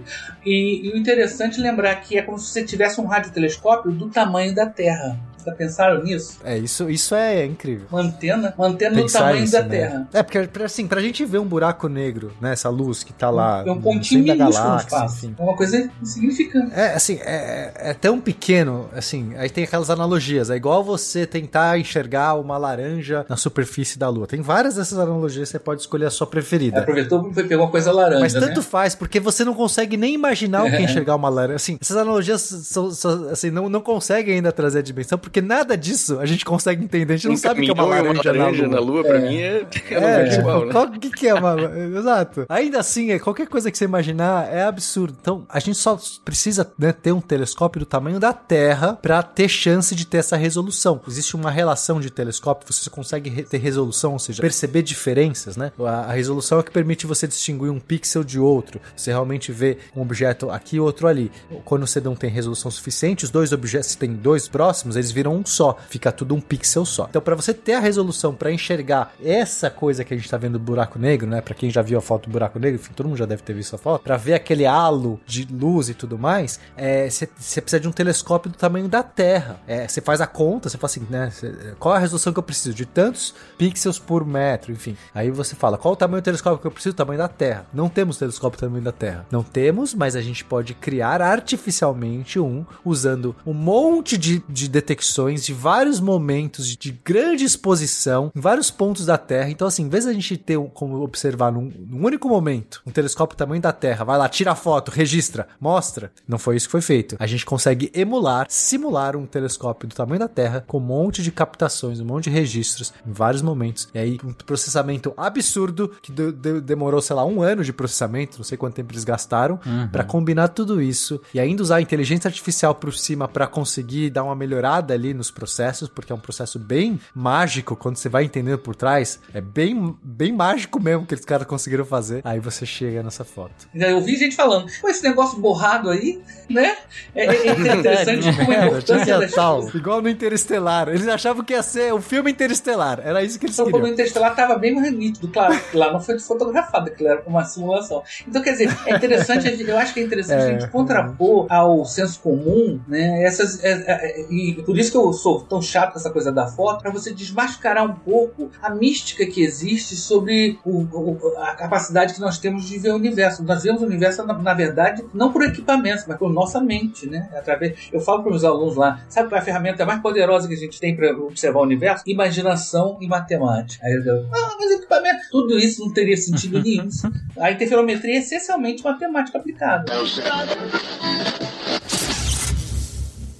E, 0.44 0.86
e 0.86 0.92
o 0.92 0.96
interessante 0.96 1.60
é 1.60 1.62
lembrar 1.62 1.96
que 1.96 2.16
é 2.18 2.22
como 2.22 2.38
se 2.38 2.52
você 2.52 2.64
tivesse 2.64 3.00
um 3.00 3.06
radiotelescópio 3.06 3.92
do 3.92 4.08
tamanho 4.08 4.54
da 4.54 4.66
Terra. 4.66 5.18
Já 5.44 5.52
pensaram 5.52 6.02
nisso? 6.02 6.38
É, 6.44 6.56
isso, 6.58 6.88
isso 6.90 7.14
é 7.14 7.44
incrível. 7.44 7.86
Uma 7.90 8.00
antena, 8.02 8.54
uma 8.56 8.66
antena 8.68 8.94
do 8.96 9.02
Pensar 9.02 9.18
tamanho 9.20 9.44
isso, 9.44 9.52
da 9.52 9.62
né? 9.62 9.68
Terra. 9.68 10.08
É, 10.12 10.22
porque 10.22 10.38
assim, 10.64 10.86
pra 10.86 11.00
gente 11.00 11.24
ver 11.24 11.38
um 11.38 11.46
buraco 11.46 11.88
negro, 11.88 12.32
né? 12.40 12.52
Essa 12.52 12.68
luz 12.68 13.02
que 13.02 13.12
tá 13.12 13.30
lá 13.30 13.64
É 13.66 13.70
um 13.70 13.80
pontinho 13.80 14.26
da 14.26 14.34
galáxia, 14.36 15.04
enfim. 15.04 15.34
É 15.38 15.42
uma 15.42 15.56
coisa 15.56 15.90
insignificante. 16.00 16.72
É, 16.74 16.94
assim, 16.94 17.18
é, 17.22 17.72
é 17.76 17.94
tão 17.94 18.20
pequeno, 18.20 18.88
assim, 18.94 19.32
aí 19.36 19.48
tem 19.50 19.64
aquelas 19.64 19.90
analogias. 19.90 20.50
É 20.50 20.56
igual 20.56 20.84
você 20.84 21.26
tentar 21.26 21.78
enxergar 21.78 22.34
uma 22.34 22.56
laranja 22.58 23.24
na 23.28 23.36
superfície 23.36 23.98
da 23.98 24.08
Lua. 24.08 24.26
Tem 24.26 24.40
várias 24.40 24.74
dessas 24.74 24.98
analogias, 24.98 25.48
você 25.48 25.58
pode 25.58 25.80
escolher 25.80 26.06
a 26.06 26.10
sua 26.10 26.26
preferida. 26.26 26.80
Aproveitou 26.80 27.30
e 27.30 27.34
pegou 27.34 27.64
uma 27.64 27.70
coisa 27.70 27.90
laranja, 27.92 28.20
Mas 28.20 28.32
tanto 28.32 28.60
né? 28.60 28.66
faz, 28.66 28.94
porque 28.94 29.18
você 29.20 29.44
não 29.44 29.54
consegue 29.54 29.96
nem 29.96 30.14
imaginar 30.14 30.64
o 30.64 30.70
que 30.70 30.76
é 30.76 30.82
enxergar 30.82 31.16
uma 31.16 31.28
laranja. 31.28 31.56
Assim, 31.56 31.78
essas 31.80 31.96
analogias 31.96 32.40
são, 32.42 32.90
são- 32.90 33.28
assim, 33.30 33.50
não, 33.50 33.68
não 33.68 33.80
conseguem 33.80 34.34
ainda 34.36 34.52
trazer 34.52 34.80
a 34.80 34.82
dimensão, 34.82 35.18
porque 35.18 35.31
nada 35.40 35.76
disso 35.76 36.18
a 36.20 36.26
gente 36.26 36.44
consegue 36.44 36.84
entender. 36.84 37.14
A 37.14 37.16
gente 37.16 37.26
não 37.28 37.34
Um 37.34 37.36
sabe 37.38 37.60
o 37.60 37.64
que 37.64 37.70
é 37.70 37.72
uma 37.74 37.84
laranja, 37.84 38.10
uma 38.32 38.38
laranja 38.38 38.68
na 38.68 38.78
Lua. 38.80 39.02
pra 39.04 39.18
mim, 39.20 39.36
é, 39.36 39.66
é, 39.90 39.94
É, 39.94 40.26
é 40.26 40.28
tipo, 40.28 40.40
igual, 40.40 40.66
né? 40.66 40.72
qual 40.72 40.90
que, 40.90 41.10
que 41.10 41.28
é 41.28 41.34
uma. 41.34 41.56
Exato. 41.98 42.46
Ainda 42.48 42.80
assim, 42.80 43.10
é, 43.12 43.18
qualquer 43.18 43.46
coisa 43.46 43.70
que 43.70 43.78
você 43.78 43.84
imaginar 43.84 44.52
é 44.52 44.64
absurdo. 44.64 45.16
Então, 45.20 45.44
a 45.48 45.58
gente 45.60 45.78
só 45.78 45.98
precisa 46.24 46.70
né, 46.78 46.92
ter 46.92 47.12
um 47.12 47.20
telescópio 47.20 47.80
do 47.80 47.86
tamanho 47.86 48.18
da 48.18 48.32
Terra 48.32 48.98
pra 49.00 49.22
ter 49.22 49.48
chance 49.48 49.94
de 49.94 50.06
ter 50.06 50.18
essa 50.18 50.36
resolução. 50.36 51.00
Existe 51.06 51.36
uma 51.36 51.50
relação 51.50 52.00
de 52.00 52.10
telescópio, 52.10 52.66
você 52.72 52.90
consegue 52.90 53.30
re- 53.30 53.42
ter 53.44 53.58
resolução, 53.58 54.12
ou 54.14 54.18
seja, 54.18 54.40
perceber 54.42 54.82
diferenças, 54.82 55.56
né? 55.56 55.72
A, 55.80 56.10
a 56.10 56.12
resolução 56.12 56.58
é 56.58 56.60
o 56.60 56.64
que 56.64 56.70
permite 56.70 57.06
você 57.06 57.26
distinguir 57.28 57.70
um 57.70 57.78
pixel 57.78 58.24
de 58.24 58.38
outro. 58.38 58.80
Você 58.96 59.10
realmente 59.10 59.52
vê 59.52 59.78
um 59.94 60.02
objeto 60.02 60.50
aqui 60.50 60.76
e 60.76 60.80
outro 60.80 61.06
ali. 61.06 61.30
Quando 61.64 61.86
você 61.86 62.00
não 62.00 62.14
tem 62.16 62.30
resolução 62.30 62.70
suficiente, 62.70 63.24
os 63.24 63.30
dois 63.30 63.52
objetos, 63.52 63.90
se 63.90 63.98
tem 63.98 64.12
dois 64.12 64.48
próximos, 64.48 64.96
eles 64.96 65.10
viram 65.10 65.21
um 65.28 65.44
só. 65.44 65.76
Fica 65.88 66.10
tudo 66.12 66.34
um 66.34 66.40
pixel 66.40 66.84
só. 66.84 67.06
Então, 67.08 67.20
para 67.22 67.34
você 67.34 67.52
ter 67.54 67.74
a 67.74 67.80
resolução 67.80 68.34
para 68.34 68.50
enxergar 68.52 69.12
essa 69.22 69.70
coisa 69.70 70.04
que 70.04 70.12
a 70.14 70.16
gente 70.16 70.28
tá 70.30 70.36
vendo 70.36 70.54
do 70.54 70.58
buraco 70.64 70.98
negro, 70.98 71.26
né? 71.28 71.40
Para 71.40 71.54
quem 71.54 71.70
já 71.70 71.82
viu 71.82 71.98
a 71.98 72.02
foto 72.02 72.28
do 72.28 72.32
buraco 72.32 72.58
negro, 72.58 72.80
enfim, 72.80 72.92
todo 72.94 73.06
mundo 73.08 73.18
já 73.18 73.26
deve 73.26 73.42
ter 73.42 73.52
visto 73.54 73.74
a 73.74 73.78
foto, 73.78 74.02
para 74.02 74.16
ver 74.16 74.34
aquele 74.34 74.66
halo 74.66 75.20
de 75.26 75.46
luz 75.50 75.88
e 75.88 75.94
tudo 75.94 76.18
mais, 76.18 76.58
é, 76.76 77.08
você 77.08 77.28
você 77.38 77.60
precisa 77.60 77.80
de 77.80 77.88
um 77.88 77.92
telescópio 77.92 78.50
do 78.50 78.56
tamanho 78.56 78.88
da 78.88 79.02
Terra. 79.02 79.60
É, 79.66 79.86
Você 79.88 80.00
faz 80.00 80.20
a 80.20 80.26
conta, 80.26 80.68
você 80.68 80.76
fala 80.78 80.86
assim, 80.90 81.06
né? 81.10 81.30
cê- 81.30 81.52
Qual 81.78 81.94
a 81.94 81.98
resolução 81.98 82.32
que 82.32 82.38
eu 82.38 82.42
preciso? 82.42 82.74
De 82.74 82.86
tantos 82.86 83.34
pixels 83.58 83.98
por 83.98 84.24
metro, 84.26 84.72
enfim. 84.72 84.96
Aí 85.14 85.30
você 85.30 85.54
fala, 85.54 85.76
qual 85.78 85.94
o 85.94 85.96
tamanho 85.96 86.20
do 86.20 86.24
telescópio 86.24 86.58
que 86.60 86.66
eu 86.66 86.70
preciso? 86.70 86.92
O 86.92 86.96
tamanho 86.96 87.18
da 87.18 87.28
Terra. 87.28 87.66
Não 87.72 87.88
temos 87.88 88.16
telescópio 88.16 88.58
do 88.58 88.60
tamanho 88.60 88.82
da 88.84 88.92
Terra. 88.92 89.26
Não 89.30 89.42
temos, 89.42 89.94
mas 89.94 90.16
a 90.16 90.20
gente 90.20 90.44
pode 90.44 90.74
criar 90.74 91.20
artificialmente 91.22 92.38
um, 92.40 92.64
usando 92.84 93.34
um 93.46 93.52
monte 93.54 94.16
de, 94.18 94.42
de 94.48 94.68
detecções 94.68 95.11
de 95.44 95.52
vários 95.52 96.00
momentos 96.00 96.66
de, 96.66 96.76
de 96.76 96.92
grande 97.04 97.44
exposição 97.44 98.30
em 98.34 98.40
vários 98.40 98.70
pontos 98.70 99.06
da 99.06 99.16
Terra. 99.18 99.50
Então, 99.50 99.66
assim, 99.66 99.84
em 99.84 99.88
vez 99.88 100.04
da 100.04 100.12
gente 100.12 100.36
ter 100.36 100.58
como 100.74 101.00
observar 101.02 101.52
num, 101.52 101.70
num 101.78 102.04
único 102.04 102.28
momento 102.28 102.82
um 102.86 102.90
telescópio 102.90 103.36
do 103.36 103.38
tamanho 103.38 103.60
da 103.62 103.72
Terra, 103.72 104.04
vai 104.04 104.18
lá, 104.18 104.28
tira 104.28 104.52
a 104.52 104.54
foto, 104.54 104.90
registra, 104.90 105.46
mostra. 105.60 106.12
Não 106.26 106.38
foi 106.38 106.56
isso 106.56 106.66
que 106.66 106.72
foi 106.72 106.80
feito. 106.80 107.16
A 107.18 107.26
gente 107.26 107.44
consegue 107.44 107.90
emular, 107.94 108.46
simular 108.48 109.16
um 109.16 109.26
telescópio 109.26 109.88
do 109.88 109.94
tamanho 109.94 110.20
da 110.20 110.28
Terra 110.28 110.64
com 110.66 110.78
um 110.78 110.80
monte 110.80 111.22
de 111.22 111.30
captações, 111.32 112.00
um 112.00 112.04
monte 112.04 112.24
de 112.24 112.30
registros 112.30 112.92
em 113.06 113.12
vários 113.12 113.42
momentos. 113.42 113.88
E 113.94 113.98
aí, 113.98 114.18
um 114.24 114.32
processamento 114.32 115.12
absurdo 115.16 115.90
que 116.02 116.12
de- 116.12 116.32
de- 116.32 116.60
demorou, 116.60 117.00
sei 117.00 117.16
lá, 117.16 117.24
um 117.24 117.42
ano 117.42 117.64
de 117.64 117.72
processamento, 117.72 118.38
não 118.38 118.44
sei 118.44 118.56
quanto 118.58 118.74
tempo 118.74 118.92
eles 118.92 119.04
gastaram, 119.04 119.58
pra 119.90 120.04
combinar 120.04 120.48
tudo 120.48 120.80
isso 120.80 121.20
e 121.34 121.40
ainda 121.40 121.62
usar 121.62 121.76
a 121.76 121.80
inteligência 121.80 122.28
artificial 122.28 122.74
por 122.74 122.92
cima 122.94 123.26
pra 123.28 123.46
conseguir 123.46 124.10
dar 124.10 124.24
uma 124.24 124.34
melhorada 124.36 124.94
ali 125.02 125.12
nos 125.14 125.30
processos, 125.30 125.88
porque 125.88 126.12
é 126.12 126.14
um 126.14 126.20
processo 126.20 126.58
bem 126.58 127.00
mágico 127.14 127.74
quando 127.74 127.96
você 127.96 128.08
vai 128.08 128.24
entendendo 128.24 128.58
por 128.58 128.76
trás. 128.76 129.18
É 129.34 129.40
bem, 129.40 129.96
bem 130.02 130.32
mágico 130.32 130.80
mesmo 130.80 131.04
que 131.06 131.14
eles 131.14 131.24
caras 131.24 131.46
conseguiram 131.46 131.84
fazer. 131.84 132.20
Aí 132.24 132.38
você 132.38 132.64
chega 132.64 133.02
nessa 133.02 133.24
foto. 133.24 133.68
Eu 133.74 133.96
ouvi 133.96 134.16
gente 134.16 134.36
falando, 134.36 134.66
pô, 134.80 134.88
esse 134.88 135.02
negócio 135.02 135.38
borrado 135.40 135.90
aí, 135.90 136.20
né? 136.48 136.76
É, 137.14 137.26
é- 137.26 137.46
é 137.48 137.76
interessante 137.76 138.36
como 138.36 138.50
a 138.52 138.54
É, 138.54 138.66
importância 138.66 139.04
tinha 139.04 139.18
das 139.18 139.32
tal, 139.32 139.68
igual 139.74 140.00
no 140.00 140.08
Interestelar. 140.08 140.88
Eles 140.88 141.08
achavam 141.08 141.42
que 141.44 141.52
ia 141.52 141.62
ser 141.62 141.92
o 141.92 142.00
filme 142.00 142.30
Interestelar. 142.30 143.00
Era 143.04 143.22
isso 143.24 143.38
que 143.38 143.46
eles 143.46 143.58
O 143.58 143.64
queriam. 143.64 143.72
problema 143.72 143.94
interestelar 143.94 144.30
estava 144.30 144.56
bem 144.56 144.74
mais 144.74 144.92
nítido, 144.92 145.28
claro. 145.28 145.58
Lá 145.74 145.92
não 145.92 146.00
foi 146.00 146.18
fotografado, 146.18 146.88
aquilo 146.90 147.08
era 147.08 147.22
uma 147.26 147.44
simulação. 147.44 148.02
Então, 148.26 148.42
quer 148.42 148.52
dizer, 148.52 148.68
é 148.86 148.94
interessante, 148.96 149.48
a 149.48 149.52
eu 149.62 149.78
acho 149.78 149.94
que 149.94 150.00
é 150.00 150.02
interessante 150.02 150.42
a 150.42 150.44
É. 150.48 150.60
gente 150.60 150.70
contrapor 150.70 151.46
ao 151.50 151.84
senso 151.84 152.20
comum, 152.20 152.80
né? 152.86 153.24
Essas, 153.24 153.62
é, 153.64 153.72
é, 153.72 153.84
é, 154.20 154.32
e 154.32 154.62
por 154.64 154.78
isso 154.78 154.91
que 154.92 154.96
eu 154.98 155.12
sou 155.12 155.40
tão 155.40 155.60
chato 155.60 155.92
com 155.92 155.98
essa 155.98 156.10
coisa 156.10 156.30
da 156.30 156.46
foto, 156.46 156.82
para 156.82 156.90
você 156.90 157.12
desmascarar 157.12 157.84
um 157.84 157.94
pouco 157.94 158.50
a 158.62 158.70
mística 158.70 159.26
que 159.26 159.42
existe 159.42 159.96
sobre 159.96 160.58
o- 160.64 160.82
o- 160.82 161.34
a 161.38 161.54
capacidade 161.54 162.14
que 162.14 162.20
nós 162.20 162.38
temos 162.38 162.64
de 162.64 162.78
ver 162.78 162.90
o 162.90 162.96
universo. 162.96 163.42
Nós 163.42 163.62
vemos 163.62 163.82
o 163.82 163.86
universo, 163.86 164.24
na, 164.24 164.34
na 164.34 164.54
verdade, 164.54 165.04
não 165.14 165.32
por 165.32 165.42
equipamentos, 165.42 166.04
mas 166.06 166.16
por 166.18 166.30
nossa 166.32 166.60
mente, 166.60 167.08
né? 167.08 167.28
Através, 167.36 167.88
eu 167.92 168.00
falo 168.00 168.22
para 168.22 168.28
os 168.32 168.42
meus 168.42 168.44
alunos 168.44 168.76
lá, 168.76 169.00
sabe 169.08 169.28
qual 169.28 169.38
é 169.38 169.42
a 169.42 169.44
ferramenta 169.44 169.84
mais 169.86 170.00
poderosa 170.00 170.46
que 170.46 170.54
a 170.54 170.58
gente 170.58 170.78
tem 170.78 170.94
para 170.94 171.10
observar 171.16 171.60
o 171.60 171.62
universo? 171.62 172.04
Imaginação 172.06 172.98
e 173.00 173.06
matemática. 173.08 173.84
Aí 173.84 173.92
eu 173.94 174.02
digo, 174.02 174.28
ah, 174.32 174.56
mas 174.60 174.70
equipamento, 174.72 175.18
tudo 175.30 175.58
isso 175.58 175.84
não 175.84 175.92
teria 175.92 176.16
sentido 176.16 176.62
nenhum. 176.62 176.88
A 177.40 177.50
interferometria 177.50 178.16
é 178.16 178.18
essencialmente 178.18 178.84
matemática 178.84 179.38
aplicada. 179.38 179.90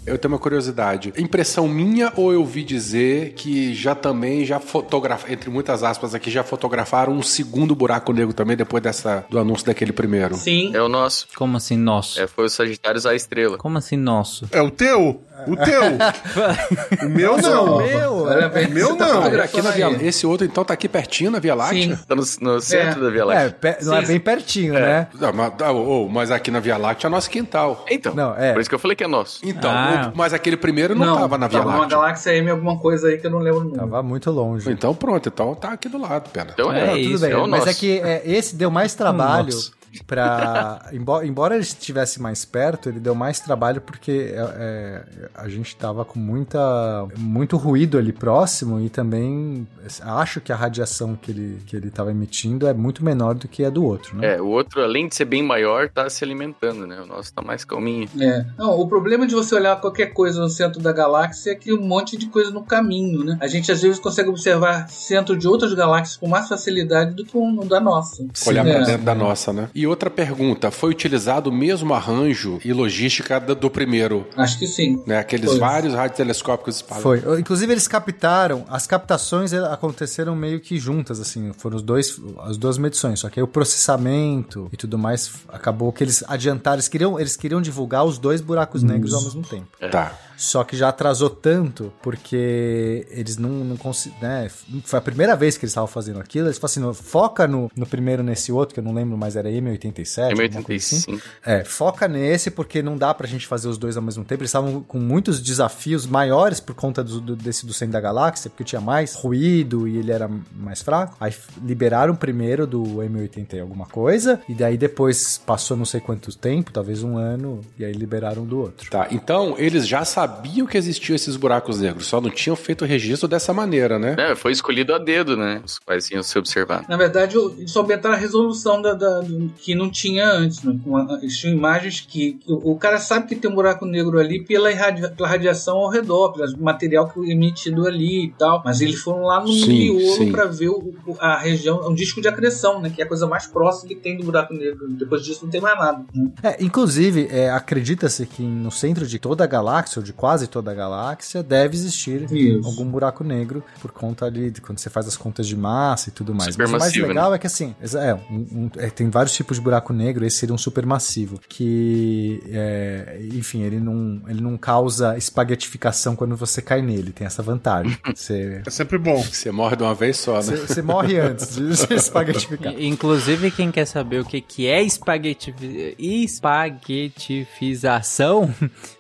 Eu 0.05 0.19
tenho 0.19 0.33
uma 0.35 0.39
curiosidade. 0.39 1.13
Impressão 1.17 1.69
minha 1.69 2.13
ou 2.17 2.33
eu 2.33 2.41
ouvi 2.41 2.65
dizer 2.65 3.35
que 3.35 3.73
já 3.73 3.95
também 3.95 4.45
já 4.45 4.59
fotografaram, 4.59 5.33
entre 5.33 5.49
muitas 5.49 5.85
aspas 5.85 6.13
aqui, 6.15 6.29
já 6.31 6.43
fotografaram 6.43 7.13
um 7.13 7.23
segundo 7.23 7.75
buraco 7.75 8.13
negro 8.13 8.33
também 8.35 8.57
depois 8.57 8.83
dessa 8.83 9.25
do 9.31 9.39
anúncio 9.39 9.65
daquele 9.67 9.93
primeiro? 9.93 10.35
Sim. 10.35 10.73
É 10.75 10.83
o 10.83 10.89
nosso. 10.89 11.29
Como 11.37 11.57
assim, 11.57 11.77
nosso? 11.77 12.21
É, 12.21 12.27
foi 12.27 12.47
o 12.47 12.49
Sagitários 12.49 13.07
à 13.07 13.15
estrela. 13.15 13.57
Como 13.59 13.79
assim, 13.79 13.97
nosso? 13.97 14.49
É 14.51 14.61
o 14.61 14.71
teu? 14.73 15.23
O 15.47 15.57
teu? 15.57 15.83
o 17.07 17.09
meu 17.09 17.37
não. 17.37 17.79
Meu, 17.79 18.13
O 18.25 18.71
meu 18.71 18.89
você 18.89 18.97
tá 18.97 19.07
não. 19.07 19.23
fotografando 19.23 19.43
Aqui 19.43 19.63
na 19.63 19.71
Via, 19.91 20.07
esse 20.09 20.27
outro 20.27 20.47
então 20.47 20.65
tá 20.65 20.73
aqui 20.75 20.89
pertinho 20.89 21.31
na 21.31 21.39
Via 21.39 21.55
Láctea? 21.55 21.97
Sim. 21.97 22.03
Tá 22.07 22.15
no, 22.15 22.23
no 22.41 22.61
centro 22.61 23.01
É. 23.01 23.05
da 23.05 23.11
Via 23.11 23.21
é, 23.23 23.25
Láctea. 23.25 23.51
pe- 23.75 23.85
não 23.85 23.95
é 23.97 24.03
bem 24.03 24.21
pertinho, 24.21 24.75
né? 24.75 25.09
Não, 25.19 25.33
mas, 25.33 25.53
ô, 25.75 26.09
mas 26.09 26.31
aqui 26.31 26.51
na 26.51 26.61
Via 26.61 26.77
Láctea 26.77 27.07
é 27.09 27.11
nosso 27.11 27.29
quintal. 27.31 27.85
Então, 27.91 28.15
Não, 28.15 28.35
é. 28.37 28.53
por 28.53 28.61
isso 28.61 28.69
que 28.69 28.75
eu 28.75 28.79
falei 28.79 28.97
que 28.97 29.05
é 29.05 29.09
nosso. 29.09 29.41
Então, 29.45 29.71
Ah. 29.71 29.92
O- 29.95 30.13
mas 30.15 30.33
aquele 30.33 30.57
primeiro 30.57 30.95
não, 30.95 31.17
tava 31.19 31.39
na 31.39 31.49
Via 31.49 31.59
tava 31.61 31.71
Láctea. 31.79 31.89
galáxia 31.99 32.35
M 32.37 32.51
alguma 32.51 32.79
coisa 32.79 33.09
aí 33.09 33.19
que 33.19 33.27
eu 33.27 33.31
não 33.31 33.39
lembro 33.39 33.61
o 33.61 33.65
nome. 33.65 33.77
Tava 33.77 34.03
muito 34.03 34.31
longe. 34.31 34.71
Então 34.71 34.95
pronto, 34.95 35.29
então 35.29 35.55
tá 35.55 35.73
aqui 35.73 35.89
do 35.89 35.99
lado, 35.99 36.29
pena. 36.31 36.51
Então 36.53 36.73
É 36.73 36.93
é, 36.95 36.99
isso, 36.99 37.13
Tudo 37.13 37.21
bem, 37.23 37.31
é 37.33 37.37
o 37.37 37.47
mas 37.49 37.61
nosso. 37.67 37.71
é 37.71 37.75
que 37.75 37.99
é, 38.01 38.23
esse 38.25 38.55
deu 38.57 38.71
mais 38.71 38.95
trabalho 38.97 39.47
Nossa. 39.55 39.71
Pra. 40.07 40.89
embora, 40.93 41.27
embora 41.27 41.55
ele 41.55 41.63
estivesse 41.63 42.21
mais 42.21 42.45
perto, 42.45 42.89
ele 42.89 43.01
deu 43.01 43.15
mais 43.15 43.41
trabalho 43.41 43.81
porque 43.81 44.33
é, 44.35 44.39
é, 44.39 45.29
a 45.35 45.49
gente 45.49 45.77
tava 45.77 46.05
com 46.05 46.19
muita, 46.19 47.07
muito 47.19 47.57
ruído 47.57 47.99
ali 47.99 48.13
próximo 48.13 48.81
e 48.81 48.89
também 48.89 49.67
acho 50.03 50.41
que 50.41 50.53
a 50.53 50.57
radiação 50.57 51.17
que 51.17 51.31
ele, 51.31 51.63
que 51.67 51.77
ele 51.77 51.91
tava 51.91 52.11
emitindo 52.11 52.67
é 52.67 52.73
muito 52.73 53.05
menor 53.05 53.35
do 53.35 53.49
que 53.49 53.65
a 53.65 53.71
do 53.71 53.85
outro, 53.85 54.17
né? 54.17 54.35
É, 54.35 54.41
o 54.41 54.47
outro, 54.47 54.83
além 54.83 55.09
de 55.09 55.15
ser 55.15 55.25
bem 55.25 55.43
maior, 55.43 55.89
tá 55.89 56.09
se 56.09 56.25
alimentando, 56.25 56.87
né? 56.87 57.01
O 57.01 57.07
nosso 57.07 57.33
tá 57.33 57.43
mais 57.43 57.65
calminho. 57.65 58.09
É. 58.21 58.45
Não, 58.59 58.79
o 58.79 58.87
problema 58.87 59.27
de 59.27 59.35
você 59.35 59.55
olhar 59.55 59.81
qualquer 59.81 60.13
coisa 60.13 60.41
no 60.41 60.49
centro 60.49 60.81
da 60.81 60.93
galáxia 60.93 61.53
é 61.53 61.55
que 61.55 61.73
um 61.73 61.83
monte 61.83 62.17
de 62.17 62.27
coisa 62.27 62.51
no 62.51 62.63
caminho, 62.63 63.25
né? 63.25 63.39
A 63.41 63.47
gente 63.47 63.71
às 63.71 63.83
vezes 63.83 63.99
consegue 63.99 64.29
observar 64.29 64.89
centro 64.89 65.37
de 65.37 65.49
outras 65.49 65.75
galáxias 65.75 66.17
com 66.17 66.29
mais 66.29 66.49
facilidade 66.49 67.15
do 67.15 67.25
que 67.25 67.37
um 67.37 67.67
da 67.67 67.81
nossa. 67.81 68.25
Olhar 68.47 68.67
É. 68.67 68.75
pra 68.75 68.85
dentro 68.85 69.05
da 69.05 69.15
nossa, 69.15 69.53
né? 69.53 69.69
E 69.75 69.82
outra 69.87 70.11
pergunta, 70.11 70.71
foi 70.71 70.91
utilizado 70.91 71.51
o 71.51 71.53
mesmo 71.53 71.95
arranjo 71.95 72.59
e 72.65 72.73
logística 72.73 73.39
do, 73.41 73.55
do 73.55 73.71
primeiro, 73.71 74.27
Acho 74.37 74.59
que 74.59 74.67
sim. 74.67 75.03
né? 75.07 75.19
Aqueles 75.19 75.51
Foi. 75.51 75.59
vários 75.59 75.95
radiotelescópicos 75.95 76.77
espalhados. 76.77 77.23
Foi. 77.23 77.41
Inclusive, 77.41 77.73
eles 77.73 77.89
captaram, 77.89 78.65
as 78.69 78.87
captações 78.87 79.53
eh, 79.53 79.59
aconteceram 79.59 80.35
meio 80.35 80.61
que 80.61 80.79
juntas, 80.79 81.21
assim, 81.21 81.53
foram 81.57 81.77
os 81.77 81.83
dois, 81.83 82.21
as 82.45 82.57
duas 82.57 82.79
medições, 82.79 83.21
só 83.21 83.29
que 83.29 83.41
aí 83.41 83.45
o 83.45 83.49
processamento 83.49 84.69
e 84.73 84.77
tudo 84.77 84.99
mais 84.99 85.33
acabou 85.49 85.93
que 85.93 86.05
eles 86.05 86.25
adiantaram, 86.27 86.77
eles 86.77 86.89
queriam, 86.89 87.19
eles 87.19 87.37
queriam 87.37 87.61
divulgar 87.61 88.05
os 88.05 88.19
dois 88.19 88.41
buracos 88.41 88.83
negros 88.83 89.15
ao 89.15 89.23
mesmo 89.23 89.43
tempo. 89.43 89.67
Tá. 89.91 90.19
Só 90.37 90.65
que 90.65 90.77
já 90.77 90.89
atrasou 90.89 91.31
tanto 91.31 91.93
porque 92.03 93.07
eles 93.11 93.37
não, 93.37 93.51
não 93.51 93.77
conseguiram. 93.77 94.21
Né? 94.23 94.51
Foi 94.85 94.99
a 94.99 95.03
primeira 95.03 95.37
vez 95.37 95.57
que 95.57 95.65
eles 95.65 95.71
estavam 95.73 95.87
fazendo 95.89 96.21
aquilo. 96.21 96.47
Eles 96.49 96.59
falaram 96.59 96.91
assim: 96.91 97.03
foca 97.03 97.47
no, 97.47 97.71
no 97.77 97.87
primeiro 97.87 98.23
nesse 98.23 98.53
outro, 98.53 98.75
que 98.75 98.81
eu 98.81 98.85
não 98.85 98.93
lembro 98.93 99.17
mais, 99.17 99.37
era 99.37 99.49
M87. 99.49 100.31
alguma 100.45 100.63
coisa 100.63 100.85
assim. 100.97 101.13
M85. 101.17 101.23
É, 101.45 101.65
foca 101.65 102.09
nesse 102.09 102.51
porque 102.51 102.83
não 102.83 102.97
dá 102.97 103.13
pra 103.15 103.27
gente 103.27 103.47
fazer 103.47 103.69
os 103.69 103.79
dois 103.79 103.97
ao 103.97 104.03
mesmo 104.03 104.25
tempo. 104.25 104.43
Eles 104.43 104.51
estavam 104.51 104.81
com 104.83 104.99
muitos 104.99 105.41
desafios 105.41 106.07
maiores 106.07 106.61
por 106.61 106.75
conta 106.75 107.03
do, 107.03 107.21
do- 107.21 107.37
desse 107.37 107.67
do 107.67 107.73
centro 107.73 107.93
da 107.93 108.01
galáxia, 108.01 108.51
porque 108.51 108.65
tinha 108.65 108.81
mais 108.81 109.15
ruído 109.15 109.87
e 109.87 109.99
ele 109.99 110.11
era 110.13 110.29
mais 110.55 110.83
fraco. 110.83 111.17
Aí 111.21 111.35
liberaram 111.63 112.15
primeiro 112.17 112.67
do 112.67 112.83
M80 112.83 113.55
e 113.55 113.61
alguma 113.61 113.87
coisa, 113.87 114.41
e 114.49 114.55
daí 114.55 114.77
depois 114.77 115.39
passou 115.39 115.77
não 115.77 115.85
sei 115.85 116.01
quanto 116.01 116.37
tempo, 116.37 116.73
talvez 116.73 117.03
um 117.03 117.17
ano, 117.17 117.61
e 117.79 117.85
aí 117.85 117.93
liberaram 117.93 118.45
do 118.45 118.59
outro. 118.59 118.91
Tá, 118.91 119.09
então 119.11 119.55
eles 119.59 119.87
já 119.87 120.05
sabiam 120.05 120.22
sabiam 120.23 120.67
que 120.67 120.79
existiam 120.79 121.17
esses 121.17 121.37
buracos 121.37 121.81
negros, 121.81 122.07
só 122.07 122.21
não 122.21 122.31
tinham 122.31 122.55
feito 122.55 122.83
o 122.85 122.87
registro 122.87 123.27
dessa 123.29 123.53
maneira, 123.53 123.99
né? 123.99 124.15
É, 124.19 124.35
foi 124.37 124.53
escolhido 124.53 124.95
a 124.95 124.99
dedo, 124.99 125.37
né? 125.37 125.61
Os 125.65 125.79
quais 125.81 126.09
iam 126.11 126.23
se 126.23 126.39
observar. 126.39 126.85
Na 126.89 126.97
verdade, 126.97 127.37
eles 127.59 127.77
aumentaram 127.77 128.15
a 128.15 128.19
resolução 128.19 128.81
da, 128.81 128.95
da- 128.95 129.21
do- 129.21 129.51
que 129.59 129.75
não 129.75 129.91
tinha 129.91 130.31
antes. 130.31 130.63
Né? 130.63 130.79
Com 130.85 130.97
a- 130.97 131.19
Eles 131.21 131.37
tinham 131.39 131.55
imagens 131.57 132.01
que, 132.01 132.35
que 132.35 132.53
o 132.53 132.73
o 132.73 132.77
cara 132.77 132.99
sabe 132.99 133.27
que 133.27 133.35
tem 133.37 133.51
um 133.51 133.55
buraco 133.55 133.85
negro 133.85 134.19
ali 134.19 134.43
pela, 134.45 134.71
irradia- 134.71 135.11
pela 135.11 135.29
radiação 135.29 135.77
ao 135.79 135.91
redor, 135.91 136.33
pelo 136.33 136.59
material 136.63 137.09
que 137.09 137.19
é 137.21 137.33
emitido 137.33 137.87
ali 137.87 138.27
e 138.27 138.33
tal. 138.33 138.63
Mas 138.65 138.81
eles 138.81 139.01
foram 139.01 139.23
lá 139.25 139.41
no 139.41 139.49
Sim, 139.53 139.93
miolo 139.95 140.31
para 140.33 140.47
ver 140.47 140.69
o- 140.71 140.95
o- 141.07 141.17
a 141.19 141.37
região, 141.39 141.81
um 141.89 141.95
disco 141.95 142.21
de 142.21 142.29
acreção, 142.29 142.81
né? 142.81 142.89
Que 142.95 143.03
é 143.03 143.05
a 143.05 143.09
coisa 143.09 143.27
mais 143.27 143.47
próxima 143.47 143.89
que 143.89 143.95
tem 143.97 144.17
do 144.17 144.25
buraco 144.25 144.55
negro. 144.55 144.89
Depois 144.91 145.23
disso 145.25 145.41
não 145.45 145.51
tem 145.51 145.61
mais 145.61 145.79
nada. 145.79 146.05
né? 146.15 146.31
É, 146.43 146.63
inclusive, 146.65 147.29
é, 147.31 147.51
acredita-se 147.51 148.25
que 148.27 148.43
no 148.43 148.71
centro 148.71 149.07
de 149.07 149.19
toda 149.19 149.45
a 149.45 149.47
galáxia, 149.47 149.99
ou 150.01 150.05
de 150.05 150.12
quase 150.13 150.47
toda 150.47 150.71
a 150.71 150.75
galáxia, 150.75 151.43
deve 151.43 151.77
existir 151.77 152.31
Isso. 152.33 152.67
algum 152.67 152.85
buraco 152.85 153.25
negro 153.25 153.63
por 153.81 153.91
conta 153.91 154.27
ali 154.27 154.51
de 154.51 154.61
quando 154.61 154.79
você 154.79 154.91
faz 154.91 155.07
as 155.09 155.17
contas 155.17 155.47
de 155.47 155.57
massa 155.57 156.09
e 156.09 156.13
tudo 156.13 156.35
mais. 156.35 156.57
Mas 156.57 156.57
o 156.57 156.59
mais 156.59 156.71
Supermassivo, 156.93 157.07
legal 157.09 157.35
é 157.35 157.39
que 157.39 157.47
assim, 157.47 157.75
é, 157.81 158.15
um- 158.31 158.47
um- 158.53 158.71
é, 158.77 158.91
tem 158.91 159.09
vários 159.11 159.35
tipos 159.35 159.57
de 159.57 159.63
buraco 159.63 159.93
negro, 159.93 160.25
esse 160.25 160.37
seria 160.37 160.55
um 160.55 160.59
supermassivo, 160.59 161.41
que, 161.49 162.43
é, 162.51 163.21
enfim, 163.33 163.63
ele 163.63 163.81
não, 163.81 164.23
ele 164.29 164.41
não 164.41 164.57
causa 164.57 165.17
espaguetificação 165.17 166.15
quando 166.17 166.37
você 166.37 166.61
cai 166.63 166.81
nele, 166.83 167.13
tem 167.13 167.27
essa 167.27 167.43
vantagem. 167.43 167.97
Você, 168.15 168.61
É 168.67 168.71
sempre 168.71 168.99
bom. 168.99 169.23
Você 169.23 169.51
morre 169.51 169.75
de 169.77 169.83
uma 169.83 169.95
vez 169.95 170.19
só, 170.19 170.35
né? 170.37 170.43
você, 170.43 170.57
você 170.57 170.83
morre 170.83 171.19
antes 171.19 171.57
de 171.57 171.71
espaguetificar. 171.95 172.75
Inclusive, 172.79 173.51
quem 173.51 173.71
quer 173.73 173.87
saber 173.87 174.21
o 174.21 174.25
que, 174.25 174.41
que 174.41 174.67
é 174.67 174.83
espaguetifi- 174.83 175.97
espaguetifização, 175.99 178.53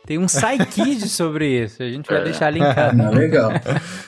tem 0.07 0.19
um 0.19 0.27
SciKid 0.27 1.09
sobre 1.09 1.65
isso. 1.65 1.83
A 1.83 1.89
gente 1.89 2.07
vai 2.09 2.23
deixar 2.25 2.51
linkado. 2.51 2.97
Legal. 3.15 3.51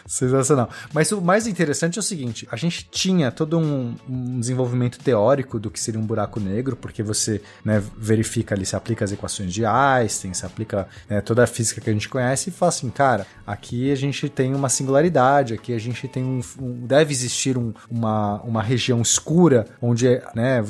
Sensacional. 0.06 0.68
Mas 0.92 1.10
o 1.12 1.20
mais 1.20 1.46
interessante 1.46 1.98
é 1.98 2.00
o 2.00 2.02
seguinte: 2.02 2.46
a 2.50 2.56
gente 2.56 2.88
tinha 2.90 3.30
todo 3.30 3.58
um, 3.58 3.94
um 4.08 4.40
desenvolvimento 4.40 4.98
teórico 4.98 5.58
do 5.58 5.70
que 5.70 5.80
seria 5.80 6.00
um 6.00 6.04
buraco 6.06 6.40
negro, 6.40 6.76
porque 6.76 7.02
você 7.02 7.40
né, 7.64 7.82
verifica 7.96 8.54
ali, 8.54 8.66
se 8.66 8.76
aplica 8.76 9.04
as 9.04 9.12
equações 9.12 9.52
de 9.52 9.64
Einstein, 9.64 10.34
se 10.34 10.44
aplica 10.44 10.86
né, 11.08 11.20
toda 11.20 11.44
a 11.44 11.46
física 11.46 11.80
que 11.80 11.88
a 11.90 11.92
gente 11.92 12.08
conhece 12.08 12.50
e 12.50 12.52
fala 12.52 12.68
assim, 12.70 12.90
cara, 12.90 13.26
aqui 13.46 13.90
a 13.90 13.94
gente 13.96 14.28
tem 14.28 14.54
uma 14.54 14.68
singularidade, 14.68 15.54
aqui 15.54 15.72
a 15.74 15.78
gente 15.78 16.06
tem 16.08 16.24
um. 16.24 16.40
um- 16.60 16.86
deve 16.86 17.12
existir 17.12 17.56
um- 17.56 17.72
uma, 17.90 18.40
uma 18.42 18.62
região 18.62 19.00
escura 19.00 19.66
onde 19.80 20.06
né, 20.34 20.62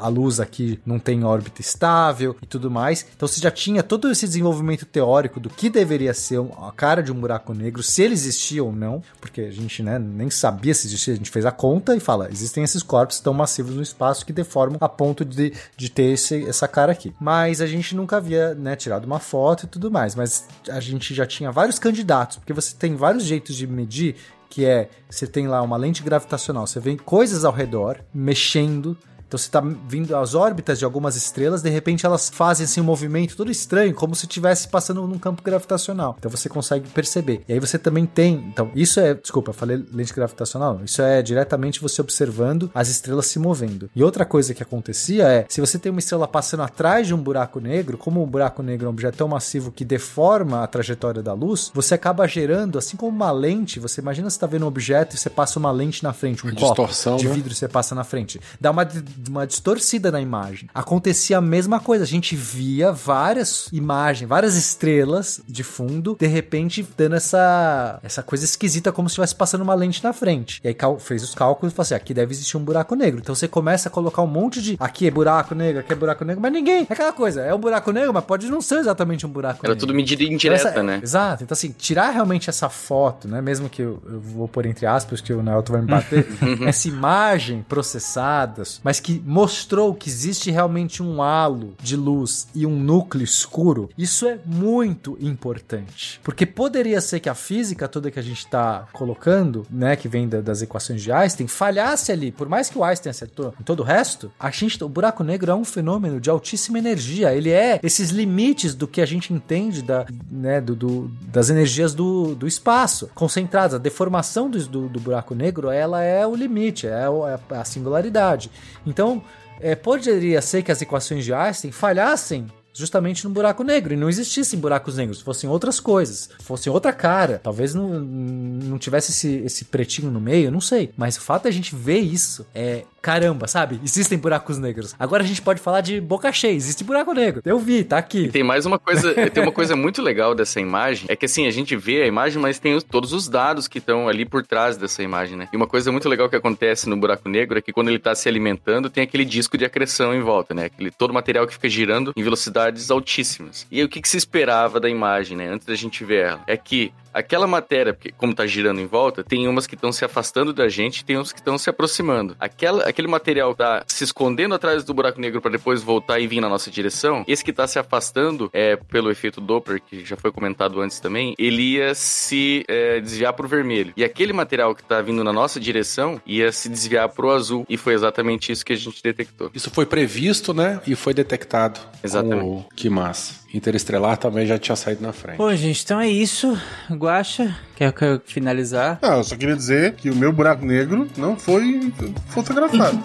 a 0.00 0.08
luz 0.08 0.40
aqui 0.40 0.80
não 0.86 0.98
tem 0.98 1.24
órbita 1.24 1.60
estável 1.60 2.36
e 2.42 2.46
tudo 2.46 2.70
mais. 2.70 3.04
Então 3.16 3.26
você 3.28 3.40
já 3.40 3.50
tinha 3.50 3.82
todo 3.82 4.10
esse 4.10 4.26
desenvolvimento 4.26 4.51
teórico 4.86 5.38
do 5.40 5.48
que 5.48 5.70
deveria 5.70 6.12
ser 6.14 6.40
a 6.60 6.72
cara 6.72 7.02
de 7.02 7.10
um 7.12 7.14
buraco 7.14 7.54
negro, 7.54 7.82
se 7.82 8.02
ele 8.02 8.14
existia 8.14 8.62
ou 8.62 8.72
não, 8.72 9.02
porque 9.20 9.40
a 9.42 9.50
gente 9.50 9.82
né, 9.82 9.98
nem 9.98 10.30
sabia 10.30 10.74
se 10.74 10.86
existia, 10.86 11.14
a 11.14 11.16
gente 11.16 11.30
fez 11.30 11.46
a 11.46 11.50
conta 11.52 11.94
e 11.96 12.00
fala, 12.00 12.28
existem 12.30 12.64
esses 12.64 12.82
corpos 12.82 13.20
tão 13.20 13.32
massivos 13.34 13.74
no 13.74 13.82
espaço 13.82 14.24
que 14.26 14.32
deformam 14.32 14.78
a 14.80 14.88
ponto 14.88 15.24
de, 15.24 15.52
de 15.76 15.90
ter 15.90 16.12
esse- 16.12 16.46
essa 16.48 16.66
cara 16.68 16.92
aqui. 16.92 17.14
Mas 17.20 17.60
a 17.60 17.66
gente 17.66 17.94
nunca 17.94 18.16
havia 18.16 18.54
né, 18.54 18.76
tirado 18.76 19.04
uma 19.04 19.18
foto 19.18 19.64
e 19.64 19.68
tudo 19.68 19.90
mais, 19.90 20.14
mas 20.14 20.46
a 20.68 20.80
gente 20.80 21.14
já 21.14 21.26
tinha 21.26 21.50
vários 21.50 21.78
candidatos, 21.78 22.36
porque 22.38 22.52
você 22.52 22.74
tem 22.74 22.96
vários 22.96 23.24
jeitos 23.24 23.54
de 23.56 23.66
medir 23.66 24.16
que 24.50 24.66
é, 24.66 24.90
você 25.08 25.26
tem 25.26 25.48
lá 25.48 25.62
uma 25.62 25.78
lente 25.78 26.02
gravitacional, 26.02 26.66
você 26.66 26.78
vê 26.78 26.94
coisas 26.98 27.42
ao 27.42 27.52
redor 27.52 28.00
mexendo, 28.12 28.96
então 29.32 29.38
você 29.38 29.50
tá 29.50 29.62
vindo 29.88 30.14
as 30.14 30.34
órbitas 30.34 30.78
de 30.78 30.84
algumas 30.84 31.16
estrelas, 31.16 31.62
de 31.62 31.70
repente 31.70 32.04
elas 32.04 32.28
fazem 32.28 32.64
assim 32.64 32.82
um 32.82 32.84
movimento 32.84 33.34
todo 33.34 33.50
estranho, 33.50 33.94
como 33.94 34.14
se 34.14 34.26
estivesse 34.26 34.68
passando 34.68 35.06
num 35.06 35.18
campo 35.18 35.42
gravitacional. 35.42 36.16
Então 36.18 36.30
você 36.30 36.50
consegue 36.50 36.88
perceber. 36.90 37.42
E 37.48 37.54
aí 37.54 37.58
você 37.58 37.78
também 37.78 38.04
tem, 38.04 38.44
então 38.52 38.70
isso 38.74 39.00
é, 39.00 39.14
desculpa, 39.14 39.50
eu 39.50 39.54
falei 39.54 39.82
lente 39.90 40.12
gravitacional, 40.12 40.80
isso 40.84 41.00
é 41.00 41.22
diretamente 41.22 41.80
você 41.80 42.02
observando 42.02 42.70
as 42.74 42.88
estrelas 42.88 43.26
se 43.26 43.38
movendo. 43.38 43.88
E 43.96 44.04
outra 44.04 44.26
coisa 44.26 44.52
que 44.52 44.62
acontecia 44.62 45.26
é, 45.26 45.46
se 45.48 45.62
você 45.62 45.78
tem 45.78 45.90
uma 45.90 45.98
estrela 45.98 46.28
passando 46.28 46.62
atrás 46.62 47.06
de 47.06 47.14
um 47.14 47.18
buraco 47.18 47.58
negro, 47.58 47.96
como 47.96 48.22
um 48.22 48.26
buraco 48.26 48.62
negro 48.62 48.86
é 48.86 48.88
um 48.88 48.92
objeto 48.92 49.16
tão 49.16 49.28
massivo 49.28 49.72
que 49.72 49.84
deforma 49.84 50.62
a 50.62 50.66
trajetória 50.66 51.22
da 51.22 51.32
luz, 51.32 51.70
você 51.72 51.94
acaba 51.94 52.28
gerando, 52.28 52.78
assim 52.78 52.98
como 52.98 53.16
uma 53.16 53.30
lente, 53.30 53.80
você 53.80 54.02
imagina 54.02 54.28
você 54.28 54.38
tá 54.38 54.46
vendo 54.46 54.64
um 54.64 54.68
objeto 54.68 55.16
e 55.16 55.18
você 55.18 55.30
passa 55.30 55.58
uma 55.58 55.70
lente 55.70 56.02
na 56.02 56.12
frente, 56.12 56.44
um 56.44 56.50
Uma 56.50 56.56
copo 56.56 56.82
distorção, 56.82 57.16
de 57.16 57.28
né? 57.28 57.34
vidro 57.34 57.54
você 57.54 57.66
passa 57.66 57.94
na 57.94 58.04
frente. 58.04 58.38
Dá 58.60 58.70
uma, 58.70 58.86
uma 59.28 59.46
distorcida 59.46 60.10
na 60.10 60.20
imagem. 60.20 60.68
Acontecia 60.74 61.38
a 61.38 61.40
mesma 61.40 61.80
coisa. 61.80 62.04
A 62.04 62.06
gente 62.06 62.34
via 62.36 62.92
várias 62.92 63.68
imagens, 63.72 64.28
várias 64.28 64.54
estrelas 64.56 65.40
de 65.48 65.62
fundo, 65.62 66.16
de 66.18 66.26
repente 66.26 66.86
dando 66.96 67.16
essa, 67.16 67.98
essa 68.02 68.22
coisa 68.22 68.44
esquisita, 68.44 68.92
como 68.92 69.08
se 69.08 69.12
estivesse 69.12 69.34
passando 69.34 69.62
uma 69.62 69.74
lente 69.74 70.02
na 70.02 70.12
frente. 70.12 70.60
E 70.64 70.68
aí 70.68 70.76
fez 71.00 71.22
os 71.22 71.34
cálculos 71.34 71.72
e 71.72 71.76
falou 71.76 71.84
assim: 71.84 71.94
aqui 71.94 72.14
deve 72.14 72.32
existir 72.32 72.56
um 72.56 72.64
buraco 72.64 72.94
negro. 72.94 73.20
Então 73.20 73.34
você 73.34 73.48
começa 73.48 73.88
a 73.88 73.92
colocar 73.92 74.22
um 74.22 74.26
monte 74.26 74.60
de. 74.62 74.76
Aqui 74.80 75.06
é 75.06 75.10
buraco 75.10 75.54
negro, 75.54 75.80
aqui 75.80 75.92
é 75.92 75.96
buraco 75.96 76.24
negro, 76.24 76.40
mas 76.42 76.52
ninguém. 76.52 76.86
É 76.88 76.92
aquela 76.92 77.12
coisa, 77.12 77.42
é 77.42 77.54
um 77.54 77.58
buraco 77.58 77.90
negro, 77.92 78.12
mas 78.12 78.24
pode 78.24 78.48
não 78.48 78.60
ser 78.60 78.76
exatamente 78.78 79.26
um 79.26 79.30
buraco 79.30 79.60
Era 79.64 79.74
negro. 79.74 79.80
tudo 79.86 79.94
medida 79.94 80.22
Então, 80.22 80.34
indireta, 80.34 80.68
essa- 80.68 80.82
né? 80.82 81.00
Exato. 81.02 81.44
Então, 81.44 81.52
assim, 81.54 81.74
tirar 81.76 82.10
realmente 82.10 82.48
essa 82.50 82.68
foto, 82.68 83.28
né? 83.28 83.40
Mesmo 83.40 83.68
que 83.68 83.82
eu, 83.82 84.02
eu 84.06 84.20
vou 84.20 84.48
pôr 84.48 84.66
entre 84.66 84.86
aspas, 84.86 85.20
que 85.20 85.32
o 85.32 85.42
Nelton 85.42 85.72
vai 85.72 85.82
me 85.82 85.88
bater, 85.88 86.26
essa 86.66 86.88
imagem 86.88 87.64
processada, 87.68 88.62
mas 88.82 89.00
que 89.00 89.11
mostrou 89.24 89.94
que 89.94 90.08
existe 90.08 90.50
realmente 90.50 91.02
um 91.02 91.22
halo 91.22 91.74
de 91.82 91.96
luz 91.96 92.46
e 92.54 92.64
um 92.66 92.78
núcleo 92.78 93.24
escuro, 93.24 93.90
isso 93.98 94.26
é 94.26 94.38
muito 94.46 95.16
importante. 95.20 96.20
Porque 96.22 96.46
poderia 96.46 97.00
ser 97.00 97.20
que 97.20 97.28
a 97.28 97.34
física 97.34 97.88
toda 97.88 98.10
que 98.10 98.18
a 98.18 98.22
gente 98.22 98.38
está 98.38 98.86
colocando, 98.92 99.66
né, 99.70 99.96
que 99.96 100.08
vem 100.08 100.28
da- 100.28 100.40
das 100.40 100.62
equações 100.62 101.02
de 101.02 101.10
Einstein, 101.12 101.46
falhasse 101.46 102.12
ali. 102.12 102.30
Por 102.32 102.48
mais 102.48 102.68
que 102.68 102.78
o 102.78 102.84
Einstein 102.84 103.10
acertou 103.10 103.54
em 103.60 103.62
todo 103.64 103.80
o 103.80 103.84
resto, 103.84 104.30
a 104.38 104.50
gente, 104.50 104.82
o 104.82 104.88
buraco 104.88 105.24
negro 105.24 105.50
é 105.50 105.54
um 105.54 105.64
fenômeno 105.64 106.20
de 106.20 106.30
altíssima 106.30 106.78
energia. 106.78 107.34
Ele 107.34 107.50
é 107.50 107.80
esses 107.82 108.10
limites 108.10 108.74
do 108.74 108.86
que 108.86 109.00
a 109.00 109.06
gente 109.06 109.32
entende 109.32 109.82
da, 109.82 110.06
né, 110.30 110.60
do, 110.60 110.74
do- 110.74 111.10
das 111.26 111.50
energias 111.50 111.94
do, 111.94 112.34
do 112.34 112.46
espaço 112.46 113.10
concentradas. 113.14 113.74
A 113.74 113.78
deformação 113.78 114.48
do, 114.50 114.58
do, 114.66 114.88
do 114.88 115.00
buraco 115.00 115.34
negro, 115.34 115.70
ela 115.70 116.02
é 116.02 116.26
o 116.26 116.34
limite, 116.34 116.86
é, 116.86 117.08
o- 117.08 117.26
é 117.26 117.38
a 117.50 117.64
singularidade. 117.64 118.50
Então, 118.92 119.22
é, 119.58 119.74
poderia 119.74 120.42
ser 120.42 120.62
que 120.62 120.70
as 120.70 120.82
equações 120.82 121.24
de 121.24 121.32
Einstein 121.32 121.72
falhassem 121.72 122.46
justamente 122.74 123.24
no 123.24 123.30
buraco 123.30 123.62
negro 123.62 123.92
e 123.92 123.96
não 123.96 124.08
existissem 124.08 124.58
buracos 124.58 124.96
negros, 124.96 125.20
fossem 125.20 125.48
outras 125.48 125.78
coisas, 125.78 126.30
fossem 126.40 126.72
outra 126.72 126.92
cara. 126.92 127.40
Talvez 127.42 127.74
não, 127.74 127.88
não 128.00 128.78
tivesse 128.78 129.10
esse, 129.10 129.42
esse 129.44 129.64
pretinho 129.66 130.10
no 130.10 130.20
meio, 130.20 130.50
não 130.50 130.60
sei. 130.60 130.92
Mas 130.96 131.16
o 131.16 131.20
fato 131.20 131.44
da 131.44 131.50
gente 131.50 131.74
ver 131.74 131.98
isso 131.98 132.46
é. 132.54 132.84
Caramba, 133.02 133.48
sabe? 133.48 133.80
Existem 133.84 134.16
buracos 134.16 134.58
negros. 134.58 134.94
Agora 134.96 135.24
a 135.24 135.26
gente 135.26 135.42
pode 135.42 135.60
falar 135.60 135.80
de 135.80 136.00
boca 136.00 136.30
cheia. 136.32 136.52
Existe 136.54 136.84
buraco 136.84 137.12
negro. 137.12 137.42
Eu 137.44 137.58
vi, 137.58 137.82
tá 137.82 137.98
aqui. 137.98 138.26
E 138.26 138.28
tem 138.28 138.44
mais 138.44 138.64
uma 138.64 138.78
coisa, 138.78 139.12
tem 139.30 139.42
uma 139.42 139.50
coisa 139.52 139.74
muito 139.74 140.00
legal 140.00 140.34
dessa 140.36 140.60
imagem, 140.60 141.06
é 141.08 141.16
que 141.16 141.26
assim, 141.26 141.46
a 141.46 141.50
gente 141.50 141.74
vê 141.74 142.02
a 142.02 142.06
imagem, 142.06 142.40
mas 142.40 142.60
tem 142.60 142.74
os- 142.76 142.84
todos 142.84 143.12
os 143.12 143.28
dados 143.28 143.66
que 143.66 143.78
estão 143.78 144.08
ali 144.08 144.24
por 144.24 144.46
trás 144.46 144.76
dessa 144.76 145.02
imagem, 145.02 145.36
né? 145.36 145.48
E 145.52 145.56
uma 145.56 145.66
coisa 145.66 145.90
muito 145.90 146.08
legal 146.08 146.28
que 146.28 146.36
acontece 146.36 146.88
no 146.88 146.96
buraco 146.96 147.28
negro 147.28 147.58
é 147.58 147.60
que 147.60 147.72
quando 147.72 147.88
ele 147.88 147.98
tá 147.98 148.14
se 148.14 148.28
alimentando, 148.28 148.88
tem 148.88 149.02
aquele 149.02 149.24
disco 149.24 149.58
de 149.58 149.64
acreção 149.64 150.14
em 150.14 150.20
volta, 150.20 150.54
né? 150.54 150.66
Aquele 150.66 150.92
todo 150.92 151.12
material 151.12 151.44
que 151.46 151.54
fica 151.54 151.68
girando 151.68 152.12
em 152.16 152.22
velocidades 152.22 152.88
altíssimas. 152.90 153.66
E 153.70 153.78
aí 153.80 153.84
o 153.84 153.88
que, 153.88 154.00
que 154.00 154.08
se 154.08 154.16
esperava 154.16 154.78
da 154.78 154.88
imagem, 154.88 155.36
né? 155.36 155.48
Antes 155.48 155.66
da 155.66 155.74
gente 155.74 156.04
ver 156.04 156.26
ela, 156.26 156.40
é 156.46 156.56
que 156.56 156.92
aquela 157.12 157.46
matéria, 157.46 157.92
porque 157.92 158.12
como 158.12 158.34
tá 158.34 158.46
girando 158.46 158.80
em 158.80 158.86
volta, 158.86 159.22
tem 159.22 159.48
umas 159.48 159.66
que 159.66 159.74
estão 159.74 159.92
se 159.92 160.04
afastando 160.04 160.52
da 160.52 160.68
gente, 160.68 161.04
tem 161.04 161.18
uns 161.18 161.32
que 161.32 161.40
estão 161.40 161.58
se 161.58 161.68
aproximando. 161.68 162.36
Aquela, 162.38 162.84
aquele 162.84 163.08
material 163.08 163.54
tá 163.54 163.84
se 163.86 164.04
escondendo 164.04 164.54
atrás 164.54 164.84
do 164.84 164.94
buraco 164.94 165.20
negro 165.20 165.40
para 165.40 165.52
depois 165.52 165.82
voltar 165.82 166.18
e 166.20 166.26
vir 166.26 166.40
na 166.40 166.48
nossa 166.48 166.70
direção. 166.70 167.24
Esse 167.26 167.44
que 167.44 167.52
tá 167.52 167.66
se 167.66 167.78
afastando, 167.78 168.50
é 168.52 168.76
pelo 168.76 169.10
efeito 169.10 169.40
Doppler, 169.40 169.80
que 169.80 170.04
já 170.04 170.16
foi 170.16 170.32
comentado 170.32 170.80
antes 170.80 171.00
também, 171.00 171.34
ele 171.38 171.74
ia 171.74 171.94
se 171.94 172.64
é, 172.68 173.00
desviar 173.00 173.32
pro 173.32 173.48
vermelho. 173.48 173.92
E 173.96 174.04
aquele 174.04 174.32
material 174.32 174.74
que 174.74 174.82
tá 174.82 175.00
vindo 175.00 175.22
na 175.22 175.32
nossa 175.32 175.58
direção 175.58 176.20
ia 176.26 176.50
se 176.52 176.68
desviar 176.68 177.08
pro 177.08 177.30
azul. 177.30 177.66
E 177.68 177.76
foi 177.76 177.94
exatamente 177.94 178.52
isso 178.52 178.64
que 178.64 178.72
a 178.72 178.76
gente 178.76 179.02
detectou. 179.02 179.50
Isso 179.54 179.70
foi 179.70 179.86
previsto, 179.86 180.54
né? 180.54 180.80
E 180.86 180.94
foi 180.94 181.14
detectado. 181.14 181.80
Exatamente. 182.02 182.44
Oh, 182.44 182.74
que 182.74 182.88
massa. 182.88 183.42
Interestelar 183.54 184.16
também 184.16 184.46
já 184.46 184.58
tinha 184.58 184.74
saído 184.74 185.02
na 185.02 185.12
frente. 185.12 185.36
Bom, 185.36 185.54
gente, 185.54 185.82
então 185.84 186.00
é 186.00 186.08
isso. 186.08 186.58
Guaxa, 187.02 187.56
quer, 187.74 187.92
quer 187.92 188.20
finalizar? 188.24 189.00
Ah, 189.02 189.16
eu 189.16 189.24
só 189.24 189.34
queria 189.34 189.56
dizer 189.56 189.94
que 189.94 190.08
o 190.08 190.14
meu 190.14 190.32
buraco 190.32 190.64
negro 190.64 191.08
não 191.16 191.36
foi 191.36 191.92
fotografado. 192.28 193.04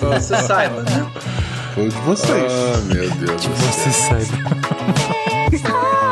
Você 0.00 0.36
saiba, 0.40 0.82
né? 0.82 1.12
Foi 1.74 1.88
o 1.88 1.90
de 1.90 1.96
vocês. 1.96 2.50
Ah, 2.50 2.94
meu 2.94 3.10
Deus. 3.10 3.44
Você 3.44 3.92
saiba. 3.92 4.32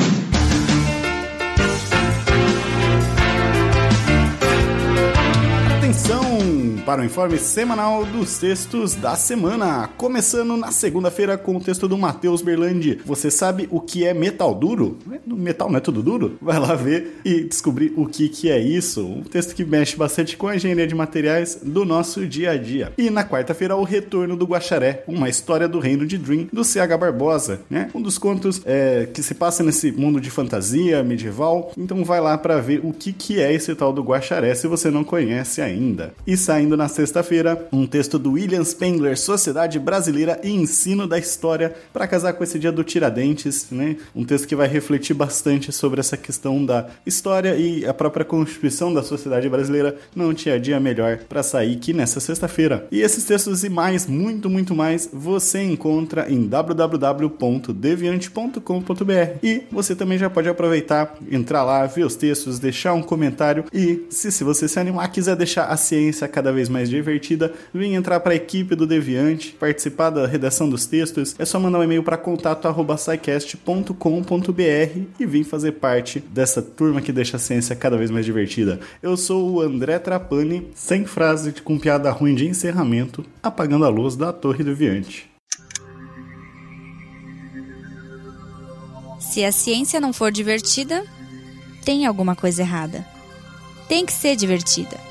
Atenção 5.91 6.21
para 6.85 7.01
o 7.01 7.05
informe 7.05 7.37
semanal 7.37 8.05
dos 8.05 8.37
textos 8.37 8.95
da 8.95 9.15
semana. 9.17 9.89
Começando 9.97 10.55
na 10.55 10.71
segunda-feira 10.71 11.37
com 11.37 11.57
o 11.57 11.59
texto 11.59 11.85
do 11.85 11.97
Matheus 11.97 12.41
Berlandi. 12.41 12.99
Você 13.05 13.29
sabe 13.29 13.67
o 13.69 13.81
que 13.81 14.05
é 14.05 14.13
metal 14.13 14.55
duro? 14.55 14.97
Metal 15.27 15.69
não 15.69 15.77
é 15.77 15.81
tudo 15.81 16.01
duro? 16.01 16.37
Vai 16.41 16.57
lá 16.59 16.75
ver 16.75 17.19
e 17.25 17.43
descobrir 17.43 17.91
o 17.97 18.05
que, 18.05 18.29
que 18.29 18.49
é 18.49 18.57
isso. 18.57 19.05
Um 19.05 19.23
texto 19.23 19.53
que 19.53 19.65
mexe 19.65 19.97
bastante 19.97 20.37
com 20.37 20.47
a 20.47 20.55
engenharia 20.55 20.87
de 20.87 20.95
materiais 20.95 21.59
do 21.61 21.83
nosso 21.83 22.25
dia 22.25 22.51
a 22.51 22.57
dia. 22.57 22.93
E 22.97 23.09
na 23.09 23.25
quarta-feira, 23.25 23.75
o 23.75 23.83
retorno 23.83 24.37
do 24.37 24.45
Guaxaré, 24.45 25.03
uma 25.05 25.27
história 25.27 25.67
do 25.67 25.79
reino 25.79 26.05
de 26.05 26.17
Dream, 26.17 26.47
do 26.53 26.63
C.H. 26.63 26.97
Barbosa, 26.97 27.61
né? 27.69 27.89
Um 27.93 28.01
dos 28.01 28.17
contos 28.17 28.61
é, 28.65 29.09
que 29.13 29.21
se 29.21 29.35
passa 29.35 29.61
nesse 29.61 29.91
mundo 29.91 30.21
de 30.21 30.29
fantasia 30.29 31.03
medieval. 31.03 31.73
Então 31.77 32.03
vai 32.05 32.21
lá 32.21 32.37
para 32.37 32.61
ver 32.61 32.79
o 32.81 32.93
que, 32.93 33.11
que 33.11 33.41
é 33.41 33.53
esse 33.53 33.75
tal 33.75 33.91
do 33.91 34.01
Guaxaré, 34.01 34.55
se 34.55 34.67
você 34.67 34.89
não 34.89 35.03
conhece 35.03 35.61
ainda. 35.61 35.80
E 36.25 36.37
saindo 36.37 36.77
na 36.77 36.87
sexta-feira, 36.87 37.67
um 37.71 37.87
texto 37.87 38.19
do 38.19 38.33
William 38.33 38.63
Spengler, 38.63 39.17
Sociedade 39.17 39.79
Brasileira 39.79 40.39
e 40.43 40.51
Ensino 40.51 41.07
da 41.07 41.17
História, 41.17 41.73
para 41.91 42.07
casar 42.07 42.33
com 42.33 42.43
esse 42.43 42.59
dia 42.59 42.71
do 42.71 42.83
Tiradentes, 42.83 43.67
né? 43.71 43.97
Um 44.15 44.23
texto 44.23 44.47
que 44.47 44.55
vai 44.55 44.67
refletir 44.67 45.13
bastante 45.13 45.71
sobre 45.71 45.99
essa 45.99 46.17
questão 46.17 46.63
da 46.63 46.87
história 47.05 47.55
e 47.55 47.85
a 47.85 47.93
própria 47.93 48.25
constituição 48.25 48.93
da 48.93 49.01
sociedade 49.01 49.49
brasileira. 49.49 49.95
Não 50.15 50.33
tinha 50.33 50.59
dia 50.59 50.79
melhor 50.79 51.19
para 51.29 51.43
sair 51.43 51.75
que 51.77 51.93
nessa 51.93 52.19
sexta-feira. 52.19 52.87
E 52.91 53.01
esses 53.01 53.23
textos 53.23 53.63
e 53.63 53.69
mais, 53.69 54.07
muito, 54.07 54.49
muito 54.49 54.75
mais, 54.75 55.09
você 55.11 55.63
encontra 55.63 56.31
em 56.31 56.47
www.deviante.com.br. 56.47 59.39
E 59.41 59.63
você 59.71 59.95
também 59.95 60.17
já 60.17 60.29
pode 60.29 60.49
aproveitar, 60.49 61.15
entrar 61.29 61.63
lá, 61.63 61.85
ver 61.85 62.05
os 62.05 62.15
textos, 62.15 62.59
deixar 62.59 62.93
um 62.93 63.01
comentário 63.01 63.65
e, 63.73 64.05
se, 64.09 64.31
se 64.31 64.43
você 64.43 64.67
se 64.67 64.79
animar, 64.79 65.11
quiser 65.11 65.35
deixar 65.35 65.65
a 65.71 65.77
ciência 65.77 66.27
cada 66.27 66.51
vez 66.51 66.67
mais 66.67 66.89
divertida, 66.89 67.53
vem 67.73 67.95
entrar 67.95 68.19
para 68.19 68.33
a 68.33 68.35
equipe 68.35 68.75
do 68.75 68.85
Deviante, 68.85 69.55
participar 69.57 70.09
da 70.09 70.27
redação 70.27 70.69
dos 70.69 70.85
textos. 70.85 71.33
É 71.39 71.45
só 71.45 71.57
mandar 71.57 71.79
um 71.79 71.83
e-mail 71.83 72.03
para 72.03 72.17
contato@scicast.com.br 72.17 74.99
e 75.17 75.25
vir 75.25 75.45
fazer 75.45 75.71
parte 75.71 76.19
dessa 76.19 76.61
turma 76.61 77.01
que 77.01 77.13
deixa 77.13 77.37
a 77.37 77.39
ciência 77.39 77.73
cada 77.73 77.95
vez 77.95 78.11
mais 78.11 78.25
divertida. 78.25 78.81
Eu 79.01 79.15
sou 79.15 79.49
o 79.49 79.61
André 79.61 79.97
Trapani, 79.97 80.67
sem 80.75 81.05
frase 81.05 81.53
com 81.53 81.79
piada 81.79 82.11
ruim 82.11 82.35
de 82.35 82.45
encerramento, 82.45 83.23
apagando 83.41 83.85
a 83.85 83.89
luz 83.89 84.17
da 84.17 84.33
Torre 84.33 84.65
Deviante. 84.65 85.31
Se 89.21 89.45
a 89.45 89.53
ciência 89.53 90.01
não 90.01 90.11
for 90.11 90.33
divertida, 90.33 91.05
tem 91.85 92.05
alguma 92.05 92.35
coisa 92.35 92.61
errada. 92.61 93.07
Tem 93.87 94.05
que 94.05 94.11
ser 94.11 94.35
divertida. 94.35 95.10